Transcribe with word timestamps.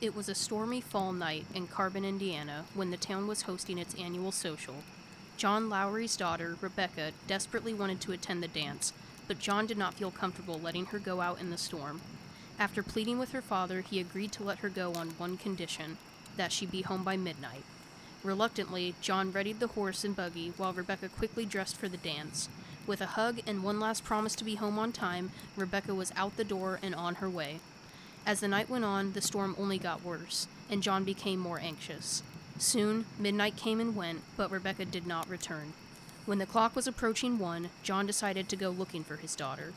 It 0.00 0.16
was 0.16 0.30
a 0.30 0.34
stormy 0.34 0.80
fall 0.80 1.12
night 1.12 1.44
in 1.54 1.66
Carbon, 1.66 2.06
Indiana, 2.06 2.64
when 2.72 2.90
the 2.90 2.96
town 2.96 3.26
was 3.26 3.42
hosting 3.42 3.76
its 3.76 3.94
annual 3.96 4.32
social. 4.32 4.76
John 5.36 5.68
Lowry's 5.68 6.16
daughter, 6.16 6.56
Rebecca, 6.62 7.12
desperately 7.26 7.74
wanted 7.74 8.00
to 8.00 8.12
attend 8.12 8.42
the 8.42 8.48
dance, 8.48 8.94
but 9.28 9.38
John 9.38 9.66
did 9.66 9.76
not 9.76 9.92
feel 9.92 10.10
comfortable 10.10 10.58
letting 10.58 10.86
her 10.86 10.98
go 10.98 11.20
out 11.20 11.38
in 11.38 11.50
the 11.50 11.58
storm. 11.58 12.00
After 12.58 12.82
pleading 12.82 13.18
with 13.18 13.32
her 13.32 13.42
father, 13.42 13.82
he 13.82 14.00
agreed 14.00 14.32
to 14.32 14.42
let 14.42 14.60
her 14.60 14.70
go 14.70 14.94
on 14.94 15.10
one 15.18 15.36
condition 15.36 15.98
that 16.38 16.50
she 16.50 16.64
be 16.64 16.80
home 16.80 17.04
by 17.04 17.18
midnight. 17.18 17.64
Reluctantly, 18.24 18.94
John 19.02 19.30
readied 19.32 19.60
the 19.60 19.66
horse 19.66 20.02
and 20.02 20.16
buggy 20.16 20.54
while 20.56 20.72
Rebecca 20.72 21.10
quickly 21.10 21.44
dressed 21.44 21.76
for 21.76 21.88
the 21.88 21.98
dance. 21.98 22.48
With 22.86 23.02
a 23.02 23.06
hug 23.06 23.40
and 23.46 23.62
one 23.62 23.78
last 23.78 24.04
promise 24.04 24.34
to 24.36 24.44
be 24.44 24.54
home 24.54 24.78
on 24.78 24.92
time, 24.92 25.32
Rebecca 25.56 25.94
was 25.94 26.10
out 26.16 26.38
the 26.38 26.44
door 26.44 26.78
and 26.82 26.94
on 26.94 27.16
her 27.16 27.28
way. 27.28 27.60
As 28.26 28.40
the 28.40 28.48
night 28.48 28.68
went 28.68 28.84
on, 28.84 29.12
the 29.12 29.20
storm 29.20 29.56
only 29.58 29.78
got 29.78 30.04
worse, 30.04 30.46
and 30.70 30.82
John 30.82 31.04
became 31.04 31.38
more 31.38 31.58
anxious. 31.58 32.22
Soon, 32.58 33.06
midnight 33.18 33.56
came 33.56 33.80
and 33.80 33.96
went, 33.96 34.20
but 34.36 34.50
Rebecca 34.50 34.84
did 34.84 35.06
not 35.06 35.28
return. 35.28 35.72
When 36.26 36.38
the 36.38 36.46
clock 36.46 36.76
was 36.76 36.86
approaching 36.86 37.38
one, 37.38 37.70
John 37.82 38.06
decided 38.06 38.48
to 38.48 38.56
go 38.56 38.68
looking 38.70 39.02
for 39.02 39.16
his 39.16 39.34
daughter. 39.34 39.72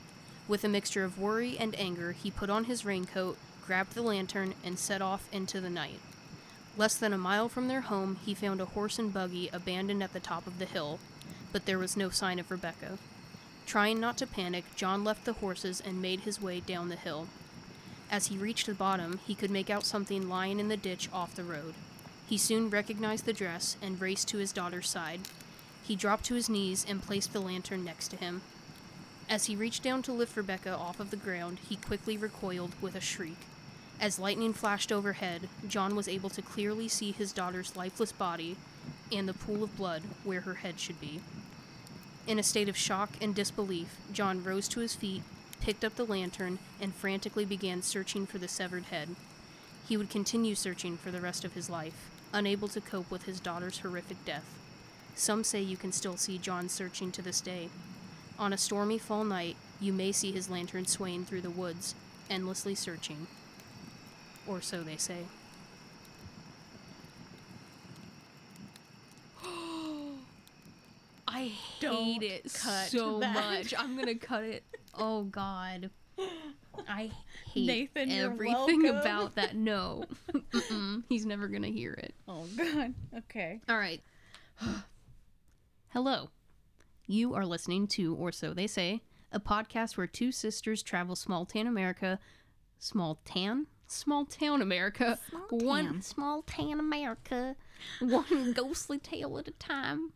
With 0.48 0.64
a 0.66 0.70
mixture 0.70 1.06
of 1.06 1.18
worry 1.18 1.58
and 1.58 1.74
anger, 1.80 2.12
he 2.12 2.30
put 2.30 2.50
on 2.50 2.66
his 2.66 2.84
raincoat, 2.84 3.38
grabbed 3.66 3.94
the 3.94 4.02
lantern, 4.02 4.54
and 4.64 4.78
set 4.78 5.02
off 5.02 5.30
into 5.32 5.62
the 5.62 5.70
night. 5.70 6.02
Less 6.76 6.96
than 6.96 7.14
a 7.14 7.18
mile 7.18 7.48
from 7.48 7.70
their 7.70 7.82
home, 7.82 8.18
he 8.26 8.34
found 8.34 8.60
a 8.60 8.66
horse 8.66 9.00
and 9.00 9.14
buggy 9.14 9.50
abandoned 9.54 10.04
at 10.04 10.12
the 10.12 10.20
top 10.20 10.46
of 10.46 10.60
the 10.60 10.66
hill, 10.66 11.00
but 11.54 11.66
there 11.66 11.80
was 11.80 11.96
no 11.96 12.10
sign 12.10 12.40
of 12.40 12.52
Rebecca. 12.52 12.98
Trying 13.66 14.02
not 14.02 14.18
to 14.18 14.28
panic, 14.28 14.66
John 14.76 15.04
left 15.06 15.24
the 15.24 15.34
horses 15.34 15.80
and 15.80 16.02
made 16.02 16.22
his 16.22 16.42
way 16.42 16.60
down 16.60 16.90
the 16.90 16.98
hill. 16.98 17.28
As 18.14 18.28
he 18.28 18.38
reached 18.38 18.68
the 18.68 18.76
bottom, 18.76 19.20
he 19.26 19.34
could 19.34 19.50
make 19.50 19.72
out 19.72 19.88
something 19.88 20.30
lying 20.30 20.60
in 20.60 20.68
the 20.68 20.78
ditch 20.78 21.10
off 21.12 21.34
the 21.34 21.44
road. 21.44 21.74
He 22.28 22.38
soon 22.38 22.70
recognized 22.70 23.26
the 23.26 23.34
dress 23.34 23.76
and 23.82 24.00
raced 24.00 24.28
to 24.28 24.38
his 24.38 24.52
daughter's 24.54 24.88
side. 24.88 25.22
He 25.82 25.96
dropped 25.96 26.26
to 26.26 26.36
his 26.36 26.48
knees 26.48 26.86
and 26.88 27.02
placed 27.02 27.34
the 27.34 27.40
lantern 27.40 27.84
next 27.84 28.10
to 28.10 28.16
him. 28.16 28.44
As 29.28 29.46
he 29.46 29.56
reached 29.56 29.82
down 29.82 30.04
to 30.04 30.14
lift 30.14 30.38
Rebecca 30.38 30.78
off 30.78 31.00
of 31.00 31.10
the 31.10 31.18
ground, 31.18 31.58
he 31.68 31.76
quickly 31.76 32.16
recoiled 32.16 32.80
with 32.80 32.94
a 32.94 33.02
shriek. 33.02 33.48
As 34.00 34.20
lightning 34.20 34.54
flashed 34.54 34.92
overhead, 34.92 35.50
John 35.68 35.96
was 35.96 36.08
able 36.08 36.30
to 36.30 36.42
clearly 36.44 36.88
see 36.88 37.14
his 37.14 37.34
daughter's 37.34 37.76
lifeless 37.76 38.12
body 38.12 38.58
and 39.12 39.28
the 39.28 39.34
pool 39.34 39.64
of 39.64 39.76
blood 39.76 40.04
where 40.24 40.42
her 40.42 40.56
head 40.56 40.80
should 40.80 41.02
be. 41.02 41.20
In 42.28 42.38
a 42.38 42.44
state 42.44 42.70
of 42.70 42.78
shock 42.78 43.10
and 43.20 43.34
disbelief, 43.34 43.98
John 44.12 44.44
rose 44.44 44.68
to 44.68 44.82
his 44.82 44.94
feet, 44.94 45.24
picked 45.64 45.86
up 45.86 45.96
the 45.96 46.04
lantern, 46.04 46.60
and 46.82 46.94
frantically 46.94 47.46
began 47.46 47.82
searching 47.82 48.26
for 48.26 48.38
the 48.38 48.50
severed 48.50 48.84
head. 48.84 49.08
He 49.88 49.96
would 49.96 50.10
continue 50.10 50.56
searching 50.56 50.98
for 50.98 51.10
the 51.10 51.22
rest 51.22 51.46
of 51.46 51.54
his 51.54 51.70
life, 51.70 52.12
unable 52.34 52.68
to 52.68 52.82
cope 52.82 53.10
with 53.10 53.24
his 53.24 53.40
daughter's 53.40 53.80
horrific 53.80 54.26
death. 54.26 54.44
Some 55.16 55.46
say 55.46 55.62
you 55.62 55.78
can 55.78 55.94
still 55.94 56.18
see 56.18 56.38
John 56.38 56.68
searching 56.68 57.14
to 57.14 57.22
this 57.22 57.40
day. 57.40 57.70
On 58.38 58.52
a 58.52 58.58
stormy 58.58 58.98
fall 58.98 59.24
night, 59.24 59.56
you 59.80 59.94
may 59.94 60.12
see 60.12 60.34
his 60.34 60.50
lantern 60.50 60.86
swaying 60.86 61.24
through 61.26 61.40
the 61.42 61.50
woods, 61.50 61.96
endlessly 62.30 62.76
searching. 62.76 63.28
Or 64.46 64.60
so 64.60 64.84
they 64.84 64.98
say. 64.98 65.20
I 71.26 71.44
hate 71.44 71.80
Don't 71.80 72.22
it 72.22 72.54
cut 72.54 72.90
so 72.90 73.20
much. 73.20 73.74
I'm 73.78 73.96
gonna 73.96 74.16
cut 74.16 74.44
it. 74.44 74.64
Oh 74.94 75.24
God. 75.24 75.90
I 76.88 77.12
hate 77.52 77.68
Nathan, 77.68 78.12
everything 78.12 78.88
about 78.88 79.36
that. 79.36 79.56
No, 79.56 80.06
Mm-mm. 80.32 81.04
he's 81.10 81.26
never 81.26 81.48
gonna 81.48 81.68
hear 81.68 81.94
it. 81.94 82.14
Oh 82.28 82.46
god. 82.58 82.94
Okay. 83.18 83.60
All 83.70 83.78
right. 83.78 84.02
Hello. 85.90 86.30
You 87.06 87.34
are 87.36 87.46
listening 87.46 87.88
to 87.90 88.16
Or 88.16 88.32
So 88.32 88.54
They 88.54 88.68
Say, 88.68 89.02
a 89.32 89.40
podcast 89.40 89.98
where 89.98 90.08
two 90.08 90.32
sisters 90.32 90.82
travel 90.82 91.16
small 91.16 91.46
town 91.46 91.68
America. 91.68 92.20
Small 92.80 93.20
town? 93.26 93.68
Small 93.88 94.26
town 94.26 94.62
America. 94.62 95.20
one 95.50 95.86
town. 95.86 96.02
small 96.02 96.42
town 96.44 96.80
America. 96.80 97.56
One 98.00 98.54
ghostly 98.56 98.98
tale 98.98 99.38
at 99.38 99.48
a 99.48 99.52
time. 99.52 100.14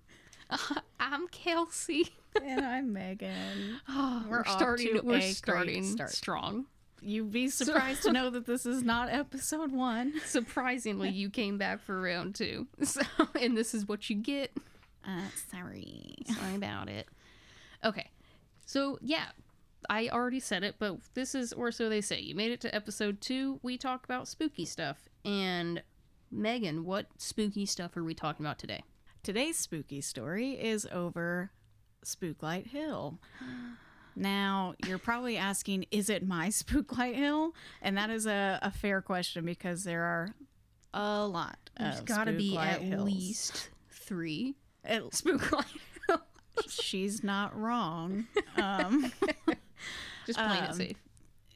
I'm 1.00 1.28
Kelsey. 1.30 2.09
And 2.41 2.66
I'm 2.66 2.94
Megan. 2.94 3.80
we're 4.30 4.41
off 4.41 4.50
starting. 4.50 5.00
We're 5.03 5.22
starting 5.22 5.84
start. 5.84 6.12
strong. 6.12 6.66
You'd 7.02 7.31
be 7.31 7.50
surprised 7.50 8.03
to 8.03 8.12
know 8.13 8.30
that 8.30 8.46
this 8.46 8.66
is 8.66 8.84
not 8.84 9.09
episode 9.09 9.72
one. 9.72 10.13
Surprisingly, 10.25 11.09
you 11.09 11.30
came 11.30 11.58
back 11.58 11.81
for 11.81 12.02
round 12.02 12.35
two. 12.35 12.68
So, 12.84 13.02
and 13.40 13.56
this 13.56 13.74
is 13.74 13.88
what 13.88 14.09
you 14.09 14.16
get. 14.16 14.52
Uh, 15.06 15.22
sorry. 15.52 16.16
Sorry 16.25 16.56
about 16.56 16.90
it. 16.90 17.08
Okay. 17.84 18.09
So, 18.66 18.97
yeah, 19.02 19.28
I 19.90 20.09
already 20.09 20.40
said 20.40 20.64
it, 20.64 20.75
but 20.79 20.97
this 21.14 21.35
is, 21.35 21.53
or 21.53 21.72
so 21.72 21.88
they 21.88 22.02
say. 22.02 22.19
You 22.19 22.35
made 22.35 22.52
it 22.52 22.62
to 22.62 22.75
episode 22.75 23.22
two. 23.22 23.59
We 23.62 23.78
talk 23.78 24.03
about 24.03 24.28
spooky 24.28 24.66
stuff. 24.66 25.08
And, 25.24 25.84
Megan, 26.31 26.84
what 26.84 27.08
spooky 27.18 27.66
stuff 27.66 27.96
are 27.96 28.03
we 28.03 28.14
talking 28.14 28.46
about 28.46 28.59
today? 28.59 28.84
Today's 29.27 29.57
spooky 29.57 29.99
story 29.99 30.51
is 30.51 30.88
over 30.89 31.51
Spooklight 32.05 32.67
Hill. 32.67 33.19
Now, 34.15 34.73
you're 34.88 34.99
probably 34.99 35.35
asking, 35.35 35.83
is 35.91 36.09
it 36.09 36.25
my 36.25 36.47
Spooklight 36.47 37.15
Hill? 37.15 37.53
And 37.81 37.97
that 37.97 38.09
is 38.09 38.25
a, 38.25 38.57
a 38.61 38.71
fair 38.71 39.01
question 39.01 39.43
because 39.43 39.83
there 39.83 40.03
are 40.03 40.29
a 40.93 41.27
lot 41.27 41.57
There's 41.77 41.99
got 41.99 42.23
to 42.27 42.31
be 42.31 42.57
at 42.57 42.79
Hills. 42.81 43.03
least 43.03 43.69
three 43.91 44.55
At- 44.85 45.13
spook 45.13 45.51
light. 45.51 45.66
she's 46.69 47.21
not 47.21 47.53
wrong. 47.53 48.27
Um, 48.55 49.11
Just 50.25 50.39
playing 50.39 50.63
it 50.63 50.73
safe. 50.75 50.97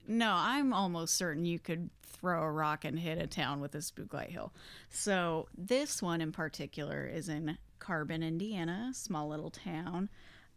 No, 0.09 0.33
I'm 0.35 0.73
almost 0.73 1.15
certain 1.15 1.45
you 1.45 1.57
could 1.57 1.89
throw 2.11 2.43
a 2.43 2.51
rock 2.51 2.85
and 2.85 2.99
hit 2.99 3.17
a 3.17 3.27
town 3.27 3.59
with 3.61 3.73
a 3.75 3.79
spooklight 3.79 4.29
hill. 4.29 4.53
So 4.89 5.47
this 5.57 6.01
one 6.01 6.21
in 6.21 6.31
particular 6.31 7.05
is 7.05 7.29
in 7.29 7.57
Carbon, 7.79 8.21
Indiana, 8.23 8.91
small 8.93 9.27
little 9.29 9.49
town. 9.49 10.09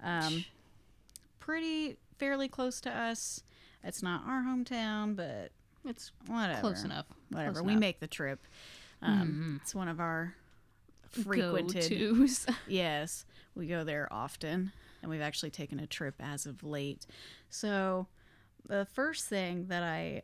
Um, 0.02 0.44
pretty 1.40 1.96
fairly 2.18 2.48
close 2.48 2.80
to 2.82 2.90
us. 2.90 3.42
It's 3.82 4.02
not 4.02 4.22
our 4.26 4.42
hometown, 4.42 5.16
but 5.16 5.50
It's 5.84 6.12
whatever. 6.26 6.60
close 6.60 6.84
enough. 6.84 7.06
Whatever. 7.30 7.52
Close 7.54 7.64
we 7.64 7.72
enough. 7.72 7.80
make 7.80 8.00
the 8.00 8.06
trip. 8.06 8.46
Um, 9.02 9.60
It's 9.62 9.74
one 9.74 9.88
of 9.88 10.00
our 10.00 10.34
frequented. 11.10 11.90
Go-tos. 11.90 12.46
Yes, 12.68 13.24
we 13.54 13.66
go 13.66 13.84
there 13.84 14.08
often, 14.10 14.72
and 15.02 15.10
we've 15.10 15.20
actually 15.20 15.50
taken 15.50 15.78
a 15.78 15.86
trip 15.86 16.14
as 16.20 16.46
of 16.46 16.62
late. 16.64 17.06
So, 17.50 18.06
the 18.66 18.86
first 18.94 19.26
thing 19.26 19.66
that 19.68 19.82
I 19.82 20.22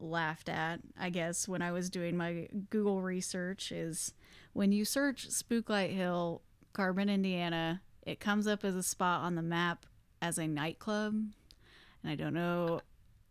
laughed 0.00 0.48
at, 0.48 0.80
I 0.98 1.10
guess, 1.10 1.48
when 1.48 1.62
I 1.62 1.72
was 1.72 1.90
doing 1.90 2.16
my 2.16 2.48
Google 2.70 3.02
research 3.02 3.72
is 3.72 4.12
when 4.52 4.72
you 4.72 4.84
search 4.84 5.28
Spooklight 5.28 5.90
Hill, 5.94 6.42
Carbon, 6.72 7.08
Indiana, 7.08 7.82
it 8.06 8.20
comes 8.20 8.46
up 8.46 8.64
as 8.64 8.74
a 8.74 8.82
spot 8.82 9.22
on 9.22 9.34
the 9.34 9.42
map 9.42 9.86
as 10.22 10.38
a 10.38 10.46
nightclub. 10.46 11.12
And 11.14 12.12
I 12.12 12.14
don't 12.14 12.34
know 12.34 12.80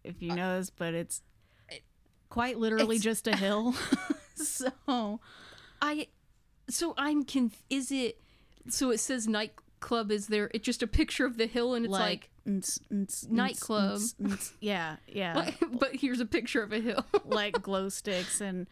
if 0.04 0.22
you 0.22 0.31
uh, 0.31 0.36
know 0.36 0.58
this, 0.58 0.69
but 0.69 0.94
it's 0.94 1.22
quite 2.30 2.58
literally 2.58 2.98
It's- 2.98 3.04
just 3.04 3.28
a 3.28 3.36
hill. 3.38 3.74
so, 4.36 5.20
I 5.81 6.08
so 6.70 6.94
I'm 6.98 7.24
conf- 7.24 7.63
is 7.70 7.92
it 7.92 8.20
so 8.68 8.92
it 8.92 9.00
says 9.00 9.28
nightclub 9.77 10.12
is 10.12 10.27
there 10.27 10.50
it's 10.53 10.65
just 10.65 10.81
a 10.81 10.88
picture 10.88 11.25
of 11.25 11.38
the 11.38 11.45
hill 11.45 11.74
and 11.74 11.85
it's 11.85 11.91
like, 11.91 12.29
nts, 12.47 12.79
nts, 12.91 13.29
nightclub. 13.29 14.00
nts, 14.21 14.53
yeah, 14.59 14.97
yeah, 15.07 15.51
but 15.79 15.95
here's 15.95 16.19
a 16.19 16.25
picture 16.25 16.63
of 16.63 16.74
a 16.74 16.79
hill. 16.79 17.06
like 17.25 17.62
glow 17.62 17.89
sticks 17.89 18.41
and 18.41 18.68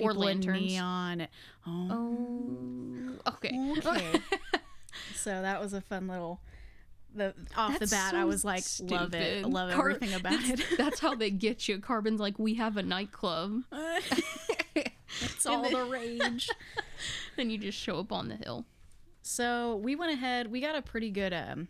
Or 0.00 0.14
lanterns. 0.14 0.60
neon. 0.60 1.28
Oh. 1.66 1.88
oh, 1.90 3.30
okay. 3.34 3.74
okay. 3.84 4.20
so 5.16 5.42
that 5.42 5.60
was 5.60 5.72
a 5.72 5.80
fun 5.80 6.06
little. 6.08 6.40
The 7.16 7.32
off 7.56 7.78
That's 7.78 7.90
the 7.90 7.96
bat, 7.96 8.14
I 8.14 8.24
was 8.24 8.44
like, 8.44 8.64
love 8.80 9.14
it, 9.14 9.46
love 9.46 9.70
Car- 9.72 9.90
everything 9.90 10.14
about 10.14 10.32
that's, 10.32 10.72
it. 10.72 10.78
That's 10.78 10.98
how 10.98 11.14
they 11.14 11.30
get 11.30 11.68
you. 11.68 11.78
Carbon's 11.78 12.18
like, 12.20 12.40
we 12.40 12.54
have 12.54 12.76
a 12.76 12.82
nightclub. 12.82 13.62
It's 15.20 15.46
all 15.46 15.62
the 15.70 15.84
rage. 15.84 16.50
Then 17.36 17.50
you 17.50 17.58
just 17.58 17.78
show 17.78 18.00
up 18.00 18.10
on 18.10 18.28
the 18.28 18.34
hill. 18.34 18.64
So 19.26 19.76
we 19.76 19.96
went 19.96 20.12
ahead. 20.12 20.52
We 20.52 20.60
got 20.60 20.76
a 20.76 20.82
pretty 20.82 21.10
good 21.10 21.32
um. 21.32 21.68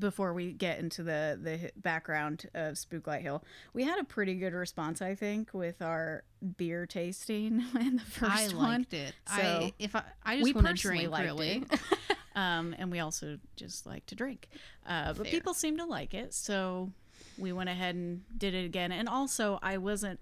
Before 0.00 0.34
we 0.34 0.52
get 0.52 0.80
into 0.80 1.02
the 1.04 1.38
the 1.40 1.70
background 1.80 2.46
of 2.54 2.74
Spooklight 2.74 3.22
Hill, 3.22 3.42
we 3.72 3.84
had 3.84 3.98
a 4.00 4.04
pretty 4.04 4.34
good 4.34 4.52
response, 4.52 5.00
I 5.00 5.14
think, 5.14 5.54
with 5.54 5.80
our 5.80 6.24
beer 6.58 6.86
tasting 6.86 7.64
in 7.80 7.96
the 7.96 8.02
first 8.02 8.52
I 8.52 8.56
one. 8.56 8.80
liked 8.80 8.94
it. 8.94 9.14
So 9.28 9.34
I 9.42 9.72
if 9.78 9.94
I 9.96 10.02
I 10.24 10.36
we 10.36 10.52
just 10.52 10.54
want 10.56 10.66
to 10.66 10.74
drink 10.74 11.08
liked 11.08 11.24
really. 11.24 11.64
it. 11.70 11.80
um, 12.36 12.74
and 12.78 12.90
we 12.90 12.98
also 12.98 13.38
just 13.54 13.86
like 13.86 14.04
to 14.06 14.14
drink. 14.16 14.48
Uh, 14.86 15.14
but 15.14 15.26
people 15.26 15.54
seem 15.54 15.78
to 15.78 15.84
like 15.86 16.12
it, 16.14 16.34
so 16.34 16.90
we 17.38 17.52
went 17.52 17.70
ahead 17.70 17.94
and 17.94 18.22
did 18.36 18.52
it 18.54 18.64
again. 18.66 18.90
And 18.92 19.08
also, 19.08 19.58
I 19.62 19.78
wasn't. 19.78 20.20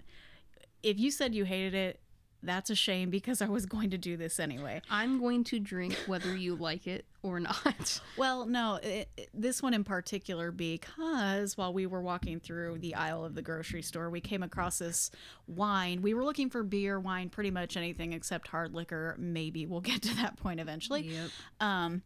if 0.82 0.98
you 0.98 1.10
said 1.10 1.34
you 1.34 1.44
hated 1.44 1.74
it, 1.74 2.00
that's 2.44 2.70
a 2.70 2.74
shame 2.74 3.10
because 3.10 3.40
I 3.42 3.46
was 3.48 3.66
going 3.66 3.90
to 3.90 3.98
do 3.98 4.16
this 4.16 4.38
anyway. 4.38 4.82
I'm 4.90 5.20
going 5.20 5.44
to 5.44 5.58
drink 5.58 5.94
whether 6.06 6.36
you 6.36 6.54
like 6.56 6.86
it 6.86 7.04
or 7.22 7.40
not. 7.40 8.00
Well, 8.16 8.46
no, 8.46 8.76
it, 8.82 9.08
it- 9.16 9.30
this 9.34 9.62
one 9.62 9.74
in 9.74 9.82
particular 9.84 10.50
because 10.52 11.56
while 11.56 11.72
we 11.72 11.86
were 11.86 12.00
walking 12.00 12.38
through 12.40 12.78
the 12.78 12.94
aisle 12.94 13.24
of 13.24 13.34
the 13.34 13.42
grocery 13.42 13.82
store, 13.82 14.08
we 14.10 14.20
came 14.20 14.42
across 14.42 14.78
this 14.78 15.10
wine. 15.48 16.00
We 16.02 16.14
were 16.14 16.24
looking 16.24 16.48
for 16.50 16.62
beer, 16.62 17.00
wine, 17.00 17.30
pretty 17.30 17.50
much 17.50 17.76
anything 17.76 18.12
except 18.12 18.48
hard 18.48 18.74
liquor. 18.74 19.16
Maybe 19.18 19.66
we'll 19.66 19.80
get 19.80 20.02
to 20.02 20.14
that 20.16 20.36
point 20.36 20.60
eventually. 20.60 21.02
Yep. 21.08 21.30
Um, 21.60 22.02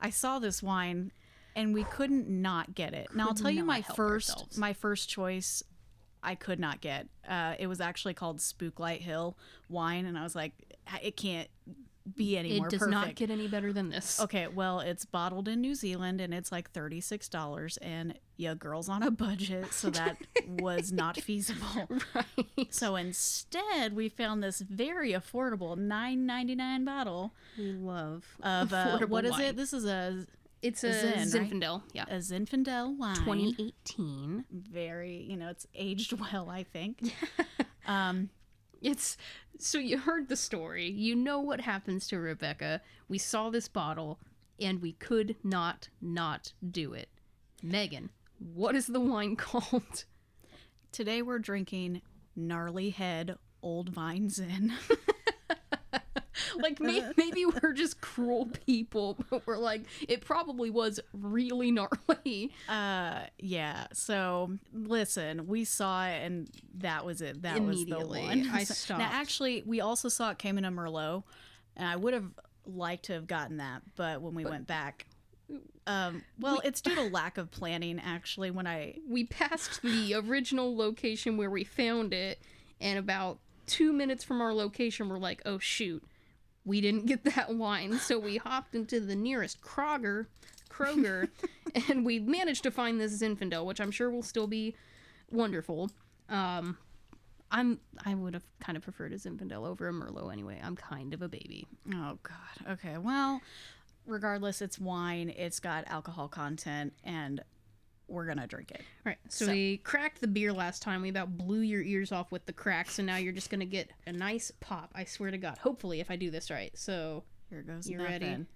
I 0.00 0.10
saw 0.10 0.38
this 0.38 0.62
wine 0.62 1.12
and 1.54 1.74
we 1.74 1.84
couldn't 1.84 2.28
not 2.28 2.74
get 2.74 2.94
it. 2.94 3.08
Now 3.14 3.28
I'll 3.28 3.34
tell 3.34 3.50
you 3.50 3.64
my 3.64 3.82
first 3.82 4.30
ourselves. 4.30 4.56
my 4.58 4.72
first 4.72 5.08
choice 5.08 5.62
I 6.22 6.34
could 6.34 6.60
not 6.60 6.80
get. 6.80 7.08
Uh, 7.28 7.54
it 7.58 7.66
was 7.66 7.80
actually 7.80 8.14
called 8.14 8.38
Spooklight 8.38 9.00
Hill 9.00 9.36
wine, 9.68 10.06
and 10.06 10.18
I 10.18 10.22
was 10.22 10.34
like, 10.34 10.52
it 11.02 11.16
can't 11.16 11.48
be 12.16 12.36
any 12.36 12.56
It 12.56 12.58
more 12.58 12.68
does 12.68 12.80
perfect. 12.80 12.92
not 12.92 13.14
get 13.14 13.30
any 13.30 13.46
better 13.46 13.72
than 13.72 13.90
this. 13.90 14.18
Okay, 14.20 14.48
well, 14.48 14.80
it's 14.80 15.04
bottled 15.04 15.46
in 15.48 15.60
New 15.60 15.74
Zealand 15.74 16.20
and 16.20 16.32
it's 16.34 16.50
like 16.50 16.72
$36 16.72 17.78
and 17.82 18.18
yeah, 18.36 18.54
girls 18.54 18.88
on 18.88 19.02
a 19.02 19.10
budget, 19.10 19.72
so 19.72 19.90
that 19.90 20.16
was 20.48 20.90
not 20.90 21.18
feasible. 21.20 21.88
Right. 22.14 22.72
So 22.74 22.96
instead, 22.96 23.94
we 23.94 24.08
found 24.08 24.42
this 24.42 24.60
very 24.60 25.12
affordable 25.12 25.76
9.99 25.76 26.84
bottle 26.84 27.32
We 27.58 27.72
love 27.72 28.24
of 28.42 28.72
uh, 28.72 28.98
what 29.06 29.24
is 29.26 29.32
wine. 29.32 29.42
it? 29.42 29.56
This 29.56 29.72
is 29.72 29.84
a 29.84 30.26
It's 30.62 30.84
a 30.84 30.92
Zen, 30.92 31.12
right? 31.40 31.50
Zinfandel. 31.50 31.82
Yeah. 31.92 32.04
a 32.08 32.16
Zinfandel 32.16 32.96
wine. 32.98 33.16
2018. 33.16 34.44
Very, 34.50 35.16
you 35.16 35.36
know, 35.36 35.48
it's 35.48 35.66
aged 35.74 36.12
well, 36.12 36.50
I 36.50 36.62
think. 36.64 37.14
um, 37.86 38.28
It's 38.82 39.16
so 39.58 39.78
you 39.78 39.98
heard 39.98 40.28
the 40.28 40.36
story. 40.36 40.88
You 40.90 41.14
know 41.16 41.40
what 41.40 41.60
happens 41.62 42.06
to 42.08 42.18
Rebecca. 42.18 42.80
We 43.08 43.18
saw 43.18 43.50
this 43.50 43.68
bottle 43.68 44.18
and 44.60 44.80
we 44.82 44.92
could 44.92 45.36
not 45.42 45.88
not 46.00 46.52
do 46.70 46.92
it. 46.92 47.08
Megan, 47.62 48.10
what 48.38 48.74
is 48.74 48.86
the 48.86 49.00
wine 49.00 49.36
called? 49.46 50.04
today 50.92 51.22
we're 51.22 51.38
drinking 51.38 52.02
Gnarly 52.34 52.90
Head 52.90 53.36
Old 53.62 53.90
Vine 53.90 54.28
Zin. 54.28 54.72
Like 56.60 56.80
maybe, 56.80 57.06
maybe 57.16 57.46
we're 57.46 57.72
just 57.72 58.00
cruel 58.00 58.48
people, 58.66 59.16
but 59.30 59.46
we're 59.46 59.56
like 59.56 59.82
it 60.08 60.20
probably 60.22 60.70
was 60.70 61.00
really 61.12 61.70
gnarly. 61.70 62.52
Uh, 62.68 63.20
yeah. 63.38 63.86
So 63.92 64.58
listen, 64.72 65.46
we 65.46 65.64
saw 65.64 66.06
it, 66.06 66.22
and 66.24 66.50
that 66.78 67.04
was 67.04 67.22
it. 67.22 67.42
That 67.42 67.62
was 67.62 67.84
the 67.84 67.98
one. 68.00 68.48
I 68.52 68.64
stopped. 68.64 69.00
Now, 69.00 69.10
actually, 69.12 69.62
we 69.66 69.80
also 69.80 70.08
saw 70.08 70.30
it 70.30 70.38
came 70.38 70.58
in 70.58 70.64
a 70.64 70.70
Merlot, 70.70 71.22
and 71.76 71.88
I 71.88 71.96
would 71.96 72.14
have 72.14 72.30
liked 72.66 73.06
to 73.06 73.14
have 73.14 73.26
gotten 73.26 73.58
that, 73.58 73.82
but 73.96 74.20
when 74.20 74.34
we 74.34 74.44
went 74.44 74.66
back, 74.66 75.06
um, 75.86 76.22
well, 76.38 76.60
it's 76.64 76.80
due 76.80 76.94
to 76.94 77.02
lack 77.02 77.38
of 77.38 77.50
planning. 77.50 78.00
Actually, 78.04 78.50
when 78.50 78.66
I 78.66 78.96
We 79.08 79.24
passed 79.24 79.82
the 79.82 80.14
original 80.14 80.76
location 80.76 81.36
where 81.36 81.50
we 81.50 81.64
found 81.64 82.12
it, 82.12 82.38
and 82.80 82.98
about 82.98 83.38
two 83.66 83.92
minutes 83.92 84.24
from 84.24 84.40
our 84.40 84.52
location, 84.52 85.08
we're 85.08 85.18
like, 85.18 85.42
oh 85.46 85.58
shoot, 85.58 86.02
we 86.64 86.80
didn't 86.80 87.06
get 87.06 87.24
that 87.24 87.54
wine. 87.54 87.98
So 87.98 88.18
we 88.18 88.36
hopped 88.36 88.74
into 88.74 89.00
the 89.00 89.16
nearest 89.16 89.60
Kroger, 89.60 90.26
Kroger, 90.68 91.28
and 91.88 92.04
we 92.04 92.18
managed 92.18 92.62
to 92.64 92.70
find 92.70 93.00
this 93.00 93.20
Zinfandel, 93.20 93.64
which 93.64 93.80
I'm 93.80 93.90
sure 93.90 94.10
will 94.10 94.22
still 94.22 94.46
be 94.46 94.74
wonderful. 95.30 95.90
Um, 96.28 96.78
I'm 97.50 97.80
I 98.04 98.14
would 98.14 98.34
have 98.34 98.44
kind 98.60 98.76
of 98.76 98.84
preferred 98.84 99.12
a 99.12 99.16
Zinfandel 99.16 99.66
over 99.66 99.88
a 99.88 99.92
Merlot 99.92 100.32
anyway. 100.32 100.60
I'm 100.62 100.76
kind 100.76 101.12
of 101.14 101.22
a 101.22 101.28
baby. 101.28 101.66
oh 101.92 102.18
god, 102.22 102.72
okay, 102.72 102.98
well, 102.98 103.40
regardless, 104.06 104.62
it's 104.62 104.78
wine. 104.78 105.30
It's 105.36 105.58
got 105.58 105.84
alcohol 105.88 106.28
content, 106.28 106.92
and 107.02 107.42
we're 108.10 108.26
gonna 108.26 108.46
drink 108.46 108.70
it. 108.72 108.80
All 108.80 109.10
right, 109.10 109.18
so, 109.28 109.46
So- 109.46 109.52
we 109.52 109.78
cracked 109.78 110.20
the 110.20 110.28
beer 110.28 110.52
last 110.52 110.82
time. 110.82 111.02
We 111.02 111.08
about 111.08 111.36
blew 111.36 111.60
your 111.60 111.82
ears 111.82 112.12
off 112.12 112.30
with 112.32 112.44
the 112.46 112.52
cracks, 112.52 112.98
and 112.98 113.06
now 113.06 113.16
you're 113.16 113.32
just 113.32 113.50
gonna 113.50 113.64
get 113.64 113.90
a 114.06 114.12
nice 114.12 114.50
pop. 114.60 114.90
I 114.94 115.04
swear 115.04 115.30
to 115.30 115.38
God. 115.38 115.58
Hopefully, 115.58 116.00
if 116.00 116.10
I 116.10 116.16
do 116.16 116.30
this 116.30 116.50
right. 116.50 116.76
So 116.76 117.24
Here 117.48 117.62
goes 117.62 117.88
You 117.88 118.02
ready? 118.02 118.46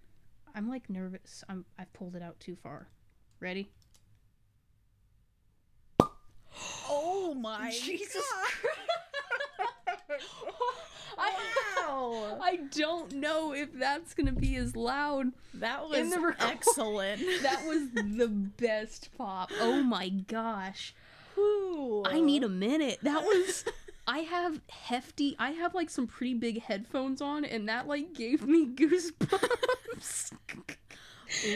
I'm 0.55 0.69
like 0.69 0.89
nervous. 0.89 1.43
I'm 1.49 1.65
I've 1.79 1.93
pulled 1.93 2.15
it 2.17 2.23
out 2.23 2.39
too 2.41 2.57
far. 2.57 2.89
Ready? 3.41 3.71
Oh 6.89 7.35
my 7.35 7.71
Jesus 7.83 8.15
God. 8.31 8.71
Wow. 10.09 10.17
I 12.43 12.57
don't 12.73 13.13
know 13.15 13.53
if 13.53 13.73
that's 13.73 14.15
gonna 14.15 14.33
be 14.33 14.57
as 14.57 14.75
loud. 14.77 15.33
That 15.55 15.89
was 15.89 16.13
excellent. 16.41 17.23
That 17.43 17.65
was 17.67 17.91
the 17.91 18.29
best 18.29 19.11
pop. 19.17 19.51
Oh 19.61 19.83
my 19.83 20.09
gosh. 20.09 20.95
Whew. 21.35 22.03
I 22.07 22.21
need 22.21 22.43
a 22.45 22.49
minute. 22.49 22.99
That 23.03 23.23
was. 23.23 23.65
I 24.07 24.19
have 24.19 24.61
hefty. 24.69 25.35
I 25.39 25.53
have 25.53 25.75
like 25.75 25.89
some 25.89 26.07
pretty 26.07 26.35
big 26.35 26.61
headphones 26.63 27.21
on, 27.23 27.45
and 27.45 27.69
that 27.69 27.87
like 27.87 28.13
gave 28.13 28.47
me 28.47 28.67
goosebumps. 28.67 30.33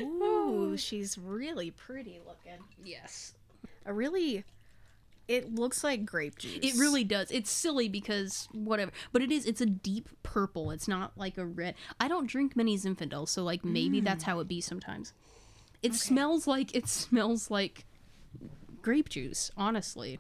Ooh, 0.01 0.77
she's 0.77 1.19
really 1.19 1.71
pretty 1.71 2.21
looking. 2.27 2.59
yes, 2.83 3.35
A 3.87 3.93
really, 3.93 4.45
it 5.29 5.55
looks 5.55 5.85
like 5.85 6.05
grape 6.07 6.39
juice. 6.39 6.59
it 6.63 6.79
really 6.79 7.05
does. 7.05 7.31
It's 7.31 7.51
silly 7.51 7.89
because 7.89 8.49
whatever, 8.53 8.91
but 9.13 9.23
it 9.23 9.31
is. 9.31 9.47
It's 9.47 9.61
a 9.61 9.67
deep 9.67 10.09
purple. 10.23 10.71
It's 10.71 10.89
not 10.89 11.13
like 11.17 11.37
a 11.39 11.45
red. 11.47 11.75
I 12.01 12.09
don't 12.09 12.27
drink 12.27 12.57
many 12.57 12.77
Zinfandels, 12.77 13.29
so 13.29 13.45
like 13.45 13.65
maybe 13.65 14.01
that's 14.01 14.25
how 14.25 14.41
it 14.41 14.49
be 14.49 14.61
sometimes. 14.61 15.13
It 15.83 15.95
smells 15.95 16.47
like 16.47 16.75
it 16.75 16.89
smells 16.89 17.51
like 17.51 17.85
grape 18.83 19.09
juice. 19.11 19.51
Honestly, 19.57 20.19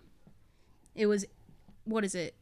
it 0.95 1.07
was. 1.07 1.25
What 1.85 2.05
is 2.05 2.15
it? 2.15 2.35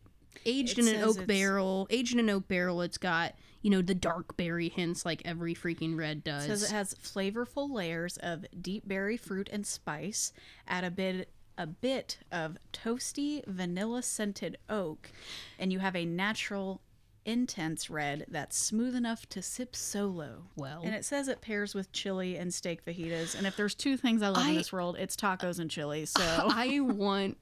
Aged 0.44 0.78
It 0.78 0.88
in 0.88 0.94
an 0.96 1.02
oak 1.04 1.26
barrel. 1.26 1.86
Aged 1.88 2.14
in 2.14 2.18
an 2.20 2.28
oak 2.30 2.48
barrel. 2.48 2.82
It's 2.82 2.98
got 2.98 3.34
you 3.62 3.70
know 3.70 3.80
the 3.80 3.94
dark 3.94 4.36
berry 4.36 4.68
hints 4.68 5.04
like 5.04 5.22
every 5.24 5.54
freaking 5.54 5.96
red 5.96 6.18
It 6.18 6.24
does. 6.24 6.46
says 6.46 6.62
it 6.64 6.70
has 6.70 6.94
flavorful 6.94 7.70
layers 7.70 8.16
of 8.18 8.44
deep 8.60 8.86
berry 8.86 9.16
fruit 9.16 9.48
and 9.52 9.66
spice. 9.66 10.32
Add 10.68 10.84
a 10.84 10.90
bit 10.90 11.30
a 11.58 11.66
bit 11.66 12.18
of 12.30 12.56
toasty 12.72 13.44
vanilla 13.46 14.02
scented 14.02 14.58
oak, 14.68 15.10
and 15.58 15.72
you 15.72 15.78
have 15.78 15.96
a 15.96 16.04
natural 16.04 16.80
intense 17.24 17.90
red 17.90 18.24
that's 18.28 18.56
smooth 18.56 18.94
enough 18.94 19.28
to 19.28 19.42
sip 19.42 19.74
solo. 19.74 20.44
well, 20.54 20.80
And 20.84 20.94
it 20.94 21.04
says 21.04 21.26
it 21.26 21.40
pairs 21.40 21.74
with 21.74 21.90
chili 21.92 22.36
and 22.36 22.54
steak 22.54 22.84
fajitas. 22.84 23.36
And 23.36 23.46
if 23.46 23.56
there's 23.56 23.74
two 23.74 23.96
things 23.96 24.22
I 24.22 24.28
love 24.28 24.46
in 24.46 24.54
this 24.54 24.72
world, 24.72 24.96
it's 24.96 25.16
tacos 25.16 25.58
and 25.58 25.68
chili. 25.68 26.06
So 26.06 26.20
I 26.22 26.78
want 26.80 27.36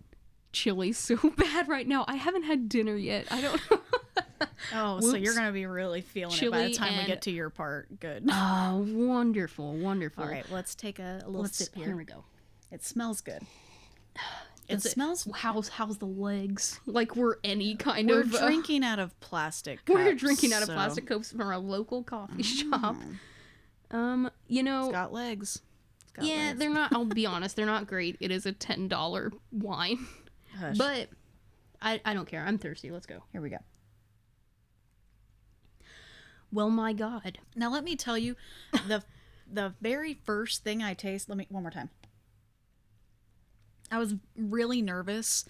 chili 0.53 0.93
so 0.93 1.17
bad 1.37 1.69
right 1.69 1.87
now. 1.87 2.07
I 2.09 2.17
haven't 2.17 2.45
had 2.45 2.69
dinner 2.69 2.97
yet. 2.97 3.27
I 3.31 3.41
don't. 3.41 3.61
Oh, 4.75 4.99
so 5.01 5.15
you're 5.17 5.35
gonna 5.35 5.53
be 5.53 5.67
really 5.67 6.01
feeling 6.01 6.37
it 6.37 6.51
by 6.51 6.63
the 6.63 6.65
Chili 6.71 6.75
time 6.75 6.99
we 6.99 7.05
get 7.05 7.23
to 7.23 7.31
your 7.31 7.51
part. 7.51 8.01
Good. 8.01 8.25
Oh, 8.31 8.85
wonderful, 8.89 9.75
wonderful. 9.75 10.25
All 10.25 10.31
right, 10.31 10.45
let's 10.51 10.75
take 10.75 10.99
a, 10.99 11.21
a 11.23 11.27
little 11.27 11.43
let's 11.43 11.59
sip 11.59 11.75
here 11.75 11.87
here. 11.87 11.97
we 11.97 12.05
go. 12.05 12.25
It 12.71 12.83
smells 12.83 13.21
good. 13.21 13.43
It 14.69 14.81
smells. 14.83 15.29
How's 15.35 15.69
how's 15.69 15.99
the 15.99 16.07
legs? 16.07 16.81
Like 16.87 17.17
we're 17.17 17.37
any 17.45 17.77
kind 17.77 18.09
We're 18.09 18.21
of 18.23 18.35
uh, 18.35 18.47
drinking 18.47 18.83
out 18.85 18.99
of 18.99 19.19
plastic. 19.21 19.81
we're 19.89 20.15
drinking 20.15 20.53
out 20.53 20.63
of 20.63 20.69
plastic 20.71 21.07
cups 21.07 21.33
from 21.33 21.43
our 21.43 21.59
local 21.59 22.03
coffee 22.03 22.43
shop. 22.43 22.97
Mm, 22.97 23.19
Um, 23.97 24.31
you 24.49 24.63
know, 24.63 24.85
It's 24.85 24.93
got 24.93 25.13
legs. 25.13 25.61
It's 26.03 26.13
got 26.13 26.25
yeah, 26.25 26.35
legs. 26.49 26.59
they're 26.59 26.71
not. 26.71 26.93
I'll 26.95 27.05
be 27.05 27.27
honest, 27.35 27.57
they're 27.57 27.67
not 27.67 27.87
great. 27.87 28.17
It 28.21 28.31
is 28.31 28.47
a 28.47 28.53
ten 28.53 28.89
dollar 28.89 29.33
wine, 29.53 30.07
Hush. 30.59 30.79
but 30.79 31.09
I 31.83 32.01
I 32.05 32.15
don't 32.15 32.27
care. 32.27 32.43
I'm 32.47 32.57
thirsty. 32.57 32.91
Let's 32.91 33.07
go. 33.07 33.23
here 33.33 33.43
we 33.43 33.51
go. 33.51 33.59
Well, 36.53 36.71
my 36.71 36.93
God, 36.93 37.39
Now 37.57 37.71
let 37.71 37.83
me 37.85 37.97
tell 37.97 38.17
you, 38.17 38.37
the 38.87 39.03
the 39.53 39.75
very 39.81 40.15
first 40.15 40.63
thing 40.65 40.83
I 40.83 40.95
taste. 40.95 41.29
Let 41.29 41.37
me 41.37 41.47
one 41.51 41.63
more 41.65 41.71
time. 41.73 41.91
I 43.95 43.99
was 43.99 44.15
really 44.37 44.83
nervous 44.83 45.45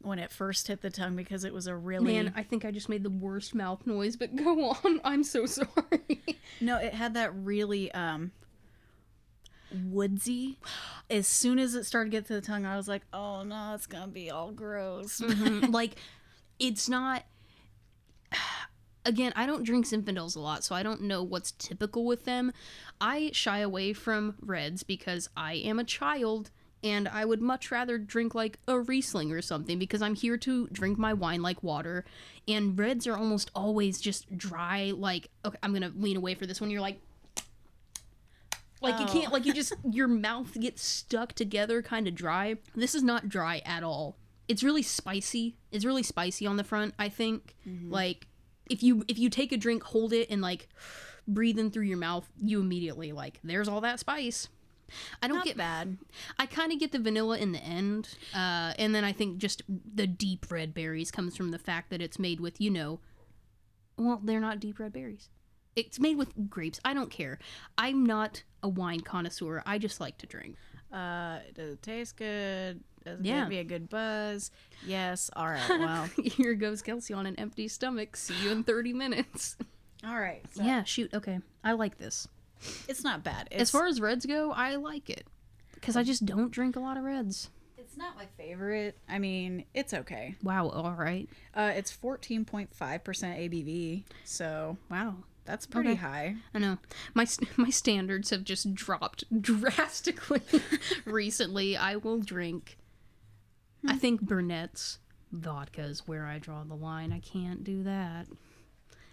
when 0.00 0.18
it 0.18 0.30
first 0.32 0.66
hit 0.66 0.80
the 0.82 0.90
tongue 0.90 1.14
because 1.16 1.44
it 1.44 1.52
was 1.52 1.66
a 1.66 1.76
really 1.76 2.12
man, 2.12 2.32
I 2.34 2.42
think 2.42 2.64
I 2.64 2.70
just 2.70 2.88
made 2.88 3.02
the 3.02 3.10
worst 3.10 3.54
mouth 3.54 3.86
noise. 3.86 4.16
But 4.16 4.34
go 4.44 4.70
on. 4.70 5.00
I'm 5.04 5.22
so 5.24 5.46
sorry. 5.46 6.22
No, 6.60 6.76
it 6.78 6.94
had 6.94 7.14
that 7.14 7.34
really 7.34 7.92
um 7.92 8.32
woodsy. 9.86 10.58
As 11.10 11.26
soon 11.26 11.58
as 11.58 11.74
it 11.74 11.84
started 11.84 12.10
to 12.10 12.16
get 12.16 12.26
to 12.26 12.34
the 12.34 12.40
tongue, 12.40 12.66
I 12.66 12.76
was 12.76 12.88
like, 12.88 13.02
"Oh 13.12 13.42
no, 13.42 13.74
it's 13.74 13.86
gonna 13.86 14.08
be 14.08 14.30
all 14.30 14.50
gross." 14.52 15.20
Mhm. 15.20 15.72
like 15.72 15.96
it's 16.58 16.88
not 16.88 17.24
again 19.04 19.32
i 19.34 19.46
don't 19.46 19.64
drink 19.64 19.84
zinfandels 19.84 20.36
a 20.36 20.38
lot 20.40 20.62
so 20.62 20.76
i 20.76 20.82
don't 20.82 21.02
know 21.02 21.22
what's 21.24 21.50
typical 21.52 22.04
with 22.04 22.24
them 22.24 22.52
i 23.00 23.30
shy 23.32 23.58
away 23.58 23.92
from 23.92 24.36
reds 24.40 24.84
because 24.84 25.28
i 25.36 25.54
am 25.54 25.80
a 25.80 25.84
child 25.84 26.50
and 26.84 27.08
I 27.08 27.24
would 27.24 27.40
much 27.40 27.70
rather 27.70 27.96
drink 27.96 28.34
like 28.34 28.58
a 28.66 28.80
Riesling 28.80 29.32
or 29.32 29.40
something 29.40 29.78
because 29.78 30.02
I'm 30.02 30.14
here 30.14 30.36
to 30.38 30.66
drink 30.68 30.98
my 30.98 31.12
wine 31.12 31.42
like 31.42 31.62
water. 31.62 32.04
And 32.48 32.76
reds 32.78 33.06
are 33.06 33.16
almost 33.16 33.50
always 33.54 34.00
just 34.00 34.36
dry. 34.36 34.92
Like, 34.94 35.28
okay, 35.44 35.58
I'm 35.62 35.72
gonna 35.72 35.92
lean 35.96 36.16
away 36.16 36.34
for 36.34 36.46
this 36.46 36.60
one. 36.60 36.70
You're 36.70 36.80
like, 36.80 37.00
like 38.80 38.98
you 38.98 39.06
Oh. 39.06 39.12
can't, 39.12 39.32
like 39.32 39.46
you 39.46 39.52
oh. 39.52 39.54
just 39.54 39.74
your 39.90 40.08
mouth 40.08 40.58
gets 40.58 40.84
stuck 40.84 41.34
together, 41.34 41.82
kind 41.82 42.08
of 42.08 42.14
dry. 42.14 42.56
This 42.74 42.94
is 42.94 43.02
not 43.02 43.28
dry 43.28 43.62
at 43.64 43.84
all. 43.84 44.16
It's 44.48 44.64
really 44.64 44.82
spicy. 44.82 45.56
It's 45.70 45.84
really 45.84 46.02
spicy 46.02 46.46
on 46.46 46.56
the 46.56 46.64
front. 46.64 46.94
I 46.98 47.08
think. 47.08 47.54
Mm-hmm. 47.66 47.92
Like, 47.92 48.26
if 48.68 48.82
you 48.82 49.04
if 49.06 49.18
you 49.18 49.30
take 49.30 49.52
a 49.52 49.56
drink, 49.56 49.84
hold 49.84 50.12
it, 50.12 50.28
and 50.30 50.42
like 50.42 50.68
breathe 51.28 51.60
in 51.60 51.70
through 51.70 51.84
your 51.84 51.98
mouth, 51.98 52.28
you 52.38 52.60
immediately 52.60 53.12
like 53.12 53.38
there's 53.44 53.68
all 53.68 53.82
that 53.82 54.00
spice. 54.00 54.48
I 55.22 55.28
don't 55.28 55.38
Not 55.38 55.46
get 55.46 55.56
bad. 55.56 55.98
I 56.38 56.46
kind 56.46 56.72
of 56.72 56.78
get 56.78 56.92
the 56.92 56.98
vanilla 56.98 57.38
in 57.38 57.52
the 57.52 57.58
end, 57.62 58.08
uh, 58.34 58.72
and 58.78 58.94
then 58.94 59.04
I 59.04 59.12
think 59.12 59.38
just 59.38 59.62
the 59.68 60.06
deep 60.06 60.46
red 60.50 60.74
berries 60.74 61.10
comes 61.10 61.36
from 61.36 61.50
the 61.50 61.58
fact 61.58 61.90
that 61.90 62.00
it's 62.02 62.18
made 62.18 62.40
with 62.40 62.60
you 62.60 62.70
know, 62.70 63.00
well 63.96 64.20
they're 64.22 64.40
not 64.40 64.60
deep 64.60 64.78
red 64.78 64.92
berries. 64.92 65.28
It's 65.74 65.98
made 65.98 66.18
with 66.18 66.50
grapes. 66.50 66.80
I 66.84 66.92
don't 66.92 67.10
care. 67.10 67.38
I'm 67.78 68.04
not 68.04 68.42
a 68.62 68.68
wine 68.68 69.00
connoisseur. 69.00 69.62
I 69.64 69.78
just 69.78 70.00
like 70.00 70.18
to 70.18 70.26
drink. 70.26 70.56
Uh, 70.92 71.38
does 71.54 71.72
it 71.74 71.82
taste 71.82 72.16
good? 72.18 72.80
Does 73.04 73.20
it 73.20 73.24
Yeah. 73.24 73.40
give 73.40 73.48
me 73.48 73.58
a 73.58 73.64
good 73.64 73.88
buzz? 73.88 74.50
Yes. 74.86 75.30
All 75.34 75.46
right. 75.48 75.66
Well. 75.70 76.04
Here 76.22 76.52
goes 76.54 76.82
Kelsey 76.82 77.14
on 77.14 77.24
an 77.24 77.36
empty 77.36 77.68
stomach. 77.68 78.16
See 78.16 78.34
you 78.42 78.50
in 78.50 78.64
30 78.64 78.92
minutes. 78.92 79.56
all 80.06 80.18
right. 80.18 80.42
So 80.52 80.62
yeah, 80.62 80.82
shoot. 80.84 81.14
Okay. 81.14 81.38
I 81.64 81.72
like 81.72 81.96
this. 81.96 82.28
It's 82.88 83.02
not 83.04 83.22
bad. 83.24 83.48
It's, 83.50 83.62
As 83.62 83.70
far 83.70 83.86
as 83.86 84.00
reds 84.00 84.26
go, 84.26 84.52
I 84.52 84.76
like 84.76 85.10
it 85.10 85.26
because 85.74 85.96
I 85.96 86.02
just 86.02 86.24
don't 86.26 86.50
drink 86.50 86.76
a 86.76 86.80
lot 86.80 86.96
of 86.96 87.04
reds. 87.04 87.50
it's 87.78 87.96
not 87.96 88.16
my 88.16 88.26
favorite. 88.36 88.96
I 89.08 89.18
mean, 89.18 89.64
it's 89.74 89.92
okay. 89.92 90.36
Wow. 90.42 90.68
All 90.68 90.92
right. 90.92 91.28
Uh, 91.54 91.72
it's 91.74 91.90
14.5% 91.94 92.68
ABV. 92.78 94.04
So 94.24 94.76
Wow. 94.90 95.16
that's 95.44 95.66
pretty 95.66 95.90
Okay. 95.90 95.98
high. 95.98 96.36
I 96.54 96.58
know 96.58 96.78
my 97.14 97.26
my 97.56 97.70
standards 97.70 98.30
have 98.30 98.44
just 98.44 98.74
dropped 98.74 99.24
drastically 99.42 100.42
recently. 101.04 101.76
I 101.76 101.96
will 101.96 102.18
drink. 102.20 102.78
I 103.86 103.96
think 103.98 104.20
Burnett's 104.22 104.98
vodka 105.32 105.82
is 105.82 106.06
where 106.06 106.26
I 106.26 106.38
draw 106.38 106.62
the 106.62 106.76
line. 106.76 107.12
I 107.12 107.18
can't 107.18 107.64
do 107.64 107.82
that. 107.82 108.26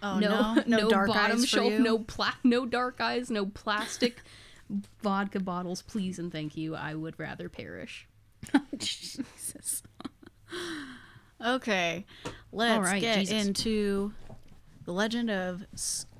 Oh, 0.01 0.19
no, 0.19 0.53
no, 0.67 0.77
no, 0.77 0.89
dark 0.89 1.07
bottom 1.07 1.37
eyes 1.37 1.41
for 1.41 1.47
shelf, 1.47 1.71
you? 1.71 1.79
no 1.79 1.99
pla- 1.99 2.35
no 2.43 2.65
dark 2.65 3.01
eyes, 3.01 3.29
no 3.29 3.45
plastic 3.45 4.21
vodka 5.01 5.39
bottles, 5.39 5.81
please 5.81 6.19
and 6.19 6.31
thank 6.31 6.55
you. 6.55 6.75
I 6.75 6.95
would 6.95 7.19
rather 7.19 7.49
perish. 7.49 8.07
Jesus. 8.77 9.83
okay, 11.45 12.05
let's 12.51 12.85
right, 12.85 13.01
get 13.01 13.19
Jesus. 13.19 13.47
into 13.47 14.13
the 14.85 14.93
legend 14.93 15.29
of 15.29 15.65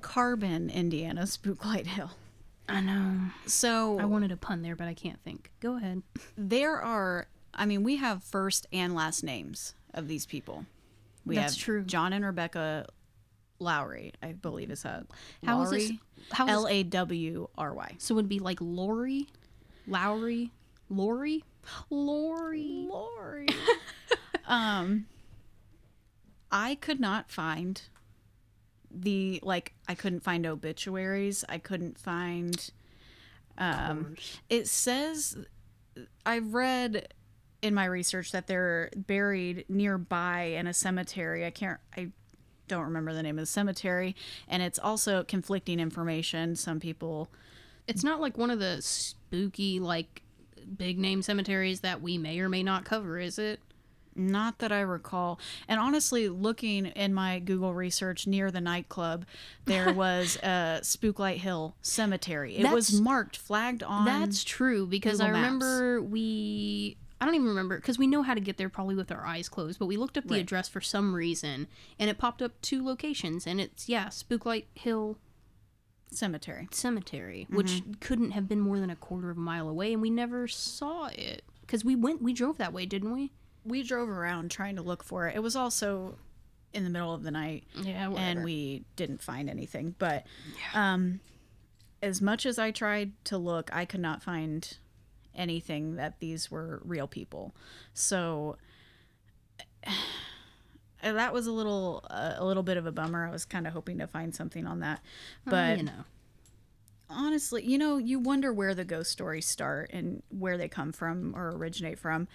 Carbon, 0.00 0.70
Indiana, 0.70 1.22
Spooklight 1.22 1.86
Hill. 1.86 2.10
I 2.68 2.80
know. 2.80 3.16
So 3.46 3.98
I 3.98 4.04
wanted 4.04 4.30
a 4.30 4.36
pun 4.36 4.62
there, 4.62 4.76
but 4.76 4.86
I 4.86 4.94
can't 4.94 5.20
think. 5.24 5.50
Go 5.60 5.76
ahead. 5.76 6.02
there 6.36 6.80
are, 6.80 7.26
I 7.52 7.66
mean, 7.66 7.82
we 7.82 7.96
have 7.96 8.22
first 8.22 8.66
and 8.72 8.94
last 8.94 9.24
names 9.24 9.74
of 9.92 10.06
these 10.06 10.24
people. 10.24 10.66
We 11.26 11.34
That's 11.34 11.54
have 11.54 11.62
true. 11.64 11.82
John 11.82 12.12
and 12.12 12.24
Rebecca 12.24 12.86
Lowry, 13.60 14.12
I 14.22 14.32
believe 14.32 14.70
is 14.70 14.82
that. 14.82 15.06
How 15.44 15.62
is 15.62 15.70
this? 15.70 15.90
Lowry? 15.90 16.00
How 16.32 16.46
is 16.46 16.52
L 16.52 16.68
A 16.68 16.82
W 16.82 17.48
R 17.56 17.74
Y. 17.74 17.94
So 17.98 18.14
it'd 18.14 18.28
be 18.28 18.38
like 18.38 18.58
Lori, 18.60 19.28
Lowry, 19.86 20.50
Lori, 20.88 21.44
Lori. 21.90 22.86
Lori. 22.88 23.46
um, 24.46 25.06
I 26.50 26.74
could 26.76 27.00
not 27.00 27.30
find 27.30 27.80
the 28.90 29.40
like. 29.42 29.74
I 29.88 29.94
couldn't 29.94 30.20
find 30.20 30.46
obituaries. 30.46 31.44
I 31.48 31.58
couldn't 31.58 31.98
find. 31.98 32.70
Um, 33.58 34.14
it 34.48 34.68
says 34.68 35.36
I've 36.24 36.54
read 36.54 37.12
in 37.62 37.74
my 37.74 37.84
research 37.84 38.32
that 38.32 38.46
they're 38.46 38.90
buried 38.96 39.66
nearby 39.68 40.42
in 40.56 40.66
a 40.66 40.72
cemetery. 40.72 41.44
I 41.44 41.50
can't. 41.50 41.78
I 41.96 42.10
don't 42.70 42.84
remember 42.84 43.12
the 43.12 43.22
name 43.22 43.38
of 43.38 43.42
the 43.42 43.46
cemetery, 43.46 44.16
and 44.48 44.62
it's 44.62 44.78
also 44.78 45.22
conflicting 45.24 45.78
information. 45.80 46.56
Some 46.56 46.80
people 46.80 47.28
It's 47.86 48.02
not 48.04 48.20
like 48.20 48.38
one 48.38 48.50
of 48.50 48.58
the 48.58 48.78
spooky, 48.80 49.80
like 49.80 50.22
big 50.76 50.98
name 50.98 51.20
cemeteries 51.22 51.80
that 51.80 52.00
we 52.00 52.16
may 52.16 52.38
or 52.40 52.48
may 52.48 52.62
not 52.62 52.84
cover, 52.84 53.18
is 53.18 53.38
it? 53.38 53.60
Not 54.16 54.58
that 54.58 54.72
I 54.72 54.80
recall. 54.80 55.38
And 55.68 55.80
honestly, 55.80 56.28
looking 56.28 56.86
in 56.86 57.14
my 57.14 57.38
Google 57.38 57.72
research 57.74 58.26
near 58.26 58.50
the 58.50 58.60
nightclub, 58.60 59.24
there 59.66 59.92
was 60.04 60.36
a 60.42 60.80
Spooklight 60.82 61.36
Hill 61.36 61.74
Cemetery. 61.80 62.56
It 62.56 62.70
was 62.72 63.00
marked, 63.00 63.36
flagged 63.36 63.82
on. 63.82 64.04
That's 64.04 64.42
true 64.44 64.86
because 64.86 65.18
Google 65.20 65.26
I 65.26 65.30
Maps. 65.32 65.44
remember 65.64 66.02
we. 66.02 66.96
I 67.20 67.26
don't 67.26 67.34
even 67.34 67.48
remember 67.48 67.76
because 67.76 67.98
we 67.98 68.06
know 68.06 68.22
how 68.22 68.34
to 68.34 68.40
get 68.40 68.56
there 68.56 68.68
probably 68.70 68.94
with 68.94 69.12
our 69.12 69.26
eyes 69.26 69.48
closed, 69.48 69.78
but 69.78 69.86
we 69.86 69.96
looked 69.96 70.16
up 70.16 70.24
the 70.24 70.34
Right. 70.34 70.40
address 70.40 70.68
for 70.68 70.80
some 70.80 71.14
reason 71.14 71.66
and 71.98 72.08
it 72.08 72.16
popped 72.18 72.40
up 72.40 72.60
two 72.62 72.82
locations 72.84 73.46
and 73.46 73.60
it's 73.60 73.88
yeah 73.88 74.06
Spooklight 74.06 74.64
Hill 74.74 75.18
cemetery. 76.10 76.68
Cemetery, 76.72 77.46
which 77.50 77.82
couldn't 78.00 78.32
have 78.32 78.48
been 78.48 78.60
more 78.60 78.80
than 78.80 78.90
a 78.90 78.96
quarter 78.96 79.30
of 79.30 79.36
a 79.36 79.40
mile 79.40 79.68
away, 79.68 79.92
and 79.92 80.02
we 80.02 80.10
never 80.10 80.48
saw 80.48 81.06
it 81.06 81.42
because 81.60 81.84
we 81.84 81.94
went 81.94 82.22
we 82.22 82.32
drove 82.32 82.58
that 82.58 82.72
way, 82.72 82.86
didn't 82.86 83.12
we? 83.12 83.32
We 83.64 83.82
drove 83.82 84.08
around 84.08 84.50
trying 84.50 84.76
to 84.76 84.82
look 84.82 85.02
for 85.04 85.28
it. 85.28 85.36
It 85.36 85.40
was 85.40 85.54
also 85.54 86.18
in 86.72 86.84
the 86.84 86.90
middle 86.90 87.12
of 87.12 87.22
the 87.22 87.30
night, 87.30 87.64
Yeah, 87.82 88.10
and 88.16 88.44
we 88.44 88.84
didn't 88.96 89.22
find 89.22 89.50
anything. 89.50 89.94
But 89.98 90.24
um, 90.74 91.20
as 92.02 92.22
much 92.22 92.46
as 92.46 92.58
I 92.58 92.70
tried 92.70 93.12
to 93.26 93.36
look, 93.38 93.68
I 93.74 93.84
could 93.84 94.00
not 94.00 94.22
find 94.22 94.76
anything 95.34 95.96
that 95.96 96.20
these 96.20 96.50
were 96.50 96.80
real 96.84 97.06
people. 97.06 97.54
So 97.94 98.56
uh, 99.86 99.90
that 101.12 101.32
was 101.32 101.46
a 101.46 101.52
little 101.52 102.04
uh, 102.10 102.34
a 102.36 102.44
little 102.44 102.62
bit 102.62 102.76
of 102.76 102.86
a 102.86 102.92
bummer. 102.92 103.26
I 103.26 103.30
was 103.30 103.44
kind 103.44 103.66
of 103.66 103.72
hoping 103.72 103.98
to 103.98 104.06
find 104.06 104.34
something 104.34 104.66
on 104.66 104.80
that, 104.80 105.00
but 105.44 105.78
you 105.78 105.84
know. 105.84 106.04
honestly, 107.08 107.64
you 107.64 107.78
know, 107.78 107.96
you 107.98 108.18
wonder 108.18 108.52
where 108.52 108.74
the 108.74 108.84
ghost 108.84 109.10
stories 109.10 109.46
start 109.46 109.90
and 109.92 110.22
where 110.30 110.58
they 110.58 110.68
come 110.68 110.92
from 110.92 111.34
or 111.36 111.50
originate 111.56 111.98
from. 111.98 112.28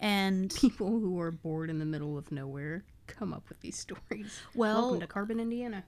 And 0.00 0.52
people 0.54 0.88
who 0.88 1.20
are 1.20 1.30
bored 1.30 1.68
in 1.68 1.78
the 1.78 1.84
middle 1.84 2.16
of 2.16 2.32
nowhere 2.32 2.84
come 3.06 3.34
up 3.34 3.48
with 3.48 3.60
these 3.60 3.76
stories. 3.78 4.40
Well- 4.54 4.82
Welcome 4.82 5.00
to 5.00 5.06
Carbon, 5.06 5.40
Indiana. 5.40 5.84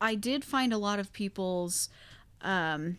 I 0.00 0.14
did 0.14 0.44
find 0.44 0.72
a 0.74 0.78
lot 0.78 0.98
of 0.98 1.10
people's 1.12 1.88
um, 2.42 2.98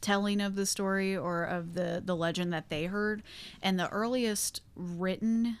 telling 0.00 0.40
of 0.40 0.54
the 0.56 0.66
story 0.66 1.16
or 1.16 1.44
of 1.44 1.74
the 1.74 2.02
the 2.04 2.16
legend 2.16 2.52
that 2.52 2.68
they 2.68 2.86
heard, 2.86 3.22
and 3.62 3.78
the 3.78 3.88
earliest 3.88 4.60
written 4.74 5.58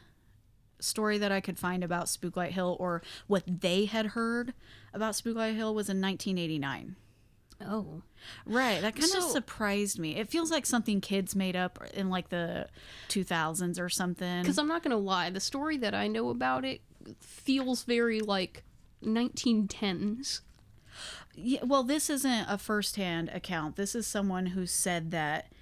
story 0.78 1.16
that 1.18 1.32
I 1.32 1.40
could 1.40 1.58
find 1.58 1.82
about 1.82 2.06
Spooklight 2.06 2.50
Hill 2.50 2.76
or 2.78 3.02
what 3.26 3.42
they 3.46 3.86
had 3.86 4.08
heard 4.08 4.52
about 4.92 5.14
Spooklight 5.14 5.54
Hill 5.56 5.74
was 5.74 5.88
in 5.88 6.00
1989. 6.00 6.96
Oh, 7.66 8.02
Right, 8.44 8.82
that 8.82 8.94
kind 8.94 9.14
of 9.14 9.22
surprised 9.30 9.98
me. 9.98 10.16
It 10.16 10.28
feels 10.28 10.50
like 10.50 10.66
something 10.66 11.00
kids 11.00 11.34
made 11.34 11.56
up 11.56 11.78
in 11.94 12.10
like 12.10 12.28
the 12.28 12.68
2000s 13.08 13.80
or 13.80 13.88
something. 13.88 14.42
because 14.42 14.58
I'm 14.58 14.68
not 14.68 14.82
gonna 14.82 14.98
lie, 14.98 15.30
the 15.30 15.40
story 15.40 15.78
that 15.78 15.94
I 15.94 16.06
know 16.08 16.28
about 16.28 16.64
it 16.66 16.82
feels 17.20 17.84
very 17.84 18.20
like 18.20 18.62
1910s. 19.02 20.40
Yeah, 21.36 21.60
well, 21.64 21.82
this 21.82 22.08
isn't 22.10 22.46
a 22.48 22.58
firsthand 22.58 23.28
account. 23.28 23.76
This 23.76 23.94
is 23.94 24.06
someone 24.06 24.46
who 24.46 24.66
said 24.66 25.10
that 25.12 25.52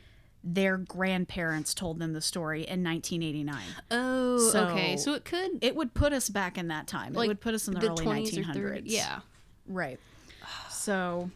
their 0.47 0.77
grandparents 0.77 1.73
told 1.75 1.99
them 1.99 2.13
the 2.13 2.21
story 2.21 2.61
in 2.61 2.83
1989. 2.85 3.57
Oh, 3.91 4.39
So- 4.51 4.69
okay. 4.69 4.97
So 4.97 5.15
it 5.15 5.25
could 5.25 5.59
It 5.63 5.75
would 5.75 5.95
put 5.95 6.13
us 6.13 6.29
back 6.29 6.57
in 6.59 6.69
that 6.69 6.87
time. 6.87 7.13
like 7.15 7.25
it 7.27 7.29
would 7.29 7.41
put 7.41 7.55
us 7.55 7.67
in 7.67 7.75
the, 7.75 7.89
early 7.89 8.05
20s 8.05 8.33
1900s. 8.39 8.57
or 8.57 8.75
30s. 8.75 8.83
Yeah, 8.85 9.21
Right. 9.67 9.99
So 10.71 11.31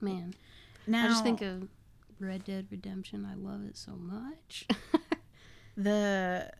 man. 0.00 0.34
now 0.86 1.06
I 1.06 1.08
just 1.08 1.22
think 1.24 1.40
of 1.40 1.66
Red 2.20 2.44
Dead 2.44 2.66
Redemption. 2.70 3.24
I 3.24 3.34
love 3.34 3.64
it 3.64 3.76
so 3.76 3.92
much. 3.96 4.66
the 5.76 6.50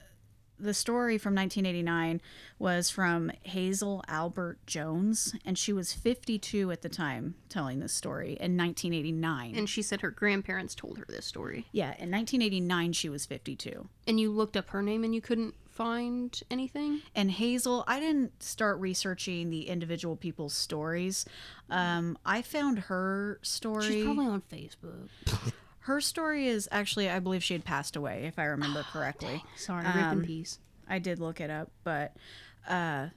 the 0.65 0.75
story 0.75 1.19
from 1.19 1.35
1989 1.35 2.21
was 2.59 2.91
from 2.91 3.31
Hazel 3.43 4.03
Albert 4.09 4.59
Jones, 4.67 5.35
and 5.45 5.57
she 5.59 5.73
was 5.73 5.93
52 5.93 6.71
at 6.71 6.83
the 6.83 6.89
time 6.89 7.35
telling 7.49 7.81
this 7.81 7.93
story 7.93 8.31
in 8.41 8.57
1989. 8.57 9.55
and 9.57 9.69
she 9.69 9.83
said 9.83 10.01
her 10.01 10.11
grandparents 10.11 10.75
told 10.75 10.99
her 10.99 11.07
this 11.09 11.27
story. 11.27 11.67
yeah, 11.73 11.95
in 11.99 12.11
1989 12.11 12.93
she 12.93 13.09
was 13.09 13.27
52. 13.27 13.89
And 14.07 14.19
you 14.19 14.31
looked 14.33 14.57
up 14.57 14.71
her 14.71 14.83
name 14.83 15.05
and 15.05 15.15
you 15.15 15.21
couldn't 15.21 15.55
find 15.67 16.41
anything. 16.51 17.01
And 17.15 17.31
Hazel, 17.33 17.85
I 17.87 17.99
didn't 18.01 18.43
start 18.43 18.79
researching 18.79 19.51
the 19.51 19.69
individual 19.69 20.17
people's 20.17 20.55
stories. 20.55 21.25
Um, 21.69 22.17
I 22.25 22.43
found 22.43 22.79
her 22.81 23.39
story. 23.43 23.87
She's 23.89 24.05
probably 24.05 24.27
on 24.27 24.43
Facebook. 24.43 25.09
her 25.85 26.01
story 26.01 26.49
is 26.49 26.67
actually, 26.73 27.11
I 27.11 27.19
believe 27.19 27.45
she 27.45 27.53
had 27.53 27.65
passed 27.65 27.95
away, 27.95 28.23
if 28.25 28.39
I 28.39 28.45
remember 28.45 28.87
correctly. 28.91 29.45
Sorry, 29.57 29.85
rip 29.85 30.13
in 30.13 30.25
peace. 30.25 30.59
I 30.89 30.99
did 30.99 31.19
look 31.19 31.43
it 31.43 31.51
up, 31.51 31.71
but 31.83 32.17
uh, 32.67 33.09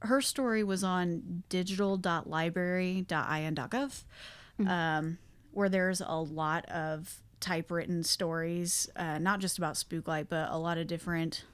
her 0.00 0.22
story 0.22 0.64
was 0.64 0.82
on 0.82 1.42
digital.library.in.gov, 1.50 4.04
um, 4.66 5.18
where 5.50 5.68
there's 5.68 6.00
a 6.00 6.14
lot 6.14 6.64
of 6.70 7.20
typewritten 7.40 8.02
stories, 8.02 8.88
uh, 8.96 9.18
not 9.18 9.40
just 9.40 9.58
about 9.58 9.74
Spooklight, 9.74 10.28
but 10.30 10.48
a 10.50 10.56
lot 10.56 10.78
of 10.78 10.86
different 10.86 11.44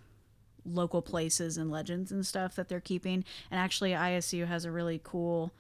local 0.65 1.03
places 1.03 1.57
and 1.57 1.69
legends 1.69 2.13
and 2.13 2.25
stuff 2.25 2.55
that 2.55 2.69
they're 2.69 2.79
keeping. 2.79 3.25
And 3.51 3.59
actually, 3.59 3.91
ISU 3.91 4.47
has 4.47 4.65
a 4.65 4.71
really 4.71 5.01
cool. 5.03 5.51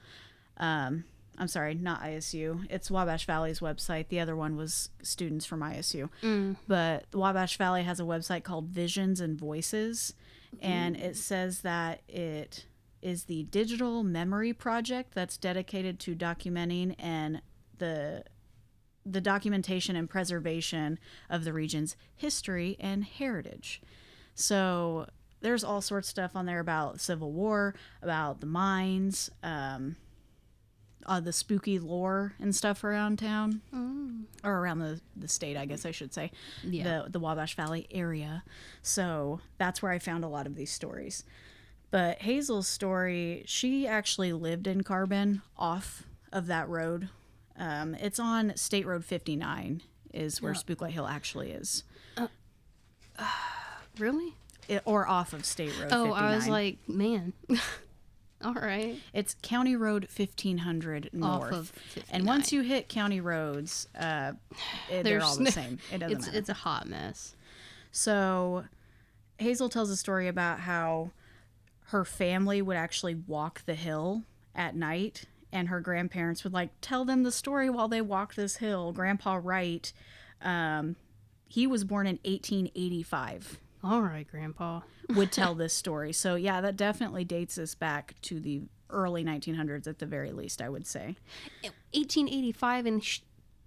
Um, 0.56 1.02
I'm 1.38 1.48
sorry, 1.48 1.74
not 1.74 2.02
ISU. 2.02 2.66
It's 2.68 2.90
Wabash 2.90 3.24
Valley's 3.26 3.60
website. 3.60 4.08
The 4.08 4.20
other 4.20 4.34
one 4.36 4.56
was 4.56 4.90
students 5.02 5.46
from 5.46 5.60
ISU. 5.60 6.08
But 6.66 7.04
Wabash 7.14 7.56
Valley 7.56 7.84
has 7.84 8.00
a 8.00 8.04
website 8.04 8.42
called 8.42 8.66
Visions 8.68 9.20
and 9.20 9.38
Voices, 9.38 10.14
and 10.60 10.96
it 10.96 11.16
says 11.16 11.60
that 11.60 12.02
it 12.08 12.66
is 13.00 13.24
the 13.24 13.44
digital 13.44 14.02
memory 14.02 14.52
project 14.52 15.14
that's 15.14 15.36
dedicated 15.36 16.00
to 16.00 16.16
documenting 16.16 16.96
and 16.98 17.40
the 17.78 18.24
the 19.06 19.20
documentation 19.22 19.96
and 19.96 20.10
preservation 20.10 20.98
of 21.30 21.44
the 21.44 21.52
region's 21.52 21.96
history 22.14 22.76
and 22.78 23.04
heritage. 23.04 23.80
So 24.34 25.06
there's 25.40 25.64
all 25.64 25.80
sorts 25.80 26.08
of 26.08 26.10
stuff 26.10 26.36
on 26.36 26.44
there 26.44 26.60
about 26.60 27.00
Civil 27.00 27.32
War, 27.32 27.74
about 28.02 28.40
the 28.40 28.46
mines, 28.46 29.30
um, 29.42 29.96
uh, 31.08 31.18
the 31.20 31.32
spooky 31.32 31.78
lore 31.80 32.34
and 32.38 32.54
stuff 32.54 32.84
around 32.84 33.18
town, 33.18 33.62
or 34.44 34.52
around 34.52 34.78
the, 34.78 35.00
the 35.16 35.26
state, 35.26 35.56
I 35.56 35.64
guess 35.64 35.84
I 35.84 35.90
should 35.90 36.14
say, 36.14 36.30
Yeah. 36.62 37.02
the 37.04 37.10
the 37.10 37.18
Wabash 37.20 37.56
Valley 37.56 37.88
area. 37.90 38.44
So 38.82 39.40
that's 39.58 39.82
where 39.82 39.90
I 39.90 39.98
found 39.98 40.22
a 40.22 40.28
lot 40.28 40.46
of 40.46 40.54
these 40.54 40.70
stories. 40.70 41.24
But 41.90 42.18
Hazel's 42.22 42.68
story, 42.68 43.42
she 43.46 43.86
actually 43.86 44.32
lived 44.34 44.66
in 44.66 44.82
Carbon, 44.84 45.40
off 45.58 46.04
of 46.32 46.46
that 46.46 46.68
road. 46.68 47.08
Um, 47.56 47.94
it's 47.94 48.20
on 48.20 48.54
State 48.56 48.86
Road 48.86 49.04
59, 49.04 49.82
is 50.12 50.40
where 50.42 50.52
Spooklight 50.52 50.90
Hill 50.90 51.06
actually 51.06 51.50
is, 51.50 51.82
Really? 53.98 54.34
it, 54.68 54.82
or 54.84 55.08
off 55.08 55.32
of 55.32 55.44
State 55.44 55.72
Road. 55.80 55.88
Oh, 55.90 56.04
59. 56.14 56.24
I 56.24 56.36
was 56.36 56.46
like, 56.48 56.78
man. 56.88 57.32
All 58.44 58.54
right. 58.54 58.96
It's 59.12 59.34
County 59.42 59.74
Road 59.74 60.04
1500 60.14 61.06
Off 61.06 61.12
north. 61.12 61.52
of 61.52 61.72
and 62.10 62.24
once 62.26 62.52
you 62.52 62.62
hit 62.62 62.88
county 62.88 63.20
roads, 63.20 63.88
uh, 63.98 64.32
it- 64.90 65.02
they're 65.02 65.22
all 65.22 65.36
the 65.44 65.50
same. 65.50 65.78
It 65.92 65.98
doesn't 65.98 66.16
It's 66.18 66.26
matter. 66.26 66.38
it's 66.38 66.48
a 66.48 66.54
hot 66.54 66.88
mess. 66.88 67.34
So 67.90 68.64
Hazel 69.38 69.68
tells 69.68 69.90
a 69.90 69.96
story 69.96 70.28
about 70.28 70.60
how 70.60 71.10
her 71.86 72.04
family 72.04 72.62
would 72.62 72.76
actually 72.76 73.14
walk 73.16 73.62
the 73.66 73.74
hill 73.74 74.22
at 74.54 74.76
night 74.76 75.24
and 75.52 75.68
her 75.68 75.80
grandparents 75.80 76.44
would 76.44 76.52
like 76.52 76.70
tell 76.80 77.04
them 77.04 77.22
the 77.22 77.32
story 77.32 77.70
while 77.70 77.88
they 77.88 78.00
walked 78.02 78.36
this 78.36 78.56
hill. 78.56 78.92
Grandpa 78.92 79.40
Wright, 79.42 79.92
um, 80.42 80.94
he 81.48 81.66
was 81.66 81.82
born 81.84 82.06
in 82.06 82.18
1885, 82.24 83.58
All 83.84 84.02
right, 84.02 84.26
Grandpa. 84.28 84.80
would 85.14 85.30
tell 85.32 85.54
this 85.54 85.72
story. 85.72 86.12
So 86.12 86.34
yeah, 86.34 86.60
that 86.60 86.76
definitely 86.76 87.24
dates 87.24 87.58
us 87.58 87.74
back 87.74 88.14
to 88.22 88.40
the 88.40 88.62
early 88.90 89.24
1900s 89.24 89.86
at 89.86 89.98
the 89.98 90.06
very 90.06 90.32
least, 90.32 90.60
I 90.62 90.68
would 90.68 90.86
say. 90.86 91.16
1885, 91.92 92.86
and 92.86 93.04
sh- 93.04 93.20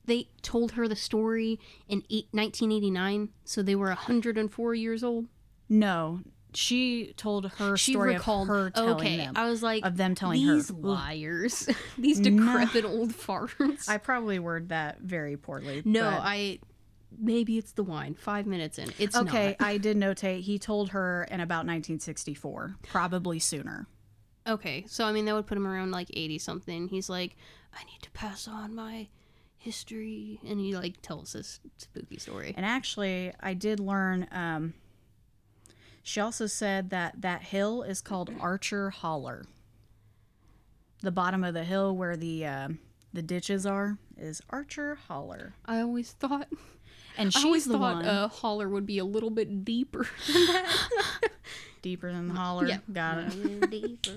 they 0.06 0.28
told 0.42 0.72
her 0.74 0.88
the 0.88 0.96
story 0.96 1.60
in 1.88 2.04
eight, 2.10 2.28
1989, 2.32 3.30
so 3.46 3.62
they 3.62 3.76
were 3.76 3.88
104 3.88 4.76
years 4.76 5.04
old. 5.04 5.28
No, 5.70 6.22
she 6.54 7.14
told 7.16 7.50
her 7.58 7.78
She 7.78 7.94
story 7.94 8.14
recalled. 8.16 8.50
of 8.50 8.56
her 8.56 8.70
telling 8.72 8.92
okay, 8.96 9.18
them. 9.18 9.34
I 9.38 9.50
was 9.50 9.64
like, 9.64 9.86
of 9.86 9.96
them 9.98 10.16
telling 10.16 10.44
her. 10.46 10.56
these 10.56 10.72
liars, 10.72 11.70
these 11.98 12.20
decrepit 12.20 12.84
old 12.84 13.12
farts. 13.14 13.88
I 13.88 13.98
probably 13.98 14.40
word 14.40 14.70
that 14.70 15.00
very 15.00 15.38
poorly. 15.38 15.82
no, 15.86 16.02
but- 16.02 16.20
I. 16.22 16.60
Maybe 17.18 17.58
it's 17.58 17.74
the 17.74 17.84
wine. 17.84 18.16
Five 18.16 18.46
minutes 18.46 18.80
in, 18.80 18.92
it's 18.98 19.16
Okay, 19.16 19.56
not. 19.60 19.68
I 19.68 19.78
did 19.78 19.98
notate 19.98 20.42
he 20.42 20.58
told 20.58 20.90
her 20.90 21.24
in 21.30 21.40
about 21.42 21.66
1964, 21.68 22.76
probably 22.84 23.40
sooner. 23.40 23.88
Okay, 24.48 24.86
so 24.88 25.06
I 25.06 25.12
mean 25.12 25.26
that 25.26 25.36
would 25.36 25.48
put 25.48 25.58
him 25.58 25.68
around 25.68 25.92
like 25.92 26.08
80 26.14 26.40
something. 26.40 26.88
He's 26.88 27.10
like, 27.10 27.36
I 27.74 27.84
need 27.84 28.02
to 28.02 28.12
pass 28.12 28.48
on 28.48 28.74
my 28.74 29.08
history, 29.58 30.40
and 30.48 30.60
he 30.60 30.76
like 30.76 31.02
tells 31.02 31.34
this 31.34 31.60
spooky 31.78 32.18
story. 32.18 32.54
And 32.58 32.66
actually, 32.66 33.32
I 33.40 33.54
did 33.54 33.80
learn. 33.80 34.28
Um, 34.32 34.74
she 36.04 36.20
also 36.20 36.48
said 36.48 36.90
that 36.90 37.22
that 37.22 37.44
hill 37.44 37.84
is 37.84 38.02
called 38.02 38.32
Archer 38.40 38.90
Holler. 38.90 39.46
The 41.02 41.12
bottom 41.12 41.44
of 41.44 41.54
the 41.54 41.64
hill 41.64 41.96
where 41.96 42.16
the 42.18 42.46
um 42.46 42.80
the 43.14 43.22
ditches 43.22 43.66
are 43.66 43.98
is 44.18 44.42
Archer 44.50 44.96
Holler, 44.96 45.54
I 45.66 45.82
always 45.82 46.12
thought, 46.14 46.48
and 47.18 47.34
I 47.36 47.44
always 47.44 47.64
she's 47.64 47.72
the 47.72 47.78
thought 47.78 47.98
one 47.98 48.06
uh, 48.06 48.28
holler 48.28 48.70
would 48.70 48.86
be 48.86 48.98
a 48.98 49.06
little 49.06 49.30
bit 49.30 49.66
deeper. 49.66 50.08
than 50.28 50.46
that. 50.48 50.78
deeper 51.82 52.12
than 52.12 52.28
the 52.28 52.34
holler. 52.34 52.68
Yeah. 52.68 52.78
Got 52.92 53.20
it. 53.20 54.08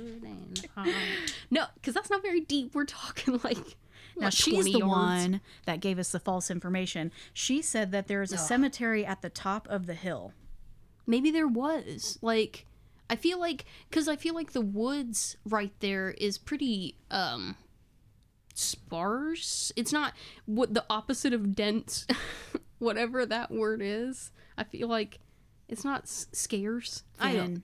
no, 1.50 1.64
because 1.74 1.94
that's 1.94 2.11
not 2.11 2.22
very 2.22 2.40
deep. 2.40 2.74
We're 2.74 2.85
talking 2.85 3.40
like. 3.42 3.76
Now 4.16 4.26
what, 4.26 4.35
she's 4.35 4.64
the 4.64 4.70
yards? 4.70 4.85
one 4.85 5.40
that 5.66 5.80
gave 5.80 5.98
us 5.98 6.12
the 6.12 6.20
false 6.20 6.48
information. 6.48 7.11
She 7.33 7.61
said 7.61 7.90
that 7.90 8.07
there 8.07 8.22
is 8.22 8.33
a 8.33 8.38
cemetery 8.38 9.04
at 9.04 9.22
the 9.22 9.28
top 9.28 9.66
of 9.68 9.87
the 9.87 9.94
hill. 9.94 10.33
Maybe 11.04 11.33
there 11.33 11.48
was 11.48 12.16
like, 12.22 12.64
I 13.11 13.16
feel 13.16 13.40
like 13.40 13.64
because 13.90 14.07
I 14.07 14.14
feel 14.14 14.35
like 14.35 14.52
the 14.52 14.61
woods 14.61 15.37
right 15.44 15.72
there 15.80 16.12
is 16.12 16.38
pretty 16.38 16.96
um 17.11 17.57
sparse. 18.54 19.72
It's 19.76 19.92
not 19.92 20.14
what 20.46 20.74
the 20.74 20.85
opposite 20.88 21.33
of 21.33 21.54
dense, 21.54 22.07
whatever 22.79 23.25
that 23.27 23.51
word 23.51 23.81
is. 23.83 24.31
I 24.59 24.65
feel 24.65 24.89
like 24.89 25.19
it's 25.69 25.85
not 25.85 26.03
s- 26.03 26.27
scarce. 26.33 27.03
I 27.19 27.35
don't 27.35 27.63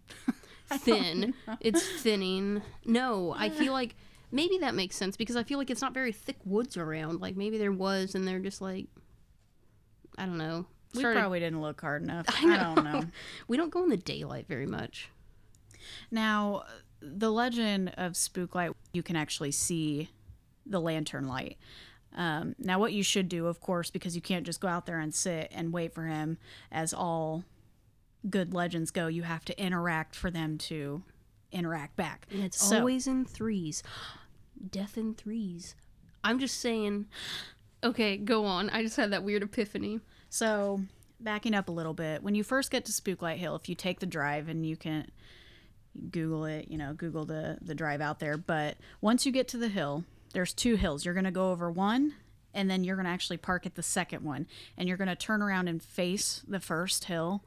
Thin. 0.71 0.79
thin. 0.79 1.35
It's 1.61 1.87
thinning. 2.03 2.63
No, 2.85 3.35
I 3.37 3.49
feel 3.51 3.73
like 3.73 3.97
maybe 4.33 4.59
that 4.59 4.75
makes 4.75 4.97
sense 4.97 5.17
because 5.17 5.37
I 5.37 5.43
feel 5.43 5.59
like 5.59 5.71
it's 5.71 5.83
not 5.83 5.95
very 5.95 6.13
thick 6.13 6.37
woods 6.45 6.77
around. 6.77 7.21
Like 7.21 7.37
maybe 7.37 7.59
there 7.59 7.73
was, 7.73 8.15
and 8.15 8.27
they're 8.27 8.39
just 8.39 8.61
like, 8.61 8.87
I 10.19 10.27
don't 10.27 10.39
know. 10.39 10.67
We 10.95 11.01
Started- 11.01 11.21
probably 11.21 11.41
didn't 11.41 11.61
look 11.61 11.81
hard 11.81 12.03
enough. 12.03 12.27
I, 12.29 12.55
I 12.55 12.57
don't 12.75 12.85
know. 12.85 13.05
we 13.49 13.57
don't 13.57 13.71
go 13.71 13.83
in 13.85 13.91
the 13.91 13.97
daylight 13.97 14.47
very 14.49 14.67
much. 14.67 15.09
Now, 16.11 16.65
the 17.01 17.31
legend 17.31 17.93
of 17.97 18.13
Spooklight, 18.13 18.75
you 18.93 19.03
can 19.03 19.17
actually 19.17 19.53
see 19.53 20.11
the 20.67 20.81
lantern 20.81 21.27
light. 21.27 21.57
Um, 22.15 22.55
now, 22.59 22.79
what 22.79 22.93
you 22.93 23.03
should 23.03 23.29
do, 23.29 23.47
of 23.47 23.61
course, 23.61 23.91
because 23.91 24.15
you 24.17 24.23
can't 24.23 24.45
just 24.45 24.61
go 24.61 24.69
out 24.69 24.87
there 24.87 24.99
and 24.99 25.15
sit 25.15 25.51
and 25.55 25.73
wait 25.73 25.95
for 25.95 26.05
him, 26.07 26.39
as 26.73 26.93
all 26.93 27.45
good 28.29 28.53
legends 28.53 28.91
go, 28.91 29.07
you 29.07 29.23
have 29.23 29.45
to 29.47 29.59
interact 29.63 30.15
for 30.17 30.31
them 30.31 30.59
to 30.59 31.03
interact 31.53 31.97
back. 31.97 32.27
And 32.31 32.43
it's 32.43 32.63
So- 32.63 32.79
always 32.81 33.07
in 33.07 33.25
threes. 33.25 33.83
Death 34.71 34.99
in 34.99 35.15
threes. 35.15 35.75
I'm 36.23 36.39
just 36.39 36.59
saying. 36.59 37.07
Okay, 37.83 38.17
go 38.19 38.45
on. 38.45 38.69
I 38.71 38.83
just 38.83 38.97
had 38.97 39.11
that 39.13 39.25
weird 39.25 39.43
epiphany. 39.43 40.01
So, 40.29 40.83
backing 41.19 41.55
up 41.55 41.69
a 41.69 41.73
little 41.73 41.95
bit, 41.95 42.23
when 42.23 42.35
you 42.35 42.45
first 42.45 42.71
get 42.71 42.85
to 42.87 42.93
Spooklight 42.93 43.37
Hill, 43.37 43.57
if 43.57 43.69
you 43.69 43.75
take 43.75 44.01
the 44.01 44.07
drive 44.07 44.49
and 44.49 44.67
you 44.67 44.77
can 44.77 45.11
Google 46.11 46.45
it, 46.45 46.69
you 46.69 46.77
know, 46.77 46.93
Google 46.93 47.25
the 47.25 47.59
the 47.63 47.75
drive 47.75 48.01
out 48.01 48.19
there. 48.21 48.37
But 48.37 48.77
once 49.01 49.25
you 49.25 49.33
get 49.33 49.49
to 49.49 49.57
the 49.59 49.69
hill, 49.69 50.05
there's 50.33 50.53
two 50.53 50.77
hills. 50.77 51.05
You're 51.05 51.15
gonna 51.15 51.31
go 51.31 51.51
over 51.51 51.71
one, 51.71 52.15
and 52.55 52.71
then 52.71 52.85
you're 52.85 52.97
gonna 52.97 53.09
actually 53.09 53.37
park 53.39 53.67
at 53.67 53.75
the 53.75 53.83
second 53.83 54.25
one, 54.25 54.47
and 54.77 54.89
you're 54.89 54.99
gonna 54.99 55.17
turn 55.17 55.43
around 55.43 55.69
and 55.69 55.83
face 55.83 56.43
the 56.47 56.61
first 56.61 57.05
hill. 57.05 57.45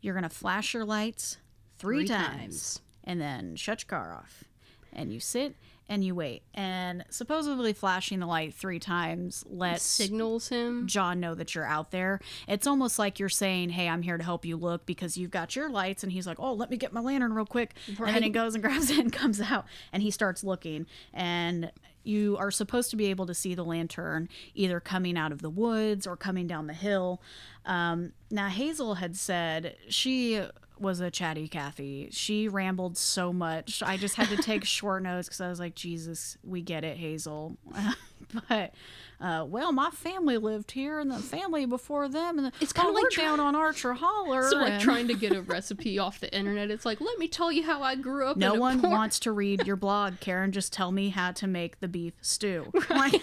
You're 0.00 0.14
gonna 0.14 0.28
flash 0.28 0.74
your 0.74 0.84
lights 0.84 1.38
three, 1.78 1.98
Three 2.00 2.06
times, 2.08 2.30
times. 2.30 2.80
and 3.04 3.20
then 3.20 3.56
shut 3.56 3.82
your 3.82 3.88
car 3.98 4.14
off, 4.14 4.44
and 4.92 5.12
you 5.12 5.20
sit 5.20 5.56
and 5.88 6.04
you 6.04 6.14
wait. 6.14 6.42
And 6.54 7.04
supposedly 7.10 7.72
flashing 7.72 8.20
the 8.20 8.26
light 8.26 8.54
three 8.54 8.78
times 8.78 9.44
lets 9.48 9.82
Signals 9.82 10.48
him. 10.48 10.86
John 10.86 11.18
know 11.20 11.34
that 11.34 11.54
you're 11.54 11.66
out 11.66 11.90
there. 11.90 12.20
It's 12.48 12.66
almost 12.66 12.98
like 12.98 13.18
you're 13.18 13.28
saying, 13.28 13.70
"Hey, 13.70 13.88
I'm 13.88 14.00
here 14.02 14.16
to 14.16 14.24
help 14.24 14.44
you 14.44 14.56
look 14.56 14.86
because 14.86 15.16
you've 15.18 15.32
got 15.32 15.54
your 15.56 15.68
lights." 15.68 16.02
And 16.02 16.12
he's 16.12 16.26
like, 16.26 16.38
"Oh, 16.40 16.54
let 16.54 16.70
me 16.70 16.76
get 16.76 16.92
my 16.92 17.00
lantern 17.00 17.32
real 17.34 17.44
quick." 17.44 17.74
And 17.88 17.96
then 18.14 18.22
he 18.22 18.30
goes 18.30 18.54
and 18.54 18.62
grabs 18.64 18.90
it 18.90 18.98
and 18.98 19.12
comes 19.12 19.40
out 19.40 19.66
and 19.92 20.02
he 20.02 20.10
starts 20.10 20.42
looking. 20.44 20.86
And 21.12 21.70
you 22.04 22.36
are 22.38 22.50
supposed 22.50 22.90
to 22.90 22.96
be 22.96 23.06
able 23.06 23.26
to 23.26 23.34
see 23.34 23.54
the 23.54 23.64
lantern 23.64 24.28
either 24.54 24.80
coming 24.80 25.16
out 25.16 25.32
of 25.32 25.42
the 25.42 25.50
woods 25.50 26.06
or 26.06 26.16
coming 26.16 26.46
down 26.46 26.66
the 26.66 26.74
hill. 26.74 27.20
Um, 27.64 28.12
now 28.30 28.48
Hazel 28.48 28.94
had 28.94 29.16
said 29.16 29.76
she 29.88 30.42
was 30.82 31.00
a 31.00 31.10
chatty 31.10 31.48
Kathy. 31.48 32.08
She 32.12 32.48
rambled 32.48 32.98
so 32.98 33.32
much. 33.32 33.82
I 33.84 33.96
just 33.96 34.16
had 34.16 34.28
to 34.28 34.36
take 34.36 34.64
short 34.66 35.02
notes 35.02 35.28
because 35.28 35.40
I 35.40 35.48
was 35.48 35.58
like, 35.60 35.74
Jesus, 35.74 36.36
we 36.44 36.60
get 36.60 36.84
it, 36.84 36.96
Hazel. 36.98 37.56
but 38.48 38.74
uh, 39.20 39.44
well, 39.48 39.70
my 39.72 39.90
family 39.90 40.36
lived 40.36 40.72
here, 40.72 40.98
and 40.98 41.10
the 41.10 41.18
family 41.18 41.64
before 41.64 42.08
them, 42.08 42.38
and 42.38 42.46
the, 42.48 42.52
It's 42.60 42.72
kinda 42.72 42.90
oh, 42.90 42.92
like 42.94 43.02
we're 43.04 43.10
try- 43.10 43.24
down 43.24 43.38
on 43.40 43.54
Archer 43.54 43.94
Holler. 43.94 44.42
So 44.50 44.56
like 44.56 44.72
and- 44.72 44.82
trying 44.82 45.08
to 45.08 45.14
get 45.14 45.32
a 45.32 45.42
recipe 45.42 45.98
off 45.98 46.18
the 46.20 46.34
internet. 46.36 46.70
It's 46.70 46.84
like, 46.84 47.00
let 47.00 47.18
me 47.18 47.28
tell 47.28 47.52
you 47.52 47.62
how 47.62 47.82
I 47.82 47.94
grew 47.94 48.26
up. 48.26 48.36
no 48.36 48.52
in 48.52 48.56
a 48.58 48.60
one 48.60 48.82
wants 48.82 49.20
to 49.20 49.32
read 49.32 49.66
your 49.66 49.76
blog, 49.76 50.18
Karen. 50.20 50.50
Just 50.52 50.72
tell 50.72 50.90
me 50.90 51.10
how 51.10 51.30
to 51.32 51.46
make 51.46 51.78
the 51.80 51.88
beef 51.88 52.14
stew. 52.20 52.72
Like- 52.90 53.22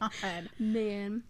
God. 0.00 0.48
Man, 0.58 1.22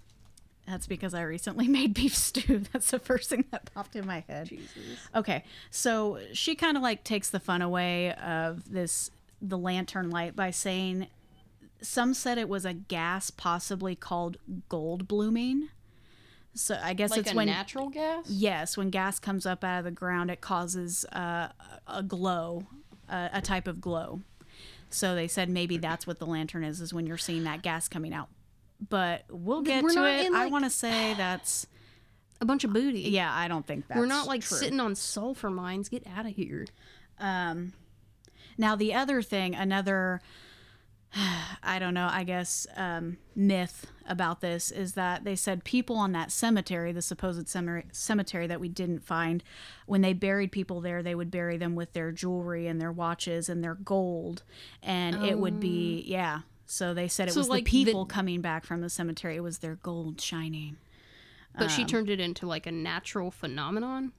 That's 0.69 0.87
because 0.87 1.15
I 1.15 1.23
recently 1.23 1.67
made 1.79 1.95
beef 1.95 2.15
stew. 2.15 2.59
That's 2.73 2.91
the 2.91 2.99
first 2.99 3.31
thing 3.31 3.45
that 3.51 3.73
popped 3.75 3.97
in 3.97 4.07
my 4.07 4.25
head. 4.29 4.49
Jesus. 4.49 4.69
Okay, 5.15 5.45
so 5.71 6.19
she 6.33 6.55
kind 6.55 6.77
of 6.77 6.83
like 6.83 7.05
takes 7.05 7.31
the 7.31 7.41
fun 7.41 7.63
away 7.63 8.13
of 8.15 8.71
this 8.71 9.11
the 9.41 9.57
lantern 9.59 10.11
light 10.11 10.35
by 10.37 10.51
saying 10.51 11.07
some 11.81 12.13
said 12.13 12.39
it 12.39 12.49
was 12.49 12.65
a 12.65 12.73
gas 12.75 13.31
possibly 13.31 13.95
called 13.95 14.37
gold 14.69 15.07
blooming. 15.09 15.69
So 16.55 16.77
I 16.83 16.93
guess 16.93 17.11
Like 17.11 17.21
it's 17.21 17.33
a 17.33 17.37
when 17.37 17.47
natural 17.47 17.89
gas. 17.89 18.29
yes, 18.29 18.77
when 18.77 18.91
gas 18.91 19.21
comes 19.21 19.47
up 19.47 19.63
out 19.63 19.79
of 19.79 19.85
the 19.85 19.93
ground, 19.93 20.29
it 20.31 20.41
causes 20.41 21.05
uh, 21.13 21.49
a 21.87 22.03
glow, 22.03 22.67
uh, 23.09 23.29
a 23.33 23.41
type 23.41 23.69
of 23.69 23.81
glow. 23.81 24.23
So 24.91 25.15
they 25.15 25.29
said 25.29 25.49
maybe 25.49 25.77
that's 25.79 26.05
what 26.07 26.19
the 26.19 26.27
lantern 26.27 26.65
is, 26.65 26.81
is 26.81 26.93
when 26.93 27.07
you're 27.07 27.17
seeing 27.19 27.45
that 27.45 27.63
gas 27.63 27.87
coming 27.87 28.13
out. 28.13 28.29
But 28.87 29.25
we'll 29.29 29.63
get 29.63 29.83
We're 29.83 29.95
to 29.95 30.05
it. 30.07 30.27
in, 30.27 30.35
I 30.35 30.47
want 30.47 30.65
to 30.65 30.71
say 30.71 31.15
that's 31.15 31.67
A 32.41 32.45
bunch 32.45 32.63
of 32.65 32.73
booty. 32.73 33.01
yeah. 33.01 33.33
I 33.35 33.49
don't 33.49 33.67
think 33.67 33.89
that's 33.89 33.99
We're 33.99 34.07
not 34.07 34.27
like 34.27 34.43
true. 34.43 34.57
sitting 34.59 34.81
on 34.81 34.95
sulfur 34.95 35.51
mines. 35.51 35.89
Get 35.89 36.07
out 36.07 36.27
of 36.27 36.33
here. 36.37 36.67
Um, 37.19 37.73
now 38.57 38.77
the 38.77 38.95
other 38.95 39.21
thing, 39.23 39.55
another, 39.57 40.21
I 41.63 41.79
don't 41.79 41.95
know, 41.95 42.09
I 42.11 42.23
guess 42.25 42.67
um, 42.77 43.17
myth 43.35 43.87
about 44.09 44.41
this 44.41 44.71
is 44.71 44.93
that 44.95 45.25
they 45.25 45.35
said 45.37 45.65
people 45.65 45.97
on 45.97 46.13
that 46.13 46.31
cemetery, 46.31 46.93
the 46.93 47.03
supposed 47.03 47.49
cemetery, 47.49 47.85
cemetery 47.93 48.47
that 48.47 48.61
we 48.61 48.69
didn't 48.69 49.01
find, 49.05 49.43
when 49.87 50.01
they 50.03 50.13
buried 50.13 50.53
people 50.53 50.81
there, 50.81 51.03
they 51.03 51.15
would 51.15 51.31
bury 51.31 51.57
them 51.57 51.75
with 51.75 51.93
their 51.93 52.13
jewelry 52.13 52.67
and 52.69 52.81
their 52.81 52.93
watches 52.93 53.49
and 53.49 53.63
their 53.65 53.75
gold, 53.75 54.43
and 54.83 55.25
it 55.25 55.39
would 55.39 55.59
be 55.61 56.05
yeah. 56.07 56.41
So 56.71 56.93
they 56.93 57.09
said 57.09 57.29
it 57.29 57.33
So, 57.33 57.41
was 57.41 57.49
like, 57.49 57.65
the 57.65 57.71
the- 57.71 57.85
people 57.87 58.05
coming 58.07 58.43
back 58.43 58.65
from 58.67 58.83
the 58.83 58.91
cemetery. 58.91 59.37
It 59.37 59.41
was 59.43 59.59
their 59.59 59.77
gold 59.77 60.21
shining. 60.21 60.77
But 61.55 61.65
Um, 61.65 61.69
she 61.71 61.85
turned 61.87 62.11
it 62.11 62.21
into 62.21 62.47
like 62.47 62.67
a 62.67 62.71
natural 62.73 63.31
phenomenon. 63.31 64.13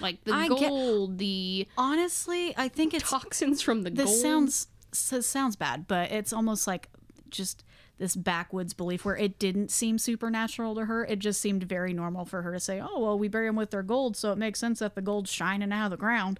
Like 0.00 0.22
the 0.24 0.32
I 0.32 0.48
get- 0.48 0.68
gold, 0.70 1.18
the 1.18 1.66
Honestly, 1.76 2.54
I 2.56 2.68
think 2.68 2.94
it's 2.94 3.10
toxins 3.10 3.60
from 3.62 3.82
the 3.82 3.90
this 3.90 4.06
gold. 4.06 4.18
sounds 4.20 4.68
so 4.92 5.20
sounds 5.20 5.56
bad, 5.56 5.86
but 5.88 6.10
it's 6.12 6.32
almost 6.32 6.66
like 6.68 6.88
just 7.30 7.64
this 7.98 8.14
backwoods 8.14 8.72
belief 8.72 9.04
where 9.04 9.16
it 9.16 9.38
didn't 9.38 9.70
seem 9.70 9.98
supernatural 9.98 10.74
to 10.76 10.84
her. 10.84 11.04
It 11.04 11.18
just 11.18 11.40
seemed 11.40 11.64
very 11.64 11.92
normal 11.92 12.24
for 12.24 12.42
her 12.42 12.52
to 12.52 12.60
say, 12.60 12.80
"Oh, 12.80 13.00
well, 13.00 13.18
we 13.18 13.26
bury 13.28 13.48
them 13.48 13.56
with 13.56 13.70
their 13.70 13.82
gold, 13.82 14.16
so 14.16 14.30
it 14.32 14.38
makes 14.38 14.60
sense 14.60 14.78
that 14.78 14.94
the 14.94 15.02
gold's 15.02 15.30
shining 15.30 15.72
out 15.72 15.86
of 15.86 15.90
the 15.90 15.96
ground." 15.96 16.38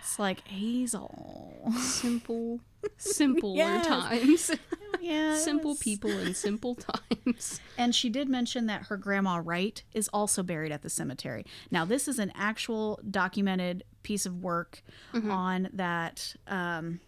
It's 0.00 0.18
like 0.18 0.46
Hazel. 0.48 1.72
simple, 1.78 2.60
simpler 2.96 3.52
Yes. 3.56 3.86
times. 3.86 4.50
yeah, 5.00 5.36
simple 5.36 5.74
people 5.76 6.10
in 6.10 6.34
simple 6.34 6.74
times. 6.74 7.60
And 7.76 7.94
she 7.94 8.08
did 8.08 8.28
mention 8.28 8.66
that 8.66 8.84
her 8.86 8.96
grandma 8.96 9.40
Wright 9.44 9.82
is 9.92 10.08
also 10.12 10.42
buried 10.42 10.72
at 10.72 10.82
the 10.82 10.90
cemetery. 10.90 11.44
Now, 11.70 11.84
this 11.84 12.08
is 12.08 12.18
an 12.18 12.32
actual 12.34 13.00
documented 13.08 13.84
piece 14.02 14.26
of 14.26 14.42
work 14.42 14.82
on 15.12 15.68
that 15.74 16.34
um, 16.46 17.00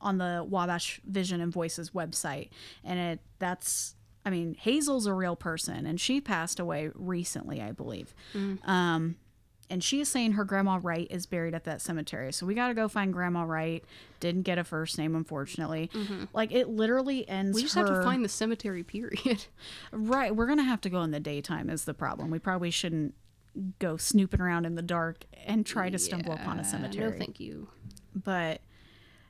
on 0.00 0.18
the 0.18 0.44
Wabash 0.48 1.00
Vision 1.06 1.40
and 1.40 1.52
Voices 1.52 1.90
website, 1.90 2.50
and 2.84 2.98
it 2.98 3.20
that's 3.38 3.94
I 4.24 4.30
mean 4.30 4.54
Hazel's 4.58 5.06
a 5.06 5.14
real 5.14 5.36
person, 5.36 5.86
and 5.86 6.00
she 6.00 6.20
passed 6.20 6.60
away 6.60 6.90
recently, 6.94 7.62
I 7.62 7.72
believe. 7.72 8.14
Um, 8.64 9.16
and 9.68 9.82
she 9.82 10.00
is 10.00 10.08
saying 10.08 10.32
her 10.32 10.44
grandma 10.44 10.78
Wright 10.80 11.06
is 11.10 11.26
buried 11.26 11.54
at 11.54 11.64
that 11.64 11.80
cemetery. 11.80 12.32
So 12.32 12.46
we 12.46 12.54
got 12.54 12.68
to 12.68 12.74
go 12.74 12.88
find 12.88 13.12
Grandma 13.12 13.42
Wright. 13.42 13.84
Didn't 14.20 14.42
get 14.42 14.58
a 14.58 14.64
first 14.64 14.98
name, 14.98 15.14
unfortunately. 15.14 15.90
Mm-hmm. 15.92 16.24
Like 16.32 16.52
it 16.52 16.68
literally 16.68 17.28
ends. 17.28 17.54
We 17.54 17.62
just 17.62 17.74
her... 17.74 17.86
have 17.86 17.94
to 17.96 18.02
find 18.02 18.24
the 18.24 18.28
cemetery. 18.28 18.82
Period. 18.82 19.46
Right, 19.92 20.34
we're 20.34 20.46
gonna 20.46 20.62
have 20.62 20.80
to 20.82 20.90
go 20.90 21.02
in 21.02 21.10
the 21.10 21.20
daytime 21.20 21.70
is 21.70 21.84
the 21.84 21.94
problem. 21.94 22.30
We 22.30 22.38
probably 22.38 22.70
shouldn't 22.70 23.14
go 23.78 23.96
snooping 23.96 24.40
around 24.40 24.66
in 24.66 24.74
the 24.74 24.82
dark 24.82 25.24
and 25.46 25.64
try 25.64 25.90
to 25.90 25.98
stumble 25.98 26.32
upon 26.32 26.58
a 26.58 26.64
cemetery. 26.64 27.10
No, 27.10 27.16
thank 27.16 27.40
you. 27.40 27.68
but 28.14 28.60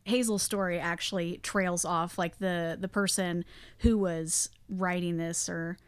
Hazel's 0.05 0.43
story 0.43 0.79
actually 0.79 1.39
trails 1.39 1.85
off 1.85 2.19
like 2.19 2.39
the 2.39 2.77
the 2.81 2.89
person 2.89 3.45
who 3.79 3.99
was 3.99 4.51
writing 4.69 5.17
this 5.17 5.49
or 5.49 5.79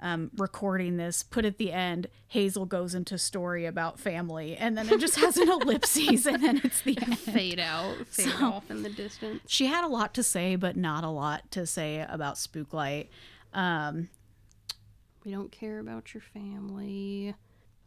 um, 0.00 0.30
recording 0.36 0.96
this 0.98 1.22
put 1.22 1.44
at 1.44 1.56
the 1.58 1.72
end 1.72 2.06
hazel 2.28 2.66
goes 2.66 2.94
into 2.94 3.16
story 3.16 3.64
about 3.64 3.98
family 3.98 4.54
and 4.56 4.76
then 4.76 4.88
it 4.88 5.00
just 5.00 5.16
has 5.16 5.36
an 5.38 5.48
ellipses 5.50 6.26
and 6.26 6.42
then 6.42 6.60
it's 6.62 6.82
the 6.82 6.98
end 7.02 7.18
Fade 7.18 7.58
out, 7.58 8.06
fade 8.08 8.28
So- 8.30 8.44
off 8.46 8.70
in 8.70 8.82
the 8.82 8.90
distance. 8.90 9.40
she 9.46 9.66
had 9.66 9.84
a 9.84 9.88
lot 9.88 10.12
to 10.14 10.22
say 10.22 10.54
but 10.56 10.76
not 10.76 11.02
a 11.04 11.08
lot 11.08 11.50
to 11.52 11.64
say 11.66 12.04
about 12.08 12.34
spooklight 12.34 13.08
um, 13.54 14.08
We 15.24 15.32
don't 15.32 15.50
care 15.50 15.78
about 15.78 16.12
your 16.12 16.20
family. 16.20 17.34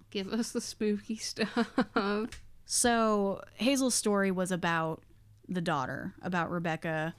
Give 0.09 0.33
us 0.33 0.51
the 0.51 0.61
spooky 0.61 1.15
stuff. 1.17 1.69
So 2.65 3.43
Hazel's 3.55 3.95
story 3.95 4.31
was 4.31 4.51
about 4.51 5.03
the 5.47 5.61
daughter, 5.61 6.13
about 6.21 6.49
Rebecca 6.51 7.13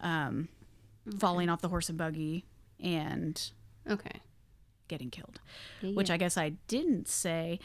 um, 0.00 0.48
falling 1.18 1.48
off 1.48 1.60
the 1.60 1.68
horse 1.68 1.88
and 1.88 1.98
buggy 1.98 2.44
and 2.80 3.50
Okay. 3.90 4.20
Getting 4.88 5.10
killed. 5.10 5.40
Yeah, 5.80 5.92
Which 5.94 6.10
I 6.10 6.16
guess 6.16 6.36
I 6.36 6.50
didn't 6.68 7.08
say. 7.08 7.58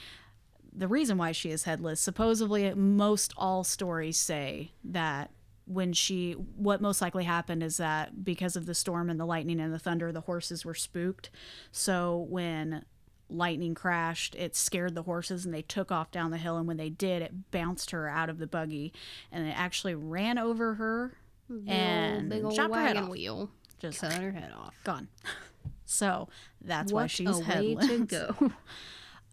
The 0.74 0.88
reason 0.88 1.18
why 1.18 1.32
she 1.32 1.50
is 1.50 1.64
headless, 1.64 2.00
supposedly, 2.00 2.72
most 2.76 3.34
all 3.38 3.64
stories 3.64 4.18
say 4.18 4.72
that 4.84 5.32
when 5.66 5.92
she, 5.92 6.34
what 6.34 6.82
most 6.82 7.02
likely 7.02 7.24
happened 7.24 7.64
is 7.64 7.78
that 7.78 8.24
because 8.24 8.56
of 8.56 8.66
the 8.68 8.76
storm 8.76 9.10
and 9.10 9.20
the 9.20 9.26
lightning 9.26 9.60
and 9.60 9.74
the 9.74 9.80
thunder, 9.80 10.12
the 10.12 10.22
horses 10.22 10.64
were 10.64 10.74
spooked. 10.76 11.30
So 11.72 12.26
when 12.30 12.86
lightning 13.30 13.74
crashed, 13.76 14.36
it 14.36 14.56
scared 14.56 14.96
the 14.96 15.04
horses 15.04 15.46
and 15.46 15.54
they 15.54 15.64
took 15.64 15.92
off 15.92 16.12
down 16.12 16.32
the 16.32 16.38
hill. 16.38 16.58
And 16.58 16.68
when 16.68 16.78
they 16.78 16.90
did, 16.90 17.22
it 17.22 17.52
bounced 17.52 17.92
her 17.92 18.08
out 18.08 18.30
of 18.30 18.38
the 18.38 18.48
buggy 18.48 18.94
and 19.32 19.46
it 19.48 19.52
actually 19.58 19.96
ran 19.96 20.38
over 20.38 20.76
her 20.76 21.18
Big 21.50 21.64
and 21.68 22.18
old, 22.22 22.30
big 22.30 22.44
old 22.46 22.56
chopped 22.56 22.76
her 22.76 22.82
head 22.82 22.98
off. 22.98 23.10
wheel. 23.10 23.50
Just 23.80 24.00
Cut 24.02 24.14
her 24.14 24.32
head 24.32 24.52
off. 24.58 24.76
gone. 24.84 25.08
So 25.88 26.30
that's 26.62 26.92
why 26.92 27.08
she's 27.08 27.30
a 27.30 27.40
way 27.40 27.76
headless. 27.76 27.88
to 27.88 28.06
go. 28.06 28.52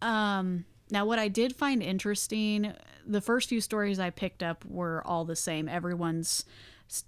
Um, 0.03 0.67
now, 0.91 1.07
what 1.07 1.19
I 1.19 1.29
did 1.29 1.57
find 1.57 1.83
interesting, 1.83 2.75
the 3.07 3.23
first 3.23 3.49
few 3.49 3.63
stories 3.63 3.99
I 3.99 4.11
picked 4.11 4.43
up 4.43 4.65
were 4.67 5.03
all 5.07 5.25
the 5.25 5.37
same. 5.37 5.67
Everyone's 5.67 6.45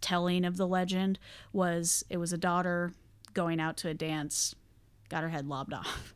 telling 0.01 0.47
of 0.47 0.57
the 0.57 0.67
legend 0.67 1.19
was 1.53 2.03
it 2.09 2.17
was 2.17 2.33
a 2.33 2.39
daughter 2.39 2.95
going 3.35 3.61
out 3.61 3.77
to 3.79 3.89
a 3.89 3.95
dance, 3.95 4.55
got 5.11 5.23
her 5.23 5.29
head 5.29 5.47
lobbed 5.47 5.75
off. 5.75 6.15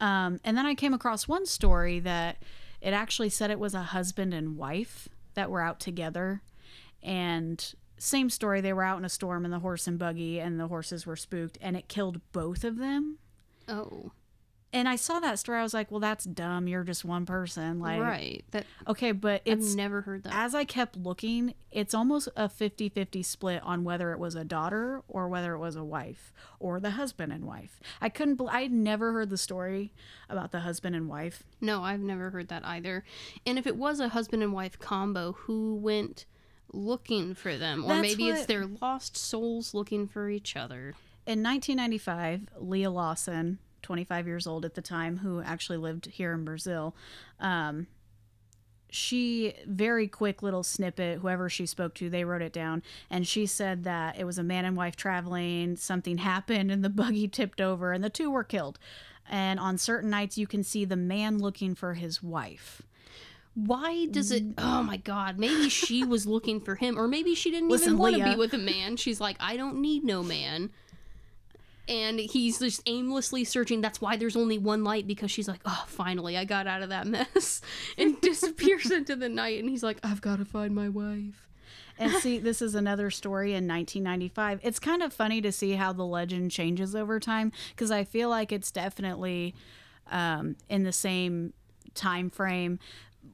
um, 0.00 0.40
and 0.44 0.58
then 0.58 0.66
I 0.66 0.74
came 0.74 0.92
across 0.92 1.26
one 1.26 1.46
story 1.46 2.00
that 2.00 2.42
it 2.82 2.92
actually 2.92 3.30
said 3.30 3.50
it 3.50 3.58
was 3.58 3.74
a 3.74 3.82
husband 3.82 4.34
and 4.34 4.58
wife 4.58 5.08
that 5.34 5.50
were 5.50 5.62
out 5.62 5.80
together. 5.80 6.42
And 7.02 7.74
same 8.00 8.30
story, 8.30 8.60
they 8.60 8.72
were 8.72 8.82
out 8.82 8.98
in 8.98 9.04
a 9.04 9.08
storm 9.08 9.44
in 9.44 9.50
the 9.50 9.60
horse 9.60 9.86
and 9.86 9.98
buggy, 9.98 10.40
and 10.40 10.58
the 10.58 10.68
horses 10.68 11.06
were 11.06 11.16
spooked, 11.16 11.58
and 11.60 11.76
it 11.76 11.88
killed 11.88 12.20
both 12.32 12.64
of 12.64 12.78
them 12.78 13.18
oh, 13.70 14.10
and 14.72 14.88
I 14.88 14.94
saw 14.94 15.18
that 15.18 15.38
story. 15.40 15.58
I 15.58 15.64
was 15.64 15.74
like, 15.74 15.90
well, 15.90 15.98
that's 15.98 16.24
dumb. 16.24 16.68
You're 16.68 16.84
just 16.84 17.04
one 17.04 17.26
person. 17.26 17.80
Like, 17.80 18.00
right. 18.00 18.44
That 18.52 18.66
okay, 18.86 19.10
but 19.10 19.42
it's 19.44 19.72
I've 19.72 19.76
never 19.76 20.02
heard 20.02 20.22
that. 20.24 20.32
as 20.32 20.54
I 20.54 20.64
kept 20.64 20.96
looking, 20.96 21.54
it's 21.72 21.92
almost 21.92 22.28
a 22.36 22.48
50 22.48 22.88
50 22.88 23.22
split 23.24 23.62
on 23.64 23.82
whether 23.82 24.12
it 24.12 24.20
was 24.20 24.36
a 24.36 24.44
daughter 24.44 25.02
or 25.08 25.28
whether 25.28 25.54
it 25.54 25.58
was 25.58 25.74
a 25.74 25.82
wife 25.82 26.32
or 26.60 26.78
the 26.78 26.90
husband 26.90 27.32
and 27.32 27.44
wife. 27.44 27.80
I 28.00 28.10
couldn't, 28.10 28.36
bel 28.36 28.48
I'd 28.48 28.70
never 28.70 29.12
heard 29.12 29.30
the 29.30 29.38
story 29.38 29.92
about 30.28 30.52
the 30.52 30.60
husband 30.60 30.94
and 30.94 31.08
wife. 31.08 31.42
No, 31.60 31.82
I've 31.82 32.00
never 32.00 32.30
heard 32.30 32.48
that 32.48 32.64
either. 32.64 33.04
And 33.44 33.58
if 33.58 33.66
it 33.66 33.76
was 33.76 33.98
a 33.98 34.10
husband 34.10 34.42
and 34.44 34.52
wife 34.52 34.78
combo, 34.78 35.32
who 35.32 35.74
went 35.74 36.26
looking 36.72 37.34
for 37.34 37.56
them? 37.56 37.84
Or 37.84 37.88
That's 37.88 38.02
maybe 38.02 38.28
it's 38.28 38.46
their 38.46 38.66
lost 38.80 39.16
souls 39.16 39.74
looking 39.74 40.06
for 40.06 40.28
each 40.28 40.56
other. 40.56 40.94
In 41.26 41.42
1995, 41.42 42.48
Leah 42.58 42.90
Lawson, 42.90 43.58
25 43.82 44.26
years 44.26 44.46
old 44.46 44.64
at 44.64 44.74
the 44.74 44.82
time, 44.82 45.18
who 45.18 45.40
actually 45.42 45.78
lived 45.78 46.06
here 46.06 46.32
in 46.32 46.44
Brazil, 46.44 46.94
um, 47.38 47.86
she 48.90 49.54
very 49.66 50.08
quick 50.08 50.42
little 50.42 50.62
snippet 50.62 51.20
whoever 51.20 51.48
she 51.48 51.64
spoke 51.64 51.94
to 51.94 52.10
they 52.10 52.24
wrote 52.24 52.42
it 52.42 52.52
down 52.52 52.82
and 53.08 53.26
she 53.26 53.46
said 53.46 53.84
that 53.84 54.18
it 54.18 54.24
was 54.24 54.38
a 54.38 54.42
man 54.42 54.64
and 54.64 54.76
wife 54.76 54.96
traveling 54.96 55.76
something 55.76 56.18
happened 56.18 56.70
and 56.70 56.84
the 56.84 56.90
buggy 56.90 57.28
tipped 57.28 57.60
over 57.60 57.92
and 57.92 58.02
the 58.02 58.10
two 58.10 58.30
were 58.30 58.44
killed 58.44 58.78
and 59.28 59.60
on 59.60 59.78
certain 59.78 60.10
nights 60.10 60.36
you 60.36 60.46
can 60.46 60.62
see 60.62 60.84
the 60.84 60.96
man 60.96 61.38
looking 61.38 61.74
for 61.74 61.94
his 61.94 62.22
wife 62.22 62.82
why 63.54 64.06
does 64.06 64.30
it 64.30 64.44
oh 64.58 64.82
my 64.82 64.96
god 64.96 65.38
maybe 65.38 65.68
she 65.68 66.04
was 66.04 66.26
looking 66.26 66.60
for 66.60 66.76
him 66.76 66.98
or 66.98 67.08
maybe 67.08 67.34
she 67.34 67.50
didn't 67.50 67.68
Listen, 67.68 67.88
even 67.88 67.98
want 67.98 68.16
to 68.16 68.24
be 68.24 68.36
with 68.36 68.54
a 68.54 68.58
man. 68.58 68.96
She's 68.96 69.20
like 69.20 69.36
i 69.40 69.56
don't 69.56 69.80
need 69.80 70.04
no 70.04 70.22
man. 70.22 70.70
And 71.88 72.20
he's 72.20 72.60
just 72.60 72.82
aimlessly 72.86 73.42
searching. 73.42 73.80
That's 73.80 74.00
why 74.00 74.16
there's 74.16 74.36
only 74.36 74.58
one 74.58 74.84
light 74.84 75.08
because 75.08 75.30
she's 75.30 75.48
like 75.48 75.60
oh 75.66 75.84
finally 75.88 76.36
i 76.36 76.44
got 76.44 76.66
out 76.66 76.82
of 76.82 76.90
that 76.90 77.06
mess 77.06 77.60
and 77.98 78.20
disappears 78.20 78.90
into 78.90 79.16
the 79.16 79.28
night 79.28 79.60
and 79.60 79.68
he's 79.68 79.82
like 79.82 79.98
i've 80.04 80.20
got 80.20 80.38
to 80.38 80.44
find 80.44 80.74
my 80.74 80.88
wife. 80.88 81.48
And 82.00 82.12
see, 82.14 82.38
this 82.40 82.62
is 82.62 82.74
another 82.74 83.10
story 83.10 83.50
in 83.50 83.68
1995. 83.68 84.60
It's 84.62 84.80
kind 84.80 85.02
of 85.02 85.12
funny 85.12 85.40
to 85.42 85.52
see 85.52 85.72
how 85.72 85.92
the 85.92 86.04
legend 86.04 86.50
changes 86.50 86.96
over 86.96 87.20
time 87.20 87.52
because 87.70 87.90
I 87.90 88.04
feel 88.04 88.28
like 88.30 88.50
it's 88.50 88.72
definitely 88.72 89.54
um, 90.10 90.56
in 90.68 90.82
the 90.82 90.92
same 90.92 91.52
time 91.94 92.30
frame. 92.30 92.78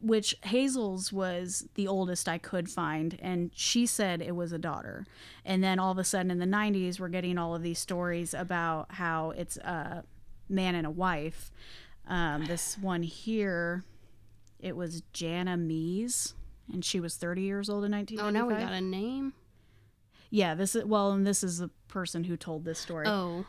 Which 0.01 0.37
Hazel's 0.42 1.12
was 1.12 1.68
the 1.75 1.87
oldest 1.88 2.29
I 2.29 2.38
could 2.38 2.68
find, 2.68 3.18
and 3.22 3.51
she 3.55 3.87
said 3.87 4.20
it 4.20 4.35
was 4.37 4.53
a 4.53 4.59
daughter. 4.59 5.07
And 5.44 5.62
then 5.62 5.79
all 5.79 5.92
of 5.92 5.99
a 5.99 6.05
sudden 6.05 6.31
in 6.31 6.38
the 6.38 6.46
90s, 6.46 6.99
we're 7.01 7.09
getting 7.09 7.38
all 7.38 7.55
of 7.55 7.62
these 7.62 7.79
stories 7.79 8.35
about 8.35 8.92
how 8.92 9.31
it's 9.31 9.57
a 9.59 10.05
man 10.49 10.75
and 10.75 10.87
a 10.87 10.90
wife. 10.90 11.51
Um, 12.09 12.44
this 12.46 12.77
one 12.79 13.03
here, 13.03 13.85
it 14.61 14.77
was 14.77 15.03
Jana 15.12 15.57
Mees, 15.57 16.35
and 16.72 16.85
she 16.85 17.01
was 17.01 17.16
30 17.16 17.42
years 17.42 17.68
old 17.70 17.85
in 17.85 17.92
1995. 17.92 18.20
oh 18.20 18.27
1995. 18.27 18.33
now 18.33 18.46
we 18.46 18.62
got 18.64 18.72
a 18.72 18.81
name 18.81 19.33
Yeah, 20.31 20.55
this 20.55 20.75
is 20.77 20.85
well, 20.85 21.12
and 21.12 21.27
this 21.27 21.42
is 21.44 21.59
the 21.59 21.70
person 21.88 22.25
who 22.25 22.37
told 22.37 22.64
this 22.64 22.79
story. 22.79 23.07
oh 23.09 23.44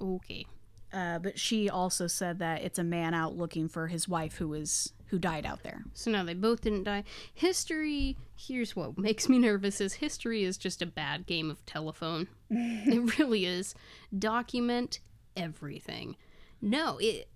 okay 0.00 0.44
Uh, 0.92 1.18
but 1.20 1.38
she 1.38 1.70
also 1.70 2.06
said 2.06 2.38
that 2.40 2.62
it's 2.62 2.78
a 2.78 2.84
man 2.84 3.14
out 3.14 3.36
looking 3.36 3.68
for 3.68 3.86
his 3.88 4.08
wife 4.08 4.36
who 4.36 4.48
was 4.48 4.92
who 5.08 5.18
died 5.18 5.46
out 5.46 5.62
there. 5.62 5.84
So 5.94 6.10
now 6.10 6.24
they 6.24 6.34
both 6.34 6.62
didn't 6.62 6.84
die. 6.84 7.04
History, 7.32 8.16
here's 8.36 8.74
what 8.74 8.98
makes 8.98 9.28
me 9.28 9.38
nervous 9.40 9.80
is 9.80 9.94
history 9.94 10.44
is 10.44 10.56
just 10.56 10.82
a 10.82 10.86
bad 10.86 11.26
game 11.26 11.50
of 11.50 11.64
telephone. 11.66 12.28
it 12.50 13.18
really 13.18 13.46
is. 13.46 13.74
Document 14.16 15.00
everything. 15.36 16.16
No, 16.62 16.98
it 17.00 17.28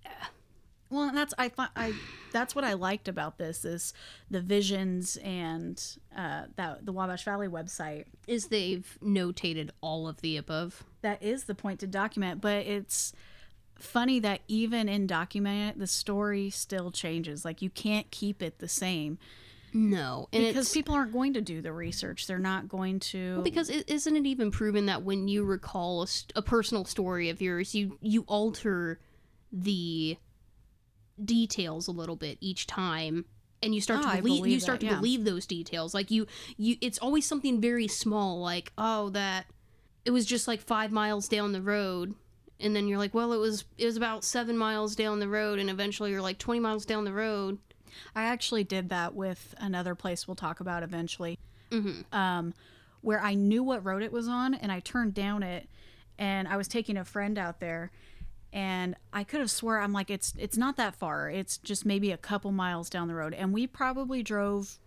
Well, 0.89 1.11
that's 1.13 1.33
I 1.37 1.49
fi- 1.49 1.69
I 1.75 1.93
that's 2.33 2.55
what 2.55 2.63
I 2.65 2.73
liked 2.73 3.07
about 3.07 3.37
this 3.37 3.63
is 3.63 3.93
the 4.29 4.41
visions 4.41 5.17
and 5.17 5.81
uh, 6.15 6.45
that 6.55 6.85
the 6.85 6.91
Wabash 6.91 7.23
Valley 7.23 7.47
website. 7.47 8.05
is 8.27 8.47
they've 8.47 8.97
notated 9.01 9.69
all 9.81 10.07
of 10.07 10.21
the 10.21 10.35
above. 10.37 10.83
That 11.01 11.21
is 11.23 11.45
the 11.45 11.55
point 11.55 11.79
to 11.81 11.87
document, 11.87 12.41
but 12.41 12.65
it's 12.65 13.13
funny 13.83 14.19
that 14.19 14.41
even 14.47 14.87
in 14.89 15.07
documenting 15.07 15.69
it, 15.69 15.79
the 15.79 15.87
story 15.87 16.49
still 16.49 16.91
changes. 16.91 17.43
Like 17.45 17.61
you 17.61 17.69
can't 17.69 18.09
keep 18.11 18.41
it 18.41 18.59
the 18.59 18.67
same 18.67 19.17
No, 19.73 20.27
because 20.31 20.71
people 20.73 20.95
aren't 20.95 21.13
going 21.13 21.33
to 21.33 21.41
do 21.41 21.61
the 21.61 21.71
research. 21.73 22.27
They're 22.27 22.37
not 22.39 22.67
going 22.67 22.99
to 23.11 23.41
because 23.43 23.69
it, 23.69 23.89
isn't 23.89 24.15
it 24.15 24.25
even 24.25 24.51
proven 24.51 24.85
that 24.87 25.03
when 25.03 25.27
you 25.27 25.43
recall 25.43 26.03
a, 26.03 26.07
st- 26.07 26.33
a 26.35 26.41
personal 26.41 26.85
story 26.85 27.29
of 27.29 27.41
yours, 27.41 27.73
you 27.73 27.97
you 28.01 28.23
alter 28.27 28.99
the 29.51 30.17
details 31.23 31.87
a 31.87 31.91
little 31.91 32.15
bit 32.15 32.37
each 32.41 32.65
time 32.67 33.25
and 33.61 33.75
you 33.75 33.81
start 33.81 33.99
Oh, 33.99 34.03
to 34.03 34.07
ah, 34.09 34.13
I 34.13 34.21
believe, 34.21 34.47
you 34.47 34.59
start 34.59 34.79
that, 34.79 34.87
to 34.87 34.91
yeah. 34.93 34.97
believe 34.97 35.23
those 35.23 35.45
details 35.45 35.93
like 35.93 36.09
you 36.09 36.25
you 36.57 36.77
it's 36.81 36.97
always 36.97 37.25
something 37.27 37.61
very 37.61 37.87
small 37.87 38.39
like 38.41 38.71
oh 38.77 39.09
that 39.09 39.45
it 40.03 40.11
was 40.11 40.25
just 40.25 40.47
like 40.47 40.61
5 40.61 40.91
miles 40.91 41.27
down 41.27 41.51
the 41.51 41.61
road 41.61 42.15
and 42.61 42.75
then 42.75 42.87
you're 42.87 42.97
like 42.97 43.13
well 43.13 43.33
it 43.33 43.37
was 43.37 43.65
it 43.77 43.85
was 43.85 43.97
about 43.97 44.23
7 44.23 44.57
miles 44.57 44.95
down 44.95 45.19
the 45.19 45.27
road 45.27 45.59
and 45.59 45.69
eventually 45.69 46.11
you're 46.11 46.21
like 46.21 46.37
20 46.37 46.59
miles 46.59 46.85
down 46.85 47.03
the 47.05 47.13
road 47.13 47.57
I 48.15 48.23
actually 48.23 48.63
did 48.63 48.89
that 48.89 49.13
with 49.15 49.53
another 49.57 49.95
place 49.95 50.27
we'll 50.27 50.35
talk 50.35 50.59
about 50.61 50.81
eventually, 50.81 51.37
Mhm. 51.71 52.05
um, 52.13 52.53
where 53.01 53.19
I 53.21 53.33
knew 53.33 53.63
what 53.63 53.83
road 53.83 54.01
it 54.01 54.11
was 54.13 54.27
on, 54.29 54.53
and 54.53 54.71
I 54.71 54.79
turned 54.79 55.13
down 55.13 55.43
it, 55.43 55.67
and 56.17 56.47
I 56.47 56.55
was 56.55 56.67
taking 56.69 56.95
a 56.95 57.03
friend 57.03 57.37
out 57.37 57.59
there, 57.59 57.91
and 58.53 58.95
I 59.11 59.25
could 59.25 59.41
have 59.41 59.51
swore 59.51 59.77
I'm 59.79 59.91
like 59.91 60.09
it's 60.09 60.33
it's 60.37 60.57
not 60.57 60.77
that 60.77 60.95
far. 60.95 61.29
It's 61.29 61.57
just 61.57 61.85
maybe 61.85 62.11
a 62.11 62.17
couple 62.17 62.51
miles 62.53 62.89
down 62.89 63.07
the 63.09 63.15
road, 63.15 63.33
and 63.33 63.51
we 63.53 63.67
probably 63.67 64.23
drove 64.23 64.79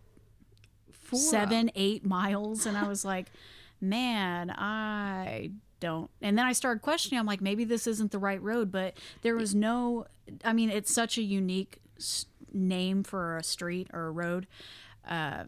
Four 0.91 1.19
seven, 1.19 1.71
eight 1.75 2.07
miles, 2.07 2.65
and 2.65 2.77
I 2.77 2.89
was 2.89 3.05
like, 3.05 3.27
man, 3.81 4.51
I 4.51 5.51
don't. 5.85 6.11
And 6.21 6.37
then 6.37 6.47
I 6.47 6.53
started 6.53 6.81
questioning. 6.81 7.19
I'm 7.21 7.27
like, 7.27 7.41
maybe 7.41 7.65
this 7.65 7.87
isn't 7.87 8.11
the 8.11 8.19
right 8.19 8.43
road, 8.43 8.73
but 8.73 8.97
there 9.23 9.37
was 9.37 9.55
no. 9.55 10.07
I 10.45 10.53
mean, 10.53 10.71
it's 10.71 10.93
such 10.93 11.19
a 11.19 11.23
unique 11.23 11.81
name 12.53 13.03
for 13.05 13.37
a 13.37 13.43
street 13.43 13.89
or 13.93 14.07
a 14.07 14.11
road. 14.11 14.47
Uh, 15.09 15.45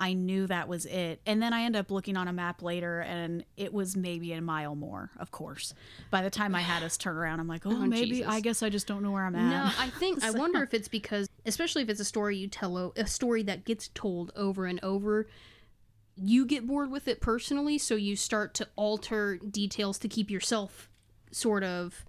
I 0.00 0.14
knew 0.14 0.46
that 0.46 0.66
was 0.66 0.86
it. 0.86 1.20
And 1.26 1.42
then 1.42 1.52
I 1.52 1.62
end 1.62 1.76
up 1.76 1.90
looking 1.90 2.16
on 2.16 2.26
a 2.26 2.32
map 2.32 2.62
later 2.62 3.00
and 3.00 3.44
it 3.58 3.72
was 3.72 3.96
maybe 3.96 4.32
a 4.32 4.40
mile 4.40 4.74
more, 4.74 5.10
of 5.18 5.30
course. 5.30 5.74
By 6.10 6.22
the 6.22 6.30
time 6.30 6.54
I 6.54 6.62
had 6.62 6.82
us 6.82 6.96
turn 6.96 7.16
around, 7.18 7.38
I'm 7.38 7.46
like, 7.46 7.66
oh, 7.66 7.70
Oh, 7.70 7.86
maybe 7.86 8.08
Jesus. 8.08 8.26
I 8.26 8.40
guess 8.40 8.62
I 8.62 8.70
just 8.70 8.86
don't 8.86 9.02
know 9.02 9.10
where 9.10 9.26
I'm 9.26 9.36
at. 9.36 9.50
No, 9.50 9.70
I 9.78 9.90
think 9.90 10.24
I 10.24 10.30
wonder 10.42 10.62
if 10.62 10.72
it's 10.72 10.88
because, 10.88 11.28
especially 11.44 11.82
if 11.82 11.90
it's 11.90 12.00
a 12.00 12.04
story 12.04 12.38
you 12.38 12.48
tell, 12.48 12.94
a 12.96 13.06
story 13.06 13.42
that 13.42 13.66
gets 13.66 13.88
told 13.88 14.32
over 14.34 14.64
and 14.64 14.80
over, 14.82 15.28
you 16.22 16.44
get 16.46 16.66
bored 16.66 16.90
with 16.90 17.08
it 17.08 17.20
personally, 17.20 17.78
so 17.78 17.94
you 17.94 18.16
start 18.16 18.54
to 18.54 18.68
alter 18.76 19.38
details 19.38 19.98
to 20.00 20.08
keep 20.08 20.30
yourself 20.30 20.90
sort 21.30 21.64
of. 21.64 22.04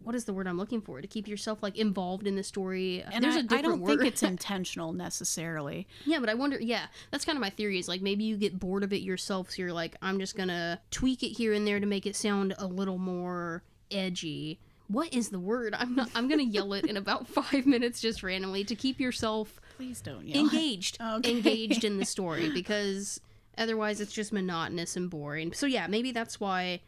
What 0.00 0.14
is 0.14 0.24
the 0.26 0.32
word 0.32 0.46
I'm 0.46 0.56
looking 0.56 0.80
for? 0.80 1.00
To 1.02 1.08
keep 1.08 1.26
yourself 1.26 1.60
like 1.62 1.76
involved 1.76 2.26
in 2.28 2.36
the 2.36 2.44
story. 2.44 3.02
and 3.12 3.22
There's 3.22 3.34
I, 3.36 3.40
a 3.40 3.42
different 3.42 3.64
I 3.66 3.68
don't 3.68 3.80
word. 3.80 3.98
think 3.98 4.12
it's 4.12 4.22
intentional 4.34 4.92
necessarily. 4.92 5.88
yeah, 6.06 6.20
but 6.20 6.28
I 6.28 6.34
wonder. 6.34 6.56
Yeah, 6.60 6.86
that's 7.10 7.24
kind 7.24 7.36
of 7.36 7.40
my 7.40 7.50
theory. 7.50 7.78
Is 7.78 7.88
like 7.88 8.00
maybe 8.00 8.22
you 8.24 8.36
get 8.36 8.58
bored 8.58 8.84
of 8.84 8.92
it 8.92 9.02
yourself, 9.02 9.50
so 9.50 9.60
you're 9.62 9.72
like, 9.72 9.96
I'm 10.00 10.18
just 10.20 10.36
gonna 10.36 10.80
tweak 10.90 11.22
it 11.24 11.30
here 11.30 11.52
and 11.52 11.66
there 11.66 11.80
to 11.80 11.86
make 11.86 12.06
it 12.06 12.14
sound 12.16 12.54
a 12.58 12.66
little 12.66 12.98
more 12.98 13.64
edgy. 13.90 14.60
What 14.86 15.12
is 15.12 15.28
the 15.30 15.40
word? 15.40 15.74
I'm 15.76 15.94
not. 15.96 16.08
I'm 16.14 16.28
gonna 16.28 16.44
yell 16.44 16.72
it 16.74 16.86
in 16.86 16.96
about 16.96 17.26
five 17.28 17.66
minutes, 17.66 18.00
just 18.00 18.22
randomly, 18.22 18.64
to 18.64 18.74
keep 18.76 19.00
yourself 19.00 19.60
Please 19.76 20.00
don't 20.00 20.26
yell. 20.26 20.44
engaged 20.44 20.96
Okay. 21.02 21.30
engaged 21.32 21.84
in 21.84 21.98
the 21.98 22.04
story 22.06 22.50
because 22.50 23.20
otherwise 23.58 24.00
it's 24.00 24.12
just 24.12 24.32
monotonous 24.32 24.96
and 24.96 25.10
boring. 25.10 25.52
So 25.52 25.66
yeah 25.66 25.86
maybe 25.86 26.12
that's 26.12 26.40
why 26.40 26.80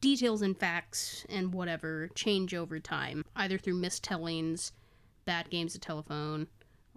details 0.00 0.42
and 0.42 0.56
facts 0.58 1.24
and 1.28 1.52
whatever 1.52 2.08
change 2.14 2.54
over 2.54 2.80
time 2.80 3.24
either 3.36 3.56
through 3.56 3.80
mistellings 3.80 4.72
bad 5.24 5.48
games 5.48 5.74
of 5.74 5.80
telephone 5.80 6.48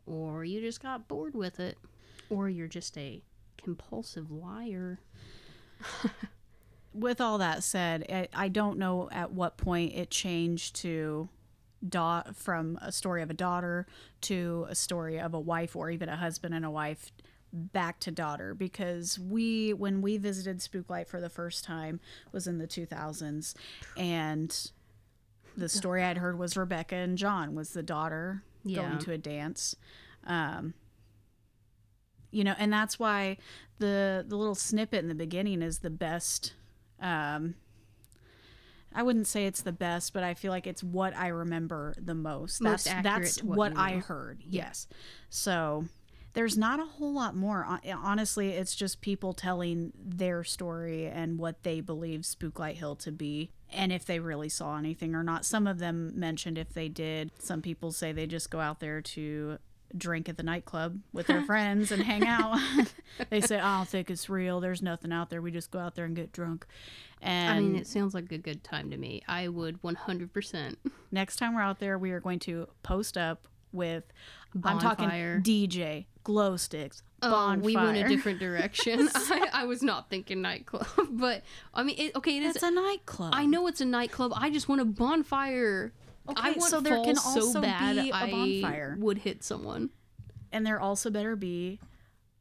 or 0.06 0.44
you 0.44 0.60
just 0.60 0.82
got 0.82 1.08
bored 1.08 1.36
with 1.36 1.60
it 1.60 1.78
or 2.30 2.50
you're 2.50 2.68
just 2.68 2.98
a 2.98 3.22
compulsive 3.58 4.32
liar. 4.32 5.00
With 6.94 7.20
all 7.20 7.40
that 7.40 7.64
said, 7.64 8.06
I, 8.10 8.46
I 8.46 8.48
don't 8.48 8.78
know 8.78 9.10
at 9.12 9.32
what 9.32 9.58
point 9.58 9.94
it 9.94 10.10
changed 10.10 10.78
to 10.78 11.30
dot 11.88 12.36
from 12.36 12.80
a 12.82 12.92
story 12.92 13.22
of 13.22 13.30
a 13.30 13.34
daughter 13.34 13.86
to 14.22 14.66
a 14.70 14.76
story 14.76 15.20
of 15.20 15.34
a 15.34 15.40
wife 15.40 15.76
or 15.76 15.92
even 15.92 16.10
a 16.10 16.16
husband 16.16 16.54
and 16.54 16.66
a 16.66 16.72
wife 16.72 17.12
back 17.56 18.00
to 18.02 18.12
daughter 18.12 18.54
because 18.54 19.18
we 19.18 19.74
when 19.74 20.02
we 20.02 20.18
visited 20.18 20.60
Spooklight 20.60 21.08
for 21.08 21.20
the 21.22 21.30
first 21.30 21.64
time 21.64 22.00
was 22.32 22.48
in 22.48 22.58
the 22.58 22.68
2000s 22.68 23.54
and 23.98 24.72
the 25.58 25.70
story 25.70 26.04
I'd 26.04 26.18
heard 26.18 26.38
was 26.38 26.58
Rebecca 26.58 26.96
and 26.96 27.18
John 27.18 27.56
was 27.56 27.70
the 27.72 27.84
daughter 27.84 28.44
Yeah. 28.64 28.84
going 28.88 29.00
to 29.00 29.12
a 29.14 29.18
dance 29.18 29.76
um 30.26 30.74
you 32.32 32.44
know 32.44 32.56
and 32.58 32.72
that's 32.74 33.00
why 33.00 33.38
the 33.80 34.26
the 34.28 34.36
little 34.36 34.56
snippet 34.56 35.00
in 35.00 35.08
the 35.08 35.16
beginning 35.16 35.62
is 35.62 35.80
the 35.80 35.90
best 35.90 36.54
um 37.00 37.56
I 38.98 39.04
wouldn't 39.04 39.28
say 39.28 39.46
it's 39.46 39.62
the 39.62 39.74
best, 39.74 40.14
but 40.14 40.24
I 40.24 40.36
feel 40.36 40.52
like 40.52 40.66
it's 40.66 40.82
what 40.82 41.14
I 41.18 41.28
remember 41.28 41.94
the 41.98 42.16
most. 42.16 42.62
Most 42.62 42.86
that's 42.86 42.88
accurate 43.08 43.24
that's 43.26 43.44
what 43.44 43.58
what, 43.58 43.74
I 43.76 43.96
heard. 43.98 44.42
Yes. 44.48 44.88
So 45.30 45.84
there's 46.36 46.58
not 46.58 46.80
a 46.80 46.86
whole 46.86 47.14
lot 47.14 47.36
more. 47.36 47.80
Eh, 47.84 47.94
honestly, 47.98 48.50
it's 48.52 48.76
just 48.76 49.02
people 49.02 49.34
telling 49.34 49.94
their 49.98 50.44
story 50.44 51.08
and 51.08 51.40
what 51.40 51.64
they 51.64 51.82
believe 51.82 52.22
Spooklight 52.22 52.76
Hill 52.76 52.96
to 52.98 53.12
be 53.12 53.50
and 53.72 53.92
if 53.92 54.06
they 54.06 54.20
really 54.20 54.50
saw 54.50 54.78
anything 54.78 55.16
or 55.16 55.24
not. 55.24 55.46
Some 55.46 55.66
of 55.66 55.80
them 55.80 56.12
mentioned 56.14 56.58
if 56.58 56.74
they 56.74 56.90
did. 56.90 57.32
Some 57.40 57.62
people 57.62 57.92
say 57.92 58.12
they 58.12 58.28
just 58.28 58.52
go 58.52 58.60
out 58.60 58.80
there 58.80 59.02
to 59.02 59.58
drink 59.98 60.28
at 60.28 60.36
the 60.36 60.44
nightclub 60.44 61.00
with 61.14 61.28
their 61.28 61.42
friends 61.46 61.92
and 61.92 62.04
hang 62.04 62.28
out. 62.28 62.60
they 63.30 63.40
say, 63.40 63.58
I 63.58 63.78
don't 63.78 63.88
think 63.88 64.12
it's 64.12 64.30
real. 64.30 64.60
There's 64.60 64.82
nothing 64.82 65.14
out 65.14 65.30
there. 65.30 65.42
We 65.42 65.52
just 65.52 65.72
go 65.72 65.80
out 65.80 65.96
there 65.96 66.06
and 66.06 66.16
get 66.16 66.32
drunk. 66.32 66.66
And 67.22 67.50
i 67.50 67.60
mean 67.60 67.76
it 67.78 67.88
sounds 67.88 68.14
like 68.14 68.32
a 68.32 68.38
good 68.38 68.64
time 68.64 68.92
to 68.92 68.98
me 68.98 69.24
i 69.28 69.48
would 69.48 69.82
100% 69.82 70.76
next 71.12 71.38
time 71.38 71.56
we're 71.56 71.62
out 71.62 71.80
there, 71.80 71.98
we 71.98 72.12
are 72.12 72.20
going 72.20 72.40
to 72.40 72.68
post 72.84 73.18
up 73.18 73.48
with, 73.76 74.04
I'm 74.64 74.80
talking 74.80 75.08
DJ, 75.10 76.06
glow 76.24 76.58
sticks, 76.58 77.04
Oh, 77.22 77.30
bonfire. 77.32 77.64
we 77.66 77.76
went 77.76 77.98
a 77.98 78.08
different 78.08 78.40
direction. 78.40 79.10
I, 79.16 79.50
I 79.54 79.66
was 79.66 79.82
not 79.84 80.10
thinking 80.10 80.42
nightclub, 80.42 80.88
but 81.12 81.44
I 81.74 81.84
mean, 81.84 81.96
it, 81.98 82.16
okay, 82.16 82.38
it 82.38 82.44
is. 82.44 82.56
It's 82.56 82.64
a 82.64 82.72
nightclub. 82.72 83.32
I 83.36 83.46
know 83.46 83.68
it's 83.68 83.82
a 83.82 83.86
nightclub. 83.86 84.34
I 84.36 84.50
just 84.50 84.68
want 84.70 84.82
a 84.82 84.86
bonfire. 84.86 85.92
I 86.28 86.32
Okay, 86.32 86.60
want 86.60 86.72
so 86.72 86.82
there 86.82 87.04
can 87.04 87.16
so 87.16 87.30
also 87.42 87.62
bad 87.62 87.96
be 87.96 88.10
a 88.10 88.14
I 88.14 88.32
bonfire. 88.32 88.96
would 89.00 89.20
hit 89.20 89.44
someone. 89.44 89.92
and 90.52 90.66
there 90.66 90.80
also 90.80 91.10
better 91.10 91.36
be 91.36 91.80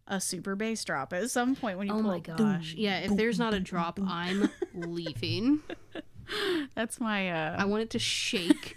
a 0.07 0.21
super 0.21 0.55
bass 0.55 0.85
drop 0.85 1.13
at 1.15 1.31
some 1.31 1.57
point 1.57 1.79
when 1.79 1.87
you 1.87 1.95
Oh 1.95 2.03
my 2.03 2.17
it. 2.17 2.23
gosh. 2.25 2.75
Yeah, 2.77 2.99
if 3.01 3.17
there's 3.17 3.39
not 3.39 3.55
a 3.55 3.61
drop, 3.61 3.99
I'm 4.07 4.51
leaving. 4.75 5.61
That's 6.75 7.01
my 7.01 7.31
uh 7.31 7.57
I 7.59 7.65
want 7.67 7.83
it 7.85 7.91
to 7.91 7.99
shake 7.99 8.77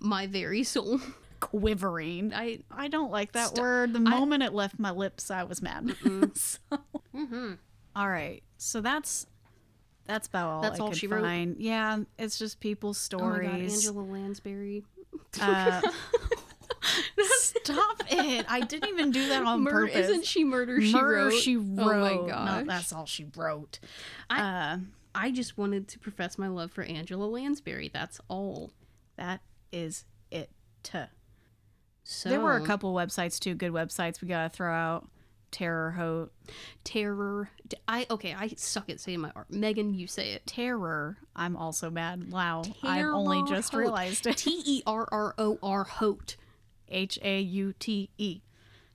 my 0.00 0.26
very 0.26 0.62
soul. 0.62 1.00
Quivering. 1.50 2.32
I 2.34 2.60
I 2.70 2.88
don't 2.88 3.10
like 3.10 3.32
that 3.32 3.48
Stop. 3.48 3.58
word. 3.62 3.92
The 3.92 4.00
moment 4.00 4.42
it 4.42 4.52
left 4.52 4.78
my 4.78 4.90
lips, 4.90 5.30
I 5.30 5.44
was 5.44 5.62
mad. 5.62 5.94
so, 6.34 6.58
mm-hmm. 7.14 7.52
all 7.94 8.08
right, 8.08 8.42
so 8.58 8.80
that's 8.80 9.26
that's 10.06 10.28
about 10.28 10.48
all. 10.48 10.62
That's 10.62 10.80
I 10.80 10.82
all 10.82 10.88
could 10.90 10.98
she 10.98 11.06
wrote? 11.06 11.56
Yeah, 11.58 11.98
it's 12.18 12.38
just 12.38 12.60
people's 12.60 12.98
stories. 12.98 13.48
Oh 13.48 13.52
my 13.52 13.58
god. 13.58 13.72
Angela 13.72 14.02
Lansbury. 14.02 14.84
Uh, 15.40 15.80
stop 17.38 18.02
it! 18.10 18.46
I 18.48 18.60
didn't 18.60 18.88
even 18.90 19.10
do 19.10 19.28
that 19.28 19.42
on 19.44 19.62
Mur- 19.62 19.70
purpose. 19.70 20.08
Isn't 20.08 20.24
she 20.24 20.44
murder 20.44 20.80
she 20.80 20.92
Murder 20.92 21.24
wrote? 21.26 21.32
she 21.32 21.56
Oh 21.56 21.60
wrote. 21.60 22.28
my 22.28 22.60
No, 22.60 22.64
that's 22.66 22.92
all 22.92 23.06
she 23.06 23.26
wrote. 23.36 23.78
I- 24.30 24.40
uh, 24.40 24.78
I 25.14 25.30
just 25.30 25.56
wanted 25.56 25.88
to 25.88 25.98
profess 25.98 26.36
my 26.36 26.48
love 26.48 26.70
for 26.70 26.82
Angela 26.84 27.24
Lansbury. 27.24 27.88
That's 27.92 28.20
all. 28.28 28.72
that 29.16 29.40
is 29.72 30.04
it. 30.30 30.50
So 32.08 32.28
There 32.28 32.40
were 32.40 32.56
a 32.56 32.64
couple 32.64 32.94
websites 32.94 33.40
too, 33.40 33.54
good 33.54 33.72
websites 33.72 34.20
we 34.22 34.28
gotta 34.28 34.48
throw 34.48 34.72
out. 34.72 35.08
Terror 35.50 35.92
Haute. 35.92 36.32
terror. 36.84 37.50
I 37.88 38.06
okay. 38.10 38.34
I 38.34 38.48
suck 38.56 38.88
at 38.90 39.00
saying 39.00 39.20
my 39.20 39.32
art. 39.34 39.50
Megan, 39.50 39.94
you 39.94 40.06
say 40.06 40.32
it. 40.32 40.46
Terror. 40.46 41.16
I'm 41.34 41.56
also 41.56 41.90
mad. 41.90 42.30
Wow. 42.30 42.62
I've 42.82 43.06
only 43.06 43.42
just 43.48 43.72
Haute. 43.72 43.80
realized 43.80 44.26
it. 44.26 44.36
T 44.38 44.62
e 44.64 44.82
r 44.86 45.08
r 45.10 45.34
o 45.38 45.58
r 45.62 45.84
Haute. 45.84 46.36
H 46.88 47.18
A 47.22 47.40
U 47.40 47.74
T 47.78 48.10
E 48.18 48.40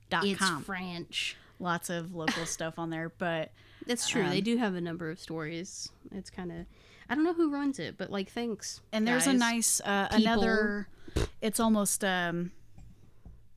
dot 0.10 0.26
It's 0.26 0.39
com. 0.39 0.63
French. 0.63 1.36
Lots 1.60 1.89
of 1.89 2.13
local 2.15 2.45
stuff 2.45 2.80
on 2.80 2.89
there, 2.91 3.10
but 3.17 3.52
That's 3.88 4.08
true. 4.08 4.28
they 4.30 4.38
Um, 4.39 4.43
do 4.43 4.58
have 4.58 4.76
a 4.76 4.82
number 4.82 5.10
of 5.10 5.19
stories. 5.19 5.89
It's 6.13 6.30
kind 6.30 6.52
of. 6.52 6.65
I 7.10 7.15
don't 7.15 7.24
know 7.26 7.34
who 7.34 7.52
runs 7.52 7.78
it, 7.80 7.97
but 7.97 8.10
like, 8.10 8.30
thanks. 8.32 8.80
and 8.93 9.06
there's 9.08 9.28
a 9.28 9.34
nice 9.34 9.82
uh, 9.82 10.08
another. 10.12 10.88
It's 11.41 11.60
almost 11.60 12.04
um, 12.06 12.52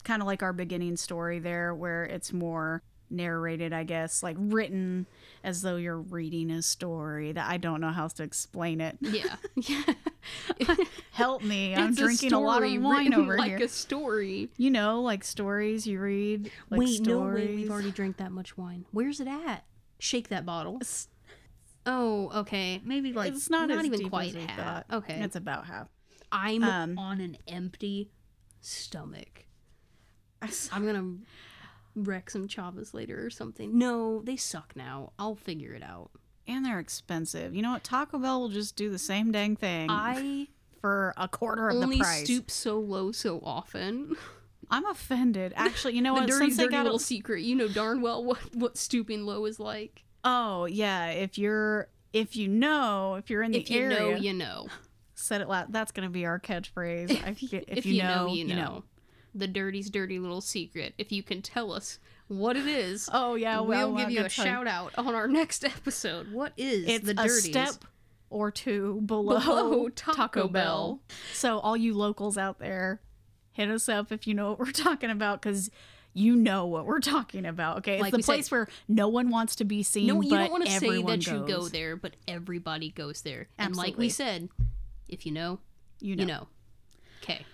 kind 0.05 0.23
of 0.23 0.27
like 0.27 0.43
our 0.43 0.53
beginning 0.53 0.97
story 0.97 1.39
there, 1.39 1.75
where 1.75 2.05
it's 2.05 2.33
more 2.33 2.83
narrated, 3.11 3.73
I 3.73 3.85
guess, 3.85 4.23
like 4.23 4.37
written 4.39 5.07
as 5.43 5.63
though 5.63 5.77
you're 5.77 6.01
reading 6.01 6.51
a 6.51 6.63
story. 6.63 7.33
That 7.33 7.49
I 7.49 7.57
don't 7.57 7.81
know 7.81 7.91
how 7.91 8.05
else 8.05 8.15
to 8.15 8.23
explain 8.23 8.81
it. 8.81 8.99
Yeah. 9.01 9.37
Yeah. 10.59 10.75
Help 11.13 11.43
me! 11.43 11.75
I'm 11.75 11.91
It's 11.91 11.99
drinking 11.99 12.33
a, 12.33 12.41
lot 12.41 12.63
of 12.63 12.83
wine 12.83 13.13
over 13.13 13.37
like 13.37 13.47
here. 13.47 13.59
Like 13.59 13.67
a 13.67 13.69
story. 13.69 14.49
You 14.57 14.71
know, 14.71 15.03
like 15.03 15.23
stories 15.23 15.87
you 15.87 16.01
read. 16.01 16.51
Like 16.71 16.81
wait, 16.81 16.95
stories. 17.05 17.07
no, 17.07 17.51
wait, 17.51 17.57
we've 17.57 17.71
already 17.71 17.91
drank 17.91 18.17
that 18.17 18.33
much 18.33 18.57
wine. 18.57 18.87
Where's 18.91 19.21
it 19.21 19.29
at? 19.29 19.65
Shake 19.99 20.29
that 20.29 20.47
bottle. 20.47 20.81
Oh, 21.87 22.31
okay. 22.35 22.81
Maybe 22.85 23.13
like 23.13 23.33
it's 23.33 23.51
not, 23.51 23.71
as 23.71 23.85
even 23.85 24.09
quite 24.09 24.35
half. 24.35 24.59
thought. 24.59 24.97
Okay, 24.99 25.21
it's 25.21 25.37
about 25.37 25.67
half. 25.67 25.89
I'm 26.33 26.65
um, 26.65 26.99
on 26.99 27.21
an 27.21 27.37
empty 27.47 28.11
stomach. 28.61 29.44
I'm 30.73 30.87
gonna 30.87 31.15
wreck 31.97 32.31
some 32.31 32.49
chavas 32.49 32.95
later 32.95 33.25
or 33.25 33.31
something. 33.31 33.77
No, 33.79 34.23
they 34.23 34.37
suck 34.37 34.75
now. 34.75 35.13
I'll 35.19 35.37
figure 35.37 35.73
it 35.75 35.83
out. 35.83 36.11
And 36.47 36.65
they're 36.65 36.81
expensive. 36.81 37.55
You 37.55 37.63
know 37.63 37.73
what? 37.73 37.85
Taco 37.85 38.19
Bell 38.19 38.41
will 38.41 38.49
just 38.51 38.77
do 38.77 38.91
the 38.91 38.99
same 38.99 39.33
dang 39.33 39.57
thing 39.57 39.89
I 39.91 40.49
for 40.81 41.15
a 41.17 41.27
quarter 41.29 41.69
of 41.71 41.77
only 41.77 41.97
the 41.99 42.03
price. 42.05 42.25
stoop 42.25 42.51
so 42.51 42.79
low 42.79 43.13
so 43.13 43.41
often. 43.43 44.17
I'm 44.71 44.87
offended. 44.87 45.53
Actually, 45.57 45.95
you 45.95 46.03
know 46.03 46.15
the 46.15 46.21
what? 46.23 46.29
dirty, 46.29 46.45
Since 46.47 46.57
they 46.57 46.63
dirty 46.65 46.75
got 46.77 46.83
little 46.85 46.97
a, 46.97 47.01
secret. 47.01 47.43
You 47.43 47.55
know 47.55 47.69
darn 47.69 48.01
well 48.03 48.25
what 48.25 48.39
what 48.55 48.77
stooping 48.77 49.25
low 49.25 49.45
is 49.47 49.59
like. 49.61 50.05
oh 50.25 50.65
yeah, 50.67 51.09
if 51.09 51.39
you're 51.39 51.89
if 52.13 52.35
you 52.37 52.49
know 52.49 53.15
if 53.17 53.29
you're 53.31 53.43
in 53.43 53.53
the 53.53 53.59
If 53.61 53.71
you 53.71 53.81
area, 53.81 53.99
know, 53.99 54.09
you 54.17 54.33
know. 54.33 54.67
said 55.15 55.41
it 55.41 55.49
loud. 55.49 55.73
That's 55.73 55.93
gonna 55.93 56.11
be 56.11 56.27
our 56.27 56.39
catchphrase. 56.41 57.11
I 57.27 57.35
forget, 57.35 57.65
if, 57.69 57.79
if, 57.79 57.87
you, 57.87 58.03
know, 58.03 58.27
you 58.29 58.45
know. 58.47 58.85
The 59.35 59.47
dirty's 59.49 59.91
dirty 59.91 60.19
little 60.19 60.41
secret. 60.41 60.95
If 60.99 61.11
you 61.13 61.23
can 61.23 61.43
tell 61.43 61.73
us 61.73 61.99
what 62.29 62.57
it 62.57 62.67
is, 62.67 63.09
Oh 63.13 63.35
yeah, 63.35 63.61
we'll 63.61 63.69
well, 63.93 63.95
uh, 63.95 63.99
give 63.99 64.11
you 64.11 64.25
a 64.25 64.29
shout 64.29 64.67
out 64.67 64.93
on 64.97 65.15
our 65.15 65.29
next 65.41 65.65
episode. 65.65 66.33
What 66.33 66.53
is 66.57 66.85
It's 66.87 67.05
the 67.05 67.13
a 67.13 67.15
dirties? 67.15 67.45
step 67.45 67.85
or 68.31 68.51
two 68.51 69.01
below, 69.05 69.39
Below 69.41 69.89
Taco 69.95 70.49
Bell. 70.49 71.01
So 71.33 71.59
all 71.59 71.77
you 71.77 71.95
locals 71.95 72.37
out 72.39 72.59
there, 72.59 73.01
hit 73.53 73.69
us 73.71 73.89
up 73.89 74.11
if 74.13 74.27
you 74.27 74.35
know 74.35 74.51
what 74.51 74.59
we're 74.59 74.73
talking 74.73 75.11
about 75.11 75.41
because 75.43 75.71
you 76.17 76.37
know 76.37 76.67
what 76.67 76.87
we're 76.87 77.01
talking 77.01 77.45
about. 77.45 77.79
Okay, 77.79 77.95
it's 77.95 78.03
Like 78.03 78.11
the 78.13 78.17
we 78.19 78.23
said- 78.23 78.33
place 78.35 78.51
where 78.51 78.69
no 78.89 79.09
one 79.09 79.31
wants 79.31 79.57
to 79.57 79.65
be 79.65 79.83
seen. 79.83 80.07
No, 80.07 80.21
you 80.21 80.31
but 80.31 80.39
don't 80.39 80.51
want 80.53 80.65
to 80.67 80.71
say 80.71 81.03
that 81.03 81.27
you 81.27 81.45
go 81.47 81.69
there, 81.69 81.97
but 81.97 82.15
everybody 82.29 82.91
goes 82.91 83.23
there. 83.23 83.49
And 83.59 83.75
like 83.77 83.99
we 83.99 84.09
said, 84.09 84.49
if 85.09 85.27
you 85.27 85.33
know, 85.33 85.59
You 86.01 86.15
know. 86.17 86.23
you 86.23 86.27
know. 86.27 86.47
Okay. 87.23 87.45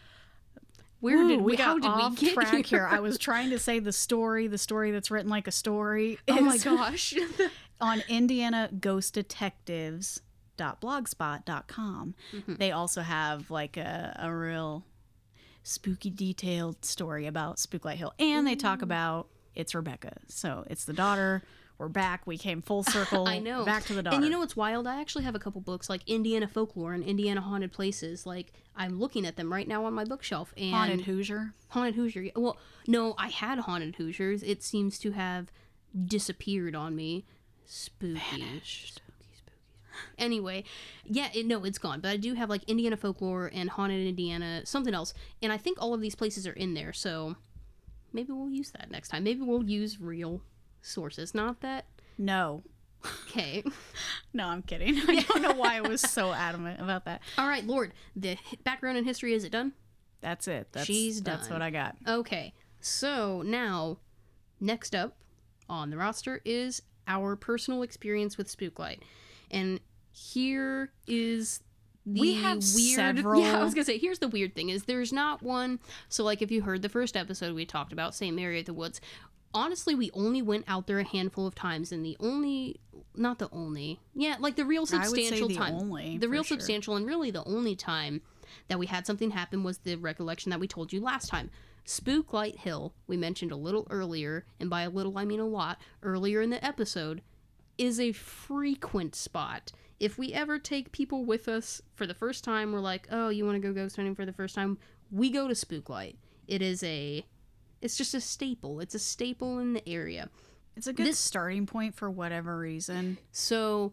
Where 1.00 1.18
Ooh, 1.22 1.28
did 1.28 1.40
we, 1.40 1.52
we 1.52 1.56
how 1.56 1.74
did 1.78 1.86
off 1.88 2.10
we 2.20 2.26
get 2.26 2.34
track 2.34 2.52
here? 2.66 2.80
here? 2.80 2.88
I 2.90 3.00
was 3.00 3.16
trying 3.28 3.50
to 3.50 3.58
say 3.58 3.78
the 3.78 3.92
story, 3.92 4.46
the 4.46 4.58
story 4.58 4.90
that's 4.90 5.10
written 5.10 5.30
like 5.30 5.46
a 5.48 5.52
story. 5.52 6.18
oh 6.28 6.40
my 6.40 6.58
gosh. 6.58 7.14
on 7.80 8.02
Indiana 8.08 8.68
Ghost 8.78 9.14
Detectives 9.14 10.20
blogspot.com 10.58 12.14
Mm-hmm. 12.34 12.54
they 12.56 12.70
also 12.70 13.00
have 13.00 13.50
like 13.50 13.76
a, 13.78 14.14
a 14.20 14.30
real 14.30 14.84
spooky 15.62 16.10
detailed 16.10 16.84
story 16.84 17.26
about 17.26 17.56
spooklight 17.56 17.94
hill 17.94 18.12
and 18.18 18.46
they 18.46 18.56
talk 18.56 18.82
about 18.82 19.28
it's 19.54 19.74
rebecca 19.74 20.12
so 20.28 20.64
it's 20.68 20.84
the 20.84 20.92
daughter 20.92 21.42
we're 21.80 21.88
back 21.88 22.26
we 22.26 22.36
came 22.36 22.60
full 22.60 22.82
circle 22.96 23.26
I 23.26 23.38
know. 23.38 23.64
back 23.64 23.84
to 23.84 23.94
the 23.94 24.02
daughter 24.02 24.14
And 24.16 24.24
you 24.24 24.30
know 24.30 24.38
what's 24.38 24.54
wild? 24.54 24.86
I 24.86 25.00
actually 25.00 25.24
have 25.24 25.34
a 25.34 25.38
couple 25.38 25.62
books 25.62 25.88
like 25.88 26.02
Indiana 26.06 26.46
folklore 26.46 26.92
and 26.92 27.02
Indiana 27.02 27.40
haunted 27.40 27.72
places. 27.72 28.26
Like 28.26 28.52
I'm 28.76 29.00
looking 29.00 29.24
at 29.24 29.36
them 29.36 29.50
right 29.50 29.66
now 29.66 29.86
on 29.86 29.94
my 29.94 30.04
bookshelf. 30.04 30.52
And 30.58 30.74
haunted 30.74 31.00
hoosier 31.02 31.54
Haunted 31.70 31.94
Hoosier. 31.94 32.30
Well, 32.36 32.58
no, 32.86 33.14
I 33.16 33.28
had 33.28 33.60
Haunted 33.60 33.94
Hoosiers. 33.96 34.42
It 34.42 34.62
seems 34.62 34.98
to 34.98 35.12
have 35.12 35.50
disappeared 36.04 36.74
on 36.74 36.94
me. 36.96 37.24
Spooky. 37.64 38.18
Spooky, 38.18 38.60
spooky. 38.64 39.54
Anyway, 40.18 40.64
yeah, 41.04 41.28
it, 41.32 41.46
no, 41.46 41.64
it's 41.64 41.78
gone. 41.78 42.00
But 42.00 42.10
I 42.10 42.16
do 42.16 42.34
have 42.34 42.50
like 42.50 42.64
Indiana 42.64 42.96
Folklore 42.96 43.50
and 43.54 43.70
Haunted 43.70 44.06
Indiana, 44.06 44.62
something 44.64 44.92
else. 44.92 45.14
And 45.40 45.52
I 45.52 45.56
think 45.56 45.80
all 45.80 45.94
of 45.94 46.00
these 46.00 46.14
places 46.16 46.46
are 46.46 46.52
in 46.52 46.74
there. 46.74 46.92
So 46.92 47.36
maybe 48.12 48.32
we'll 48.32 48.50
use 48.50 48.72
that 48.72 48.90
next 48.90 49.08
time. 49.08 49.22
Maybe 49.24 49.40
we'll 49.42 49.64
use 49.64 50.00
real 50.00 50.42
sources. 50.82 51.34
Not 51.34 51.60
that. 51.60 51.86
no 52.18 52.62
Okay. 53.30 53.64
no 54.34 54.46
i'm 54.48 54.60
kidding 54.62 54.98
i 55.08 55.20
don't 55.26 55.40
know 55.40 55.54
why 55.54 55.76
i 55.76 55.80
was 55.80 56.02
so 56.02 56.32
adamant 56.34 56.82
about 56.82 57.06
that 57.06 57.22
all 57.38 57.48
right, 57.48 57.66
Lord. 57.66 57.94
The 58.14 58.36
background 58.62 58.98
and 58.98 59.06
history, 59.06 59.32
is 59.32 59.42
it 59.44 59.52
done? 59.52 59.72
that's 60.20 60.46
it 60.46 60.68
that's, 60.72 60.84
She's 60.86 61.22
that's 61.22 61.48
done. 61.48 61.54
what 61.54 61.62
i 61.62 61.70
got 61.70 61.96
Okay, 62.06 62.52
so 62.80 63.40
now, 63.42 63.96
next 64.60 64.94
up 64.94 65.16
on 65.68 65.88
the 65.88 65.96
roster 65.96 66.42
is 66.44 66.82
our 67.08 67.36
personal 67.36 67.82
experience 67.82 68.36
with 68.36 68.54
Spooklight, 68.54 68.98
and 69.50 69.80
here 70.12 70.92
is 71.06 71.60
the 72.04 72.20
We 72.20 72.34
have 72.34 72.58
weird. 72.58 72.96
several- 72.96 73.40
Yeah, 73.40 73.60
I 73.60 73.64
was 73.64 73.72
gonna 73.72 73.84
say 73.86 73.96
here's 73.96 74.18
the 74.18 74.28
weird 74.28 74.54
thing 74.54 74.68
is 74.68 74.84
there's 74.84 75.12
not 75.12 75.42
one. 75.42 75.78
So 76.10 76.22
like 76.22 76.42
if 76.42 76.50
you 76.50 76.60
heard 76.62 76.82
the 76.82 76.88
first 76.90 77.16
episode 77.16 77.54
we 77.54 77.64
talked 77.64 77.92
about 77.94 78.14
St. 78.14 78.36
Mary 78.36 78.60
of 78.60 78.66
the 78.66 78.74
Woods. 78.74 79.00
Honestly, 79.52 79.94
we 79.94 80.10
only 80.12 80.42
went 80.42 80.64
out 80.68 80.86
there 80.86 81.00
a 81.00 81.04
handful 81.04 81.46
of 81.46 81.54
times, 81.54 81.90
and 81.90 82.04
the 82.04 82.16
only, 82.20 82.80
not 83.16 83.38
the 83.38 83.48
only, 83.52 83.98
yeah, 84.14 84.36
like 84.38 84.56
the 84.56 84.64
real 84.64 84.86
I 84.92 85.08
would 85.08 85.16
say 85.16 85.26
substantial 85.26 85.48
the 85.48 85.54
time, 85.54 85.74
only, 85.74 86.18
the 86.18 86.28
real 86.28 86.44
sure. 86.44 86.56
substantial, 86.56 86.96
and 86.96 87.06
really 87.06 87.30
the 87.30 87.44
only 87.44 87.74
time 87.74 88.22
that 88.68 88.78
we 88.78 88.86
had 88.86 89.06
something 89.06 89.30
happen 89.30 89.64
was 89.64 89.78
the 89.78 89.96
recollection 89.96 90.50
that 90.50 90.60
we 90.60 90.68
told 90.68 90.92
you 90.92 91.00
last 91.00 91.28
time. 91.28 91.50
Spooklight 91.84 92.56
Hill, 92.56 92.94
we 93.06 93.16
mentioned 93.16 93.50
a 93.50 93.56
little 93.56 93.86
earlier, 93.90 94.44
and 94.60 94.70
by 94.70 94.82
a 94.82 94.90
little 94.90 95.18
I 95.18 95.24
mean 95.24 95.40
a 95.40 95.46
lot, 95.46 95.80
earlier 96.02 96.40
in 96.40 96.50
the 96.50 96.64
episode, 96.64 97.22
is 97.78 97.98
a 97.98 98.12
frequent 98.12 99.14
spot. 99.14 99.72
If 99.98 100.16
we 100.16 100.32
ever 100.32 100.58
take 100.58 100.92
people 100.92 101.24
with 101.24 101.48
us 101.48 101.82
for 101.94 102.06
the 102.06 102.14
first 102.14 102.44
time, 102.44 102.72
we're 102.72 102.80
like, 102.80 103.08
oh, 103.10 103.28
you 103.30 103.44
want 103.44 103.60
to 103.60 103.66
go 103.66 103.74
ghost 103.74 103.96
hunting 103.96 104.14
for 104.14 104.24
the 104.24 104.32
first 104.32 104.54
time? 104.54 104.78
We 105.10 105.30
go 105.30 105.48
to 105.48 105.54
Spooklight. 105.54 106.16
It 106.46 106.62
is 106.62 106.82
a, 106.82 107.26
it's 107.80 107.96
just 107.96 108.14
a 108.14 108.20
staple. 108.20 108.80
It's 108.80 108.94
a 108.94 108.98
staple 108.98 109.58
in 109.58 109.72
the 109.74 109.88
area. 109.88 110.28
it's 110.76 110.86
a 110.86 110.92
good 110.92 111.06
This- 111.06 111.18
starting 111.18 111.66
point 111.66 111.94
for 111.94 112.10
whatever 112.10 112.56
reason 112.58 113.18
So, 113.32 113.92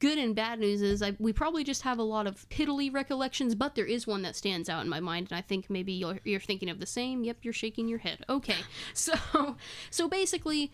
good 0.00 0.16
and 0.18 0.34
bad 0.34 0.58
news 0.60 0.80
is 0.82 1.02
I, 1.02 1.14
we 1.18 1.32
probably 1.32 1.62
just 1.64 1.82
have 1.82 1.98
a 1.98 2.02
lot 2.02 2.26
of 2.26 2.48
piddly 2.48 2.92
recollections, 2.92 3.54
but 3.54 3.74
there 3.74 3.84
is 3.86 4.06
one 4.06 4.22
that 4.22 4.34
stands 4.36 4.68
out 4.68 4.82
in 4.82 4.88
my 4.88 5.00
mind, 5.00 5.28
and 5.30 5.38
I 5.38 5.42
think 5.42 5.68
maybe 5.68 5.92
you're, 5.92 6.18
you're 6.24 6.40
thinking 6.40 6.70
of 6.70 6.80
the 6.80 6.86
same. 6.86 7.22
Yep, 7.24 7.38
you're 7.42 7.52
shaking 7.52 7.86
your 7.88 7.98
head. 7.98 8.24
Okay, 8.28 8.56
so 8.94 9.56
so 9.90 10.08
basically, 10.08 10.72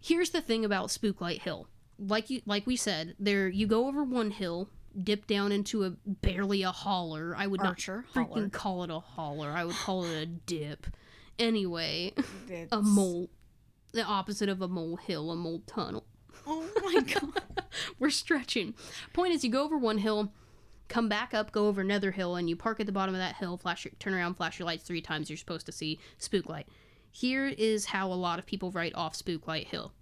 here's 0.00 0.30
the 0.30 0.40
thing 0.40 0.64
about 0.64 0.88
Spooklight 0.88 1.40
Hill. 1.42 1.68
Like 1.98 2.30
you, 2.30 2.40
like 2.46 2.66
we 2.66 2.76
said, 2.76 3.14
there 3.18 3.48
you 3.48 3.66
go 3.66 3.86
over 3.88 4.04
one 4.04 4.30
hill, 4.30 4.68
dip 5.02 5.26
down 5.26 5.50
into 5.52 5.84
a 5.84 5.90
barely 6.06 6.62
a 6.62 6.70
holler. 6.70 7.34
I 7.36 7.46
would 7.46 7.60
Archer 7.60 8.04
not 8.14 8.28
freaking 8.28 8.34
holler. 8.34 8.48
call 8.50 8.84
it 8.84 8.90
a 8.90 9.00
holler. 9.00 9.50
I 9.50 9.64
would 9.64 9.74
call 9.76 10.04
it 10.04 10.14
a 10.22 10.26
dip. 10.26 10.86
Anyway, 11.38 12.12
a 12.72 12.82
mole, 12.82 13.30
the 13.92 14.02
opposite 14.02 14.48
of 14.48 14.60
a 14.60 14.68
mole 14.68 14.96
hill, 14.96 15.30
a 15.30 15.36
mole 15.36 15.62
tunnel. 15.66 16.04
Oh 16.46 16.66
my 16.82 17.00
god. 17.14 17.42
We're 17.98 18.10
stretching. 18.10 18.74
Point 19.12 19.34
is, 19.34 19.44
you 19.44 19.50
go 19.50 19.64
over 19.64 19.78
one 19.78 19.98
hill, 19.98 20.32
come 20.88 21.08
back 21.08 21.34
up, 21.34 21.52
go 21.52 21.68
over 21.68 21.80
another 21.80 22.10
hill, 22.10 22.36
and 22.36 22.48
you 22.48 22.56
park 22.56 22.80
at 22.80 22.86
the 22.86 22.92
bottom 22.92 23.14
of 23.14 23.20
that 23.20 23.36
hill. 23.36 23.56
Flash, 23.56 23.84
your, 23.84 23.92
turn 23.98 24.14
around, 24.14 24.34
flash 24.34 24.58
your 24.58 24.66
lights 24.66 24.84
three 24.84 25.00
times. 25.00 25.30
You're 25.30 25.36
supposed 25.36 25.66
to 25.66 25.72
see 25.72 26.00
spook 26.18 26.48
light. 26.48 26.66
Here 27.10 27.46
is 27.46 27.86
how 27.86 28.12
a 28.12 28.14
lot 28.14 28.38
of 28.38 28.46
people 28.46 28.70
write 28.70 28.94
off 28.94 29.16
Spook 29.16 29.46
Light 29.48 29.68
Hill. 29.68 29.92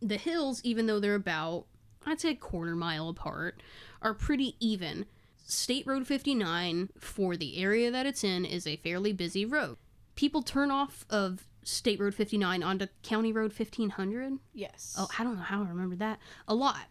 The 0.00 0.16
hills, 0.16 0.60
even 0.64 0.86
though 0.86 0.98
they're 0.98 1.14
about, 1.14 1.66
I'd 2.06 2.20
say, 2.20 2.30
a 2.30 2.34
quarter 2.34 2.74
mile 2.74 3.08
apart, 3.08 3.62
are 4.02 4.14
pretty 4.14 4.56
even. 4.60 5.06
State 5.46 5.86
Road 5.86 6.06
59, 6.06 6.88
for 6.98 7.36
the 7.36 7.58
area 7.62 7.90
that 7.90 8.06
it's 8.06 8.24
in, 8.24 8.44
is 8.44 8.66
a 8.66 8.76
fairly 8.76 9.12
busy 9.12 9.44
road. 9.44 9.76
People 10.16 10.42
turn 10.42 10.70
off 10.70 11.04
of 11.10 11.46
State 11.62 11.98
Road 11.98 12.14
59 12.14 12.62
onto 12.62 12.86
County 13.02 13.32
Road 13.32 13.52
1500. 13.56 14.34
Yes. 14.52 14.94
Oh, 14.98 15.08
I 15.18 15.24
don't 15.24 15.36
know 15.36 15.42
how 15.42 15.62
I 15.64 15.68
remember 15.68 15.96
that. 15.96 16.18
A 16.46 16.54
lot. 16.54 16.86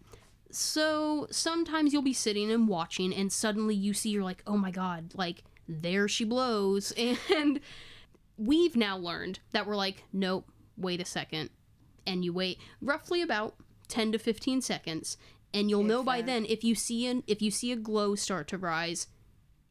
So 0.52 1.28
sometimes 1.32 1.94
you'll 1.94 2.02
be 2.02 2.14
sitting 2.14 2.52
and 2.52 2.68
watching, 2.68 3.14
and 3.14 3.32
suddenly 3.32 3.76
you 3.76 3.94
see, 3.94 4.10
you're 4.10 4.24
like, 4.24 4.44
oh 4.46 4.58
my 4.58 4.72
god, 4.72 5.14
like, 5.16 5.44
there 5.68 6.08
she 6.08 6.26
blows. 6.26 6.94
And 7.36 7.60
we've 8.38 8.76
now 8.76 8.98
learned 8.98 9.40
that 9.52 9.66
we're 9.66 9.76
like, 9.76 10.04
nope, 10.12 10.48
wait 10.78 11.00
a 11.02 11.06
second. 11.06 11.50
And 12.06 12.26
you 12.26 12.34
wait 12.34 12.60
roughly 12.82 13.22
about 13.22 13.56
10 13.88 14.12
to 14.12 14.20
15 14.20 14.62
seconds, 14.62 15.18
and 15.54 15.70
you'll 15.70 15.82
If 15.82 15.88
know 15.88 16.04
by 16.04 16.18
that. 16.22 16.28
then 16.28 16.46
if 16.48 16.64
you 16.64 16.76
see 16.76 17.08
an 17.08 17.24
if 17.28 17.42
you 17.42 17.52
see 17.52 17.72
a 17.72 17.76
glow 17.76 18.16
start 18.16 18.48
to 18.50 18.58
rise, 18.58 19.08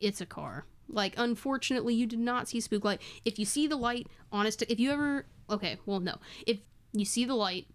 it's 0.00 0.20
a 0.20 0.26
car. 0.26 0.64
Like, 0.89 1.14
unfortunately, 1.16 1.95
you 1.95 2.07
did 2.07 2.18
not 2.18 2.49
see 2.49 2.61
spook 2.61 2.85
light. 2.85 3.01
If 3.24 3.39
you 3.39 3.45
see 3.45 3.66
the 3.66 3.76
light, 3.76 4.09
honest, 4.30 4.62
if 4.62 4.78
you 4.78 4.91
ever, 4.91 5.26
okay, 5.49 5.78
well, 5.87 6.01
no. 6.01 6.16
If 6.47 6.59
you 6.93 7.05
see 7.05 7.24
the 7.24 7.35
light, 7.35 7.66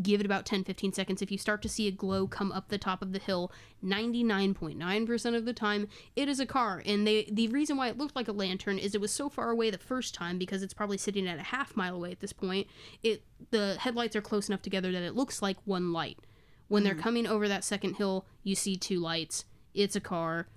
give 0.00 0.20
it 0.20 0.26
about 0.26 0.46
10 0.46 0.64
15 0.64 0.92
seconds. 0.92 1.20
If 1.20 1.30
you 1.30 1.38
start 1.38 1.62
to 1.62 1.68
see 1.68 1.88
a 1.88 1.90
glow 1.90 2.26
come 2.26 2.52
up 2.52 2.68
the 2.68 2.78
top 2.78 3.02
of 3.02 3.12
the 3.12 3.18
hill, 3.18 3.52
99.9% 3.84 5.36
of 5.36 5.44
the 5.44 5.52
time, 5.52 5.88
it 6.16 6.28
is 6.28 6.40
a 6.40 6.46
car. 6.46 6.82
And 6.86 7.06
they, 7.06 7.28
the 7.30 7.48
reason 7.48 7.76
why 7.76 7.88
it 7.88 7.98
looked 7.98 8.16
like 8.16 8.28
a 8.28 8.32
lantern 8.32 8.78
is 8.78 8.94
it 8.94 9.00
was 9.00 9.12
so 9.12 9.28
far 9.28 9.50
away 9.50 9.70
the 9.70 9.78
first 9.78 10.14
time 10.14 10.38
because 10.38 10.62
it's 10.62 10.74
probably 10.74 10.98
sitting 10.98 11.28
at 11.28 11.38
a 11.38 11.42
half 11.42 11.76
mile 11.76 11.96
away 11.96 12.12
at 12.12 12.20
this 12.20 12.32
point. 12.32 12.68
It 13.02 13.22
The 13.50 13.76
headlights 13.78 14.16
are 14.16 14.22
close 14.22 14.48
enough 14.48 14.62
together 14.62 14.92
that 14.92 15.02
it 15.02 15.14
looks 15.14 15.42
like 15.42 15.56
one 15.64 15.92
light. 15.92 16.18
When 16.68 16.84
they're 16.84 16.94
hmm. 16.94 17.00
coming 17.00 17.26
over 17.26 17.48
that 17.48 17.64
second 17.64 17.94
hill, 17.94 18.24
you 18.42 18.54
see 18.54 18.76
two 18.76 19.00
lights. 19.00 19.44
It's 19.74 19.96
a 19.96 20.00
car 20.00 20.48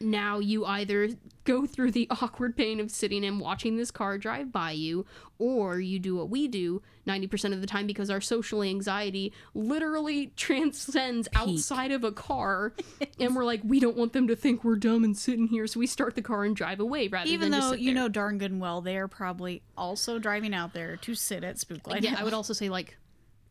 now 0.00 0.38
you 0.38 0.64
either 0.64 1.10
go 1.44 1.66
through 1.66 1.92
the 1.92 2.06
awkward 2.22 2.56
pain 2.56 2.80
of 2.80 2.90
sitting 2.90 3.24
and 3.24 3.40
watching 3.40 3.76
this 3.76 3.90
car 3.90 4.18
drive 4.18 4.52
by 4.52 4.72
you, 4.72 5.06
or 5.38 5.80
you 5.80 5.98
do 5.98 6.16
what 6.16 6.28
we 6.28 6.48
do 6.48 6.82
90% 7.06 7.52
of 7.52 7.60
the 7.60 7.66
time 7.66 7.86
because 7.86 8.10
our 8.10 8.20
social 8.20 8.62
anxiety 8.62 9.32
literally 9.54 10.32
transcends 10.36 11.26
outside 11.34 11.90
of 11.90 12.04
a 12.04 12.12
car. 12.12 12.74
and 13.20 13.34
we're 13.34 13.44
like, 13.44 13.60
we 13.64 13.80
don't 13.80 13.96
want 13.96 14.12
them 14.12 14.28
to 14.28 14.36
think 14.36 14.62
we're 14.62 14.76
dumb 14.76 15.04
and 15.04 15.16
sitting 15.16 15.48
here, 15.48 15.66
so 15.66 15.80
we 15.80 15.86
start 15.86 16.14
the 16.14 16.22
car 16.22 16.44
and 16.44 16.54
drive 16.54 16.80
away 16.80 17.08
rather 17.08 17.30
Even 17.30 17.50
though 17.50 17.72
you 17.72 17.94
know 17.94 18.08
darn 18.08 18.38
good 18.38 18.50
and 18.50 18.60
well 18.60 18.80
they 18.80 18.96
are 18.96 19.08
probably 19.08 19.62
also 19.76 20.18
driving 20.18 20.54
out 20.54 20.74
there 20.74 20.96
to 20.96 21.14
sit 21.14 21.44
at 21.44 21.58
Spook 21.58 21.86
Light. 21.86 22.02
Yeah, 22.02 22.16
I 22.18 22.24
would 22.24 22.34
also 22.34 22.52
say 22.52 22.68
like 22.68 22.96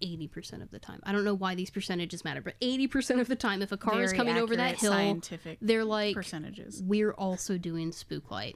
80% 0.01 0.61
of 0.61 0.71
the 0.71 0.79
time. 0.79 0.99
I 1.03 1.11
don't 1.11 1.23
know 1.23 1.33
why 1.33 1.55
these 1.55 1.69
percentages 1.69 2.23
matter, 2.23 2.41
but 2.41 2.59
80% 2.59 3.19
of 3.19 3.27
the 3.27 3.35
time, 3.35 3.61
if 3.61 3.71
a 3.71 3.77
car 3.77 4.01
is 4.01 4.13
coming 4.13 4.37
over 4.37 4.55
that 4.55 4.75
hill, 4.79 4.91
scientific 4.91 5.57
they're 5.61 5.85
like, 5.85 6.15
percentages. 6.15 6.81
we're 6.85 7.11
also 7.13 7.57
doing 7.57 7.91
Spooklight. 7.91 8.55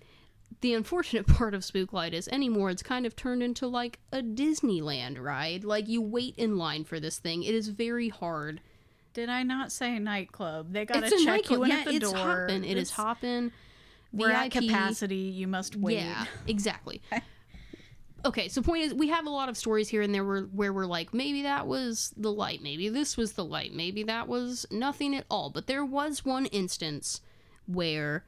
The 0.61 0.73
unfortunate 0.73 1.27
part 1.37 1.53
of 1.53 1.61
Spooklight 1.61 2.13
is 2.13 2.27
anymore 2.27 2.69
it's 2.69 2.83
kind 2.83 3.05
of 3.05 3.15
turned 3.15 3.41
into 3.41 3.67
like 3.67 3.99
a 4.11 4.21
Disneyland 4.21 5.19
ride. 5.19 5.63
Like 5.63 5.87
you 5.87 6.01
wait 6.01 6.35
in 6.37 6.57
line 6.57 6.83
for 6.83 6.99
this 6.99 7.19
thing. 7.19 7.43
It 7.43 7.55
is 7.55 7.69
very 7.69 8.09
hard. 8.09 8.61
Did 9.13 9.29
I 9.29 9.43
not 9.43 9.71
say 9.71 9.97
nightclub? 9.99 10.71
They 10.71 10.85
gotta 10.85 11.07
a 11.07 11.09
check 11.09 11.25
nightclub. 11.25 11.57
you 11.59 11.63
in 11.65 11.69
yeah, 11.71 11.79
at 11.79 11.85
the 11.85 11.95
it's 11.95 12.11
door. 12.11 12.17
hopping. 12.17 12.63
It 12.63 12.77
is 12.77 12.89
It's- 12.89 12.91
hopping. 12.91 13.51
We're 14.13 14.31
at 14.31 14.51
capacity. 14.51 15.15
You 15.15 15.47
must 15.47 15.77
wait. 15.77 15.95
Yeah, 15.95 16.25
exactly. 16.47 17.01
okay, 18.25 18.47
so 18.47 18.61
point 18.61 18.83
is, 18.83 18.93
we 18.93 19.09
have 19.09 19.25
a 19.25 19.31
lot 19.31 19.49
of 19.49 19.57
stories 19.57 19.89
here 19.89 20.01
and 20.01 20.13
there 20.13 20.23
where, 20.23 20.43
where 20.43 20.73
we're 20.73 20.85
like, 20.85 21.13
maybe 21.13 21.41
that 21.43 21.67
was 21.67 22.13
the 22.17 22.31
light, 22.31 22.61
maybe 22.61 22.89
this 22.89 23.17
was 23.17 23.33
the 23.33 23.45
light, 23.45 23.73
maybe 23.73 24.03
that 24.03 24.27
was 24.27 24.65
nothing 24.71 25.15
at 25.15 25.25
all. 25.29 25.49
But 25.49 25.67
there 25.67 25.85
was 25.85 26.25
one 26.25 26.45
instance 26.47 27.21
where, 27.65 28.25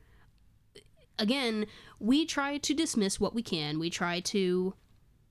again, 1.20 1.68
we 2.00 2.26
try 2.26 2.58
to 2.58 2.74
dismiss 2.74 3.20
what 3.20 3.34
we 3.34 3.44
can. 3.44 3.80
We 3.80 3.90
try 3.90 4.20
to, 4.22 4.74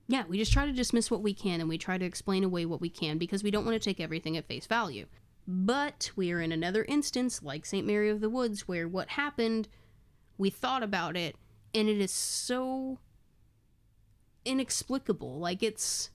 yeah, 0.08 0.24
we 0.28 0.38
just 0.38 0.52
try 0.52 0.66
to 0.66 0.72
dismiss 0.72 1.10
what 1.10 1.22
we 1.22 1.34
can 1.34 1.60
and 1.60 1.68
we 1.68 1.78
try 1.78 1.98
to 1.98 2.04
explain 2.04 2.44
away 2.44 2.66
what 2.66 2.80
we 2.80 2.90
can 2.90 3.18
because 3.18 3.42
we 3.42 3.50
don't 3.50 3.64
want 3.64 3.80
to 3.80 3.90
take 3.90 4.00
everything 4.00 4.36
at 4.36 4.46
face 4.46 4.66
value. 4.66 5.06
But 5.46 6.10
we 6.14 6.30
are 6.30 6.40
in 6.40 6.52
another 6.52 6.84
instance, 6.84 7.42
like 7.42 7.66
St. 7.66 7.86
Mary 7.86 8.10
of 8.10 8.20
the 8.20 8.30
Woods, 8.30 8.68
where 8.68 8.86
what 8.86 9.08
happened, 9.10 9.68
we 10.38 10.50
thought 10.50 10.84
about 10.84 11.16
it, 11.16 11.34
and 11.74 11.88
it 11.88 11.98
is 11.98 12.12
so 12.12 12.98
inexplicable. 14.44 15.38
Like 15.38 15.62
it's 15.62 16.10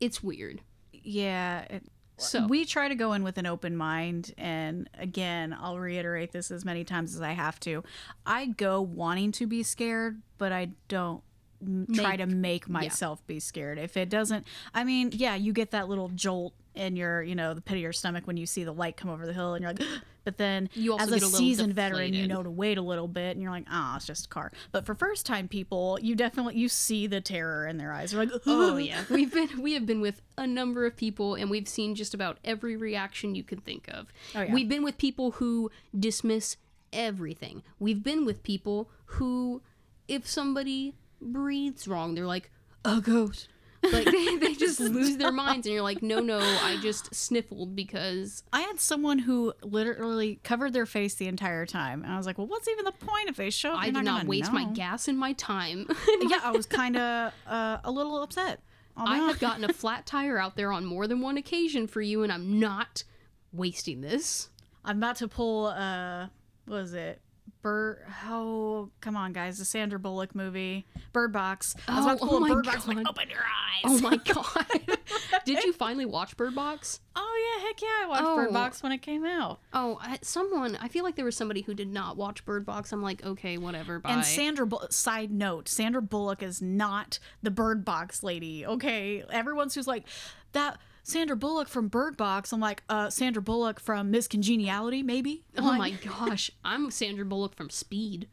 it's 0.00 0.22
weird. 0.22 0.60
Yeah. 0.92 1.62
It, 1.70 1.82
So 2.18 2.46
we 2.46 2.64
try 2.64 2.88
to 2.88 2.94
go 2.94 3.12
in 3.14 3.22
with 3.24 3.38
an 3.38 3.46
open 3.46 3.76
mind 3.76 4.32
and 4.38 4.88
again 4.96 5.56
i'll 5.58 5.78
reiterate 5.78 6.30
this 6.30 6.50
as 6.52 6.64
many 6.64 6.84
times 6.84 7.16
as 7.16 7.20
i 7.22 7.32
have 7.32 7.58
to 7.60 7.82
i 8.24 8.46
go 8.46 8.80
wanting 8.80 9.32
to 9.32 9.46
be 9.46 9.62
scared 9.64 10.22
but 10.38 10.52
i 10.52 10.68
don't 10.86 11.22
m- 11.60 11.86
try 11.92 12.16
to 12.16 12.26
make 12.26 12.68
myself 12.68 13.26
be 13.26 13.40
scared 13.40 13.76
if 13.78 13.96
it 13.96 14.08
doesn't 14.08 14.46
i 14.72 14.84
mean 14.84 15.10
yeah 15.12 15.34
you 15.34 15.52
get 15.52 15.72
that 15.72 15.88
little 15.88 16.10
jolt 16.10 16.52
in 16.74 16.96
your 16.96 17.22
you 17.22 17.34
know 17.34 17.54
the 17.54 17.60
pit 17.60 17.76
of 17.76 17.82
your 17.82 17.92
stomach 17.92 18.26
when 18.26 18.36
you 18.36 18.46
see 18.46 18.64
the 18.64 18.72
light 18.72 18.96
come 18.96 19.10
over 19.10 19.26
the 19.26 19.32
hill 19.32 19.54
and 19.54 19.62
you're 19.62 19.72
like 19.72 19.82
but 20.24 20.38
then 20.38 20.70
You 20.74 20.92
also 20.92 21.04
as 21.04 21.22
a 21.22 21.26
a 21.26 21.28
seasoned 21.28 21.74
veteran 21.74 22.14
you 22.14 22.26
know 22.26 22.42
to 22.42 22.50
wait 22.50 22.78
a 22.78 22.82
little 22.82 23.08
bit 23.08 23.32
and 23.32 23.42
you're 23.42 23.50
like 23.50 23.66
ah 23.70 23.96
it's 23.96 24.06
just 24.06 24.26
a 24.26 24.28
car 24.28 24.52
but 24.70 24.86
for 24.86 24.94
first 24.94 25.26
time 25.26 25.48
people 25.48 25.98
you 26.00 26.14
definitely 26.14 26.56
you 26.56 26.68
see 26.68 27.06
the 27.06 27.20
terror 27.20 27.66
in 27.66 27.76
their 27.76 27.92
eyes 27.92 28.12
you're 28.12 28.24
like 28.24 28.32
Oh 28.46 28.76
yeah, 28.76 29.04
we've 29.10 29.32
been 29.32 29.60
we 29.60 29.74
have 29.74 29.84
been 29.86 30.00
with 30.00 30.22
a 30.38 30.46
number 30.46 30.86
of 30.86 30.96
people, 30.96 31.34
and 31.34 31.50
we've 31.50 31.68
seen 31.68 31.94
just 31.94 32.14
about 32.14 32.38
every 32.44 32.76
reaction 32.76 33.34
you 33.34 33.42
can 33.42 33.60
think 33.60 33.86
of. 33.88 34.12
Oh, 34.34 34.42
yeah. 34.42 34.52
We've 34.54 34.68
been 34.68 34.82
with 34.82 34.96
people 34.98 35.32
who 35.32 35.70
dismiss 35.98 36.56
everything. 36.92 37.62
We've 37.78 38.02
been 38.02 38.24
with 38.24 38.42
people 38.42 38.88
who, 39.06 39.60
if 40.08 40.26
somebody 40.26 40.94
breathes 41.20 41.86
wrong, 41.86 42.14
they're 42.14 42.26
like 42.26 42.50
a 42.84 43.00
ghost. 43.00 43.48
Like 43.82 44.04
they, 44.06 44.36
they 44.40 44.54
just 44.54 44.80
lose 44.80 45.16
their 45.16 45.32
minds, 45.32 45.66
and 45.66 45.74
you're 45.74 45.82
like, 45.82 46.02
no, 46.02 46.20
no, 46.20 46.38
I 46.38 46.78
just 46.82 47.14
sniffled 47.14 47.74
because 47.74 48.42
I 48.52 48.60
had 48.62 48.80
someone 48.80 49.18
who 49.18 49.52
literally 49.62 50.40
covered 50.42 50.72
their 50.72 50.86
face 50.86 51.14
the 51.14 51.28
entire 51.28 51.66
time, 51.66 52.02
and 52.02 52.12
I 52.12 52.16
was 52.16 52.26
like, 52.26 52.38
"Well, 52.38 52.46
what's 52.46 52.68
even 52.68 52.84
the 52.84 52.92
point 52.92 53.28
if 53.28 53.36
they 53.36 53.50
show 53.50 53.72
up? 53.72 53.80
I 53.80 53.86
did 53.86 53.94
not 53.94 54.04
gonna 54.04 54.28
waste 54.28 54.52
my 54.52 54.64
gas 54.64 55.08
and 55.08 55.18
my 55.18 55.32
time. 55.34 55.86
yeah, 56.22 56.40
I 56.42 56.52
was 56.52 56.66
kind 56.66 56.96
of 56.96 57.32
uh, 57.46 57.78
a 57.84 57.90
little 57.90 58.22
upset. 58.22 58.60
I 58.96 59.16
have 59.16 59.40
gotten 59.40 59.64
a 59.64 59.72
flat 59.72 60.04
tire 60.04 60.38
out 60.38 60.54
there 60.54 60.70
on 60.70 60.84
more 60.84 61.06
than 61.06 61.20
one 61.20 61.38
occasion 61.38 61.86
for 61.86 62.02
you, 62.02 62.22
and 62.22 62.32
I'm 62.32 62.60
not 62.60 63.04
wasting 63.52 64.02
this. 64.02 64.50
I'm 64.84 64.98
about 64.98 65.16
to 65.16 65.28
pull. 65.28 65.66
Uh, 65.66 66.26
what 66.66 66.76
was 66.76 66.94
it? 66.94 67.20
Bird. 67.62 67.98
Oh, 68.28 68.90
come 69.00 69.16
on, 69.16 69.32
guys! 69.32 69.58
The 69.58 69.64
Sandra 69.64 69.98
Bullock 69.98 70.34
movie, 70.34 70.86
Bird 71.12 71.32
Box. 71.32 71.76
I 71.86 71.96
was 71.96 72.04
about 72.04 72.18
to 72.18 72.24
Oh, 72.24 72.26
pull 72.28 72.34
oh 72.34 72.38
a 72.38 72.40
my 72.48 72.54
Bird 72.54 72.64
Box. 72.66 72.86
Like, 72.88 72.96
God. 72.98 73.06
open 73.08 73.30
your 73.30 73.38
eyes. 73.38 73.82
Oh 73.84 74.00
my 74.00 74.16
god! 74.24 74.98
Did 75.44 75.62
you 75.64 75.72
finally 75.72 76.04
watch 76.04 76.36
Bird 76.36 76.54
Box? 76.54 77.00
Oh 77.14 77.56
yeah, 77.60 77.66
heck 77.68 77.80
yeah! 77.80 77.88
I 78.02 78.06
watched 78.08 78.22
Oh. 78.26 78.36
Bird 78.36 78.52
Box 78.52 78.82
when 78.82 78.90
it 78.92 78.98
came 79.02 79.24
out. 79.24 79.60
Oh, 79.72 79.98
I, 80.00 80.18
someone. 80.22 80.76
I 80.80 80.88
feel 80.88 81.04
like 81.04 81.14
there 81.16 81.24
was 81.24 81.36
somebody 81.36 81.62
who 81.62 81.72
did 81.74 81.88
not 81.92 82.16
watch 82.16 82.44
Bird 82.44 82.66
Box. 82.66 82.92
I'm 82.92 83.02
like, 83.02 83.24
okay, 83.24 83.58
whatever. 83.58 83.98
Bye. 84.00 84.10
And 84.10 84.24
Sandra, 84.24 84.66
Bull- 84.66 84.86
side 84.90 85.30
note, 85.30 85.68
Sandra 85.68 86.02
Bullock 86.02 86.42
is 86.42 86.60
not 86.60 87.18
the 87.42 87.50
Bird 87.50 87.84
Box 87.84 88.22
lady. 88.22 88.66
Okay, 88.66 89.22
everyone's 89.30 89.74
who's 89.74 89.86
like 89.86 90.04
that. 90.52 90.78
Sandra 91.02 91.36
Bullock 91.36 91.68
from 91.68 91.88
Bird 91.88 92.16
Box. 92.16 92.52
I'm 92.52 92.60
like, 92.60 92.82
uh, 92.88 93.10
Sandra 93.10 93.42
Bullock 93.42 93.80
from 93.80 94.10
Miss 94.10 94.28
Congeniality, 94.28 95.02
maybe. 95.02 95.44
oh 95.58 95.62
Like, 95.62 95.78
my 95.78 95.90
gosh, 96.28 96.50
I'm 96.64 96.90
Sandra 96.90 97.24
Bullock 97.24 97.54
from 97.54 97.70
Speed. 97.70 98.28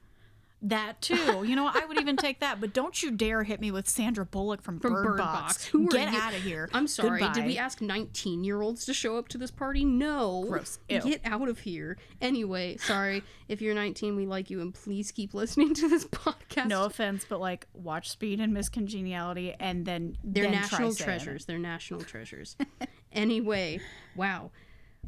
That 0.62 1.02
too. 1.02 1.44
You 1.46 1.56
know, 1.56 1.70
I 1.74 1.86
would 1.86 2.00
even 2.00 2.18
take 2.18 2.40
that. 2.42 2.60
But 2.60 2.74
don't 2.74 3.02
you 3.02 3.12
dare 3.12 3.44
hit 3.44 3.62
me 3.62 3.72
with 3.72 3.88
Sandra 3.88 4.26
Bullock 4.26 4.62
from, 4.62 4.80
From 4.80 4.94
Bird, 4.94 5.04
Bird 5.06 5.18
Box. 5.18 5.42
Box. 5.42 5.66
Who 5.66 5.88
are 5.88 5.90
Get 5.90 6.14
out 6.14 6.34
of 6.34 6.42
here. 6.42 6.70
I'm 6.74 6.88
sorry. 6.88 7.24
Did 7.34 7.46
we 7.46 7.58
ask 7.58 7.82
19 7.82 8.44
year 8.44 8.62
olds 8.62 8.86
to 8.86 8.94
show 8.94 9.18
up 9.18 9.28
to 9.30 9.38
this 9.38 9.52
party? 9.52 9.86
No. 9.86 10.46
Gross. 10.48 10.80
Ew. 10.90 11.02
Get 11.02 11.22
out 11.24 11.48
of 11.48 11.60
here. 11.60 11.98
Anyway, 12.22 12.78
sorry. 12.78 13.24
If 13.48 13.62
you're 13.62 13.76
19, 13.76 14.16
we 14.16 14.26
like 14.26 14.50
you, 14.50 14.62
and 14.62 14.74
please 14.74 15.12
keep 15.12 15.34
listening 15.34 15.74
to 15.76 15.88
this 15.90 16.06
podcast. 16.06 16.68
No 16.68 16.86
offense, 16.86 17.26
but 17.28 17.40
like, 17.40 17.68
watch 17.74 18.10
Speed 18.10 18.40
and 18.40 18.54
Miss 18.54 18.70
Congeniality, 18.70 19.56
and 19.60 19.86
then 19.86 20.18
They're 20.24 20.44
then 20.44 20.54
national 20.54 20.94
treasures. 20.94 21.46
They're 21.46 21.58
national 21.58 22.02
treasures. 22.02 22.56
anyway, 23.12 23.80
wow. 24.16 24.52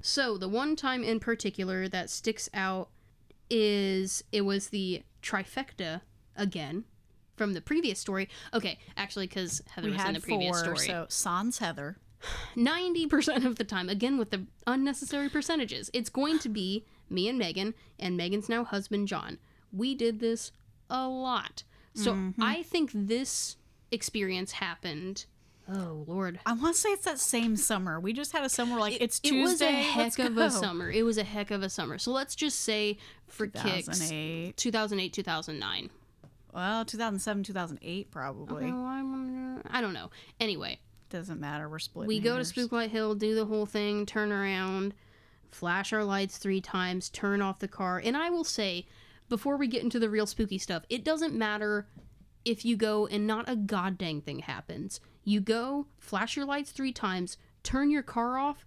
So 0.02 0.38
the 0.38 0.50
one 0.50 0.76
time 0.76 1.04
in 1.04 1.20
particular 1.20 1.88
that 1.90 2.10
sticks 2.10 2.50
out 2.54 2.90
is 3.50 4.24
it 4.32 4.42
was 4.42 4.70
the 4.70 5.04
trifecta 5.22 6.02
again 6.36 6.86
from 7.36 7.54
the 7.54 7.62
previous 7.62 8.00
story. 8.00 8.30
Okay, 8.54 8.78
actually, 8.98 9.28
because 9.28 9.62
Heather 9.70 9.88
we 9.90 9.96
was 9.96 10.06
in 10.06 10.14
the 10.14 10.20
previous 10.20 10.62
four, 10.62 10.76
story. 10.76 10.88
so 10.88 11.06
sans 11.10 11.58
Heather. 11.60 11.98
90% 12.56 13.46
of 13.46 13.56
the 13.56 13.64
time, 13.64 13.90
again 13.90 14.18
with 14.18 14.30
the 14.32 14.46
unnecessary 14.68 15.30
percentages, 15.30 15.90
it's 15.94 16.10
going 16.10 16.40
to 16.40 16.50
be 16.50 16.86
me 17.10 17.28
and 17.28 17.38
Megan 17.40 17.74
and 18.00 18.16
Megan's 18.16 18.48
now 18.50 18.64
husband, 18.64 19.08
John. 19.08 19.38
We 19.74 19.96
did 19.96 20.20
this 20.20 20.52
a 20.90 21.08
lot. 21.08 21.64
So 21.94 22.14
Mm-hmm. 22.14 22.42
I 22.42 22.64
think 22.64 22.92
this 22.94 23.58
experience 23.92 24.54
happened. 24.54 25.26
Oh, 25.74 26.04
Lord. 26.08 26.40
I 26.46 26.54
want 26.54 26.76
to 26.76 26.82
say 26.82 26.90
it's 26.90 27.06
that 27.06 27.20
same 27.20 27.56
summer. 27.56 28.00
We 28.00 28.14
just 28.14 28.32
had 28.34 28.44
a 28.44 28.50
summer 28.50 28.78
like 28.78 29.00
it's 29.00 29.20
Tuesday. 29.20 29.40
it 29.40 29.42
was 29.44 29.62
a 29.62 29.72
heck 29.72 30.20
of 30.20 30.36
go. 30.36 30.42
a 30.44 30.50
summer. 30.52 30.92
It 30.92 31.04
was 31.04 31.18
a 31.18 31.24
heck 31.24 31.52
of 31.52 31.64
a 31.64 31.70
summer. 31.70 31.98
So 31.98 32.12
let's 32.12 32.36
just 32.36 32.60
say 32.62 32.98
for 33.28 33.48
kicks 33.48 33.88
2008. 33.88 34.58
2008, 34.58 35.14
2009. 35.14 35.90
Well, 36.54 36.84
2007, 36.84 37.44
2008 37.44 38.12
probably. 38.12 38.66
Oh, 38.66 38.86
I 38.86 39.78
I 39.78 39.82
don't 39.82 39.94
know. 39.94 40.10
Anyway, 40.40 40.80
Doesn't 41.10 41.40
matter. 41.40 41.70
We're 41.70 41.80
split. 41.80 42.08
we 42.08 42.20
go 42.20 42.38
to 42.38 42.44
Spooklight 42.44 42.90
Hill, 42.90 43.16
do 43.16 43.36
the 43.36 43.46
whole 43.46 43.66
thing, 43.66 44.06
turn 44.06 44.32
around, 44.32 44.94
flash 45.52 45.94
our 45.94 46.04
lights 46.04 46.38
three 46.38 46.62
times, 46.62 47.10
turn 47.10 47.42
off 47.42 47.60
the 47.60 47.68
car. 47.68 48.02
And 48.04 48.18
I 48.18 48.30
will 48.30 48.44
say, 48.44 48.88
before 49.30 49.56
we 49.56 49.68
get 49.68 49.84
into 49.84 50.00
the 50.00 50.10
real 50.10 50.26
spooky 50.26 50.58
stuff, 50.58 50.84
it 50.90 51.04
doesn't 51.06 51.34
matter 51.34 51.88
if 52.44 52.66
you 52.66 52.76
go 52.76 53.08
and 53.08 53.26
not 53.26 53.48
a 53.48 53.56
goddamn 53.56 54.22
thing 54.22 54.40
happens. 54.40 55.00
You 55.24 55.40
go, 55.40 55.88
flash 56.00 56.36
your 56.36 56.46
lights 56.46 56.72
three 56.72 56.92
times, 56.92 57.38
turn 57.64 57.90
your 57.90 58.04
car 58.04 58.38
off. 58.38 58.66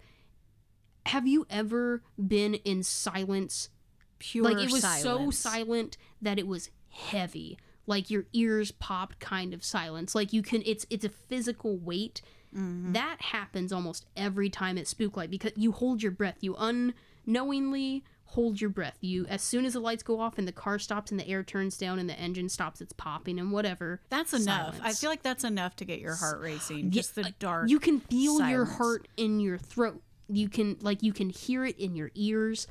Have 1.07 1.27
you 1.27 1.47
ever 1.51 2.03
been 2.17 2.55
in 2.55 2.83
silence? 2.83 3.69
Pure 4.19 4.45
like 4.45 4.59
it 4.59 4.73
was 4.73 4.85
so 5.03 5.31
silent 5.31 5.97
that 6.23 6.39
it 6.39 6.47
was 6.47 6.71
heavy. 6.89 7.59
Like 7.87 8.11
your 8.11 8.25
ears 8.33 8.71
popped 8.71 9.19
kind 9.21 9.53
of 9.53 9.63
silence. 9.65 10.15
Like 10.15 10.33
you 10.33 10.43
can 10.43 10.63
it's 10.65 10.87
it's 10.91 11.05
a 11.05 11.11
physical 11.11 11.77
weight. 11.77 12.23
Mm-hmm. 12.55 12.93
that 12.93 13.17
happens 13.21 13.73
almost 13.73 14.07
every 14.17 14.49
time 14.49 14.79
at 14.79 14.85
spooklight 14.85 15.29
because 15.29 15.51
you 15.57 15.73
hold 15.73 16.05
your 16.05 16.13
breath. 16.13 16.37
You 16.41 16.55
unknowingly 16.57 18.05
hold 18.35 18.61
your 18.61 18.70
breath. 18.70 18.99
You 19.01 19.26
as 19.28 19.43
soon 19.43 19.64
as 19.64 19.74
the 19.74 19.80
lights 19.80 20.03
go 20.03 20.20
off 20.20 20.39
and 20.39 20.47
the 20.47 20.53
car 20.53 20.78
stops 20.80 21.11
and 21.12 21.20
the 21.20 21.28
air 21.28 21.45
turns 21.45 21.78
down 21.78 22.01
and 22.01 22.11
the 22.11 22.18
engine 22.18 22.49
stops 22.49 22.80
it's 22.80 22.93
popping 22.93 23.39
and 23.39 23.53
whatever. 23.53 24.01
That's 24.09 24.32
enough. 24.32 24.78
I 24.82 24.93
feel 24.93 25.09
like 25.09 25.22
that's 25.22 25.45
enough 25.45 25.76
to 25.76 25.85
get 25.85 26.01
your 26.01 26.16
heart 26.16 26.41
racing. 26.41 26.91
Just 26.91 27.14
the 27.14 27.32
dark. 27.39 27.68
you 27.70 27.78
can 27.78 28.01
feel 28.01 28.47
your 28.49 28.64
heart 28.64 29.07
in 29.16 29.39
your 29.39 29.57
throat. 29.59 30.03
You 30.28 30.49
can 30.49 30.76
like 30.80 31.03
you 31.03 31.12
can 31.12 31.30
hear 31.30 31.64
it 31.64 31.78
in 31.78 31.95
your 31.95 32.11
ears. 32.14 32.66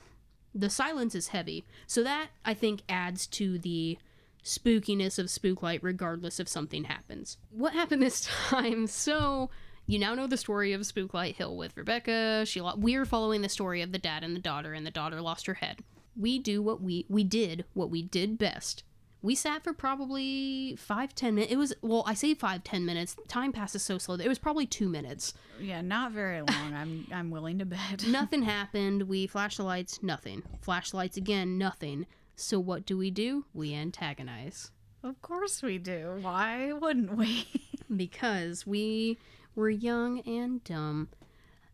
The 0.54 0.70
silence 0.70 1.16
is 1.16 1.30
heavy. 1.30 1.64
So 1.88 2.04
that 2.04 2.28
i 2.44 2.54
think 2.54 2.82
adds 2.90 3.26
to 3.28 3.58
the 3.58 3.98
spookiness 4.44 5.18
of 5.18 5.28
spooklight 5.28 5.80
regardless 5.82 6.40
if 6.40 6.50
something 6.50 6.84
happens. 6.84 7.38
What 7.52 7.74
happened 7.74 8.02
this 8.02 8.28
time? 8.50 8.88
So 8.88 9.50
you 9.86 10.00
now 10.00 10.16
know 10.16 10.28
the 10.28 10.38
story 10.38 10.74
of 10.74 10.82
spooklight 10.82 11.36
hill 11.36 11.58
with 11.58 11.76
rebecca. 11.76 12.46
She 12.46 12.62
lo- 12.62 12.76
we're 12.78 13.06
following 13.06 13.42
the 13.42 13.50
story 13.50 13.82
of 13.82 13.92
the 13.92 13.98
dad 13.98 14.24
and 14.24 14.36
the 14.36 14.42
daughter 14.42 14.74
and 14.74 14.86
the 14.86 14.92
daughter 14.92 15.22
lost 15.22 15.46
her 15.48 15.56
head. 15.56 15.80
We 16.16 16.40
do 16.40 16.62
what 16.62 16.82
we 16.82 17.06
we 17.10 17.24
did 17.24 17.66
what 17.74 17.90
we 17.90 18.02
did 18.02 18.38
best. 18.38 18.84
We 19.22 19.36
sat 19.36 19.64
for 19.64 19.74
probably 19.74 20.76
five 20.78 21.16
ten 21.16 21.36
minutes. 21.36 21.54
It 21.54 21.58
was 21.58 21.74
well 21.82 22.04
i 22.06 22.14
say 22.14 22.34
five 22.34 22.64
ten 22.64 22.86
minutes. 22.86 23.16
Time 23.28 23.52
passes 23.52 23.82
so 23.82 23.98
slow 23.98 24.16
that 24.18 24.26
it 24.26 24.30
was 24.30 24.40
probably 24.40 24.66
two 24.66 24.90
minutes. 24.90 25.34
Yeah, 25.60 25.82
not 25.82 26.12
very 26.12 26.42
long. 26.42 26.74
I'm 26.74 27.08
I'm 27.12 27.32
willing 27.32 27.60
to 27.60 27.66
bet. 27.66 28.06
nothing 28.08 28.44
happened. 28.44 29.04
We 29.04 29.28
flash 29.28 29.58
the 29.58 29.64
lights. 29.64 30.02
Nothing. 30.04 30.44
Flash 30.62 30.92
the 30.92 30.98
lights 30.98 31.18
again. 31.18 31.58
Nothing. 31.58 32.06
So 32.36 32.60
what 32.60 32.86
do 32.86 32.98
we 32.98 33.12
do? 33.12 33.46
We 33.54 33.74
antagonize. 33.74 34.72
Of 35.04 35.22
course 35.22 35.62
we 35.62 35.78
do. 35.78 36.18
Why 36.22 36.72
wouldn't 36.74 37.16
we? 37.16 37.48
because 37.96 38.66
we 38.66 39.18
were 39.56 39.70
young 39.70 40.20
and 40.22 40.64
dumb 40.64 41.10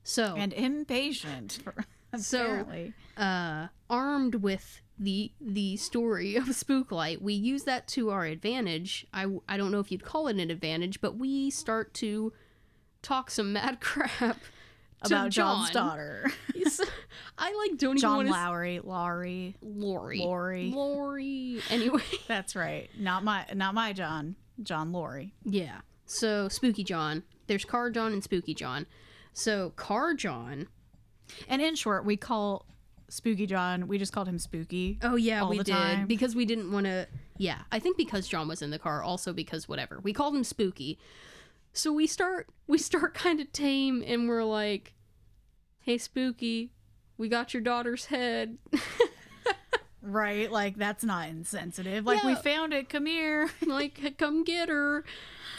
so 0.03 0.36
and 0.38 0.53
impatient. 0.53 1.59
So- 2.17 2.41
Apparently. 2.43 2.93
uh, 3.17 3.67
armed 3.88 4.36
with 4.36 4.82
the 4.97 5.32
the 5.39 5.77
story 5.77 6.36
of 6.36 6.45
Spooklight, 6.45 7.21
we 7.21 7.34
use 7.36 7.65
that 7.65 7.88
to 7.89 8.09
our 8.09 8.25
advantage. 8.25 9.05
I, 9.13 9.27
I 9.47 9.57
don't 9.57 9.71
know 9.71 9.80
if 9.80 9.91
you'd 9.91 10.03
call 10.03 10.27
it 10.27 10.38
an 10.38 10.49
advantage, 10.49 11.01
but 11.01 11.17
we 11.19 11.51
start 11.51 11.93
to 11.95 12.34
talk 13.03 13.30
some 13.30 13.53
mad 13.53 13.80
crap 13.82 14.39
about 15.03 15.30
John's 15.30 15.69
daughter, 15.69 16.32
I 17.38 17.53
like 17.53 17.77
don't 17.77 17.91
even 17.91 17.97
John 18.01 18.15
want 18.17 18.27
to 18.30 18.34
Lowry. 18.34 18.80
Laurie. 18.84 19.55
Lori. 19.61 20.19
Lori. 20.19 20.71
Lori. 20.71 21.61
Anyway, 21.69 22.01
That's 22.27 22.55
right. 22.55 22.89
Not 22.97 23.23
my 23.23 23.45
not 23.53 23.75
my 23.75 23.93
John. 23.93 24.36
John 24.63 24.91
Laurie. 24.91 25.36
yeah. 25.45 25.82
So 26.07 26.49
Spooky 26.49 26.84
John. 26.84 27.21
There's 27.49 27.65
Car 27.65 27.89
John 27.89 28.13
and 28.13 28.23
Spooky 28.23 28.53
John. 28.53 28.85
So 29.33 29.71
Car 29.75 30.13
John. 30.13 30.67
And 31.47 31.61
in 31.61 31.75
short, 31.75 32.05
we 32.05 32.15
call 32.15 32.67
Spooky 33.09 33.47
John. 33.47 33.87
We 33.87 33.97
just 33.97 34.13
called 34.13 34.29
him 34.29 34.37
Spooky. 34.37 34.99
Oh 35.01 35.15
yeah, 35.15 35.41
all 35.41 35.49
we 35.49 35.57
the 35.57 35.63
did 35.63 35.71
time. 35.73 36.07
because 36.07 36.35
we 36.35 36.45
didn't 36.45 36.71
want 36.71 36.85
to. 36.85 37.07
Yeah, 37.37 37.61
I 37.71 37.79
think 37.79 37.97
because 37.97 38.27
John 38.27 38.47
was 38.47 38.61
in 38.61 38.69
the 38.69 38.77
car, 38.77 39.01
also 39.01 39.33
because 39.33 39.67
whatever. 39.67 39.99
We 40.01 40.13
called 40.13 40.35
him 40.35 40.43
Spooky. 40.43 40.99
So 41.73 41.91
we 41.91 42.05
start 42.05 42.47
we 42.67 42.77
start 42.77 43.13
kind 43.15 43.39
of 43.41 43.51
tame, 43.51 44.03
and 44.05 44.29
we're 44.29 44.43
like, 44.43 44.93
"Hey, 45.79 45.97
Spooky, 45.97 46.71
we 47.17 47.29
got 47.29 47.53
your 47.53 47.61
daughter's 47.61 48.05
head." 48.05 48.57
Right? 50.01 50.49
Like 50.49 50.77
that's 50.77 51.03
not 51.03 51.27
insensitive. 51.27 52.05
Like 52.05 52.23
we 52.23 52.33
found 52.33 52.73
it. 52.73 52.87
Come 52.87 53.05
here. 53.05 53.49
like 53.67 54.17
come 54.17 54.45
get 54.45 54.69
her 54.69 55.03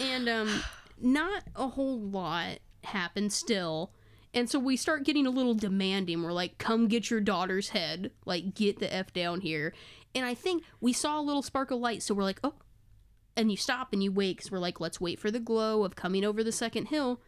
and 0.01 0.29
um 0.31 0.63
not 1.01 1.45
a 1.55 1.69
whole 1.69 1.99
lot 2.01 2.59
happened 2.85 3.33
still. 3.33 3.93
And 4.33 4.49
so 4.49 4.59
we 4.59 4.77
start 4.77 5.05
getting 5.05 5.27
a 5.27 5.31
little 5.31 5.55
demanding. 5.55 6.23
We're 6.23 6.33
like 6.33 6.59
come 6.59 6.89
get 6.89 7.11
your 7.11 7.21
daughter's 7.21 7.71
head. 7.71 8.13
Like 8.25 8.55
get 8.55 8.79
the 8.79 8.93
f 8.93 9.13
down 9.13 9.41
here. 9.41 9.75
And 10.15 10.25
i 10.25 10.35
think 10.35 10.65
we 10.81 10.93
saw 10.93 11.21
a 11.21 11.23
little 11.23 11.43
spark 11.43 11.71
of 11.71 11.79
light. 11.81 12.03
So 12.03 12.15
we're 12.15 12.23
like 12.25 12.41
oh 12.45 12.55
and 13.37 13.51
you 13.51 13.57
stop 13.57 13.93
and 13.93 14.03
you 14.03 14.13
wait 14.13 14.37
because 14.37 14.51
we're 14.51 14.59
like 14.59 14.81
let's 14.81 15.01
wait 15.01 15.19
for 15.19 15.31
the 15.31 15.41
glow 15.41 15.85
of 15.85 15.97
coming 15.97 16.25
over 16.25 16.45
the 16.45 16.53
second 16.53 16.87
hill. 16.87 17.21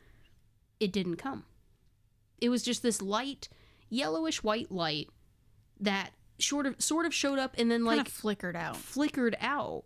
It 0.81 0.93
didn't 0.93 1.17
come. 1.17 1.45
It 2.41 2.49
was 2.49 2.63
just 2.63 2.83
this 2.83 3.01
light 3.03 3.49
yellowish 3.89 4.43
white 4.43 4.71
light 4.73 5.09
that 5.81 6.11
sort 6.39 6.67
of 6.67 6.81
sort 6.81 7.07
of 7.07 7.15
showed 7.15 7.39
up 7.39 7.55
and 7.59 7.71
then 7.71 7.85
Kind 7.85 7.99
like 7.99 8.07
of 8.07 8.13
flickered 8.13 8.57
out. 8.57 8.77
flickered 8.77 9.37
out. 9.41 9.85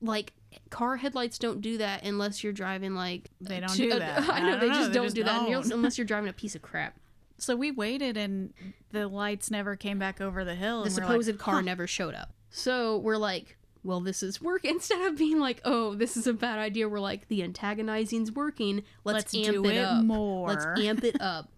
Like 0.00 0.32
car 0.70 0.96
headlights 0.96 1.38
don't 1.38 1.60
do 1.60 1.78
that 1.78 2.04
unless 2.04 2.42
you're 2.42 2.52
driving 2.52 2.94
like 2.94 3.30
They 3.40 3.60
don't 3.60 3.70
to- 3.70 3.90
do 3.90 3.98
that. 3.98 4.28
I 4.30 4.40
know 4.40 4.56
I 4.56 4.60
they 4.60 4.68
just 4.68 4.92
they 4.92 4.94
don't 4.94 5.04
just 5.06 5.16
do 5.16 5.24
that 5.24 5.48
don't. 5.48 5.72
unless 5.72 5.98
you're 5.98 6.06
driving 6.06 6.28
a 6.30 6.32
piece 6.32 6.54
of 6.54 6.62
crap. 6.62 6.96
So 7.38 7.56
we 7.56 7.72
waited, 7.72 8.16
and 8.16 8.52
the 8.92 9.08
lights 9.08 9.50
never 9.50 9.74
came 9.74 9.98
back 9.98 10.20
over 10.20 10.44
the 10.44 10.54
hill. 10.54 10.84
The 10.84 10.90
supposed 10.90 11.28
like, 11.28 11.38
car 11.38 11.54
huh. 11.56 11.60
never 11.62 11.88
showed 11.88 12.14
up. 12.14 12.30
So 12.50 12.98
we're 12.98 13.16
like, 13.16 13.56
well, 13.82 14.00
this 14.00 14.22
is 14.22 14.40
work. 14.40 14.64
Instead 14.66 15.02
of 15.02 15.18
being 15.18 15.40
like, 15.40 15.60
oh, 15.64 15.94
this 15.94 16.16
is 16.16 16.26
a 16.26 16.32
bad 16.32 16.58
idea, 16.58 16.88
we're 16.88 17.00
like, 17.00 17.28
the 17.28 17.42
antagonizing's 17.42 18.30
working. 18.30 18.84
Let's, 19.04 19.34
Let's 19.34 19.48
amp 19.48 19.56
do 19.56 19.64
it, 19.66 19.74
it 19.76 19.84
up. 19.84 20.04
more. 20.04 20.48
Let's 20.48 20.64
amp 20.80 21.02
it 21.04 21.16
up. 21.20 21.48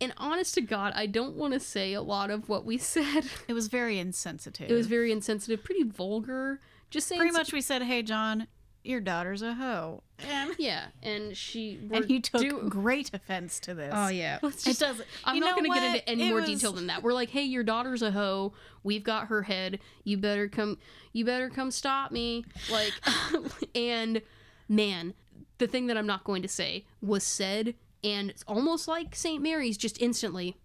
And 0.00 0.12
honest 0.18 0.54
to 0.54 0.60
God, 0.60 0.92
I 0.94 1.06
don't 1.06 1.36
want 1.36 1.54
to 1.54 1.60
say 1.60 1.94
a 1.94 2.02
lot 2.02 2.30
of 2.30 2.48
what 2.48 2.64
we 2.64 2.76
said. 2.78 3.24
It 3.48 3.54
was 3.54 3.68
very 3.68 3.98
insensitive. 3.98 4.70
It 4.70 4.74
was 4.74 4.86
very 4.86 5.10
insensitive, 5.10 5.64
pretty 5.64 5.82
vulgar. 5.84 6.60
Just 6.96 7.08
saying 7.08 7.20
pretty 7.20 7.32
much. 7.32 7.52
We 7.52 7.60
said, 7.60 7.82
"Hey, 7.82 8.02
John, 8.02 8.46
your 8.84 9.00
daughter's 9.00 9.42
a 9.42 9.54
hoe," 9.54 10.02
and 10.18 10.54
Yeah, 10.58 10.86
and 11.02 11.36
she 11.36 11.78
and 11.92 12.04
he 12.06 12.20
took 12.20 12.40
do- 12.40 12.66
great 12.68 13.10
offense 13.12 13.60
to 13.60 13.74
this. 13.74 13.92
Oh 13.94 14.08
yeah. 14.08 14.38
Let's 14.42 14.66
It 14.66 14.78
does. 14.78 15.02
I'm 15.24 15.38
not 15.40 15.56
going 15.56 15.70
to 15.70 15.74
get 15.78 15.84
into 15.84 16.08
any 16.08 16.26
It 16.28 16.30
more 16.30 16.40
was- 16.40 16.48
detail 16.48 16.72
than 16.72 16.86
that. 16.86 17.02
We're 17.02 17.12
like, 17.12 17.30
"Hey, 17.30 17.42
your 17.42 17.62
daughter's 17.64 18.00
a 18.02 18.10
hoe. 18.12 18.54
We've 18.82 19.04
got 19.04 19.26
her 19.28 19.42
head. 19.42 19.78
You 20.04 20.16
better 20.16 20.48
come 20.48 20.78
you 21.12 21.24
better 21.24 21.50
come 21.50 21.70
stop 21.70 22.10
me." 22.12 22.44
Like 22.72 22.92
and 23.74 24.22
man, 24.68 25.14
the 25.58 25.66
thing 25.66 25.86
that 25.88 25.96
I'm 25.96 26.06
not 26.06 26.24
going 26.24 26.42
to 26.42 26.48
say 26.48 26.86
was 27.02 27.22
said 27.24 27.74
and 28.04 28.30
it's 28.30 28.44
almost 28.46 28.86
like 28.88 29.14
St. 29.16 29.42
Mary's 29.42 29.76
just 29.76 30.00
instantly 30.00 30.56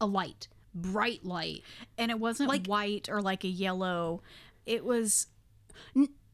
a 0.00 0.06
light, 0.06 0.48
bright 0.74 1.24
light. 1.24 1.62
and 1.98 2.10
it 2.10 2.18
wasn't 2.20 2.48
Like- 2.48 2.66
white 2.66 3.08
or 3.10 3.20
like 3.20 3.44
a 3.44 3.48
yellow. 3.48 4.22
It 4.64 4.84
was. 4.84 5.26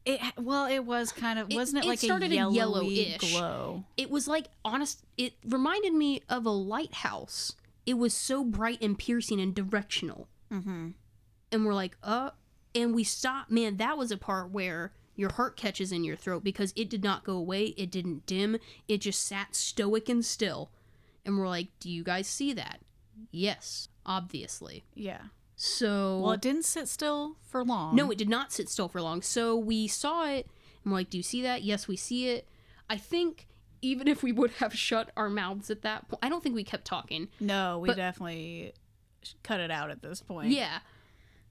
It 0.05 0.21
well, 0.37 0.65
it 0.65 0.79
was 0.85 1.11
kind 1.11 1.37
of 1.37 1.51
It- 1.51 1.55
wasn't 1.55 1.79
it, 1.83 1.85
it 1.85 1.89
like 1.89 1.99
started 1.99 2.31
a 2.31 2.35
a 2.35 2.51
yellowy 2.51 2.87
yellowish. 2.89 3.31
glow? 3.31 3.83
It 3.97 4.09
was 4.09 4.27
like 4.27 4.47
honest 4.63 5.03
it 5.17 5.33
reminded 5.45 5.93
me 5.93 6.21
of 6.29 6.45
a 6.45 6.51
lighthouse. 6.51 7.55
It 7.85 7.95
was 7.95 8.13
so 8.13 8.43
bright 8.43 8.81
and 8.81 8.97
piercing 8.97 9.39
and 9.41 9.53
directional. 9.53 10.27
Mm-hmm. 10.51 10.89
and 11.51 11.65
we're 11.65 11.73
like, 11.75 11.95
uh, 12.01 12.31
and 12.73 12.95
we 12.95 13.03
stopped. 13.03 13.51
Man, 13.51 13.77
that 13.77 13.97
was 13.97 14.11
a 14.11 14.17
part 14.17 14.49
where 14.51 14.93
your 15.15 15.31
heart 15.33 15.57
catches 15.57 15.91
in 15.91 16.03
your 16.03 16.15
throat 16.15 16.43
because 16.43 16.73
it 16.75 16.89
did 16.89 17.03
not 17.03 17.23
go 17.23 17.33
away. 17.33 17.65
It 17.77 17.91
didn't 17.91 18.25
dim. 18.25 18.57
It 18.87 19.01
just 19.01 19.21
sat 19.25 19.53
stoic 19.55 20.07
and 20.09 20.23
still. 20.25 20.71
And 21.25 21.37
we're 21.37 21.47
like, 21.47 21.67
do 21.79 21.89
you 21.91 22.03
guys 22.03 22.25
see 22.27 22.53
that? 22.53 22.79
Yes, 23.31 23.89
obviously. 24.05 24.85
Yeah. 24.95 25.23
So 25.61 26.21
Well, 26.21 26.31
it 26.31 26.41
didn't 26.41 26.63
sit 26.63 26.87
still 26.87 27.35
for 27.43 27.65
long. 27.65 27.93
no, 27.93 28.09
it 28.11 28.17
did 28.17 28.29
not 28.29 28.53
sit 28.53 28.69
still 28.69 28.87
for 28.87 29.01
long. 29.01 29.21
So 29.21 29.57
we 29.57 29.87
saw 29.89 30.25
it 30.25 30.47
and 30.85 30.91
we're 30.93 30.99
like, 30.99 31.09
Do 31.09 31.17
you 31.17 31.23
see 31.23 31.41
that? 31.41 31.63
Yes, 31.63 31.85
we 31.85 31.97
see 31.97 32.29
it. 32.29 32.47
I 32.89 32.95
think 32.95 33.45
even 33.81 34.07
if 34.07 34.23
we 34.23 34.31
would 34.31 34.51
have 34.51 34.73
shut 34.77 35.11
our 35.17 35.29
mouths 35.29 35.69
at 35.69 35.81
that 35.81 36.07
point, 36.07 36.19
I 36.23 36.29
don't 36.29 36.41
think 36.41 36.55
we 36.55 36.63
kept 36.63 36.85
talking. 36.85 37.27
no, 37.41 37.77
we 37.79 37.87
But- 37.87 37.97
definitely 37.97 38.71
cut 39.43 39.59
it 39.59 39.69
out 39.69 39.91
at 39.91 40.01
this 40.01 40.21
point. 40.21 40.51
Yeah. 40.51 40.79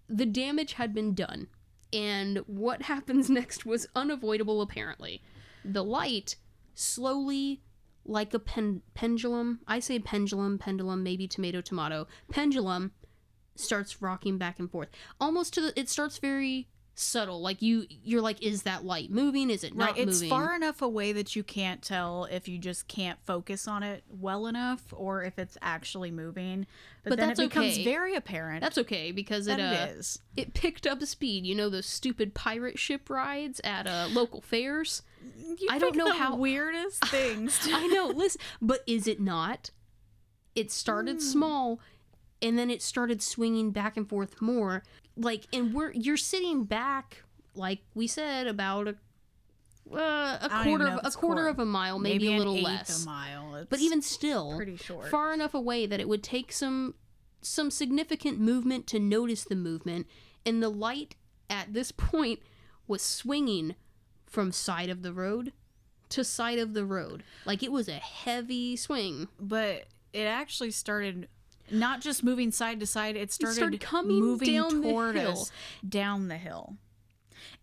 The 0.09 0.25
damage 0.25 0.73
had 0.75 0.95
been 0.95 1.13
done. 1.15 1.49
And 1.93 2.39
what 2.47 2.83
happens 2.93 3.29
next 3.29 3.67
was 3.67 3.87
unavoidable, 3.95 4.63
apparently. 4.63 5.23
The 5.67 5.85
light 5.85 6.37
slowly, 6.75 7.61
like 8.07 8.33
a 8.33 8.39
pen- 8.39 8.81
pendulum, 8.95 9.61
I 9.69 9.81
say 9.81 9.99
pendulum, 9.99 10.57
pendulum, 10.57 11.03
maybe 11.03 11.29
tomato, 11.29 11.61
tomato, 11.61 12.07
pendulum 12.31 12.93
starts 13.59 14.01
rocking 14.03 14.39
back 14.39 14.59
and 14.59 14.71
forth. 14.71 14.89
Almost 15.21 15.55
to 15.55 15.61
the, 15.61 15.79
it 15.81 15.89
starts 15.89 16.19
very 16.19 16.69
subtle. 16.95 17.41
Like 17.41 17.63
you, 17.63 17.87
you're 18.03 18.21
like, 18.21 18.43
is 18.43 18.65
that 18.65 18.85
light 18.85 19.09
moving? 19.11 19.51
Is 19.51 19.63
it 19.63 19.73
Right, 19.75 19.87
not 19.91 19.99
it's 19.99 20.15
moving? 20.17 20.31
far 20.31 20.57
enough 20.57 20.83
away 20.83 21.13
that 21.13 21.37
you 21.37 21.45
can't 21.45 21.81
tell 21.81 22.25
if 22.25 22.49
you 22.49 22.59
just 22.59 22.89
can't 22.89 23.21
focus 23.25 23.69
on 23.69 23.85
it 23.85 24.03
well 24.11 24.49
enough 24.49 24.83
or 24.93 25.23
if 25.23 25.39
it's 25.39 25.57
actually 25.63 26.11
moving. 26.11 26.67
But, 27.05 27.11
But 27.11 27.19
then 27.21 27.29
that's 27.29 27.39
it 27.41 27.51
becomes 27.51 27.75
okay. 27.75 27.85
very 27.85 28.17
apparent 28.17 28.63
That's 28.63 28.79
okay 28.79 29.13
because 29.13 29.47
it, 29.47 29.61
uh, 29.61 29.63
it 29.91 29.91
is. 29.99 30.19
it 30.37 30.55
picked 30.55 30.89
up 30.89 31.01
speed. 31.05 31.47
You 31.47 31.55
know 31.55 31.69
those 31.69 31.87
stupid 31.87 32.35
pirate 32.35 32.81
ship 32.81 33.09
rides 33.09 33.61
at 33.63 33.87
uh, 33.87 34.09
local 34.11 34.41
fairs. 34.41 35.03
You 35.57 35.69
I 35.71 35.79
don't 35.79 35.95
know 35.95 36.07
the 36.09 36.15
how- 36.15 36.35
weirdest 36.35 37.05
things. 37.09 37.61
I 37.73 37.87
know. 37.87 38.09
Listen, 38.09 38.41
but 38.61 38.81
is 38.89 39.07
it 39.07 39.21
not? 39.21 39.71
It 40.57 40.73
started 40.73 41.23
small, 41.23 41.79
and 42.43 42.59
then 42.59 42.71
it 42.71 42.83
started 42.83 43.23
swinging 43.23 43.71
back 43.71 43.97
and 43.97 44.09
forth 44.09 44.41
more. 44.41 44.83
Like, 45.17 45.45
and 45.53 45.75
we're 45.75 45.93
you're 45.93 46.17
sitting 46.17 46.65
back, 46.65 47.23
like 47.55 47.81
we 47.95 48.07
said, 48.07 48.47
about 48.47 48.89
a 48.89 48.95
uh, 49.93 50.39
a 50.43 50.49
quarter 50.65 50.87
of 50.87 51.01
a 51.03 51.11
quarter 51.11 51.43
quar- 51.43 51.49
of 51.49 51.59
a 51.59 51.65
mile, 51.65 51.99
maybe, 51.99 52.29
a 52.29 52.33
an 52.33 52.39
little 52.39 52.61
less. 52.61 53.05
a 53.05 53.07
mile. 53.07 53.55
It's 53.57 53.71
But 53.71 53.81
even 53.81 54.03
still, 54.03 54.55
pretty 54.57 54.77
short. 54.77 55.09
far 55.09 55.33
enough 55.33 55.55
away 55.55 55.87
that 55.87 55.99
it 56.01 56.09
would 56.09 56.23
take 56.23 56.53
some 56.53 56.95
some 57.41 57.71
significant 57.71 58.39
movement 58.39 58.87
to 58.89 58.99
notice 58.99 59.45
the 59.45 59.57
movement, 59.57 60.07
and 60.45 60.63
the 60.63 60.69
light 60.69 61.15
at 61.49 61.73
this 61.73 61.91
point 61.97 62.41
was 62.87 63.01
swinging 63.03 63.75
from 64.27 64.53
side 64.53 64.91
of 64.91 65.03
the 65.03 65.13
road 65.13 65.53
to 66.11 66.23
side 66.23 66.59
of 66.59 66.75
the 66.75 66.85
road. 66.85 67.23
Like 67.47 67.63
it 67.63 67.73
was 67.73 67.89
a 67.89 67.93
heavy 67.93 68.77
swing. 68.77 69.29
but 69.41 69.87
it 70.13 70.25
actually 70.25 70.71
started 70.71 71.29
not 71.71 72.01
just 72.01 72.23
moving 72.25 72.51
side 72.51 72.81
to 72.81 72.87
side 72.87 73.17
it 73.17 73.33
started, 73.33 73.57
started 73.57 73.81
coming 73.81 74.19
moving 74.21 74.53
down 74.55 74.81
the 74.81 74.89
toward 74.91 75.15
hill. 75.17 75.33
us 75.33 75.53
down 75.89 76.29
the 76.29 76.37
hill 76.37 76.77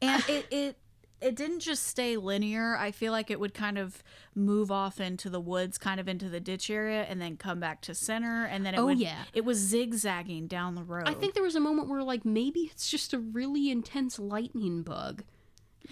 and 0.02 0.24
it 0.30 0.46
it 0.52 0.78
it 1.22 1.36
didn't 1.36 1.60
just 1.62 1.84
stay 1.88 2.18
linear 2.18 2.76
i 2.78 2.92
feel 2.92 3.12
like 3.12 3.32
it 3.32 3.40
would 3.40 3.54
kind 3.54 3.78
of 3.78 4.04
move 4.36 4.70
off 4.70 5.00
into 5.00 5.30
the 5.30 5.40
woods 5.40 5.78
kind 5.78 6.00
of 6.00 6.08
into 6.08 6.28
the 6.30 6.40
ditch 6.42 6.70
area 6.70 7.04
and 7.04 7.22
then 7.22 7.38
come 7.38 7.60
back 7.60 7.82
to 7.82 7.96
center 7.96 8.46
and 8.46 8.66
then 8.66 8.74
it 8.76 8.80
Oh, 8.80 8.86
would 8.88 9.00
yeah. 9.00 9.24
it 9.34 9.46
was 9.46 9.58
zigzagging 9.58 10.48
down 10.48 10.76
the 10.76 10.84
road 10.84 11.08
I 11.08 11.14
think 11.14 11.34
there 11.34 11.44
was 11.44 11.56
a 11.56 11.60
moment 11.62 11.88
where 11.88 12.04
like 12.04 12.26
maybe 12.26 12.70
it's 12.72 12.90
just 12.92 13.14
a 13.14 13.20
really 13.20 13.72
intense 13.72 14.20
lightning 14.20 14.84
bug. 14.84 15.24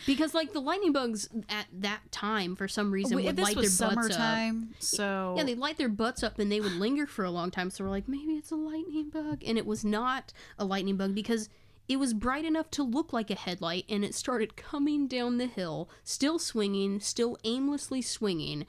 Because 0.05 0.33
like 0.33 0.53
the 0.53 0.59
lightning 0.59 0.91
bugs 0.91 1.29
at 1.49 1.67
that 1.71 2.11
time 2.11 2.55
for 2.55 2.67
some 2.67 2.91
reason 2.91 3.17
Wait, 3.17 3.25
would 3.25 3.35
this 3.35 3.43
light 3.43 3.55
was 3.55 3.77
their 3.77 3.89
butts 3.89 3.97
up. 3.97 4.11
summertime 4.11 4.73
so 4.79 5.35
Yeah, 5.37 5.43
they 5.43 5.55
light 5.55 5.77
their 5.77 5.89
butts 5.89 6.23
up 6.23 6.39
and 6.39 6.51
they 6.51 6.59
would 6.59 6.73
linger 6.73 7.05
for 7.07 7.25
a 7.25 7.31
long 7.31 7.51
time. 7.51 7.69
So 7.69 7.83
we're 7.83 7.89
like, 7.89 8.07
maybe 8.07 8.33
it's 8.33 8.51
a 8.51 8.55
lightning 8.55 9.09
bug. 9.09 9.43
And 9.45 9.57
it 9.57 9.65
was 9.65 9.83
not 9.83 10.33
a 10.57 10.65
lightning 10.65 10.97
bug 10.97 11.15
because 11.15 11.49
it 11.87 11.97
was 11.97 12.13
bright 12.13 12.45
enough 12.45 12.71
to 12.71 12.83
look 12.83 13.11
like 13.11 13.29
a 13.29 13.35
headlight 13.35 13.85
and 13.89 14.05
it 14.05 14.15
started 14.15 14.55
coming 14.55 15.07
down 15.07 15.37
the 15.37 15.47
hill, 15.47 15.89
still 16.03 16.39
swinging, 16.39 16.99
still 16.99 17.37
aimlessly 17.43 18.01
swinging. 18.01 18.65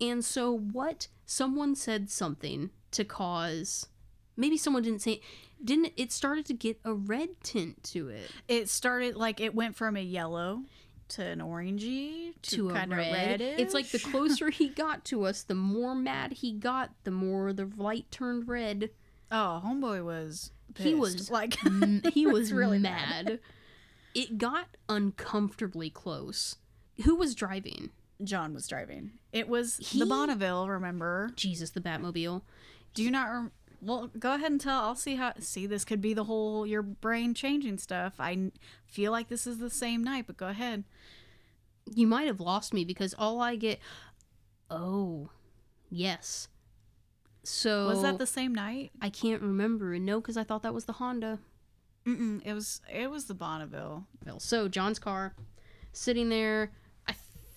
And 0.00 0.24
so, 0.24 0.50
what 0.50 1.08
someone 1.26 1.74
said 1.74 2.10
something 2.10 2.70
to 2.92 3.04
cause 3.04 3.86
maybe 4.36 4.56
someone 4.56 4.82
didn't 4.82 5.02
say 5.02 5.20
didn't 5.64 5.92
it 5.96 6.10
started 6.12 6.46
to 6.46 6.54
get 6.54 6.78
a 6.84 6.92
red 6.94 7.28
tint 7.42 7.82
to 7.84 8.08
it 8.08 8.30
it 8.48 8.68
started 8.68 9.16
like 9.16 9.40
it 9.40 9.54
went 9.54 9.76
from 9.76 9.96
a 9.96 10.00
yellow 10.02 10.62
to 11.08 11.22
an 11.24 11.40
orangey 11.40 12.32
to, 12.42 12.56
to 12.56 12.70
a 12.70 12.72
kind 12.72 12.92
of 12.92 12.98
red. 12.98 13.12
reddish. 13.40 13.58
It's 13.60 13.74
like 13.74 13.90
the 13.90 13.98
closer 13.98 14.48
he 14.48 14.68
got 14.84 15.04
to 15.06 15.24
us, 15.24 15.42
the 15.42 15.56
more 15.56 15.92
mad 15.92 16.34
he 16.34 16.52
got, 16.52 16.90
the 17.02 17.10
more 17.10 17.52
the 17.52 17.68
light 17.76 18.08
turned 18.12 18.46
red. 18.46 18.90
oh, 19.32 19.60
homeboy 19.66 20.04
was 20.04 20.52
He 20.78 20.94
was 20.94 21.28
like 21.32 21.56
he 22.14 22.26
was 22.28 22.52
really 22.52 22.78
mad. 22.78 23.26
mad. 23.26 23.40
It 24.14 24.38
got 24.38 24.76
uncomfortably 24.88 25.90
close. 25.90 26.56
Who 27.04 27.16
was 27.16 27.34
driving? 27.34 27.90
John 28.22 28.54
was 28.54 28.68
driving. 28.68 29.12
It 29.32 29.48
was 29.48 29.78
He- 29.78 29.98
the 29.98 30.06
Bonneville. 30.06 30.68
Remember? 30.68 31.30
Jesus, 31.34 31.70
the 31.70 31.80
Batmobile. 31.80 32.42
Do 32.94 33.02
you 33.02 33.10
not? 33.10 33.28
Rem- 33.28 33.52
well, 33.80 34.10
go 34.18 34.34
ahead 34.34 34.50
and 34.50 34.60
tell. 34.60 34.80
I'll 34.80 34.94
see 34.94 35.16
how. 35.16 35.32
See, 35.38 35.66
this 35.66 35.84
could 35.84 36.00
be 36.00 36.14
the 36.14 36.24
whole 36.24 36.66
your 36.66 36.82
brain 36.82 37.34
changing 37.34 37.78
stuff. 37.78 38.14
I 38.18 38.50
feel 38.86 39.12
like 39.12 39.28
this 39.28 39.46
is 39.46 39.58
the 39.58 39.70
same 39.70 40.04
night, 40.04 40.26
but 40.26 40.36
go 40.36 40.48
ahead. 40.48 40.84
You 41.94 42.06
might 42.06 42.26
have 42.26 42.40
lost 42.40 42.74
me 42.74 42.84
because 42.84 43.14
all 43.18 43.40
I 43.40 43.56
get. 43.56 43.80
Oh, 44.70 45.30
yes. 45.90 46.48
So 47.42 47.86
Was 47.88 48.02
that 48.02 48.18
the 48.18 48.26
same 48.26 48.54
night? 48.54 48.92
I 49.00 49.08
can't 49.08 49.42
remember. 49.42 49.98
No, 49.98 50.20
because 50.20 50.36
I 50.36 50.44
thought 50.44 50.62
that 50.62 50.74
was 50.74 50.84
the 50.84 50.94
Honda. 50.94 51.38
Mm-mm, 52.06 52.42
it 52.44 52.52
was. 52.52 52.80
It 52.92 53.10
was 53.10 53.26
the 53.26 53.34
Bonneville. 53.34 54.06
So 54.38 54.68
John's 54.68 54.98
car, 54.98 55.34
sitting 55.92 56.28
there. 56.28 56.72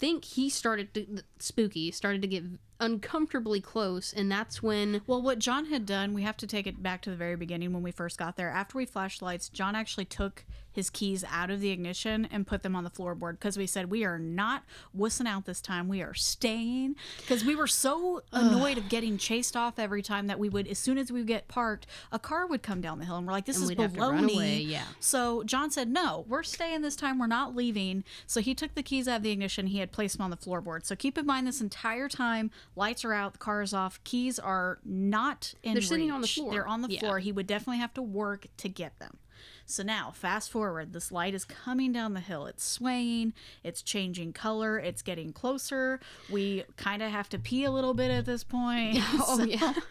Think 0.03 0.25
he 0.25 0.49
started 0.49 0.93
to 0.95 1.23
spooky. 1.39 1.89
Started 1.89 2.21
to 2.23 2.27
get 2.27 2.43
uncomfortably 2.81 3.61
close, 3.61 4.11
and 4.11 4.29
that's 4.29 4.61
when 4.61 4.99
Well, 5.07 5.21
what 5.21 5.39
John 5.39 5.67
had 5.67 5.85
done, 5.85 6.13
we 6.13 6.23
have 6.23 6.35
to 6.37 6.45
take 6.45 6.67
it 6.67 6.83
back 6.83 7.01
to 7.03 7.09
the 7.09 7.15
very 7.15 7.37
beginning 7.37 7.71
when 7.71 7.83
we 7.83 7.91
first 7.91 8.17
got 8.17 8.35
there. 8.35 8.49
After 8.49 8.77
we 8.77 8.85
flashed 8.85 9.21
lights, 9.21 9.47
John 9.47 9.75
actually 9.75 10.03
took 10.03 10.43
his 10.73 10.89
keys 10.89 11.23
out 11.31 11.49
of 11.49 11.61
the 11.61 11.69
ignition 11.69 12.27
and 12.31 12.45
put 12.45 12.63
them 12.63 12.75
on 12.75 12.83
the 12.83 12.89
floorboard 12.89 13.33
because 13.33 13.57
we 13.57 13.67
said 13.67 13.89
we 13.91 14.03
are 14.03 14.19
not 14.19 14.63
wussing 14.97 15.27
out 15.27 15.45
this 15.45 15.61
time. 15.61 15.87
We 15.87 16.01
are 16.01 16.13
staying 16.13 16.95
because 17.17 17.45
we 17.45 17.55
were 17.55 17.67
so 17.67 18.23
annoyed 18.33 18.77
of 18.77 18.89
getting 18.89 19.17
chased 19.17 19.55
off 19.55 19.79
every 19.79 20.01
time 20.01 20.27
that 20.27 20.39
we 20.39 20.49
would, 20.49 20.67
as 20.67 20.79
soon 20.79 20.97
as 20.97 21.11
we 21.11 21.19
would 21.19 21.27
get 21.27 21.47
parked, 21.47 21.85
a 22.11 22.19
car 22.19 22.47
would 22.47 22.63
come 22.63 22.81
down 22.81 22.99
the 22.99 23.05
hill 23.05 23.15
and 23.17 23.25
we're 23.27 23.33
like, 23.33 23.45
this 23.45 23.55
And 23.61 23.69
is 23.69 23.77
baloney. 23.77 24.67
yeah. 24.67 24.83
So 24.99 25.43
John 25.43 25.69
said, 25.71 25.89
no, 25.89 26.25
we're 26.27 26.43
staying 26.43 26.81
this 26.81 26.95
time. 26.95 27.19
We're 27.19 27.27
not 27.27 27.55
leaving. 27.55 28.03
So 28.25 28.41
he 28.41 28.55
took 28.55 28.75
the 28.75 28.83
keys 28.83 29.07
out 29.07 29.17
of 29.17 29.23
the 29.23 29.31
ignition. 29.31 29.67
He 29.67 29.77
had 29.79 29.91
placed 29.91 30.17
them 30.17 30.23
on 30.23 30.31
the 30.31 30.37
floorboard. 30.37 30.85
So 30.85 30.95
keep 30.95 31.17
in 31.17 31.25
mind 31.25 31.45
this 31.47 31.61
entire 31.61 32.09
time, 32.09 32.49
lights 32.75 33.05
are 33.05 33.13
out, 33.13 33.33
the 33.33 33.39
car 33.39 33.61
is 33.61 33.73
off, 33.73 34.03
keys 34.03 34.39
are 34.39 34.79
not 34.83 35.53
in 35.63 35.73
They're 35.73 35.81
sitting 35.81 36.09
on 36.11 36.21
the 36.21 36.25
reach. 36.25 36.35
floor. 36.35 36.51
They're 36.51 36.67
on 36.67 36.81
the 36.81 36.89
Yeah. 36.89 36.99
floor. 37.01 37.19
He 37.19 37.31
would 37.31 37.47
definitely 37.47 37.79
have 37.79 37.93
to 37.95 38.01
work 38.01 38.47
to 38.57 38.69
get 38.69 38.97
them. 38.99 39.17
So 39.65 39.81
now, 39.81 40.11
fast 40.11 40.51
forward, 40.51 40.91
this 40.93 41.11
light 41.11 41.33
is 41.33 41.45
coming 41.45 41.91
down 41.93 42.13
the 42.13 42.19
hill. 42.19 42.45
It's 42.47 42.63
swaying, 42.65 43.33
it's 43.63 43.81
changing 43.81 44.33
color, 44.33 44.77
it's 44.77 45.01
getting 45.01 45.31
closer. 45.33 45.99
We 46.29 46.65
kind 46.75 47.01
of 47.01 47.11
have 47.11 47.29
to 47.29 47.39
pee 47.39 47.63
a 47.63 47.71
little 47.71 47.93
bit 47.93 48.11
at 48.11 48.25
this 48.25 48.43
point. 48.43 48.97
oh 49.01 49.37
So- 49.37 49.43
yeah. 49.45 49.73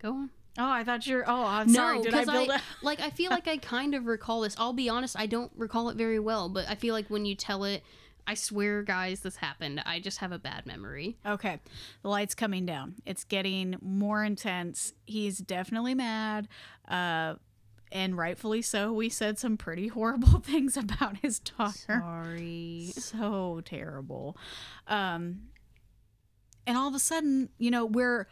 Go 0.00 0.10
on. 0.12 0.30
Oh, 0.56 0.70
I 0.70 0.84
thought 0.84 1.04
you're. 1.06 1.24
Oh, 1.26 1.44
I'm 1.44 1.68
sorry. 1.68 2.00
Did 2.02 2.14
I 2.14 2.20
because 2.20 2.32
build 2.32 2.50
I, 2.50 2.60
like 2.82 3.00
I 3.00 3.10
feel 3.10 3.30
like 3.30 3.48
I 3.48 3.56
kind 3.56 3.94
of 3.94 4.06
recall 4.06 4.42
this. 4.42 4.54
I'll 4.58 4.72
be 4.72 4.88
honest, 4.88 5.18
I 5.18 5.26
don't 5.26 5.50
recall 5.56 5.88
it 5.88 5.96
very 5.96 6.20
well, 6.20 6.48
but 6.48 6.68
I 6.68 6.76
feel 6.76 6.94
like 6.94 7.08
when 7.08 7.24
you 7.24 7.34
tell 7.34 7.64
it, 7.64 7.82
I 8.26 8.34
swear, 8.34 8.82
guys, 8.84 9.20
this 9.20 9.34
happened. 9.36 9.82
I 9.84 9.98
just 9.98 10.18
have 10.18 10.30
a 10.30 10.38
bad 10.38 10.64
memory. 10.64 11.16
Okay. 11.26 11.58
The 12.02 12.08
light's 12.08 12.36
coming 12.36 12.64
down. 12.66 12.94
It's 13.04 13.24
getting 13.24 13.76
more 13.82 14.22
intense. 14.22 14.92
He's 15.06 15.38
definitely 15.38 15.94
mad. 15.94 16.46
Uh 16.86 17.34
and 17.94 18.18
rightfully 18.18 18.60
so. 18.60 18.92
We 18.92 19.08
said 19.08 19.38
some 19.38 19.56
pretty 19.56 19.88
horrible 19.88 20.40
things 20.44 20.76
about 20.76 21.16
his 21.18 21.38
daughter. 21.38 22.02
Sorry. 22.02 22.92
So 22.96 23.62
terrible. 23.64 24.36
Um 24.86 25.44
and 26.66 26.76
all 26.76 26.88
of 26.88 26.94
a 26.94 26.98
sudden, 26.98 27.50
you 27.58 27.70
know, 27.70 27.86
we're 27.86 28.26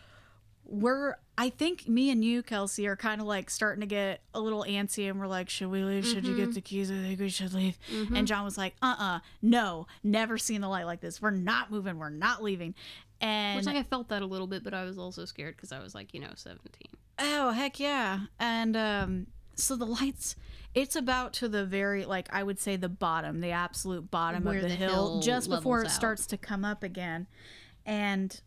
we're 0.64 1.16
I 1.38 1.48
think 1.48 1.88
me 1.88 2.10
and 2.10 2.24
you, 2.24 2.42
Kelsey, 2.42 2.86
are 2.86 2.96
kind 2.96 3.20
of 3.20 3.26
like 3.26 3.50
starting 3.50 3.80
to 3.80 3.86
get 3.86 4.20
a 4.34 4.40
little 4.40 4.64
antsy 4.68 5.08
and 5.08 5.18
we're 5.18 5.26
like, 5.26 5.48
should 5.48 5.68
we 5.68 5.82
leave? 5.82 6.06
Should 6.06 6.26
you 6.26 6.36
get 6.36 6.54
the 6.54 6.60
keys? 6.60 6.90
I 6.90 6.94
think 6.94 7.20
we 7.20 7.28
should 7.28 7.54
leave. 7.54 7.78
And 8.14 8.26
John 8.26 8.44
was 8.44 8.58
like, 8.58 8.74
uh 8.82 8.96
uh 8.98 9.18
no, 9.40 9.86
never 10.02 10.38
seen 10.38 10.60
the 10.60 10.68
light 10.68 10.86
like 10.86 11.00
this. 11.00 11.22
We're 11.22 11.30
not 11.30 11.70
moving, 11.70 11.98
we're 11.98 12.10
not 12.10 12.42
leaving. 12.42 12.74
And 13.20 13.58
Which 13.58 13.66
like 13.66 13.76
I 13.76 13.84
felt 13.84 14.08
that 14.08 14.22
a 14.22 14.26
little 14.26 14.48
bit, 14.48 14.64
but 14.64 14.74
I 14.74 14.84
was 14.84 14.98
also 14.98 15.24
scared 15.24 15.54
because 15.56 15.70
I 15.70 15.78
was 15.78 15.94
like, 15.94 16.12
you 16.12 16.20
know, 16.20 16.32
seventeen. 16.34 16.88
Oh, 17.18 17.50
heck 17.52 17.78
yeah. 17.78 18.20
And 18.40 18.76
um 18.76 19.26
so 19.54 19.76
the 19.76 19.86
lights 19.86 20.36
it's 20.74 20.96
about 20.96 21.32
to 21.34 21.48
the 21.48 21.64
very 21.64 22.04
like 22.04 22.28
I 22.32 22.42
would 22.42 22.58
say 22.58 22.76
the 22.76 22.88
bottom, 22.88 23.40
the 23.40 23.50
absolute 23.50 24.10
bottom 24.10 24.44
Where 24.44 24.56
of 24.56 24.62
the, 24.62 24.68
the 24.68 24.74
hill, 24.74 24.90
hill 24.90 25.20
just 25.20 25.50
before 25.50 25.82
it 25.82 25.86
out. 25.86 25.90
starts 25.92 26.26
to 26.28 26.38
come 26.38 26.64
up 26.64 26.82
again. 26.82 27.26
And 27.84 28.40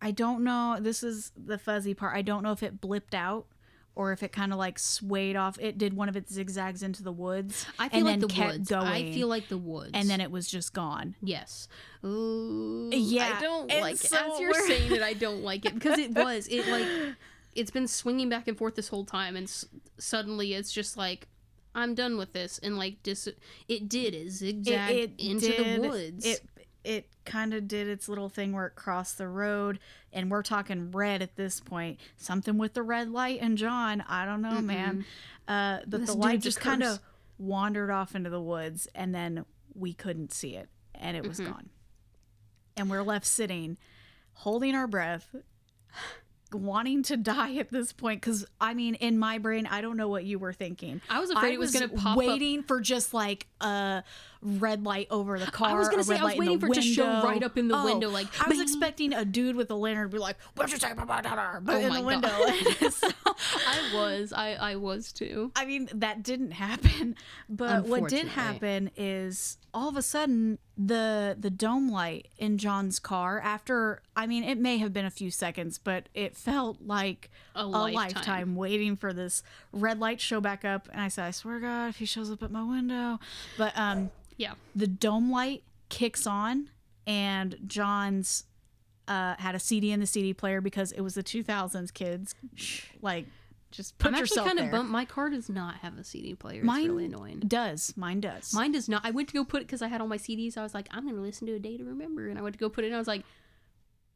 I 0.00 0.10
don't 0.10 0.42
know, 0.42 0.78
this 0.80 1.02
is 1.02 1.32
the 1.36 1.58
fuzzy 1.58 1.94
part. 1.94 2.16
I 2.16 2.22
don't 2.22 2.42
know 2.42 2.52
if 2.52 2.62
it 2.62 2.80
blipped 2.80 3.14
out 3.14 3.46
or 3.94 4.12
if 4.12 4.22
it 4.22 4.32
kind 4.32 4.52
of 4.52 4.58
like 4.58 4.78
swayed 4.78 5.36
off. 5.36 5.58
It 5.60 5.78
did 5.78 5.94
one 5.94 6.08
of 6.08 6.16
its 6.16 6.32
zigzags 6.32 6.82
into 6.82 7.02
the 7.04 7.12
woods. 7.12 7.66
I 7.78 7.88
feel 7.88 8.04
like 8.04 8.20
the 8.20 8.26
woods. 8.28 8.70
Going, 8.70 8.86
I 8.86 9.12
feel 9.12 9.28
like 9.28 9.48
the 9.48 9.58
woods. 9.58 9.90
and 9.94 10.08
then 10.10 10.20
it 10.20 10.30
was 10.32 10.48
just 10.48 10.72
gone. 10.72 11.14
yes. 11.22 11.68
Ooh, 12.04 12.90
Yeah, 12.92 13.34
I 13.36 13.40
don't 13.40 13.70
and 13.70 13.82
like 13.82 13.94
it. 13.94 14.00
so 14.00 14.34
As 14.34 14.40
you're 14.40 14.54
saying 14.66 14.92
it, 14.92 15.02
I 15.02 15.12
don't 15.14 15.42
like 15.42 15.64
it 15.64 15.74
because 15.74 15.98
it 15.98 16.10
was 16.14 16.48
it 16.48 16.66
like 16.68 17.14
it's 17.58 17.70
been 17.70 17.88
swinging 17.88 18.28
back 18.28 18.48
and 18.48 18.56
forth 18.56 18.74
this 18.76 18.88
whole 18.88 19.04
time, 19.04 19.36
and 19.36 19.44
s- 19.46 19.66
suddenly 19.98 20.54
it's 20.54 20.72
just 20.72 20.96
like. 20.96 21.28
I'm 21.74 21.94
done 21.94 22.16
with 22.16 22.32
this, 22.32 22.58
and 22.58 22.76
like 22.76 23.02
dis- 23.04 23.28
it 23.68 23.88
did 23.88 24.12
it 24.14 24.30
zigzagged 24.30 25.20
into 25.20 25.46
did- 25.48 25.82
the 25.82 25.88
woods. 25.88 26.26
It 26.26 26.40
it 26.82 27.08
kind 27.24 27.52
of 27.54 27.68
did 27.68 27.86
its 27.86 28.08
little 28.08 28.28
thing 28.30 28.52
where 28.52 28.66
it 28.66 28.74
crossed 28.74 29.18
the 29.18 29.28
road, 29.28 29.78
and 30.12 30.28
we're 30.30 30.42
talking 30.42 30.90
red 30.90 31.22
at 31.22 31.36
this 31.36 31.60
point. 31.60 32.00
Something 32.16 32.58
with 32.58 32.72
the 32.74 32.82
red 32.82 33.10
light 33.12 33.38
and 33.42 33.56
John. 33.56 34.00
I 34.08 34.24
don't 34.24 34.42
know, 34.42 34.60
man. 34.60 35.04
Uh, 35.46 35.80
but 35.86 36.06
the 36.06 36.14
light 36.14 36.40
just 36.40 36.58
kind 36.58 36.82
of 36.82 36.98
wandered 37.38 37.90
off 37.90 38.16
into 38.16 38.30
the 38.30 38.40
woods, 38.40 38.88
and 38.94 39.14
then 39.14 39.44
we 39.74 39.92
couldn't 39.92 40.32
see 40.32 40.56
it, 40.56 40.68
and 40.94 41.16
it 41.16 41.20
Mm-hmm. 41.20 41.28
was 41.28 41.40
gone. 41.40 41.68
And 42.76 42.90
we're 42.90 43.02
left 43.04 43.26
sitting, 43.26 43.76
holding 44.32 44.74
our 44.74 44.88
breath. 44.88 45.32
Wanting 46.52 47.02
to 47.04 47.16
die 47.18 47.56
at 47.56 47.70
this 47.70 47.92
point 47.92 48.20
because 48.20 48.46
I 48.60 48.72
mean, 48.74 48.94
in 48.94 49.18
my 49.18 49.38
brain, 49.38 49.66
I 49.66 49.80
don't 49.80 49.96
know 49.96 50.08
what 50.08 50.24
you 50.24 50.38
were 50.38 50.52
thinking. 50.52 51.00
I 51.10 51.20
was 51.20 51.30
afraid 51.30 51.52
it 51.54 51.58
was 51.58 51.72
gonna 51.72 51.88
pop 51.88 52.12
up- 52.12 52.16
waiting 52.16 52.62
for 52.62 52.80
just 52.80 53.12
like 53.12 53.46
a 53.60 54.02
red 54.40 54.84
light 54.84 55.08
over 55.10 55.38
the 55.38 55.50
car. 55.50 55.70
I 55.70 55.74
was 55.74 55.88
gonna 55.88 56.04
say, 56.04 56.16
I 56.16 56.24
was 56.24 56.36
waiting 56.36 56.58
for 56.60 56.68
it 56.68 56.74
to 56.74 56.82
show 56.82 57.04
right 57.22 57.42
up 57.42 57.58
in 57.58 57.68
the 57.68 57.76
Oh, 57.76 57.84
window, 57.84 58.08
like, 58.08 58.26
I 58.40 58.48
was 58.48 58.60
expecting 58.60 59.12
a 59.12 59.24
dude 59.24 59.56
with 59.56 59.70
a 59.70 59.74
lantern 59.74 60.08
to 60.08 60.12
be 60.14 60.18
like, 60.18 60.36
"What'd 60.54 60.72
you 60.72 60.78
say 60.78 60.92
about 60.92 61.08
my 61.08 61.20
daughter?" 61.20 61.60
But 61.62 61.76
Oh 61.76 61.78
in 61.86 61.92
the 61.92 62.02
window. 62.02 62.28
I 63.68 63.94
was, 63.94 64.32
I, 64.32 64.52
I 64.54 64.76
was 64.76 65.12
too. 65.12 65.52
I 65.56 65.64
mean, 65.64 65.88
that 65.94 66.22
didn't 66.22 66.52
happen. 66.52 67.16
But 67.48 67.84
what 67.86 68.08
did 68.08 68.28
happen 68.28 68.90
is 68.96 69.58
all 69.74 69.88
of 69.88 69.96
a 69.96 70.02
sudden 70.02 70.58
the 70.76 71.36
the 71.38 71.50
dome 71.50 71.90
light 71.90 72.28
in 72.38 72.58
John's 72.58 72.98
car 72.98 73.40
after 73.40 74.02
I 74.16 74.26
mean, 74.26 74.44
it 74.44 74.58
may 74.58 74.78
have 74.78 74.92
been 74.92 75.04
a 75.04 75.10
few 75.10 75.30
seconds, 75.30 75.78
but 75.78 76.08
it 76.14 76.36
felt 76.36 76.78
like 76.84 77.30
A 77.54 77.62
a 77.62 77.66
lifetime. 77.66 77.94
lifetime 77.94 78.56
waiting 78.56 78.96
for 78.96 79.12
this 79.12 79.42
red 79.72 79.98
light 79.98 80.18
to 80.18 80.24
show 80.24 80.40
back 80.40 80.64
up. 80.64 80.88
And 80.92 81.00
I 81.00 81.08
said, 81.08 81.24
I 81.26 81.30
swear 81.30 81.56
to 81.56 81.60
God, 81.60 81.88
if 81.88 81.96
he 81.96 82.04
shows 82.06 82.30
up 82.30 82.42
at 82.42 82.50
my 82.50 82.62
window. 82.64 83.18
But 83.56 83.72
um 83.78 84.10
Yeah. 84.36 84.54
the 84.74 84.86
dome 84.86 85.30
light 85.30 85.62
kicks 85.88 86.26
on 86.26 86.70
and 87.06 87.56
John's 87.66 88.44
uh, 89.06 89.34
had 89.38 89.54
a 89.54 89.58
CD 89.58 89.90
in 89.90 90.00
the 90.00 90.06
CD 90.06 90.34
player 90.34 90.60
because 90.60 90.92
it 90.92 91.00
was 91.00 91.14
the 91.14 91.22
2000s 91.22 91.94
kids. 91.94 92.34
Like, 93.00 93.24
just 93.70 93.98
put 93.98 94.08
I'm 94.08 94.14
actually 94.14 94.22
yourself 94.22 94.46
kind 94.48 94.58
of 94.60 94.70
bummed. 94.70 94.90
My 94.90 95.04
car 95.04 95.28
does 95.30 95.48
not 95.48 95.76
have 95.76 95.98
a 95.98 96.04
CD 96.04 96.34
player. 96.34 96.58
It's 96.58 96.66
Mine 96.66 96.86
really 96.86 97.04
annoying. 97.06 97.40
does. 97.40 97.92
Mine 97.96 98.20
does. 98.20 98.52
Mine 98.54 98.72
does 98.72 98.88
not. 98.88 99.02
I 99.04 99.10
went 99.10 99.28
to 99.28 99.34
go 99.34 99.44
put 99.44 99.60
it 99.62 99.66
because 99.66 99.82
I 99.82 99.88
had 99.88 100.00
all 100.00 100.06
my 100.08 100.16
CDs. 100.18 100.56
I 100.56 100.62
was 100.62 100.74
like, 100.74 100.88
I'm 100.90 101.04
going 101.04 101.16
to 101.16 101.20
listen 101.20 101.46
to 101.48 101.54
A 101.54 101.58
Day 101.58 101.76
to 101.76 101.84
Remember. 101.84 102.28
And 102.28 102.38
I 102.38 102.42
went 102.42 102.54
to 102.54 102.58
go 102.58 102.68
put 102.70 102.84
it, 102.84 102.88
and 102.88 102.96
I 102.96 102.98
was 102.98 103.08
like, 103.08 103.24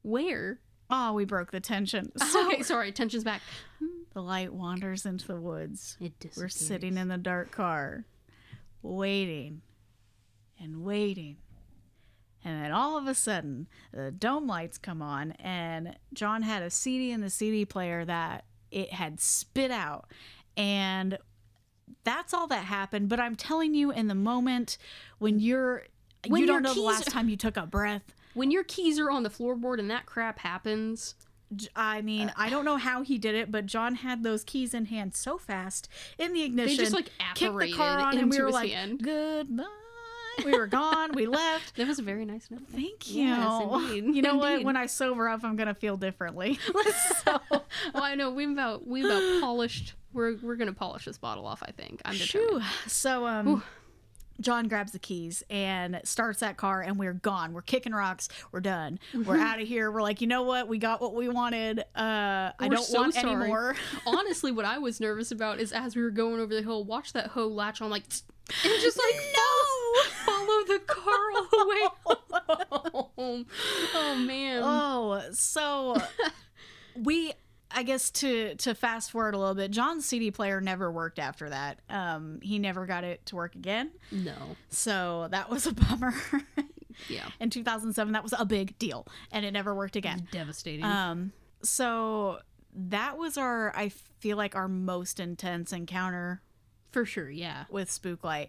where? 0.03 0.59
oh, 0.95 1.15
we 1.15 1.25
broke 1.25 1.51
the 1.53 1.61
tension. 1.61 2.13
So 2.19 2.49
okay, 2.51 2.63
sorry. 2.63 2.93
tension's 2.93 3.25
back. 3.25 3.41
the 4.13 4.21
light 4.23 4.53
wanders 4.53 5.07
into 5.07 5.27
the 5.27 5.41
woods. 5.41 5.97
It 6.01 6.13
We're 6.23 6.29
disappears. 6.29 6.55
sitting 6.55 6.99
in 6.99 7.09
the 7.09 7.17
dark 7.17 7.51
car, 7.51 8.05
waiting 8.83 9.63
and 10.61 10.85
waiting. 10.85 11.37
And 12.45 12.63
then 12.63 12.73
all 12.73 12.99
of 12.99 13.07
a 13.07 13.15
sudden, 13.15 13.69
the 13.93 14.11
dome 14.11 14.47
lights 14.47 14.77
come 14.77 15.01
on, 15.01 15.33
and 15.33 15.97
John 16.13 16.43
had 16.43 16.63
a 16.63 16.71
CD 16.71 17.11
in 17.13 17.21
the 17.21 17.31
CD 17.31 17.65
player 17.65 18.05
that 18.05 18.45
it 18.73 18.93
had 18.93 19.20
spit 19.20 19.70
out. 19.70 20.07
And 20.57 21.18
that's 22.05 22.35
all 22.35 22.47
that 22.49 22.64
happened. 22.64 23.09
But 23.09 23.20
I'm 23.20 23.37
telling 23.37 23.75
you, 23.75 23.91
in 23.91 24.09
the 24.09 24.14
moment 24.14 24.79
when 25.18 25.39
you're, 25.39 25.85
When 26.27 26.41
you 26.41 26.47
don't 26.47 26.62
know 26.62 26.75
the 26.75 26.81
last 26.81 27.09
time 27.09 27.29
you 27.29 27.37
took 27.37 27.57
a 27.57 27.66
breath. 27.66 28.14
When 28.35 28.51
your 28.51 28.64
keys 28.64 28.99
are 28.99 29.11
on 29.11 29.25
the 29.25 29.31
floorboard 29.31 29.79
and 29.79 29.91
that 29.91 30.07
crap 30.07 30.39
happens, 30.39 31.14
I 31.77 32.01
mean, 32.01 32.33
I 32.35 32.49
don't 32.49 32.64
know 32.64 32.79
how 32.79 33.03
he 33.03 33.18
did 33.18 33.35
it, 33.35 33.53
but 33.53 33.66
John 33.66 33.97
had 33.97 34.23
those 34.23 34.43
keys 34.43 34.73
in 34.73 34.87
hand 34.87 35.14
so 35.14 35.37
fast 35.37 35.89
in 36.18 36.33
the 36.33 36.43
ignition. 36.43 36.77
They 36.77 36.83
just 36.83 36.95
like, 36.95 37.11
kicked 37.35 37.59
the 37.59 37.73
car 37.73 37.99
on, 37.99 38.16
and 38.16 38.31
we 38.31 38.41
were 38.41 38.51
like, 38.51 38.70
hand. 38.70 39.03
"Goodbye." 39.03 39.64
We 40.45 40.53
were 40.57 40.66
gone. 40.66 41.12
we 41.12 41.26
left. 41.26 41.76
that 41.76 41.87
was 41.87 41.99
a 41.99 42.03
very 42.03 42.24
nice 42.24 42.51
note. 42.51 42.62
Thank 42.72 43.11
you. 43.11 43.24
Yes, 43.24 43.62
indeed. 43.62 44.16
You 44.16 44.22
know 44.22 44.37
what? 44.39 44.64
When 44.64 44.76
I 44.76 44.87
sober 44.87 45.28
up, 45.28 45.45
I'm 45.45 45.57
gonna 45.57 45.74
feel 45.74 45.97
differently. 45.97 46.59
so, 47.24 47.41
well, 47.51 47.64
I 47.95 48.14
know 48.14 48.30
we've 48.30 48.51
about 48.51 48.87
we've 48.87 49.05
about 49.05 49.41
polished. 49.41 49.95
We're 50.12 50.37
we're 50.43 50.57
gonna 50.57 50.72
polish 50.72 51.05
this 51.05 51.18
bottle 51.18 51.47
off. 51.47 51.62
I 51.66 51.72
think 51.72 52.03
I'm 52.05 52.16
determined. 52.16 52.62
Phew. 52.62 52.89
so 52.89 53.26
um, 53.26 53.62
John 54.41 54.68
grabs 54.68 54.93
the 54.93 54.99
keys 54.99 55.43
and 55.51 56.01
starts 56.05 56.41
that 56.41 56.57
car, 56.57 56.83
and 56.83 56.99
we're 56.99 57.12
gone. 57.12 57.53
We're 57.53 57.62
kicking 57.62 57.93
rocks. 57.93 58.28
We're 58.51 58.61
done. 58.61 58.99
We're 59.14 59.39
out 59.39 59.61
of 59.61 59.68
here. 59.68 59.91
We're 59.91 60.03
like, 60.03 60.20
you 60.20 60.26
know 60.26 60.43
what? 60.43 60.68
We 60.68 60.78
got 60.78 61.01
what 61.01 61.14
we 61.14 61.28
wanted. 61.28 61.80
Uh, 61.95 62.51
I 62.59 62.68
don't 62.68 62.85
so 62.85 63.01
want 63.01 63.14
sorry. 63.14 63.35
any 63.35 63.47
more. 63.47 63.76
Honestly, 64.07 64.53
what 64.53 64.64
I 64.64 64.78
was 64.78 65.01
nervous 65.01 65.30
about 65.30 65.61
is 65.61 65.72
as 65.72 65.95
we 65.95 66.03
were 66.03 66.11
going 66.11 66.41
over 66.41 66.55
the 66.55 66.62
hill, 66.62 66.85
watch 66.85 67.12
that 67.12 67.28
hoe 67.28 67.47
latch 67.47 67.80
on 67.80 67.91
like, 67.91 68.05
and 68.64 68.80
just 68.80 68.99
like 68.99 69.14
no. 69.16 69.72
Follow 70.24 70.64
the 70.66 70.80
car 70.86 71.30
all 71.36 71.47
the 71.51 71.66
way 71.68 73.07
home. 73.16 73.47
Oh 73.95 74.14
man. 74.26 74.62
Oh, 74.64 75.22
so 75.32 75.97
we 76.97 77.32
I 77.70 77.82
guess 77.84 78.11
to 78.12 78.55
to 78.57 78.74
fast 78.74 79.11
forward 79.11 79.34
a 79.34 79.38
little 79.38 79.55
bit, 79.55 79.70
John's 79.70 80.05
CD 80.05 80.30
player 80.30 80.61
never 80.61 80.90
worked 80.93 81.18
after 81.18 81.49
that. 81.51 81.80
Um 81.88 82.38
he 82.43 82.59
never 82.59 82.86
got 82.86 83.05
it 83.05 83.24
to 83.26 83.36
work 83.36 83.55
again. 83.55 83.93
no. 84.11 84.57
So 84.68 85.28
that 85.30 85.49
was 85.51 85.66
a 85.66 85.72
bummer. 85.72 86.14
Yeah. 87.09 87.28
In 87.40 87.49
2007 87.51 88.12
that 88.12 88.22
was 88.22 88.34
a 88.38 88.45
big 88.45 88.78
deal 88.78 89.07
and 89.30 89.45
it 89.47 89.53
never 89.53 89.74
worked 89.74 89.97
again. 89.97 90.28
Devastating. 90.30 90.84
Um 90.84 91.32
so 91.62 92.40
that 92.74 93.16
was 93.18 93.36
our 93.38 93.74
I 93.76 93.88
feel 94.20 94.36
like 94.36 94.55
our 94.55 94.68
most 94.68 95.18
intense 95.20 95.72
encounter 95.72 96.43
For 96.90 97.05
sure. 97.07 97.30
Yeah. 97.30 97.64
with 97.70 97.88
Spooklight. 97.90 98.49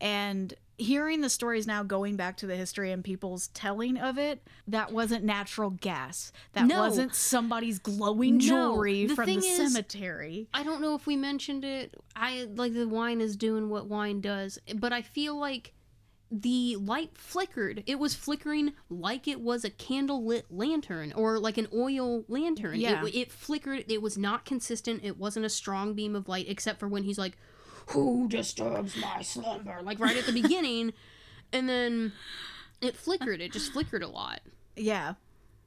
And 0.00 0.54
hearing 0.80 1.20
the 1.20 1.30
stories 1.30 1.66
now 1.66 1.82
going 1.82 2.16
back 2.16 2.36
to 2.38 2.46
the 2.46 2.56
history 2.56 2.90
and 2.92 3.04
people's 3.04 3.48
telling 3.48 3.96
of 3.98 4.18
it, 4.18 4.46
that 4.66 4.92
wasn't 4.92 5.24
natural 5.24 5.70
gas. 5.70 6.32
That 6.54 6.66
No. 6.66 6.80
wasn't 6.80 7.14
somebody's 7.14 7.78
glowing 7.78 8.38
No. 8.38 8.44
jewelry 8.44 9.06
The 9.06 9.14
from 9.14 9.26
the 9.26 9.36
is- 9.36 9.56
cemetery. 9.72 10.48
I 10.54 10.62
don't 10.62 10.80
know 10.80 10.94
if 10.94 11.06
we 11.06 11.16
mentioned 11.16 11.64
it. 11.64 11.94
I 12.16 12.48
like 12.54 12.72
the 12.74 12.88
wine 12.88 13.20
is 13.20 13.36
doing 13.36 13.68
what 13.68 13.86
wine 13.86 14.20
does, 14.20 14.58
but 14.76 14.92
I 14.92 15.02
feel 15.02 15.36
like 15.36 15.74
the 16.32 16.76
light 16.76 17.10
flickered. 17.18 17.82
It 17.86 17.98
was 17.98 18.14
flickering 18.14 18.74
like 18.88 19.26
it 19.26 19.40
was 19.40 19.64
a 19.64 19.70
candle 19.70 20.24
lit 20.24 20.46
lantern 20.48 21.12
or 21.12 21.40
like 21.40 21.58
an 21.58 21.66
oil 21.74 22.24
lantern. 22.28 22.78
Yeah. 22.78 23.04
It, 23.04 23.14
it 23.16 23.32
flickered. 23.32 23.84
It 23.88 24.00
was 24.00 24.16
not 24.16 24.44
consistent. 24.44 25.00
It 25.02 25.18
wasn't 25.18 25.44
a 25.46 25.50
strong 25.50 25.92
beam 25.94 26.14
of 26.14 26.28
light, 26.28 26.46
except 26.48 26.78
for 26.78 26.86
when 26.86 27.02
he's 27.02 27.18
like, 27.18 27.36
"Who 27.90 28.28
disturbs 28.28 28.96
my 28.96 29.22
slumber?" 29.22 29.80
Like 29.82 29.98
right 30.00 30.16
at 30.16 30.26
the 30.26 30.32
beginning, 30.42 30.92
and 31.52 31.68
then 31.68 32.12
it 32.80 32.96
flickered. 32.96 33.40
It 33.40 33.52
just 33.52 33.72
flickered 33.72 34.02
a 34.02 34.08
lot. 34.08 34.40
Yeah. 34.76 35.14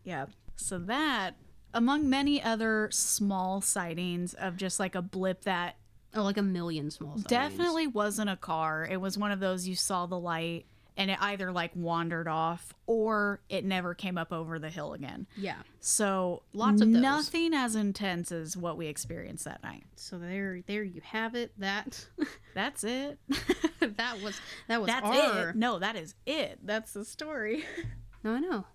Yeah. 0.03 0.25
So 0.55 0.77
that 0.79 1.35
among 1.73 2.09
many 2.09 2.41
other 2.41 2.89
small 2.91 3.61
sightings 3.61 4.33
of 4.35 4.57
just 4.57 4.79
like 4.79 4.95
a 4.95 5.01
blip 5.01 5.43
that 5.43 5.75
Oh, 6.15 6.21
like 6.23 6.37
a 6.37 6.43
million 6.43 6.91
small. 6.91 7.13
sightings. 7.17 7.25
definitely 7.25 7.87
wasn't 7.87 8.29
a 8.29 8.35
car. 8.35 8.85
It 8.89 8.97
was 9.01 9.17
one 9.17 9.31
of 9.31 9.39
those 9.39 9.67
you 9.67 9.75
saw 9.75 10.05
the 10.05 10.19
light 10.19 10.65
and 10.97 11.09
it 11.09 11.17
either 11.21 11.51
like 11.51 11.71
wandered 11.75 12.27
off 12.27 12.73
or 12.85 13.41
it 13.49 13.65
never 13.65 13.93
came 13.93 14.17
up 14.17 14.31
over 14.31 14.59
the 14.59 14.69
hill 14.69 14.93
again. 14.93 15.27
Yeah. 15.35 15.57
So 15.79 16.43
Lots 16.53 16.81
of 16.81 16.91
those. 16.91 17.01
nothing 17.01 17.53
as 17.53 17.75
intense 17.75 18.31
as 18.31 18.55
what 18.55 18.77
we 18.77 18.87
experienced 18.87 19.45
that 19.45 19.63
night. 19.63 19.83
So 19.95 20.17
there, 20.17 20.61
there 20.67 20.83
you 20.83 21.01
have 21.03 21.35
it. 21.35 21.51
That. 21.57 22.05
That's 22.53 22.83
it. 22.83 23.17
that 23.79 24.21
was 24.21 24.39
that 24.67 24.81
was 24.81 24.87
That's 24.87 25.05
our 25.05 25.49
it. 25.49 25.55
No, 25.55 25.79
that 25.79 25.95
is 25.95 26.15
it. 26.25 26.59
That's 26.63 26.93
the 26.93 27.05
story. 27.05 27.65
no 28.23 28.33
I 28.33 28.39
know 28.39 28.65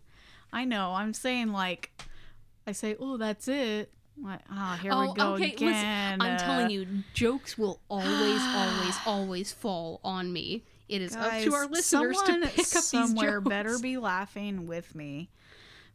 I 0.53 0.65
know. 0.65 0.93
I'm 0.93 1.13
saying 1.13 1.53
like, 1.53 1.91
I 2.67 2.73
say, 2.73 2.97
oh, 2.99 3.17
that's 3.17 3.49
it. 3.49 3.93
Like, 4.21 4.41
ah, 4.51 4.79
here 4.83 4.91
oh 4.93 5.03
we 5.03 5.15
go 5.15 5.35
okay 5.35 5.53
again. 5.53 5.69
listen 5.69 6.21
I'm 6.23 6.35
uh, 6.35 6.39
telling 6.39 6.71
you 6.71 6.87
jokes 7.15 7.57
will 7.57 7.81
always 7.89 8.41
always 8.43 8.97
always 9.07 9.53
fall 9.53 10.01
on 10.03 10.33
me 10.33 10.65
it 10.89 11.03
is 11.03 11.15
up 11.17 11.41
to 11.43 11.55
our 11.55 11.67
listeners 11.67 12.21
to 12.23 12.41
pick 12.47 12.61
up 12.61 12.83
somewhere 12.83 13.41
these 13.41 13.49
better 13.49 13.79
be 13.79 13.97
laughing 13.99 14.67
with 14.67 14.95
me, 14.95 15.31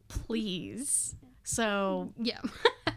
please. 0.07 1.15
So 1.43 2.13
yeah 2.17 2.39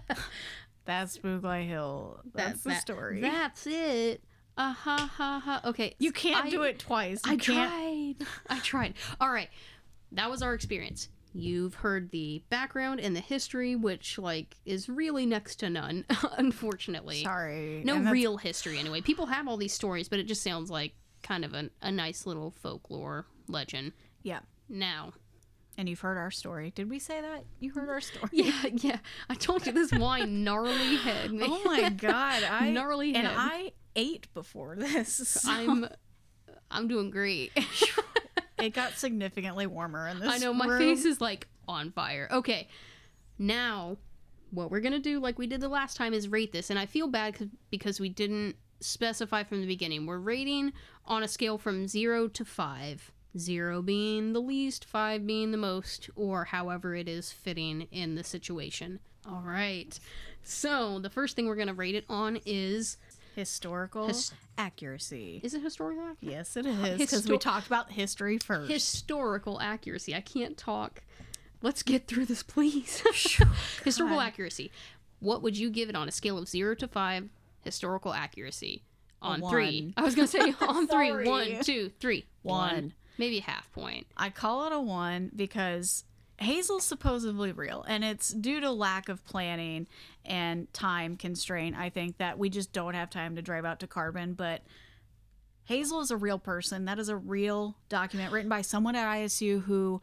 that's 0.85 1.19
Spooklight 1.19 1.67
Hill. 1.69 2.21
That's 2.35 2.59
That- 2.59 2.63
the 2.63 2.69
that- 2.71 2.81
story. 2.83 3.21
that's 3.21 3.67
it 3.67 4.23
uh 4.59 4.73
ha 4.73 5.11
ha 5.15 5.43
ha 5.45 5.61
okay 5.69 5.95
you 5.99 6.13
can't 6.13 6.47
I- 6.47 6.51
do 6.51 6.63
it 6.63 6.79
twice. 6.79 7.21
You 7.27 7.33
I 7.33 7.37
can't. 7.37 8.17
tried 8.19 8.29
I 8.49 8.59
tried 8.61 8.95
all 9.21 9.31
right 9.31 9.49
that 10.13 10.31
was 10.31 10.43
our 10.43 10.55
experience 10.55 11.09
You've 11.39 11.75
heard 11.75 12.13
the 12.13 12.43
background 12.49 12.99
and 12.99 13.15
the 13.15 13.21
history, 13.21 13.77
which 13.77 14.17
like 14.19 14.57
is 14.65 14.89
really 14.89 15.27
next 15.27 15.57
to 15.57 15.69
none, 15.69 16.07
unfortunately. 16.39 17.23
Sorry. 17.25 17.83
No 17.85 17.99
real 18.11 18.39
history 18.39 18.79
anyway. 18.79 19.03
People 19.03 19.27
have 19.27 19.47
all 19.47 19.59
these 19.59 19.75
stories, 19.75 20.09
but 20.09 20.19
it 20.19 20.23
just 20.27 20.43
sounds 20.43 20.71
like 20.71 20.95
kind 21.27 21.45
of 21.45 21.55
a, 21.55 21.71
a 21.83 21.91
nice 21.91 22.27
little 22.27 22.51
folklore 22.53 23.27
legend. 23.49 23.93
Yeah. 24.23 24.41
Now, 24.69 25.13
And 25.79 25.89
you've 25.89 26.01
heard 26.01 26.17
our 26.17 26.31
story. 26.31 26.73
Did 26.75 26.89
we 26.89 26.99
say 26.99 27.21
that? 27.21 27.45
You 27.61 27.73
heard 27.73 27.89
our 27.89 28.01
story. 28.01 28.29
yeah, 28.33 28.63
yeah, 28.73 28.99
I 29.29 29.35
told 29.35 29.67
you 29.67 29.73
this 29.73 29.93
wine 29.93 30.45
gnarly 30.45 30.97
head. 30.97 31.33
Man. 31.33 31.49
Oh 31.51 31.63
my 31.65 31.89
god. 31.91 32.43
I 32.51 32.71
Gnarly 32.71 33.13
head. 33.13 33.25
and. 33.27 33.35
I 33.37 33.73
ate 33.95 34.33
before 34.35 34.77
this. 34.77 35.15
so 35.29 35.51
I'm 35.51 35.87
I'm 36.71 36.87
doing 36.89 37.11
great. 37.11 37.53
it 38.59 38.71
got 38.75 38.93
significantly 38.95 39.67
warmer 39.67 40.07
in 40.09 40.19
this. 40.21 40.29
I 40.29 40.39
know 40.39 40.53
my 40.53 40.67
room. 40.67 40.79
face 40.79 41.05
is 41.05 41.21
like 41.21 41.47
on 41.69 41.93
fire. 41.93 42.29
Okay, 42.31 42.69
now 43.39 43.97
what 44.51 44.71
we're 44.71 44.81
gonna 44.81 44.99
do, 44.99 45.21
like 45.21 45.39
we 45.39 45.47
did 45.47 45.61
the 45.61 45.69
last 45.69 45.97
time, 45.97 46.13
is 46.15 46.29
rate 46.29 46.53
this, 46.53 46.71
and 46.71 46.79
I 46.79 46.87
feel 46.87 47.09
bad 47.09 47.51
because 47.71 48.01
we 48.01 48.09
didn't 48.09 48.57
specify 48.81 49.43
from 49.45 49.61
the 49.61 49.67
beginning. 49.67 50.07
We're 50.07 50.19
rating 50.19 50.73
on 51.05 51.23
a 51.23 51.29
scale 51.29 51.59
from 51.59 51.89
zero 51.89 52.29
to 52.29 52.45
five. 52.45 53.11
Zero 53.39 53.83
being 53.83 54.33
the 54.33 54.41
least, 54.41 54.85
five 54.85 55.27
being 55.27 55.51
the 55.51 55.59
most, 55.59 56.09
or 56.17 56.47
however 56.47 56.95
it 56.95 57.07
is 57.09 57.33
fitting 57.33 57.83
in 57.93 58.15
the 58.15 58.25
situation. 58.25 58.99
All 59.29 59.43
right. 59.45 59.99
So 60.43 60.99
the 61.01 61.11
first 61.11 61.37
thing 61.37 61.47
we're 61.47 61.57
gonna 61.57 61.75
rate 61.75 61.95
it 61.95 62.05
on 62.09 62.39
is 62.47 62.97
historical 63.35 64.07
His- 64.09 64.33
accuracy. 64.57 65.41
is 65.45 65.53
it 65.53 65.63
historical 65.63 66.03
accuracy? 66.05 66.33
Yes, 66.35 66.57
it 66.57 66.65
is 66.67 66.99
because 66.99 67.29
we 67.29 67.37
talked 67.37 67.67
about 67.67 67.93
history 67.93 68.39
first. 68.39 68.71
historical 68.73 69.61
accuracy. 69.61 70.15
I 70.15 70.23
can't 70.23 70.57
talk. 70.57 71.03
Let's 71.61 71.83
get 71.83 72.07
through 72.07 72.27
this, 72.27 72.43
please. 72.43 73.03
historical 73.85 74.21
accuracy. 74.21 74.71
What 75.21 75.43
would 75.43 75.59
you 75.59 75.69
give 75.71 75.89
it 75.91 75.97
on 75.97 76.09
a 76.09 76.13
scale 76.13 76.39
of 76.39 76.49
zero 76.49 76.75
to 76.77 76.89
five? 76.89 77.29
Historical 77.67 78.15
accuracy 78.15 78.85
on 79.21 79.41
one. 79.41 79.51
three. 79.51 79.95
I 79.97 80.03
was 80.03 80.15
gonna 80.15 80.29
say 80.29 80.55
on 80.61 80.87
three. 80.87 81.29
One, 81.29 81.61
two, 81.63 81.91
three. 82.01 82.25
One. 82.43 82.95
Maybe 83.19 83.39
a 83.39 83.43
half 83.43 83.71
point. 83.73 84.07
I 84.17 84.31
call 84.31 84.67
it 84.67 84.73
a 84.73 84.81
one 84.81 85.31
because 85.35 86.05
Hazel's 86.39 86.85
supposedly 86.85 87.53
real, 87.53 87.85
and 87.89 88.05
it's 88.05 88.29
due 88.29 88.61
to 88.61 88.71
lack 88.71 89.09
of 89.09 89.25
planning 89.25 89.87
and 90.25 90.73
time 90.73 91.17
constraint. 91.17 91.77
I 91.77 91.91
think 91.91 92.19
that 92.19 92.39
we 92.39 92.51
just 92.51 92.73
don't 92.73 92.95
have 92.95 93.11
time 93.11 93.37
to 93.37 93.43
drive 93.43 93.65
out 93.65 93.81
to 93.81 93.87
Carbon, 93.87 94.35
but 94.35 94.63
Hazel 95.65 96.01
is 96.01 96.11
a 96.11 96.17
real 96.17 96.39
person. 96.39 96.85
That 96.85 96.99
is 96.99 97.09
a 97.09 97.17
real 97.17 97.77
document 97.89 98.33
written 98.33 98.49
by 98.49 98.63
someone 98.63 98.95
at 98.95 99.07
ISU 99.17 99.63
who 99.63 100.01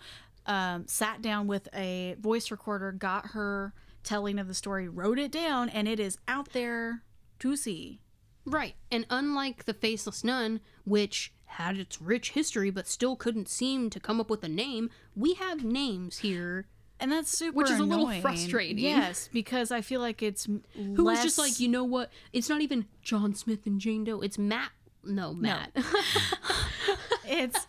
um, 0.47 0.88
sat 0.88 1.22
down 1.22 1.47
with 1.47 1.70
a 1.74 2.16
voice 2.20 2.51
recorder, 2.51 2.91
got 2.91 3.28
her 3.28 3.74
telling 4.03 4.39
of 4.39 4.47
the 4.47 4.53
story, 4.53 4.89
wrote 4.89 5.20
it 5.20 5.32
down, 5.32 5.70
and 5.70 5.88
it 5.88 5.99
is 5.99 6.18
out 6.28 6.49
there 6.51 7.03
to 7.43 7.57
see. 7.57 7.99
Right. 8.45 8.75
And 8.89 9.05
unlike 9.09 9.65
the 9.65 9.73
Faceless 9.73 10.23
Nun, 10.23 10.61
which 10.85 11.33
had 11.45 11.77
its 11.77 12.01
rich 12.01 12.31
history 12.31 12.69
but 12.69 12.87
still 12.87 13.15
couldn't 13.15 13.49
seem 13.49 13.89
to 13.89 13.99
come 13.99 14.19
up 14.19 14.29
with 14.29 14.43
a 14.43 14.49
name, 14.49 14.89
we 15.15 15.33
have 15.35 15.63
names 15.63 16.19
here. 16.19 16.67
And 16.99 17.11
that's 17.11 17.37
super 17.37 17.57
Which 17.57 17.69
is 17.69 17.79
a 17.79 17.83
little 17.83 18.09
frustrating. 18.21 18.79
Yes, 18.79 19.29
because 19.31 19.71
I 19.71 19.81
feel 19.81 19.99
like 19.99 20.23
it's 20.23 20.45
Who 20.45 21.03
was 21.03 21.21
just 21.21 21.37
like, 21.37 21.59
you 21.59 21.67
know 21.67 21.83
what? 21.83 22.09
It's 22.31 22.47
not 22.47 22.61
even 22.61 22.85
John 23.01 23.33
Smith 23.35 23.65
and 23.65 23.79
Jane 23.79 24.05
Doe. 24.05 24.21
It's 24.21 24.37
Matt. 24.37 24.71
No, 25.03 25.33
Matt. 25.33 25.71
it's 27.25 27.67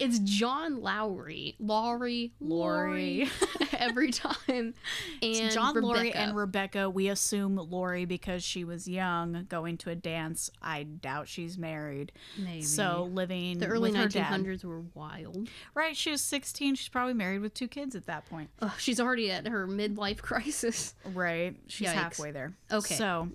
it's 0.00 0.18
John 0.20 0.80
Lowry. 0.80 1.54
Lowry. 1.60 2.32
Lori. 2.40 3.28
Every 3.78 4.10
time. 4.10 4.74
And 5.22 5.50
John 5.50 5.74
Rebecca. 5.74 6.16
and 6.16 6.36
Rebecca. 6.36 6.88
We 6.88 7.08
assume 7.08 7.56
Lori 7.56 8.04
because 8.06 8.42
she 8.42 8.64
was 8.64 8.88
young, 8.88 9.46
going 9.48 9.76
to 9.78 9.90
a 9.90 9.94
dance. 9.94 10.50
I 10.62 10.84
doubt 10.84 11.28
she's 11.28 11.58
married. 11.58 12.12
Maybe. 12.38 12.62
So 12.62 13.10
living 13.12 13.58
the 13.58 13.66
early 13.66 13.90
with 13.90 14.00
her 14.00 14.08
dad. 14.08 14.32
1900s 14.32 14.64
were 14.64 14.80
wild. 14.94 15.48
Right, 15.74 15.96
she 15.96 16.10
was 16.10 16.22
16. 16.22 16.76
She's 16.76 16.88
probably 16.88 17.14
married 17.14 17.40
with 17.40 17.52
two 17.54 17.68
kids 17.68 17.94
at 17.94 18.06
that 18.06 18.24
point. 18.26 18.48
Ugh, 18.62 18.70
she's 18.78 18.98
already 19.00 19.30
at 19.30 19.46
her 19.46 19.66
midlife 19.68 20.18
crisis. 20.22 20.94
Right, 21.12 21.56
she's 21.68 21.88
Yikes. 21.88 21.92
halfway 21.92 22.30
there. 22.30 22.54
Okay. 22.72 22.94
So 22.94 23.28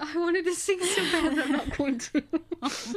I 0.00 0.16
wanted 0.18 0.44
to 0.46 0.54
sing 0.54 0.80
so 0.82 1.02
bad, 1.02 1.38
I'm 1.38 1.52
not 1.52 1.76
going 1.76 1.98
to. 1.98 2.22
Oh 2.62 2.94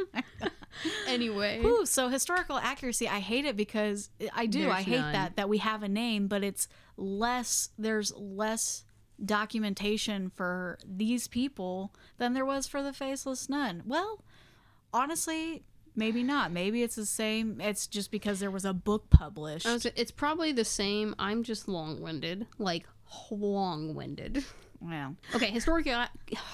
anyway. 1.07 1.61
Ooh, 1.63 1.86
so 1.86 2.09
historical 2.09 2.57
accuracy, 2.57 3.07
I 3.07 3.19
hate 3.19 3.45
it 3.45 3.55
because 3.55 4.09
I 4.34 4.45
do. 4.45 4.69
I 4.69 4.82
hate 4.82 4.99
none. 4.99 5.13
that 5.13 5.36
that 5.36 5.49
we 5.49 5.59
have 5.59 5.84
a 5.84 5.89
name, 5.89 6.28
but 6.28 6.43
it's 6.43 6.67
less. 6.97 7.69
There's 7.78 8.13
less 8.15 8.86
documentation 9.24 10.32
for 10.36 10.78
these 10.86 11.28
people 11.28 11.93
than 12.17 12.34
there 12.34 12.45
was 12.45 12.67
for 12.67 12.82
the 12.82 12.93
faceless 12.93 13.49
nun. 13.49 13.84
Well, 13.86 14.24
honestly, 14.93 15.63
maybe 15.95 16.24
not. 16.24 16.51
Maybe 16.51 16.84
it's 16.84 16.95
the 16.95 17.05
same. 17.05 17.59
It's 17.61 17.88
just 17.88 18.11
because 18.11 18.39
there 18.39 18.51
was 18.51 18.65
a 18.65 18.74
book 18.74 19.09
published. 19.09 19.65
Was, 19.65 19.86
it's 19.86 20.11
probably 20.11 20.51
the 20.51 20.65
same. 20.65 21.15
I'm 21.19 21.43
just 21.43 21.67
long 21.67 22.01
winded. 22.01 22.47
Like, 22.57 22.86
long 23.30 23.95
winded. 23.95 24.43
well, 24.84 25.15
Okay, 25.36 25.49
historical. 25.49 26.05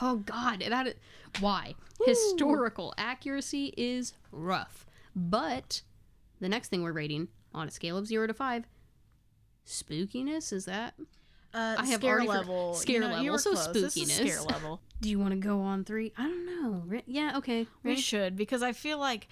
Oh 0.01 0.17
God, 0.17 0.63
that 0.67 0.87
is, 0.87 0.93
why 1.39 1.75
historical 2.05 2.93
accuracy 2.97 3.73
is 3.75 4.13
rough. 4.31 4.85
But 5.15 5.81
the 6.39 6.49
next 6.49 6.69
thing 6.69 6.83
we're 6.83 6.91
rating 6.93 7.27
on 7.53 7.67
a 7.67 7.71
scale 7.71 7.97
of 7.97 8.07
zero 8.07 8.27
to 8.27 8.33
five, 8.33 8.65
spookiness 9.65 10.53
is 10.53 10.65
that? 10.65 10.93
uh, 11.53 11.75
I 11.77 11.85
have 11.87 11.99
scare 11.99 12.23
level. 12.23 12.73
scare 12.75 12.95
you 12.95 13.01
know, 13.01 13.15
level, 13.15 13.37
so 13.39 13.53
close. 13.53 13.67
Spookiness. 13.67 14.11
scare 14.11 14.41
level. 14.41 14.81
Do 15.01 15.09
you 15.09 15.17
want 15.19 15.31
to 15.31 15.37
go 15.37 15.61
on 15.61 15.83
three? 15.83 16.13
I 16.17 16.23
don't 16.23 16.45
know. 16.45 17.01
Yeah, 17.07 17.37
okay. 17.37 17.65
We 17.83 17.95
should 17.95 18.35
because 18.35 18.61
I 18.61 18.73
feel 18.73 18.99
like 18.99 19.27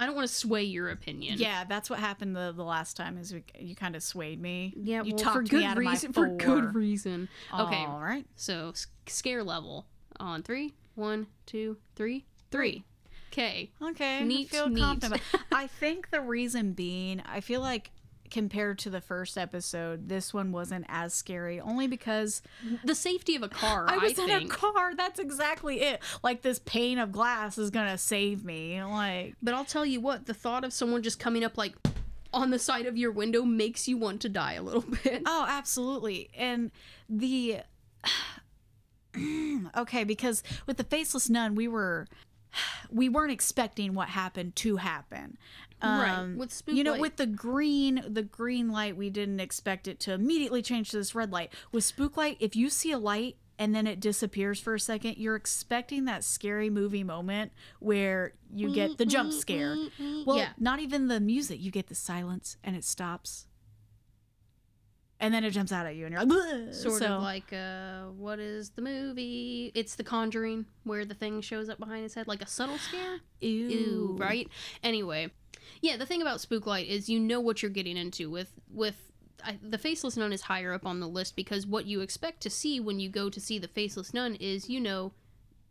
I 0.00 0.06
don't 0.06 0.14
want 0.16 0.26
to 0.26 0.34
sway 0.34 0.64
your 0.64 0.88
opinion. 0.88 1.38
yeah, 1.38 1.64
that's 1.64 1.88
what 1.90 1.98
happened 2.00 2.34
the, 2.34 2.52
the 2.56 2.64
last 2.64 2.96
time. 2.96 3.18
Is 3.18 3.32
we, 3.34 3.44
you 3.58 3.76
kind 3.76 3.94
of 3.94 4.02
swayed 4.02 4.40
me. 4.40 4.72
yeah. 4.76 5.02
you 5.04 5.14
Well, 5.14 5.22
talked 5.24 5.36
for 5.36 5.42
me 5.42 5.48
good 5.48 5.62
out 5.64 5.76
of 5.76 5.84
my 5.84 5.90
reason. 5.92 6.12
For 6.12 6.26
good 6.28 6.74
reason. 6.74 7.28
Okay. 7.52 7.84
All 7.84 8.00
right. 8.00 8.24
So 8.34 8.72
scare 9.06 9.44
level 9.44 9.86
on 10.18 10.42
three. 10.42 10.72
One, 10.94 11.26
two, 11.46 11.76
three, 11.96 12.24
three. 12.50 12.84
Okay. 13.32 13.70
Okay, 13.80 14.24
Neat, 14.24 14.48
I 14.48 14.56
feel 14.56 14.68
neat. 14.68 14.80
confident. 14.80 15.22
I 15.52 15.68
think 15.68 16.10
the 16.10 16.20
reason 16.20 16.72
being, 16.72 17.22
I 17.24 17.40
feel 17.40 17.60
like 17.60 17.92
compared 18.30 18.78
to 18.80 18.90
the 18.90 19.00
first 19.00 19.36
episode, 19.36 20.08
this 20.08 20.32
one 20.32 20.52
wasn't 20.52 20.86
as 20.88 21.12
scary. 21.14 21.60
Only 21.60 21.86
because 21.86 22.42
The 22.84 22.94
safety 22.94 23.36
of 23.36 23.42
a 23.42 23.48
car. 23.48 23.86
I 23.88 23.98
was 23.98 24.18
in 24.18 24.26
think. 24.26 24.52
a 24.52 24.56
car. 24.56 24.94
That's 24.94 25.18
exactly 25.18 25.80
it. 25.80 26.00
Like 26.22 26.42
this 26.42 26.58
pane 26.60 26.98
of 26.98 27.12
glass 27.12 27.58
is 27.58 27.70
gonna 27.70 27.98
save 27.98 28.44
me. 28.44 28.82
Like 28.82 29.34
But 29.42 29.54
I'll 29.54 29.64
tell 29.64 29.84
you 29.86 30.00
what, 30.00 30.26
the 30.26 30.34
thought 30.34 30.64
of 30.64 30.72
someone 30.72 31.02
just 31.02 31.18
coming 31.18 31.44
up 31.44 31.56
like 31.58 31.74
on 32.32 32.50
the 32.50 32.58
side 32.58 32.86
of 32.86 32.96
your 32.96 33.10
window 33.10 33.42
makes 33.44 33.88
you 33.88 33.96
want 33.96 34.20
to 34.22 34.28
die 34.28 34.52
a 34.54 34.62
little 34.62 34.84
bit. 35.04 35.22
oh, 35.26 35.46
absolutely. 35.48 36.30
And 36.36 36.70
the 37.08 37.58
okay, 39.76 40.04
because 40.04 40.42
with 40.66 40.76
the 40.76 40.84
faceless 40.84 41.28
nun, 41.28 41.54
we 41.54 41.68
were 41.68 42.06
we 42.90 43.08
weren't 43.08 43.32
expecting 43.32 43.94
what 43.94 44.08
happened 44.08 44.56
to 44.56 44.76
happen. 44.76 45.36
Right, 45.82 46.10
Um, 46.10 46.36
with 46.36 46.52
spook 46.52 46.74
you 46.74 46.84
know, 46.84 46.92
light. 46.92 47.00
with 47.00 47.16
the 47.16 47.26
green, 47.26 48.04
the 48.06 48.22
green 48.22 48.70
light, 48.70 48.96
we 48.96 49.08
didn't 49.10 49.40
expect 49.40 49.88
it 49.88 49.98
to 50.00 50.12
immediately 50.12 50.60
change 50.62 50.90
to 50.90 50.98
this 50.98 51.14
red 51.14 51.30
light. 51.32 51.52
With 51.72 51.84
spook 51.84 52.16
light, 52.16 52.36
if 52.40 52.54
you 52.54 52.68
see 52.68 52.92
a 52.92 52.98
light 52.98 53.36
and 53.58 53.74
then 53.74 53.86
it 53.86 54.00
disappears 54.00 54.58
for 54.60 54.74
a 54.74 54.80
second, 54.80 55.16
you're 55.18 55.36
expecting 55.36 56.04
that 56.06 56.24
scary 56.24 56.70
movie 56.70 57.04
moment 57.04 57.52
where 57.78 58.34
you 58.54 58.74
get 58.74 58.98
the 58.98 59.06
jump 59.06 59.30
mm, 59.30 59.34
mm, 59.34 59.38
scare. 59.40 59.76
Mm, 59.76 60.26
well, 60.26 60.36
Yeah. 60.38 60.50
not 60.58 60.80
even 60.80 61.08
the 61.08 61.20
music. 61.20 61.60
You 61.62 61.70
get 61.70 61.86
the 61.88 61.94
silence 61.94 62.56
and 62.64 62.74
it 62.76 62.84
stops. 62.84 63.46
And 65.22 65.34
then 65.34 65.44
it 65.44 65.50
jumps 65.50 65.70
out 65.70 65.84
at 65.84 65.96
you 65.96 66.06
and 66.06 66.14
you're 66.14 66.24
like, 66.24 66.30
"Bleh." 66.30 66.74
Sort 66.74 67.00
So- 67.02 67.16
of 67.16 67.22
like 67.22 67.52
uh 67.52 68.04
what 68.06 68.38
is 68.38 68.70
the 68.70 68.80
movie? 68.82 69.70
It's 69.74 69.94
The 69.94 70.04
Conjuring 70.04 70.64
where 70.84 71.04
the 71.04 71.12
thing 71.14 71.42
shows 71.42 71.68
up 71.68 71.78
behind 71.78 72.04
his 72.04 72.14
head 72.14 72.26
like 72.26 72.40
a 72.40 72.46
subtle 72.46 72.78
scare. 72.78 73.20
ew. 73.42 73.68
Ew, 73.68 74.16
right? 74.18 74.48
Anyway, 74.82 75.30
yeah, 75.80 75.96
the 75.96 76.06
thing 76.06 76.22
about 76.22 76.38
Spooklight 76.38 76.88
is 76.88 77.08
you 77.08 77.18
know 77.20 77.40
what 77.40 77.62
you're 77.62 77.70
getting 77.70 77.96
into 77.96 78.30
with 78.30 78.52
with 78.72 79.10
I, 79.44 79.58
the 79.62 79.78
Faceless 79.78 80.16
Nun 80.16 80.32
is 80.32 80.42
higher 80.42 80.72
up 80.74 80.84
on 80.84 81.00
the 81.00 81.08
list 81.08 81.34
because 81.36 81.66
what 81.66 81.86
you 81.86 82.00
expect 82.02 82.42
to 82.42 82.50
see 82.50 82.78
when 82.80 83.00
you 83.00 83.08
go 83.08 83.30
to 83.30 83.40
see 83.40 83.58
the 83.58 83.68
Faceless 83.68 84.12
Nun 84.12 84.34
is 84.34 84.68
you 84.68 84.80
know 84.80 85.12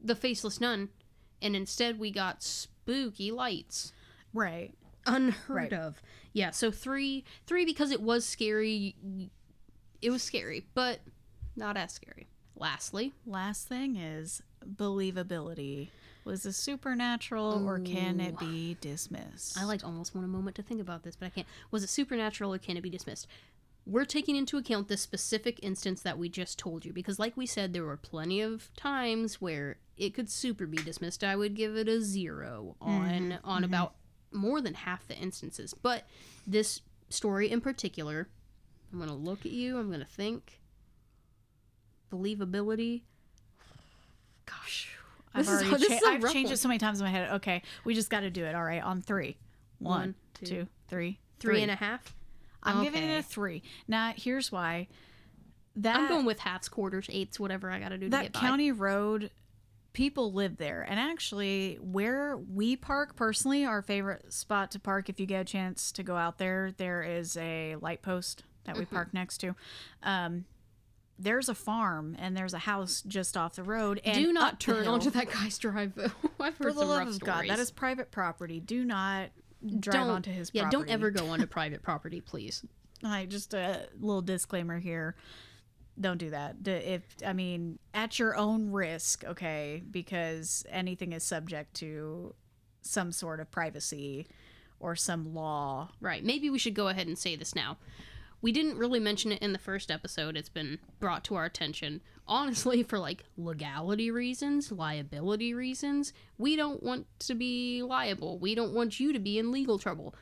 the 0.02 0.16
Faceless 0.16 0.60
Nun, 0.60 0.90
and 1.42 1.56
instead 1.56 2.00
we 2.00 2.10
got 2.12 2.42
spooky 2.42 3.32
lights. 3.32 3.92
Right. 4.34 4.74
Unheard 5.06 5.50
Right. 5.50 5.74
of. 5.74 6.02
Yeah, 6.34 6.52
so 6.52 6.72
three 6.72 7.24
three 7.46 7.66
because 7.66 7.92
it 7.92 8.02
was 8.02 8.26
scary. 8.26 8.96
It 10.02 10.10
was 10.12 10.24
scary, 10.24 10.66
but 10.74 11.00
not 11.56 11.78
as 11.78 11.92
scary. 11.94 12.28
Lastly, 12.56 13.14
Last 13.26 13.68
thing 13.68 13.96
is 13.96 14.42
believability. 14.76 15.90
Was 16.30 16.44
this 16.44 16.58
supernatural 16.58 17.68
or 17.68 17.80
can 17.80 18.20
it 18.20 18.38
be 18.38 18.78
dismissed? 18.80 19.58
I 19.58 19.64
like 19.64 19.84
almost 19.84 20.14
want 20.14 20.26
a 20.26 20.30
moment 20.30 20.56
to 20.58 20.62
think 20.62 20.80
about 20.80 21.02
this, 21.02 21.16
but 21.16 21.26
I 21.26 21.30
can't. 21.30 21.48
Was 21.72 21.84
it 21.84 21.90
supernatural 21.90 22.54
or 22.54 22.60
can 22.60 22.78
it 22.78 22.82
be 22.82 22.90
dismissed? 22.90 23.28
we're 23.86 24.06
taking 24.06 24.36
into 24.36 24.58
account 24.58 24.88
the 24.88 24.98
specific 24.98 25.60
instance 25.64 26.02
that 26.02 26.20
we 26.20 26.30
just 26.30 26.60
told 26.60 26.86
you 26.86 26.94
because 26.94 27.18
like 27.18 27.36
we 27.36 27.48
said 27.48 27.74
there 27.74 27.84
were 27.86 27.98
plenty 27.98 28.40
of 28.40 28.70
times 28.76 29.42
where 29.42 29.78
it 29.98 30.14
could 30.14 30.30
super 30.30 30.68
be 30.68 30.78
dismissed. 30.78 31.24
I 31.24 31.36
would 31.36 31.56
give 31.56 31.76
it 31.76 31.88
a 31.88 32.00
zero 32.00 32.76
on 32.80 33.02
mm-hmm. 33.02 33.32
on 33.44 33.64
mm-hmm. 33.64 33.66
about 33.66 33.96
more 34.32 34.62
than 34.62 34.76
half 34.76 35.08
the 35.08 35.16
instances. 35.16 35.74
But 35.74 36.04
this 36.46 36.82
story 37.10 37.50
in 37.50 37.60
particular 37.60 38.28
i'm 38.94 39.00
gonna 39.00 39.16
look 39.16 39.44
at 39.44 39.52
you 39.52 39.80
i'm 39.80 39.90
gonna 39.90 40.06
think. 40.06 40.60
Believability. 42.12 43.02
Gosh, 44.46 44.99
I've 45.34 45.46
This 45.46 45.62
is- 45.62 45.70
this 45.70 45.82
is 45.84 46.00
cha- 46.02 46.10
a 46.10 46.14
I've 46.14 46.22
changed 46.32 46.48
one. 46.50 46.54
it 46.54 46.58
so 46.58 46.68
many 46.68 46.80
times 46.80 47.00
in 47.00 47.06
my 47.06 47.12
head. 47.12 47.32
Okay, 47.34 47.62
we 47.84 47.94
just 47.94 48.10
got 48.10 48.22
to 48.22 48.30
do 48.30 48.46
it. 48.46 48.56
All 48.56 48.64
right, 48.64 48.82
on 48.84 49.02
three. 49.02 49.38
One, 49.80 50.00
One, 50.00 50.16
two, 50.34 50.46
two, 50.46 50.68
three, 50.88 51.20
three 51.40 51.62
and 51.62 51.72
a 51.72 51.76
half 51.76 52.16
I'm 52.64 52.84
giving 52.84 53.02
it 53.04 53.18
a 53.20 53.24
three. 53.24 53.64
Now, 53.88 54.14
here's 54.18 54.52
why. 54.52 54.88
That 55.78 55.96
i'm 55.98 56.08
going 56.10 56.26
with 56.26 56.40
halves 56.40 56.68
quarters 56.68 57.06
eighths 57.10 57.40
whatever 57.40 57.72
i 57.72 57.80
gotta 57.80 57.98
do 57.98 58.08
to 58.08 58.10
that 58.12 58.24
get 58.24 58.34
by 58.34 58.40
county 58.42 58.72
road 58.74 59.32
people 59.94 60.34
live 60.34 60.58
there 60.58 60.82
and 60.90 61.00
actually 61.00 61.78
where 61.82 62.36
we 62.36 62.76
park 62.76 63.16
personally 63.16 63.64
our 63.64 63.82
favorite 63.82 64.34
spot 64.34 64.72
to 64.72 64.80
park 64.80 65.08
if 65.08 65.20
you 65.22 65.26
get 65.26 65.40
a 65.42 65.46
chance 65.46 65.92
to 65.94 66.04
go 66.04 66.18
out 66.18 66.38
there 66.38 66.74
there 66.78 67.02
is 67.02 67.38
a 67.38 67.78
light 67.78 68.02
post 68.02 68.44
that 68.66 68.74
Mm-hmm. 68.74 68.80
we 68.80 68.86
park 68.88 69.14
next 69.14 69.38
to 69.38 69.56
um 70.04 70.44
there's 71.20 71.50
a 71.50 71.56
farm 71.56 72.16
and 72.18 72.36
there's 72.36 72.54
a 72.54 72.60
house 72.60 73.04
just 73.06 73.36
off 73.36 73.56
the 73.56 73.64
road 73.64 74.00
and 74.06 74.16
do 74.16 74.32
not 74.32 74.60
turn 74.60 74.84
hill- 74.84 74.94
onto 74.94 75.10
that 75.10 75.30
guy's 75.30 75.58
drive 75.58 75.94
though 75.96 76.08
i've 76.40 76.56
for 76.56 76.72
the 76.72 76.86
love 76.86 77.08
of 77.08 77.20
god 77.20 77.48
that 77.50 77.60
is 77.60 77.70
private 77.72 78.10
property 78.10 78.60
do 78.60 78.86
not 78.86 79.30
drive 79.80 79.94
don't 79.94 80.10
onto 80.10 80.32
his 80.32 80.50
yeah 80.54 80.64
property 80.64 80.78
don't 80.78 80.90
ever 80.90 81.12
go 81.12 81.28
onto 81.28 81.46
private 81.46 81.84
property 81.84 82.22
please 82.22 82.64
Hi, 83.04 83.26
just 83.26 83.54
a 83.54 83.88
little 84.00 84.22
disclaimer 84.22 84.78
here. 84.78 85.16
Don't 86.00 86.18
do 86.18 86.32
that. 86.32 86.56
If 86.66 87.04
I 87.26 87.32
mean, 87.32 87.80
at 87.94 88.20
your 88.20 88.36
own 88.36 88.72
risk, 88.72 89.24
okay? 89.24 89.82
Because 89.90 90.66
anything 90.70 91.14
is 91.14 91.24
subject 91.24 91.76
to 91.76 92.36
some 92.82 93.12
sort 93.14 93.40
of 93.40 93.52
privacy 93.52 94.28
or 94.82 94.96
some 94.98 95.34
law. 95.34 95.92
Right. 96.02 96.24
Maybe 96.26 96.50
we 96.50 96.60
should 96.60 96.74
go 96.74 96.90
ahead 96.90 97.08
and 97.08 97.18
say 97.18 97.38
this 97.38 97.56
now. 97.56 97.78
We 98.42 98.52
didn't 98.52 98.78
really 98.78 99.00
mention 99.00 99.32
it 99.32 99.42
in 99.42 99.52
the 99.54 99.60
first 99.60 99.92
episode. 99.92 100.38
It's 100.38 100.50
been 100.50 100.80
brought 101.00 101.24
to 101.26 101.36
our 101.36 101.46
attention. 101.46 102.02
Honestly, 102.28 102.84
for 102.90 102.98
like 103.00 103.24
legality 103.38 104.12
reasons, 104.12 104.72
liability 104.72 105.54
reasons, 105.54 106.14
we 106.38 106.56
don't 106.56 106.82
want 106.82 107.08
to 107.20 107.36
be 107.36 107.84
liable. 107.84 108.40
We 108.40 108.56
don't 108.56 108.74
want 108.74 109.00
you 109.00 109.12
to 109.14 109.20
be 109.20 109.38
in 109.40 109.52
legal 109.52 109.78
trouble. 109.80 110.16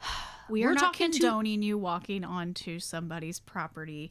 We 0.50 0.64
are 0.64 0.70
We're 0.70 0.74
not 0.74 0.80
talking 0.92 1.12
to- 1.12 1.18
condoning 1.20 1.62
you 1.62 1.78
walking 1.78 2.24
onto 2.24 2.80
somebody's 2.80 3.38
property. 3.38 4.10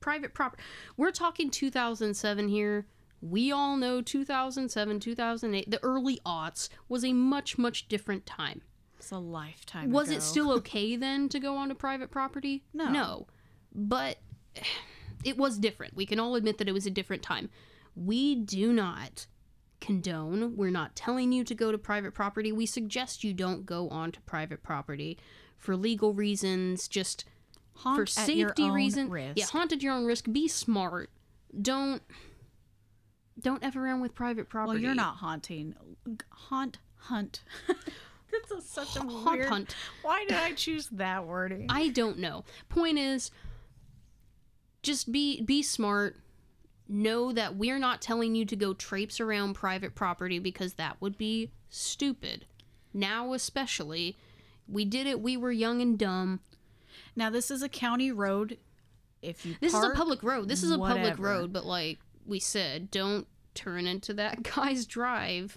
Private 0.00 0.34
property. 0.34 0.62
We're 0.96 1.12
talking 1.12 1.48
2007 1.48 2.48
here. 2.48 2.86
We 3.22 3.52
all 3.52 3.76
know 3.76 4.02
2007, 4.02 5.00
2008, 5.00 5.70
the 5.70 5.82
early 5.82 6.20
aughts 6.26 6.68
was 6.88 7.04
a 7.04 7.12
much, 7.14 7.56
much 7.56 7.88
different 7.88 8.26
time. 8.26 8.62
It's 9.04 9.12
a 9.12 9.18
lifetime. 9.18 9.90
Was 9.90 10.08
ago. 10.08 10.16
it 10.16 10.22
still 10.22 10.50
okay 10.58 10.96
then 10.96 11.28
to 11.28 11.38
go 11.38 11.56
onto 11.56 11.74
private 11.74 12.10
property? 12.10 12.64
No. 12.72 12.88
No. 12.88 13.26
But 13.74 14.16
it 15.24 15.36
was 15.36 15.58
different. 15.58 15.94
We 15.94 16.06
can 16.06 16.18
all 16.18 16.36
admit 16.36 16.56
that 16.56 16.68
it 16.68 16.72
was 16.72 16.86
a 16.86 16.90
different 16.90 17.22
time. 17.22 17.50
We 17.94 18.34
do 18.34 18.72
not 18.72 19.26
condone, 19.80 20.56
we're 20.56 20.70
not 20.70 20.96
telling 20.96 21.32
you 21.32 21.44
to 21.44 21.54
go 21.54 21.70
to 21.70 21.76
private 21.76 22.14
property. 22.14 22.50
We 22.50 22.64
suggest 22.64 23.22
you 23.22 23.34
don't 23.34 23.66
go 23.66 23.90
onto 23.90 24.20
private 24.22 24.62
property 24.62 25.18
for 25.58 25.76
legal 25.76 26.14
reasons, 26.14 26.88
just 26.88 27.26
Honk 27.74 27.98
for 27.98 28.06
safety 28.06 28.70
reasons. 28.70 29.10
risk. 29.10 29.36
Yeah, 29.36 29.44
haunt 29.44 29.72
at 29.72 29.82
your 29.82 29.92
own 29.92 30.06
risk. 30.06 30.32
Be 30.32 30.48
smart. 30.48 31.10
Don't 31.60 32.02
don't 33.38 33.62
ever 33.62 33.84
around 33.84 34.00
with 34.00 34.14
private 34.14 34.48
property. 34.48 34.76
Well, 34.76 34.82
you're 34.82 34.94
not 34.94 35.16
haunting. 35.16 35.74
Haunt, 36.30 36.78
hunt. 36.96 37.42
That's 38.48 38.64
a, 38.64 38.68
such 38.68 38.96
a 38.96 39.00
Haunt 39.00 39.38
weird. 39.38 39.48
hunt. 39.48 39.76
Why 40.02 40.24
did 40.24 40.36
I 40.36 40.52
choose 40.52 40.88
that 40.88 41.26
wording? 41.26 41.66
I 41.68 41.88
don't 41.88 42.18
know. 42.18 42.44
Point 42.68 42.98
is, 42.98 43.30
just 44.82 45.12
be 45.12 45.40
be 45.42 45.62
smart. 45.62 46.16
Know 46.86 47.32
that 47.32 47.56
we're 47.56 47.78
not 47.78 48.02
telling 48.02 48.34
you 48.34 48.44
to 48.44 48.56
go 48.56 48.74
traipse 48.74 49.18
around 49.18 49.54
private 49.54 49.94
property 49.94 50.38
because 50.38 50.74
that 50.74 51.00
would 51.00 51.16
be 51.16 51.50
stupid. 51.70 52.44
Now, 52.92 53.32
especially, 53.32 54.16
we 54.68 54.84
did 54.84 55.06
it. 55.06 55.20
We 55.20 55.36
were 55.36 55.50
young 55.52 55.80
and 55.80 55.98
dumb. 55.98 56.40
Now 57.16 57.30
this 57.30 57.50
is 57.50 57.62
a 57.62 57.68
county 57.68 58.12
road. 58.12 58.58
If 59.22 59.46
you 59.46 59.56
This 59.60 59.72
is 59.72 59.82
a 59.82 59.90
public 59.90 60.22
road. 60.22 60.48
This 60.48 60.62
is 60.62 60.70
a 60.70 60.78
public 60.78 61.18
road, 61.18 61.52
but 61.52 61.64
like 61.64 61.98
we 62.26 62.38
said, 62.38 62.90
don't 62.90 63.26
turn 63.54 63.86
into 63.86 64.12
that 64.14 64.42
guy's 64.54 64.84
drive. 64.86 65.56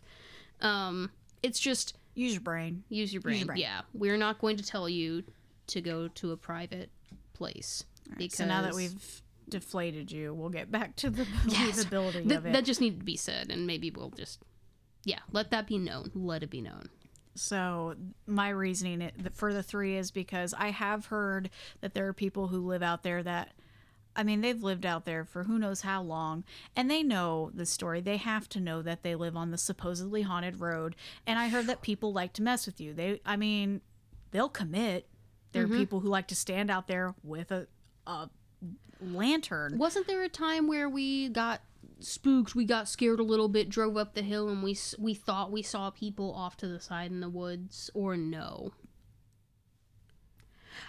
Um, 0.62 1.12
it's 1.44 1.60
just 1.60 1.98
use 2.18 2.34
your 2.34 2.42
brain. 2.42 2.84
use 2.90 3.14
your 3.14 3.22
brain. 3.22 3.38
your 3.38 3.48
brain. 3.48 3.60
Yeah, 3.60 3.82
we're 3.94 4.18
not 4.18 4.40
going 4.40 4.58
to 4.58 4.66
tell 4.66 4.90
you 4.90 5.24
to 5.68 5.82
go 5.82 6.08
to 6.10 6.32
a 6.32 6.38
private 6.38 6.90
place 7.34 7.84
because 8.18 8.38
So 8.38 8.46
now 8.46 8.62
that 8.64 8.74
we've 8.74 9.22
deflated 9.50 10.12
you, 10.12 10.34
we'll 10.34 10.50
get 10.50 10.72
back 10.72 10.96
to 10.98 11.10
the 11.10 11.26
Yes. 11.48 11.86
believability 11.86 12.28
Th- 12.28 12.32
of 12.40 12.46
it. 12.46 12.54
that 12.54 12.66
just 12.66 12.82
needed 12.82 13.00
to 13.00 13.06
be 13.06 13.16
said, 13.18 13.52
and 13.52 13.66
maybe 13.68 13.92
we'll 13.92 14.10
just 14.12 14.40
yeah 15.04 15.20
let 15.32 15.52
that 15.52 15.68
be 15.68 15.78
known. 15.78 16.12
Let 16.16 16.44
it 16.44 16.50
be 16.50 16.62
known. 16.62 16.90
So 17.36 17.96
my 18.26 18.50
reasoning 18.50 19.12
for 19.34 19.54
the 19.54 19.62
three 19.62 19.96
is 19.96 20.10
because 20.10 20.54
I 20.58 20.72
have 20.72 21.06
heard 21.06 21.50
that 21.82 21.94
there 21.94 22.08
are 22.08 22.14
people 22.14 22.48
who 22.48 22.66
live 22.66 22.82
out 22.82 23.04
there 23.04 23.22
that, 23.22 23.52
I 24.18 24.24
mean, 24.24 24.42
they've 24.42 24.62
lived 24.62 24.86
out 24.86 25.06
there 25.06 25.24
for 25.24 25.44
who 25.44 25.60
knows 25.60 25.82
how 25.82 26.02
long, 26.02 26.44
and 26.76 26.90
they 26.90 27.04
know 27.04 27.52
the 27.54 27.66
story. 27.68 28.02
They 28.02 28.18
have 28.18 28.50
to 28.50 28.60
know 28.60 28.82
that 28.82 29.04
they 29.04 29.14
live 29.16 29.38
on 29.38 29.52
the 29.52 29.58
supposedly 29.60 30.24
haunted 30.24 30.60
road. 30.60 30.96
And 31.28 31.38
I 31.38 31.50
heard 31.50 31.68
that 31.68 31.82
people 31.84 32.12
like 32.12 32.34
to 32.34 32.42
mess 32.42 32.66
with 32.66 32.82
you. 32.82 32.94
They, 32.94 33.22
I 33.26 33.36
mean, 33.38 33.82
they'll 34.32 34.50
commit. 34.50 35.08
There 35.52 35.64
Mm-hmm. 35.66 35.74
are 35.74 35.78
people 35.78 36.00
who 36.02 36.10
like 36.10 36.28
to 36.28 36.36
stand 36.36 36.70
out 36.72 36.88
there 36.88 37.14
with 37.24 37.52
a, 37.52 37.68
a 38.08 38.30
lantern. 39.00 39.78
Wasn't 39.78 40.08
there 40.08 40.24
a 40.24 40.30
time 40.30 40.68
where 40.68 40.90
we 40.90 41.30
got 41.30 41.62
spooked? 42.00 42.56
We 42.56 42.66
got 42.66 42.90
scared 42.90 43.20
a 43.20 43.24
little 43.24 43.48
bit, 43.48 43.70
drove 43.70 43.98
up 43.98 44.14
the 44.14 44.22
hill, 44.24 44.50
and 44.50 44.64
we 44.64 44.78
we 45.00 45.14
thought 45.14 45.52
we 45.52 45.62
saw 45.62 45.90
people 45.90 46.34
off 46.34 46.58
to 46.58 46.68
the 46.68 46.80
side 46.80 47.12
in 47.12 47.20
the 47.20 47.30
woods, 47.30 47.90
or 47.94 48.18
no? 48.18 48.72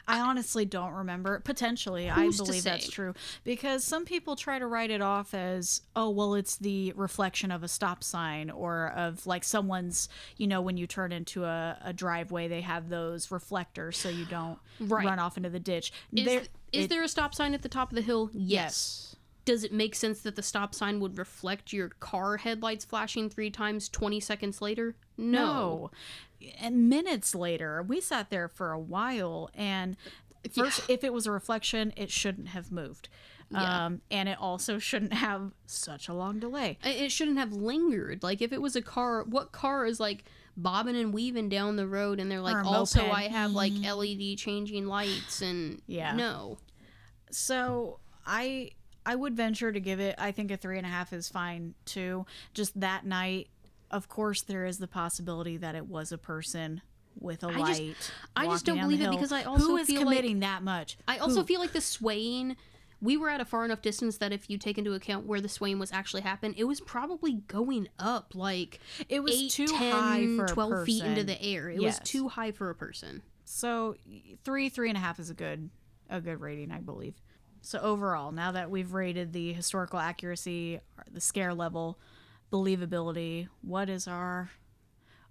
I 0.09 0.20
honestly 0.20 0.64
don't 0.64 0.92
remember. 0.92 1.40
Potentially, 1.40 2.09
I 2.11 2.24
Who's 2.24 2.38
to 2.38 2.44
believe 2.44 2.64
that's 2.64 2.88
true 2.88 3.14
because 3.44 3.84
some 3.84 4.04
people 4.04 4.34
try 4.36 4.59
to 4.59 4.66
write 4.66 4.90
it 4.90 5.02
off 5.02 5.34
as, 5.34 5.82
oh, 5.94 6.11
well, 6.11 6.34
it's 6.34 6.56
the 6.56 6.92
reflection 6.96 7.50
of 7.50 7.62
a 7.62 7.68
stop 7.68 8.02
sign 8.02 8.50
or 8.50 8.88
of 8.96 9.26
like 9.26 9.44
someone's, 9.44 10.09
you 10.38 10.46
know, 10.46 10.61
when 10.62 10.76
you 10.76 10.86
turn 10.86 11.12
into 11.12 11.44
a, 11.44 11.76
a 11.84 11.92
driveway, 11.92 12.48
they 12.48 12.62
have 12.62 12.88
those 12.88 13.30
reflectors 13.30 13.96
so 13.98 14.09
you 14.09 14.24
don't 14.24 14.59
Right. 14.80 15.04
run 15.06 15.18
off 15.18 15.36
into 15.36 15.50
the 15.50 15.61
ditch. 15.61 15.92
Is, 16.12 16.24
There- 16.24 16.42
it- 16.72 16.88
there 16.88 17.02
a 17.02 17.09
stop 17.09 17.34
sign 17.34 17.52
at 17.54 17.62
the 17.62 17.68
top 17.68 17.90
of 17.90 17.96
the 17.96 18.02
hill? 18.02 18.30
Yes. 18.32 18.48
yes. 18.48 19.04
Does 19.44 19.64
it 19.64 19.72
make 19.72 19.94
sense 19.94 20.20
that 20.20 20.36
the 20.36 20.42
stop 20.42 20.74
sign 20.74 21.00
would 21.00 21.16
reflect 21.16 21.72
your 21.72 21.88
car 21.88 22.36
headlights 22.36 22.84
flashing 22.84 23.30
three 23.30 23.50
times 23.50 23.88
20 23.88 24.20
seconds 24.20 24.61
later? 24.61 24.94
No. 25.16 25.42
No. 25.42 25.90
And 26.61 26.89
minutes 26.89 27.34
later, 27.34 27.82
we 27.82 28.01
sat 28.01 28.30
there 28.30 28.49
for 28.49 28.72
a 28.72 28.78
while, 28.78 29.51
and 29.55 29.97
first, 30.53 30.89
if 30.89 31.05
it 31.05 31.12
was 31.12 31.26
a 31.26 31.32
reflection, 31.32 31.93
it 31.97 32.11
shouldn't 32.11 32.49
have 32.49 32.70
moved. 32.70 33.09
Yeah. 33.51 33.86
Um, 33.86 34.03
and 34.11 34.28
it 34.28 34.39
also 34.39 34.78
shouldn't 34.78 35.14
have 35.14 35.53
such 35.66 36.09
a 36.09 36.12
long 36.12 36.39
delay. 36.39 36.78
It 36.84 37.11
shouldn't 37.11 37.39
have 37.39 37.53
lingered. 37.53 38.22
Like, 38.22 38.43
if 38.43 38.53
it 38.53 38.61
was 38.61 38.76
a 38.76 38.82
car, 38.82 39.24
what 39.24 39.53
car 39.53 39.86
is 39.86 39.99
like 39.99 40.24
bobbing 40.57 40.97
and 40.97 41.14
weaving 41.14 41.49
down 41.49 41.76
the 41.76 41.86
road 41.86 42.20
and 42.20 42.30
they're 42.30 42.41
like, 42.41 42.64
also, 42.64 43.01
moped. 43.01 43.14
I 43.14 43.22
have 43.22 43.53
like 43.53 43.72
LED 43.72 44.36
changing 44.36 44.86
lights 44.86 45.41
and. 45.41 45.80
Yeah. 45.86 46.14
No. 46.14 46.59
So 47.30 48.01
I 48.26 48.72
I 49.07 49.14
would 49.14 49.34
venture 49.34 49.72
to 49.72 49.80
give 49.80 50.01
it. 50.01 50.14
I 50.18 50.32
think 50.32 50.51
a 50.51 50.59
three 50.59 50.76
and 50.76 50.86
a 50.86 50.91
half 50.91 51.14
is 51.14 51.30
fine 51.30 51.74
too. 51.86 52.26
Just 52.53 52.78
that 52.80 53.07
night, 53.07 53.49
of 53.91 54.09
course, 54.09 54.43
there 54.43 54.64
is 54.66 54.78
the 54.78 54.89
possibility 54.89 55.57
that 55.57 55.74
it 55.74 55.86
was 55.86 56.12
a 56.12 56.18
person 56.18 56.82
with 57.18 57.43
a 57.43 57.49
I 57.49 57.57
light. 57.57 57.97
just- 57.99 58.12
I 58.36 58.47
just 58.47 58.64
don't 58.64 58.78
believe 58.80 59.01
it 59.01 59.11
because 59.11 59.32
I 59.32 59.43
also 59.43 59.64
who 59.66 59.76
is 59.76 59.86
feel 59.86 60.01
like- 60.05 60.16
committing 60.18 60.41
that 60.41 60.62
much. 60.62 60.99
I 61.09 61.18
also 61.18 61.41
Who? 61.41 61.47
feel 61.47 61.61
like 61.61 61.72
the 61.72 61.80
swaying. 61.80 62.57
We 63.01 63.16
were 63.16 63.28
at 63.28 63.41
a 63.41 63.45
far 63.45 63.64
enough 63.64 63.80
distance 63.80 64.18
that 64.18 64.32
if 64.32 64.51
you 64.51 64.59
take 64.59 64.76
into 64.76 64.93
account 64.93 65.24
where 65.26 65.41
the 65.41 65.49
swaying 65.49 65.78
was 65.78 65.93
actually 65.93 66.22
happening, 66.22 66.55
it 66.59 66.64
was 66.64 66.80
probably 66.80 67.34
going 67.47 67.89
up 67.99 68.34
like 68.34 68.80
it 69.09 69.20
was 69.22 69.34
8, 69.34 69.51
too 69.53 69.66
10, 69.68 69.93
high 69.93 70.26
for 70.36 70.45
a 70.47 70.49
12 70.49 70.84
feet 70.84 71.05
into 71.05 71.22
the 71.24 71.41
air. 71.41 71.68
It 71.70 71.80
Yes. 71.80 72.01
was 72.01 72.09
too 72.09 72.28
high 72.28 72.51
for 72.51 72.70
a 72.70 72.74
person. 72.74 73.22
So 73.45 73.95
three, 74.45 74.68
three 74.68 74.89
and 74.89 74.97
a 74.97 75.01
half 75.01 75.18
is 75.20 75.30
a 75.30 75.34
good 75.34 75.70
a 76.11 76.20
good 76.20 76.41
rating, 76.41 76.70
I 76.72 76.80
believe. 76.80 77.14
So 77.61 77.78
overall, 77.80 78.32
now 78.32 78.51
that 78.53 78.70
we've 78.70 78.93
rated 78.93 79.32
the 79.32 79.53
historical 79.53 79.99
accuracy, 79.99 80.80
the 81.11 81.20
scare 81.20 81.53
level, 81.55 81.99
believability, 82.53 83.49
what 83.62 83.88
is 83.88 84.07
our 84.09 84.51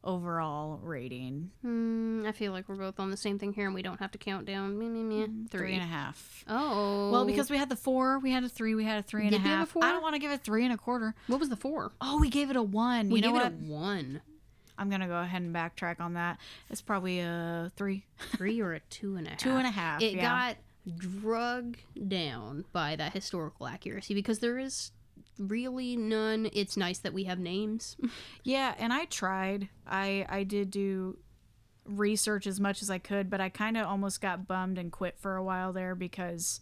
overall 0.04 0.80
rating. 0.82 1.52
Hmm, 1.62 2.24
I 2.26 2.32
feel 2.32 2.52
like 2.54 2.70
we're 2.70 2.76
both 2.76 3.00
on 3.00 3.12
the 3.12 3.18
same 3.18 3.38
thing 3.38 3.52
here, 3.52 3.66
and 3.66 3.76
we 3.76 3.82
don't 3.82 4.00
have 4.00 4.12
to 4.12 4.18
count 4.18 4.46
down. 4.46 4.78
Meh, 4.80 4.86
meh, 4.86 5.02
meh. 5.04 5.26
Three 5.50 5.60
Three. 5.60 5.74
and 5.74 5.84
a 5.84 5.86
half. 5.88 6.46
Oh, 6.48 7.12
Well, 7.12 7.26
because 7.26 7.50
we 7.50 7.58
had 7.58 7.68
the 7.68 7.76
four, 7.76 8.20
we 8.20 8.32
had 8.32 8.44
a 8.44 8.50
three, 8.50 8.74
we 8.74 8.86
had 8.86 9.00
a 9.00 9.04
three 9.04 9.26
and 9.26 9.36
a 9.36 9.38
Did 9.38 9.46
a 9.46 9.50
half. 9.50 9.70
four? 9.70 9.84
I 9.84 9.92
don't 9.92 10.02
want 10.02 10.16
to 10.16 10.20
give 10.20 10.32
it 10.32 10.42
three 10.44 10.64
and 10.64 10.74
a 10.74 10.78
quarter. 10.78 11.14
what 11.28 11.40
was 11.40 11.50
the 11.50 11.58
four? 11.58 11.92
Oh, 12.00 12.20
we 12.20 12.30
gave 12.30 12.50
it 12.50 12.56
a 12.56 12.64
one. 12.64 13.10
We 13.10 13.16
you 13.20 13.22
know 13.24 13.34
gave 13.34 13.42
what? 13.42 13.52
it 13.52 13.56
a 13.68 13.72
one, 13.72 14.22
I'm 14.78 14.90
gonna 14.90 15.08
go 15.08 15.18
ahead 15.20 15.42
and 15.42 15.54
backtrack 15.54 16.00
on 16.00 16.14
that. 16.14 16.38
It's 16.70 16.82
probably 16.82 17.20
a 17.20 17.72
three, 17.76 18.06
three, 18.38 18.62
or 18.62 18.74
a 18.74 18.80
two 18.90 19.16
and 19.18 19.28
a 19.28 19.32
half. 19.32 19.40
two 19.40 19.56
and 19.58 19.68
a 19.68 19.72
half. 19.72 20.02
It 20.02 20.14
yeah. 20.14 20.22
got 20.22 20.58
drug 20.98 21.78
down 22.08 22.64
by 22.72 22.96
that 22.96 23.12
historical 23.12 23.68
accuracy 23.68 24.14
because 24.14 24.40
there 24.40 24.58
is 24.58 24.92
really 25.40 25.96
none. 25.96 26.50
It's 26.54 26.78
nice 26.78 27.00
that 27.00 27.14
we 27.14 27.26
have 27.26 27.40
names. 27.40 27.96
Yeah, 28.44 28.74
and 28.78 28.94
I 28.94 29.06
tried. 29.06 29.70
I 29.86 30.26
I 30.30 30.44
did 30.44 30.72
do 30.72 31.18
research 31.86 32.48
as 32.48 32.60
much 32.60 32.82
as 32.82 32.90
I 32.90 32.98
could, 32.98 33.30
but 33.30 33.42
I 33.42 33.50
kind 33.50 33.78
of 33.78 33.86
almost 33.88 34.22
got 34.22 34.48
bummed 34.48 34.78
and 34.78 34.92
quit 34.92 35.18
for 35.20 35.36
a 35.36 35.44
while 35.44 35.74
there 35.74 35.96
because 35.96 36.62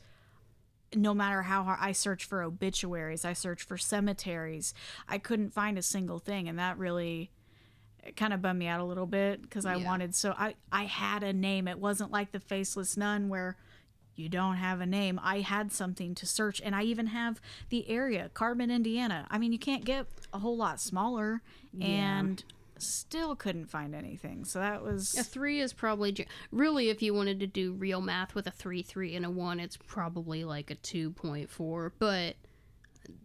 no 0.95 1.13
matter 1.13 1.41
how 1.43 1.63
hard 1.63 1.79
I 1.81 1.91
searched 1.91 2.27
for 2.29 2.41
obituaries, 2.43 3.25
I 3.25 3.33
searched 3.33 3.67
for 3.67 3.77
cemeteries, 3.77 4.73
I 5.07 5.17
couldn't 5.17 5.51
find 5.53 5.77
a 5.77 5.81
single 5.81 6.19
thing, 6.19 6.47
and 6.47 6.57
that 6.59 6.77
really 6.77 7.31
kind 8.15 8.33
of 8.33 8.41
bummed 8.41 8.59
me 8.59 8.67
out 8.67 8.79
a 8.79 8.83
little 8.85 9.07
bit 9.07 9.41
because 9.41 9.65
I 9.65 9.75
Yeah. 9.77 9.85
wanted 9.85 10.15
so 10.15 10.33
I 10.37 10.55
I 10.71 10.85
had 10.85 11.23
a 11.23 11.33
name. 11.33 11.67
It 11.67 11.79
wasn't 11.79 12.11
like 12.11 12.31
the 12.31 12.39
faceless 12.39 12.95
nun 12.97 13.29
where 13.29 13.57
you 14.15 14.29
don't 14.29 14.55
have 14.55 14.81
a 14.81 14.85
name. 14.85 15.19
I 15.23 15.41
had 15.41 15.71
something 15.71 16.15
to 16.15 16.25
search, 16.25 16.61
and 16.63 16.75
I 16.75 16.83
even 16.83 17.07
have 17.07 17.41
the 17.69 17.89
area, 17.89 18.29
Carbon, 18.33 18.71
Indiana. 18.71 19.27
I 19.29 19.37
mean, 19.37 19.51
you 19.51 19.59
can't 19.59 19.83
get 19.85 20.07
a 20.33 20.39
whole 20.39 20.57
lot 20.57 20.79
smaller, 20.79 21.41
and 21.81 22.43
still 22.77 23.35
couldn't 23.35 23.69
find 23.69 23.95
anything. 23.95 24.45
So 24.45 24.59
that 24.59 24.83
was 24.83 25.17
A 25.17 25.23
three 25.23 25.59
is 25.61 25.73
probably 25.73 26.11
ju- 26.11 26.25
really 26.51 26.89
if 26.89 27.01
you 27.01 27.13
wanted 27.13 27.39
to 27.41 27.47
do 27.47 27.73
real 27.73 28.01
math 28.01 28.35
with 28.35 28.47
a 28.47 28.51
three, 28.51 28.81
three, 28.81 29.15
and 29.15 29.25
a 29.25 29.29
one, 29.29 29.59
it's 29.59 29.77
probably 29.77 30.43
like 30.43 30.71
a 30.71 30.75
two 30.75 31.11
point 31.11 31.49
four. 31.49 31.93
But 31.99 32.35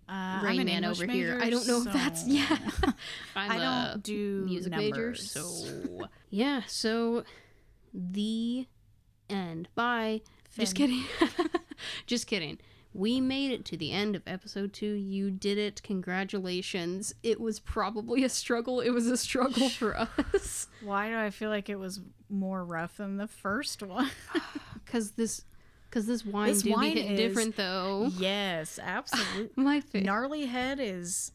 uh, 0.09 0.41
Rain 0.43 0.61
an 0.61 0.67
Man 0.67 0.85
English 0.85 1.01
over 1.03 1.13
here, 1.13 1.39
I 1.41 1.51
don't 1.51 1.67
know 1.67 1.79
if 1.79 1.93
that's 1.93 2.27
yeah. 2.27 2.47
I'm 3.37 3.51
I 3.51 3.57
a 3.57 3.93
don't 3.93 4.03
do 4.03 4.45
music 4.45 4.73
numbers. 4.73 4.91
major, 4.93 5.15
so 5.15 6.09
yeah. 6.31 6.63
So 6.67 7.25
the 7.95 8.67
end. 9.29 9.69
Bye. 9.75 10.23
Just 10.57 10.75
kidding. 10.75 11.05
Just 12.07 12.27
kidding. 12.27 12.59
We 12.93 13.21
made 13.21 13.53
it 13.53 13.65
to 13.67 13.77
the 13.77 13.93
end 13.93 14.17
of 14.17 14.23
episode 14.27 14.73
two. 14.73 14.93
You 14.95 15.31
did 15.31 15.59
it. 15.59 15.81
Congratulations. 15.85 17.15
It 17.23 17.41
was 17.41 17.61
probably 17.61 18.25
a 18.25 18.29
struggle. 18.29 18.81
It 18.81 18.91
was 18.91 19.07
a 19.07 19.17
struggle 19.17 19.69
for 19.71 19.97
us. 19.97 20.67
Why 20.83 21.09
do 21.09 21.17
I 21.17 21.31
feel 21.31 21.51
like 21.51 21.69
it 21.69 21.79
was 21.79 22.01
more 22.29 22.65
rough 22.65 22.97
than 22.97 23.17
the 23.17 23.29
first 23.29 23.83
one? 23.83 24.11
Cause 24.87 25.13
this, 25.13 25.45
cause 25.93 26.07
this 26.07 26.25
wine 26.27 26.49
This 26.49 26.63
do 26.63 26.73
wine 26.73 26.97
is- 26.99 27.17
different 27.17 27.55
though. 27.57 28.11
yes, 28.19 28.79
absolutely. 28.83 29.51
My 29.63 29.81
favorite. 29.81 30.07
Gnarly 30.07 30.47
head 30.47 30.81
is 30.81 31.31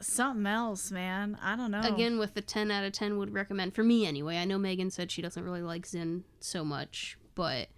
something 0.00 0.46
else, 0.46 0.92
man. 0.92 1.36
I 1.42 1.56
don't 1.56 1.72
know. 1.72 1.80
Again, 1.80 2.16
with 2.18 2.34
the 2.34 2.42
10 2.42 2.70
out 2.70 2.84
of 2.84 2.92
10 2.92 3.18
would 3.18 3.34
recommend, 3.34 3.74
for 3.74 3.82
me 3.82 4.06
anyway. 4.06 4.36
I 4.36 4.44
know 4.44 4.56
Megan 4.58 4.90
said 4.90 5.10
she 5.10 5.20
doesn't 5.20 5.42
really 5.42 5.62
like 5.62 5.84
Zin 5.84 6.22
so 6.38 6.64
much, 6.64 7.18
but 7.34 7.68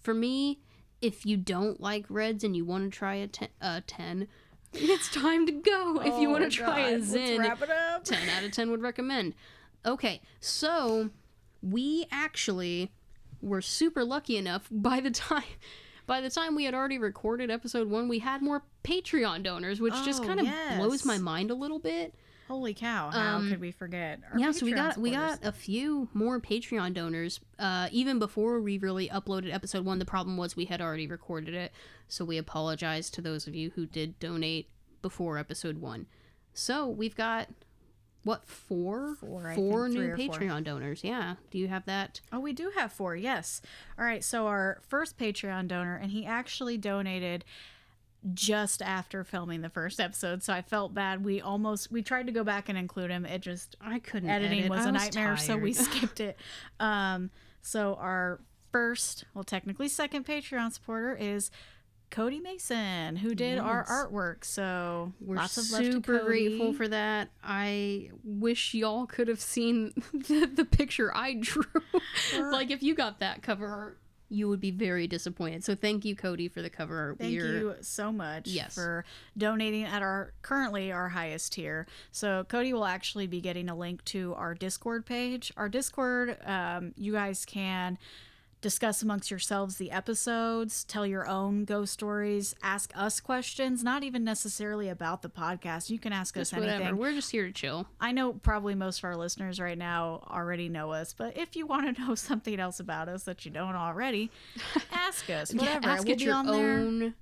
for 0.00 0.14
me, 0.14 0.60
if 1.00 1.24
you 1.24 1.36
don't 1.36 1.80
like 1.80 2.04
reds 2.08 2.44
and 2.44 2.56
you 2.56 2.64
want 2.64 2.90
to 2.92 2.96
try 2.96 3.14
a 3.16 3.26
10, 3.26 3.48
a 3.60 3.82
10 3.86 4.28
it's 4.74 5.10
time 5.10 5.46
to 5.46 5.52
go. 5.52 6.00
if 6.00 6.18
you 6.20 6.28
oh, 6.28 6.32
want 6.32 6.44
to 6.44 6.50
try 6.50 6.80
a 6.80 7.00
Zin, 7.00 7.40
Oh, 7.40 7.48
wrap 7.48 7.62
it 7.62 7.70
up. 7.70 8.04
10 8.04 8.28
out 8.28 8.44
of 8.44 8.52
10 8.52 8.70
would 8.70 8.82
recommend. 8.82 9.34
Okay, 9.86 10.20
so 10.40 11.10
we 11.62 12.06
actually 12.10 12.92
were 13.40 13.62
super 13.62 14.04
lucky 14.04 14.36
enough 14.36 14.68
by 14.70 15.00
the 15.00 15.10
time 15.10 15.44
by 16.06 16.20
the 16.22 16.30
time 16.30 16.54
we 16.54 16.64
had 16.64 16.74
already 16.74 16.98
recorded 16.98 17.50
episode 17.50 17.88
1, 17.88 18.08
we 18.08 18.20
had 18.20 18.40
more 18.40 18.62
Patreon 18.82 19.42
donors, 19.42 19.78
which 19.78 19.92
just 20.06 20.22
Oh, 20.22 20.26
kind 20.26 20.40
of 20.40 20.46
yes. 20.46 20.78
blows 20.78 21.04
my 21.04 21.18
mind 21.18 21.50
a 21.50 21.54
little 21.54 21.78
bit. 21.78 22.14
Holy 22.48 22.74
cow! 22.74 23.10
How 23.10 23.36
Um, 23.36 23.50
could 23.50 23.60
we 23.60 23.70
forget? 23.70 24.20
Our 24.32 24.38
yeah, 24.38 24.50
so 24.52 24.64
we 24.64 24.72
Patreon 24.72 24.76
got 24.76 24.98
we 24.98 25.10
got 25.10 25.44
a 25.44 25.52
few 25.52 26.08
more 26.14 26.40
Patreon 26.40 26.94
donors. 26.94 27.40
Uh, 27.58 27.88
even 27.92 28.18
before 28.18 28.60
we 28.60 28.78
really 28.78 29.08
uploaded 29.08 29.52
episode 29.52 29.84
one, 29.84 29.98
the 29.98 30.04
problem 30.04 30.36
was 30.36 30.56
we 30.56 30.64
had 30.64 30.80
already 30.80 31.06
recorded 31.06 31.54
it, 31.54 31.72
so 32.08 32.24
we 32.24 32.38
apologize 32.38 33.10
to 33.10 33.20
those 33.20 33.46
of 33.46 33.54
you 33.54 33.70
who 33.74 33.86
did 33.86 34.18
donate 34.18 34.70
before 35.02 35.38
episode 35.38 35.78
one. 35.78 36.06
So 36.54 36.88
we've 36.88 37.14
got 37.14 37.48
what 38.24 38.46
four 38.48 39.14
Four, 39.16 39.52
four 39.54 39.88
new 39.88 40.10
or 40.10 40.16
four. 40.16 40.26
Patreon 40.26 40.64
donors. 40.64 41.04
Yeah, 41.04 41.34
do 41.50 41.58
you 41.58 41.68
have 41.68 41.84
that? 41.86 42.20
Oh, 42.32 42.40
we 42.40 42.52
do 42.52 42.72
have 42.76 42.92
four. 42.92 43.14
Yes. 43.14 43.62
All 43.98 44.04
right. 44.04 44.24
So 44.24 44.46
our 44.46 44.80
first 44.88 45.18
Patreon 45.18 45.68
donor, 45.68 45.96
and 45.96 46.10
he 46.10 46.26
actually 46.26 46.76
donated 46.78 47.44
just 48.34 48.82
after 48.82 49.24
filming 49.24 49.60
the 49.60 49.68
first 49.68 50.00
episode. 50.00 50.42
So 50.42 50.52
I 50.52 50.62
felt 50.62 50.94
bad. 50.94 51.24
We 51.24 51.40
almost 51.40 51.90
we 51.92 52.02
tried 52.02 52.26
to 52.26 52.32
go 52.32 52.44
back 52.44 52.68
and 52.68 52.76
include 52.76 53.10
him. 53.10 53.24
It 53.24 53.40
just 53.40 53.76
I 53.80 53.98
couldn't. 53.98 54.28
editing 54.28 54.60
edit. 54.60 54.70
was 54.70 54.86
I 54.86 54.88
a 54.88 54.92
nightmare, 54.92 55.36
so 55.36 55.56
we 55.56 55.72
skipped 55.74 56.20
it. 56.20 56.36
Um, 56.80 57.30
so 57.62 57.94
our 57.94 58.40
first, 58.72 59.24
well, 59.34 59.44
technically 59.44 59.88
second 59.88 60.26
Patreon 60.26 60.72
supporter 60.72 61.14
is 61.14 61.50
Cody 62.10 62.40
Mason, 62.40 63.16
who 63.16 63.34
did 63.34 63.58
our 63.58 63.84
artwork. 63.84 64.44
So 64.44 65.12
We're 65.20 65.36
lots 65.36 65.58
of 65.58 65.70
love 65.70 65.82
to 65.82 65.92
super 65.92 66.20
grateful 66.20 66.72
for 66.72 66.88
that. 66.88 67.28
I 67.42 68.10
wish 68.24 68.74
y'all 68.74 69.06
could 69.06 69.28
have 69.28 69.40
seen 69.40 69.92
the, 70.12 70.46
the 70.46 70.64
picture 70.64 71.14
I 71.14 71.34
drew. 71.34 71.64
like 72.50 72.70
if 72.70 72.82
you 72.82 72.94
got 72.94 73.20
that 73.20 73.42
cover 73.42 73.66
art, 73.66 73.98
you 74.30 74.48
would 74.48 74.60
be 74.60 74.70
very 74.70 75.06
disappointed. 75.06 75.64
So 75.64 75.74
thank 75.74 76.04
you, 76.04 76.14
Cody, 76.14 76.48
for 76.48 76.60
the 76.60 76.68
cover 76.70 76.98
art. 76.98 77.18
Thank 77.18 77.32
We're- 77.40 77.58
you 77.60 77.74
so 77.80 78.12
much 78.12 78.46
Yes. 78.46 78.74
for 78.74 79.04
donating 79.36 79.84
at 79.84 80.02
our 80.02 80.32
currently 80.42 80.92
our 80.92 81.08
highest 81.08 81.54
tier. 81.54 81.86
So 82.12 82.44
Cody 82.44 82.72
will 82.72 82.84
actually 82.84 83.26
be 83.26 83.40
getting 83.40 83.68
a 83.70 83.74
link 83.76 84.04
to 84.06 84.34
our 84.34 84.54
Discord 84.54 85.06
page. 85.06 85.50
Our 85.56 85.68
Discord, 85.68 86.36
um, 86.44 86.92
you 86.96 87.12
guys 87.12 87.44
can 87.46 87.96
discuss 88.60 89.02
amongst 89.02 89.30
yourselves 89.30 89.76
the 89.76 89.90
episodes, 89.90 90.84
tell 90.84 91.06
your 91.06 91.26
own 91.28 91.64
ghost 91.64 91.92
stories, 91.92 92.54
ask 92.62 92.90
us 92.96 93.20
questions, 93.20 93.84
not 93.84 94.02
even 94.02 94.24
necessarily 94.24 94.88
about 94.88 95.22
the 95.22 95.28
podcast. 95.30 95.90
You 95.90 95.98
can 95.98 96.12
ask 96.12 96.34
Just 96.34 96.52
us 96.52 96.58
whatever. 96.58 96.82
anything. 96.82 96.96
We're 96.98 97.12
just 97.12 97.30
here 97.30 97.46
to 97.46 97.52
chill. 97.52 97.86
I 98.00 98.12
know 98.12 98.32
probably 98.32 98.74
most 98.74 98.98
of 98.98 99.04
our 99.04 99.16
listeners 99.16 99.60
right 99.60 99.78
now 99.78 100.26
already 100.30 100.68
know 100.68 100.90
us, 100.92 101.14
but 101.16 101.36
if 101.36 101.54
you 101.56 101.66
want 101.66 101.96
to 101.96 102.02
know 102.06 102.14
something 102.14 102.58
else 102.58 102.80
about 102.80 103.08
us 103.08 103.24
that 103.24 103.44
you 103.44 103.50
don't 103.50 103.76
already, 103.76 104.30
ask 104.92 105.28
us. 105.30 105.52
Whatever. 105.54 105.80
Yeah, 105.86 105.92
ask 105.94 106.04
we'll 106.04 106.12
at 106.12 106.18
be 106.18 106.24
your 106.24 106.34
on 106.34 106.46
there. 106.46 106.78
own. 106.78 107.14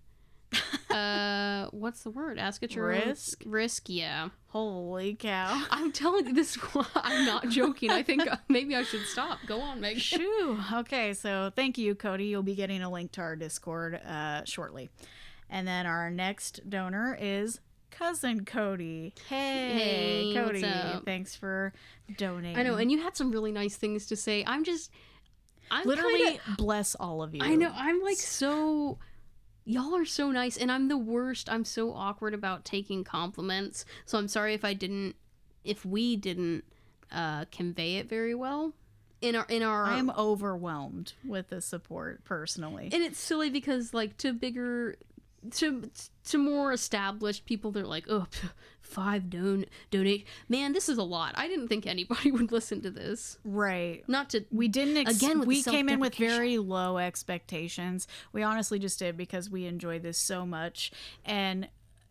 Uh, 0.91 1.69
what's 1.71 2.03
the 2.03 2.11
word? 2.11 2.39
Ask 2.39 2.63
at 2.63 2.75
your 2.75 2.87
Risk? 2.87 3.43
own 3.47 3.53
risk. 3.53 3.85
Yeah, 3.89 4.29
Holy 4.49 5.15
cow. 5.15 5.63
I'm 5.71 5.93
telling 5.93 6.27
you 6.29 6.33
this. 6.35 6.57
I'm 6.95 7.27
not 7.27 7.49
joking. 7.49 7.91
I 7.91 8.03
think 8.03 8.27
uh, 8.31 8.37
maybe 8.49 8.75
I 8.77 8.83
should 8.83 9.05
stop. 9.07 9.39
Go 9.47 9.61
on, 9.61 9.81
Meg. 9.81 9.99
Shoo. 10.01 10.59
Okay, 10.73 11.13
so 11.15 11.51
thank 11.55 11.77
you, 11.79 11.95
Cody. 11.95 12.27
You'll 12.27 12.43
be 12.43 12.55
getting 12.55 12.83
a 12.83 12.91
link 12.91 13.13
to 13.13 13.21
our 13.21 13.37
Discord 13.37 13.95
uh, 13.97 14.45
shortly. 14.45 14.89
And 15.51 15.67
then 15.69 15.87
our 15.87 16.11
next 16.11 16.69
donor 16.69 17.17
is 17.21 17.61
cousin 17.91 18.45
Cody. 18.45 19.15
Hey, 19.29 19.73
Hey, 19.73 20.35
Cody. 20.35 20.65
Thanks 21.05 21.37
for 21.37 21.73
donating. 22.17 22.59
I 22.59 22.63
know, 22.63 22.75
and 22.77 22.91
you 22.91 23.01
had 23.03 23.17
some 23.17 23.31
really 23.31 23.53
nice 23.53 23.77
things 23.77 24.07
to 24.07 24.17
say. 24.17 24.43
I'm 24.47 24.65
just, 24.65 24.91
I'm 25.71 25.87
literally 25.87 26.19
kinda- 26.19 26.41
bless 26.59 26.95
all 26.97 27.23
of 27.23 27.35
you. 27.35 27.43
I 27.43 27.55
know. 27.55 27.71
I'm 27.75 28.03
like 28.03 28.17
so. 28.17 28.99
Y'all 29.69 29.97
are 29.97 30.05
so 30.05 30.31
nice, 30.31 30.57
and 30.57 30.71
I'm 30.71 30.87
the 30.87 30.97
worst. 30.97 31.51
I'm 31.51 31.65
so 31.65 31.93
awkward 31.93 32.33
about 32.35 32.65
taking 32.65 33.03
compliments. 33.03 33.85
So 34.05 34.17
I'm 34.17 34.29
sorry 34.29 34.55
if 34.55 34.65
I 34.65 34.75
didn't, 34.75 35.17
if 35.65 35.85
we 35.85 36.15
didn't 36.15 36.65
uh, 37.11 37.47
convey 37.51 37.97
it 37.97 38.09
very 38.09 38.35
well 38.35 38.75
in 39.21 39.35
our 39.35 39.45
in 39.49 39.65
our. 39.65 39.85
I 39.87 39.99
am 39.99 40.11
overwhelmed 40.17 41.15
with 41.25 41.49
the 41.49 41.61
support 41.61 42.25
personally. 42.25 42.91
and 42.93 43.03
it's 43.03 43.19
silly 43.19 43.51
because 43.51 43.93
like 43.93 44.17
to 44.19 44.33
bigger, 44.33 44.97
to 45.53 45.91
to 46.25 46.39
more 46.39 46.73
established 46.73 47.47
people, 47.47 47.71
they're 47.71 47.85
like, 47.85 48.07
oh 48.09 48.27
five 48.87 49.29
don 49.29 49.67
donate. 49.91 50.27
Man, 50.49 50.73
this 50.73 50.89
is 50.89 50.99
a 50.99 51.03
lot. 51.03 51.35
I 51.37 51.49
didn't 51.49 51.69
think 51.69 51.87
anybody 51.87 52.31
would 52.33 52.53
listen 52.53 52.81
to 52.83 52.91
this. 52.91 53.39
right. 53.45 54.05
Not 54.09 54.31
to 54.31 54.45
We 54.51 54.69
didn't 54.69 54.97
ex- 54.97 55.17
Again, 55.17 55.41
we 55.41 55.63
came 55.63 55.89
in 55.89 56.01
with 56.01 56.15
very 56.15 56.59
low 56.59 56.99
expectations. 56.99 58.07
We 58.33 58.43
honestly 58.43 58.79
just 58.79 58.99
did 58.99 59.17
because 59.17 59.51
we 59.51 59.67
enjoy 59.67 59.99
this 59.99 60.19
so 60.19 60.47
much 60.47 60.93
and 61.25 61.69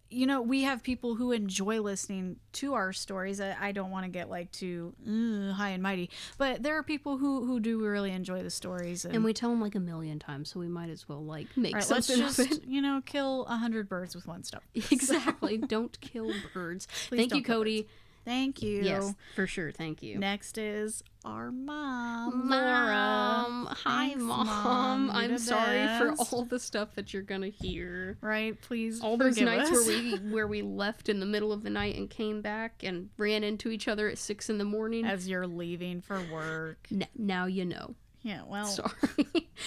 you 0.10 0.28
know, 0.28 0.42
we 0.42 0.64
have 0.64 0.84
people 0.84 1.16
who 1.16 1.32
enjoy 1.32 1.82
listening 1.82 2.38
to 2.54 2.74
our 2.74 2.94
stories. 2.94 3.42
I, 3.42 3.56
I 3.60 3.72
don't 3.72 3.92
want 3.92 4.06
to 4.06 4.10
get 4.10 4.30
like 4.30 4.52
too 4.52 4.94
uh, 5.06 5.54
high 5.54 5.70
and 5.70 5.82
mighty, 5.82 6.10
but 6.38 6.62
there 6.64 6.78
are 6.78 6.84
people 6.84 7.18
who 7.18 7.46
who 7.46 7.60
do 7.60 7.84
really 7.84 8.12
enjoy 8.12 8.44
the 8.44 8.50
stories. 8.50 9.06
And, 9.06 9.16
and 9.16 9.24
we 9.24 9.34
tell 9.34 9.50
them 9.50 9.62
like 9.62 9.76
a 9.76 9.80
million 9.80 10.20
times, 10.20 10.52
so 10.52 10.60
we 10.60 10.68
might 10.68 10.90
as 10.90 11.10
well 11.10 11.24
like 11.24 11.48
make 11.58 11.74
right, 11.76 11.90
let's 11.90 12.08
just 12.08 12.64
you 12.66 12.82
know 12.82 13.02
kill 13.06 13.46
a 13.46 13.58
hundred 13.58 13.90
birds 13.90 14.16
with 14.16 14.28
one 14.28 14.44
stone. 14.44 14.62
Exactly. 14.92 15.58
don't 15.58 16.00
kill 16.02 16.32
birds. 16.54 16.88
Please 17.10 17.18
Thank 17.18 17.34
you, 17.34 17.42
don't 17.42 17.56
Cody. 17.56 17.88
Thank 18.26 18.62
you. 18.62 18.82
Yes, 18.82 19.14
for 19.36 19.46
sure. 19.48 19.72
Thank 19.72 20.02
you. 20.02 20.18
Next 20.18 20.58
is 20.58 21.04
our 21.24 21.52
mom, 21.52 22.48
Mom. 22.48 22.50
Laura. 22.50 23.76
Hi, 23.76 24.08
Thanks, 24.10 24.22
mom. 24.24 24.48
Mom. 24.48 25.10
I'm 25.12 25.38
sorry 25.38 25.88
for 26.00 26.16
all 26.32 26.44
the 26.46 26.60
stuff 26.60 26.96
that 26.96 27.14
you're 27.14 27.22
gonna 27.24 27.48
hear. 27.50 28.18
Right, 28.22 28.60
please. 28.62 29.02
All 29.02 29.18
those 29.18 29.40
nights 29.40 29.72
us. 29.72 29.88
where 29.88 29.98
we 29.98 30.12
where 30.34 30.48
we 30.48 30.62
left 30.62 31.08
in 31.10 31.20
the 31.20 31.26
middle 31.26 31.54
of 31.54 31.64
the 31.64 31.70
night 31.70 31.96
and 31.96 32.10
came 32.10 32.42
back 32.42 32.84
and 32.84 33.10
ran 33.18 33.44
into 33.44 33.70
each 33.70 33.88
other 33.88 34.08
at 34.10 34.18
six 34.18 34.50
in 34.50 34.58
the 34.58 34.66
morning. 34.66 35.06
as 35.06 35.28
you're 35.30 35.48
leaving 35.48 36.02
for 36.02 36.22
work. 36.32 36.88
N- 36.92 37.08
now 37.18 37.46
you 37.46 37.66
know. 37.66 37.96
Yeah, 38.26 38.42
well, 38.48 38.66
Sorry. 38.66 38.90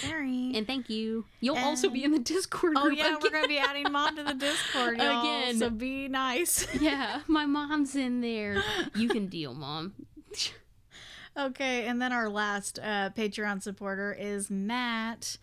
sorry. 0.01 0.51
and 0.53 0.67
thank 0.67 0.89
you. 0.89 1.23
You'll 1.39 1.55
also 1.55 1.89
be 1.89 2.03
in 2.03 2.11
the 2.11 2.19
Discord 2.19 2.73
oh 2.75 2.89
yeah, 2.89 3.15
we're 3.23 3.29
gonna 3.29 3.47
be 3.47 3.57
adding 3.57 3.89
mom 3.89 4.17
to 4.17 4.23
the 4.23 4.33
Discord 4.33 4.97
y'all, 4.97 5.21
Again. 5.21 5.57
So 5.57 5.69
be 5.69 6.09
nice. 6.09 6.67
yeah, 6.81 7.21
my 7.27 7.45
mom's 7.45 7.95
in 7.95 8.19
there. 8.19 8.61
You 8.95 9.07
can 9.07 9.27
deal, 9.27 9.53
mom. 9.53 9.93
okay, 11.37 11.85
and 11.85 12.01
then 12.01 12.11
our 12.11 12.27
last 12.27 12.79
uh, 12.79 13.11
Patreon 13.15 13.63
supporter 13.63 14.11
is 14.11 14.51
Matt. 14.51 15.37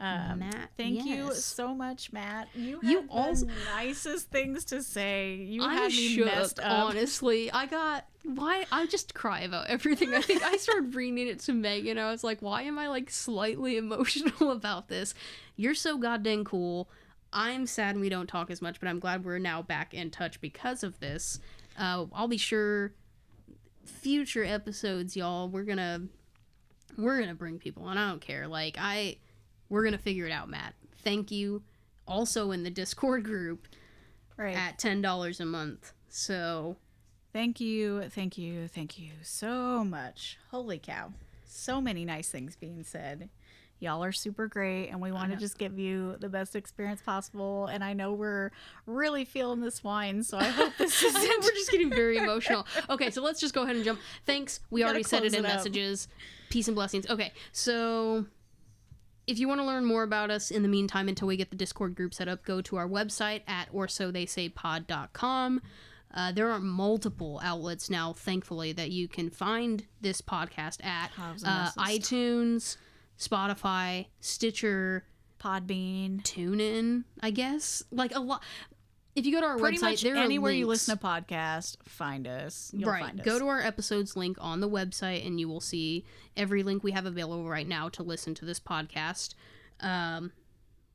Um, 0.00 0.38
Matt, 0.38 0.70
thank 0.78 1.04
you 1.04 1.34
so 1.34 1.74
much, 1.74 2.10
Matt. 2.10 2.48
You 2.54 2.80
You 2.82 3.02
the 3.02 3.08
also- 3.12 3.46
nicest 3.76 4.30
things 4.30 4.64
to 4.66 4.82
say. 4.82 5.34
You 5.34 5.62
I'm 5.62 5.70
had 5.76 5.90
me 5.92 6.14
shook, 6.16 6.24
messed 6.24 6.58
up. 6.58 6.86
honestly. 6.88 7.50
I 7.52 7.66
got 7.66 8.06
why 8.24 8.64
I 8.72 8.86
just 8.86 9.12
cry 9.14 9.40
about 9.40 9.66
everything. 9.66 10.14
I 10.14 10.22
think 10.22 10.42
I 10.42 10.56
started 10.56 10.94
reading 10.96 11.28
it 11.28 11.40
to 11.40 11.52
Megan. 11.52 11.98
I 11.98 12.10
was 12.10 12.24
like, 12.24 12.40
why 12.40 12.62
am 12.62 12.78
I 12.78 12.88
like 12.88 13.10
slightly 13.10 13.76
emotional 13.76 14.50
about 14.52 14.88
this? 14.88 15.12
You're 15.56 15.74
so 15.74 15.98
goddamn 15.98 16.44
cool. 16.44 16.88
I'm 17.32 17.66
sad 17.66 17.98
we 18.00 18.08
don't 18.08 18.26
talk 18.26 18.50
as 18.50 18.60
much, 18.62 18.80
but 18.80 18.88
I'm 18.88 18.98
glad 19.00 19.24
we're 19.24 19.38
now 19.38 19.60
back 19.62 19.92
in 19.92 20.10
touch 20.10 20.40
because 20.40 20.82
of 20.82 20.98
this. 21.00 21.38
Uh, 21.78 22.06
I'll 22.14 22.26
be 22.26 22.38
sure 22.38 22.92
future 23.84 24.44
episodes, 24.44 25.14
y'all. 25.16 25.48
We're 25.48 25.64
gonna 25.64 26.02
we're 26.96 27.20
gonna 27.20 27.34
bring 27.34 27.58
people 27.58 27.84
on. 27.84 27.98
I 27.98 28.08
don't 28.08 28.20
care. 28.20 28.48
Like 28.48 28.76
I, 28.78 29.18
we're 29.70 29.84
gonna 29.84 29.96
figure 29.98 30.26
it 30.26 30.32
out, 30.32 30.50
Matt. 30.50 30.74
Thank 31.02 31.30
you. 31.30 31.62
Also 32.06 32.50
in 32.50 32.62
the 32.64 32.70
Discord 32.70 33.24
group 33.24 33.66
Right. 34.36 34.54
at 34.56 34.78
ten 34.78 35.00
dollars 35.00 35.40
a 35.40 35.46
month. 35.46 35.92
So 36.08 36.76
Thank 37.32 37.60
you, 37.60 38.08
thank 38.10 38.36
you, 38.36 38.66
thank 38.66 38.98
you 38.98 39.12
so 39.22 39.84
much. 39.84 40.36
Holy 40.50 40.78
cow. 40.80 41.12
So 41.46 41.80
many 41.80 42.04
nice 42.04 42.28
things 42.28 42.56
being 42.56 42.82
said. 42.82 43.28
Y'all 43.78 44.02
are 44.04 44.10
super 44.12 44.46
great, 44.48 44.88
and 44.88 45.00
we 45.00 45.10
want 45.12 45.30
to 45.30 45.38
just 45.38 45.56
give 45.56 45.78
you 45.78 46.16
the 46.18 46.28
best 46.28 46.54
experience 46.56 47.00
possible. 47.00 47.66
And 47.66 47.82
I 47.84 47.92
know 47.92 48.12
we're 48.12 48.50
really 48.84 49.24
feeling 49.24 49.60
this 49.60 49.82
wine, 49.84 50.22
so 50.24 50.38
I 50.38 50.44
hope 50.48 50.72
this 50.76 51.02
is 51.02 51.14
we're 51.14 51.50
just 51.52 51.70
getting 51.70 51.88
very 51.88 52.18
emotional. 52.18 52.66
Okay, 52.90 53.10
so 53.10 53.22
let's 53.22 53.40
just 53.40 53.54
go 53.54 53.62
ahead 53.62 53.76
and 53.76 53.84
jump. 53.84 54.00
Thanks. 54.26 54.60
We 54.70 54.82
already 54.84 55.04
said 55.04 55.24
it 55.24 55.32
in 55.32 55.44
it 55.44 55.48
messages. 55.48 56.08
Peace 56.50 56.66
and 56.68 56.74
blessings. 56.74 57.08
Okay, 57.08 57.32
so 57.52 58.26
if 59.30 59.38
you 59.38 59.46
want 59.46 59.60
to 59.60 59.64
learn 59.64 59.84
more 59.84 60.02
about 60.02 60.30
us 60.30 60.50
in 60.50 60.62
the 60.62 60.68
meantime 60.68 61.08
until 61.08 61.28
we 61.28 61.36
get 61.36 61.50
the 61.50 61.56
Discord 61.56 61.94
group 61.94 62.12
set 62.12 62.26
up, 62.26 62.44
go 62.44 62.60
to 62.62 62.76
our 62.76 62.88
website 62.88 63.42
at 63.46 63.68
or 63.72 63.86
so 63.86 64.10
they 64.10 64.26
say 64.26 64.48
pod.com. 64.48 65.60
Uh, 66.12 66.32
there 66.32 66.50
are 66.50 66.58
multiple 66.58 67.40
outlets 67.44 67.88
now, 67.88 68.12
thankfully, 68.12 68.72
that 68.72 68.90
you 68.90 69.06
can 69.06 69.30
find 69.30 69.86
this 70.00 70.20
podcast 70.20 70.84
at 70.84 71.12
I 71.16 71.32
was 71.32 71.44
a 71.44 71.48
uh, 71.48 71.70
iTunes, 71.78 72.76
Spotify, 73.16 74.06
Stitcher, 74.18 75.04
Podbean. 75.40 76.22
TuneIn, 76.22 77.04
I 77.20 77.30
guess. 77.30 77.84
Like 77.92 78.12
a 78.12 78.18
lot. 78.18 78.42
If 79.16 79.26
you 79.26 79.32
go 79.32 79.40
to 79.40 79.46
our 79.46 79.58
Pretty 79.58 79.78
website, 79.78 79.82
much 79.82 80.02
there 80.02 80.16
anywhere 80.16 80.52
you 80.52 80.66
listen 80.66 80.96
to 80.96 81.04
podcast, 81.04 81.78
find 81.84 82.28
us. 82.28 82.70
You'll 82.72 82.90
right. 82.90 83.02
find 83.02 83.20
us. 83.20 83.26
Go 83.26 83.38
to 83.38 83.48
our 83.48 83.60
episodes 83.60 84.16
link 84.16 84.36
on 84.40 84.60
the 84.60 84.68
website, 84.68 85.26
and 85.26 85.40
you 85.40 85.48
will 85.48 85.60
see 85.60 86.04
every 86.36 86.62
link 86.62 86.84
we 86.84 86.92
have 86.92 87.06
available 87.06 87.48
right 87.48 87.66
now 87.66 87.88
to 87.90 88.02
listen 88.02 88.34
to 88.36 88.44
this 88.44 88.60
podcast. 88.60 89.34
Um, 89.80 90.32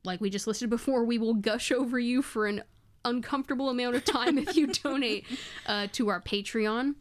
like 0.02 0.20
we 0.20 0.30
just 0.30 0.46
listed 0.46 0.70
before, 0.70 1.04
we 1.04 1.18
will 1.18 1.34
gush 1.34 1.70
over 1.70 1.98
you 1.98 2.22
for 2.22 2.46
an 2.46 2.62
uncomfortable 3.04 3.68
amount 3.68 3.96
of 3.96 4.04
time 4.04 4.38
if 4.38 4.56
you 4.56 4.66
donate 4.82 5.26
uh, 5.66 5.88
to 5.92 6.08
our 6.08 6.20
Patreon. 6.20 6.94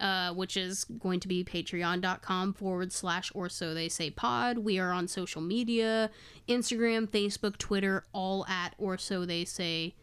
Uh, 0.00 0.32
which 0.32 0.56
is 0.56 0.84
going 0.84 1.18
to 1.18 1.26
be 1.26 1.42
patreon.com 1.42 2.52
forward 2.52 2.92
slash 2.92 3.32
or 3.34 3.48
so 3.48 3.74
they 3.74 3.88
say 3.88 4.10
pod. 4.10 4.58
We 4.58 4.78
are 4.78 4.92
on 4.92 5.08
social 5.08 5.42
media 5.42 6.12
Instagram, 6.48 7.08
Facebook, 7.08 7.58
Twitter, 7.58 8.06
all 8.12 8.46
at 8.46 8.76
or 8.78 8.96
so 8.96 9.26
they 9.26 9.44
say 9.44 9.96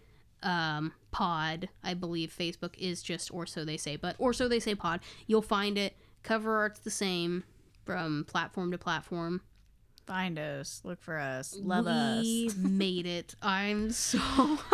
um, 0.46 0.94
pod. 1.12 1.68
I 1.84 1.94
believe 1.94 2.34
Facebook 2.38 2.78
is 2.78 3.04
just 3.04 3.34
or 3.34 3.46
so 3.46 3.66
they 3.66 3.78
say, 3.78 3.98
but 3.98 4.16
or 4.18 4.32
so 4.32 4.48
they 4.48 4.60
say 4.60 4.76
pod. 4.76 5.02
You'll 5.28 5.42
find 5.42 5.78
it. 5.78 5.96
Cover 6.24 6.58
art's 6.58 6.80
the 6.80 6.90
same 6.90 7.44
from 7.84 8.24
platform 8.26 8.72
to 8.72 8.78
platform. 8.78 9.42
Find 10.08 10.38
us. 10.38 10.82
Look 10.84 11.02
for 11.02 11.18
us. 11.18 11.56
Love 11.60 11.86
we 11.86 12.48
us. 12.48 12.56
made 12.56 13.08
it. 13.08 13.36
I'm 13.42 13.92
so. 13.92 14.20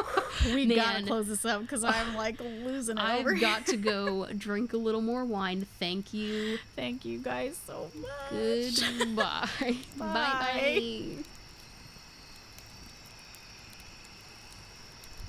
We 0.45 0.65
gotta 0.65 1.03
close 1.03 1.27
this 1.27 1.45
up 1.45 1.61
because 1.61 1.83
I'm 1.83 2.15
like 2.15 2.39
losing 2.39 2.97
it 2.97 3.03
I've 3.03 3.39
got 3.39 3.67
to 3.67 3.77
go 3.77 4.25
drink 4.37 4.73
a 4.73 4.77
little 4.77 5.01
more 5.01 5.23
wine. 5.25 5.67
Thank 5.77 6.13
you. 6.13 6.57
Thank 6.75 7.05
you 7.05 7.19
guys 7.19 7.59
so 7.67 7.91
much. 7.95 8.97
Goodbye. 8.97 9.47
bye 9.97 10.05
bye. 10.05 11.23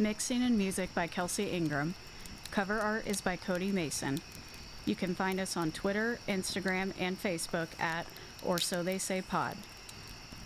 Mixing 0.03 0.43
and 0.43 0.59
music 0.59 0.93
by 0.97 1.07
Kelsey 1.07 1.51
Ingram. 1.51 1.95
Cover 2.51 2.81
art 2.81 3.07
is 3.07 3.21
by 3.21 3.37
Cody 3.37 3.71
Mason. 3.71 4.21
You 4.85 4.97
can 4.97 5.15
find 5.15 5.39
us 5.39 5.57
on 5.57 5.71
Twitter, 5.71 6.19
Instagram, 6.27 6.93
and 6.99 7.23
Facebook 7.23 7.69
at 7.79 8.07
Or 8.45 8.59
So 8.59 8.83
They 8.83 8.99
Say 8.99 9.23
Pod. 9.23 9.57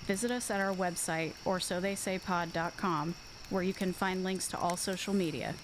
Visit 0.05 0.31
us 0.31 0.51
at 0.51 0.61
our 0.61 0.74
website, 0.74 1.33
or 1.47 1.59
so 1.59 1.81
they 1.81 1.95
say 1.95 2.19
pod.com, 2.19 3.15
where 3.49 3.62
you 3.62 3.73
can 3.73 3.95
find 3.95 4.23
links 4.23 4.47
to 4.49 4.59
all 4.59 4.77
social 4.77 5.15
media. 5.15 5.55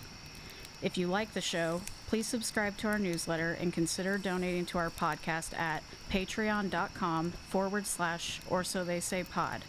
If 0.81 0.97
you 0.97 1.06
like 1.06 1.35
the 1.35 1.43
show, 1.43 1.82
please 2.09 2.27
subscribe 2.27 2.78
to 2.78 2.89
our 2.89 2.98
newsletter 2.98 3.59
and 3.60 3.74
consider 3.74 4.16
donating 4.16 4.64
to 4.66 4.78
our 4.78 4.89
podcast 4.89 5.52
at 5.59 5.82
patreon.com 6.10 7.32
forward 7.51 7.86
slash 7.86 8.40
or 8.48 8.64
so 8.64 8.85
they 8.85 9.01
say 9.01 9.23
pod. 9.23 9.64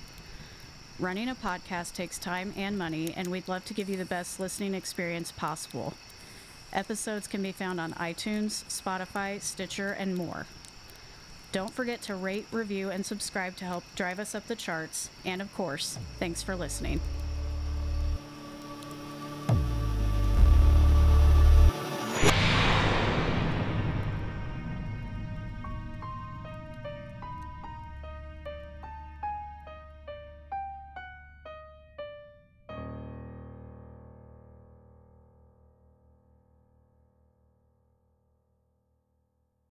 Running 1.04 1.28
a 1.28 1.36
podcast 1.36 1.96
takes 1.96 2.18
time 2.18 2.54
and 2.56 2.78
money, 2.78 3.14
and 3.14 3.28
we'd 3.28 3.50
love 3.50 3.66
to 3.66 3.74
give 3.74 3.90
you 3.90 3.98
the 3.98 4.06
best 4.06 4.40
listening 4.40 4.74
experience 4.74 5.34
possible. 5.34 5.96
Episodes 6.72 7.28
can 7.28 7.44
be 7.44 7.52
found 7.52 7.78
on 7.82 7.92
iTunes, 7.96 8.64
Spotify, 8.70 9.42
Stitcher, 9.42 9.92
and 9.92 10.16
more. 10.16 10.46
Don't 11.52 11.74
forget 11.74 12.02
to 12.04 12.16
rate, 12.16 12.46
review, 12.54 12.90
and 12.90 13.06
subscribe 13.06 13.58
to 13.58 13.66
help 13.66 13.84
drive 13.98 14.18
us 14.18 14.34
up 14.34 14.48
the 14.48 14.56
charts. 14.56 15.10
And 15.26 15.42
of 15.42 15.54
course, 15.54 16.00
thanks 16.20 16.42
for 16.42 16.56
listening. 16.56 17.02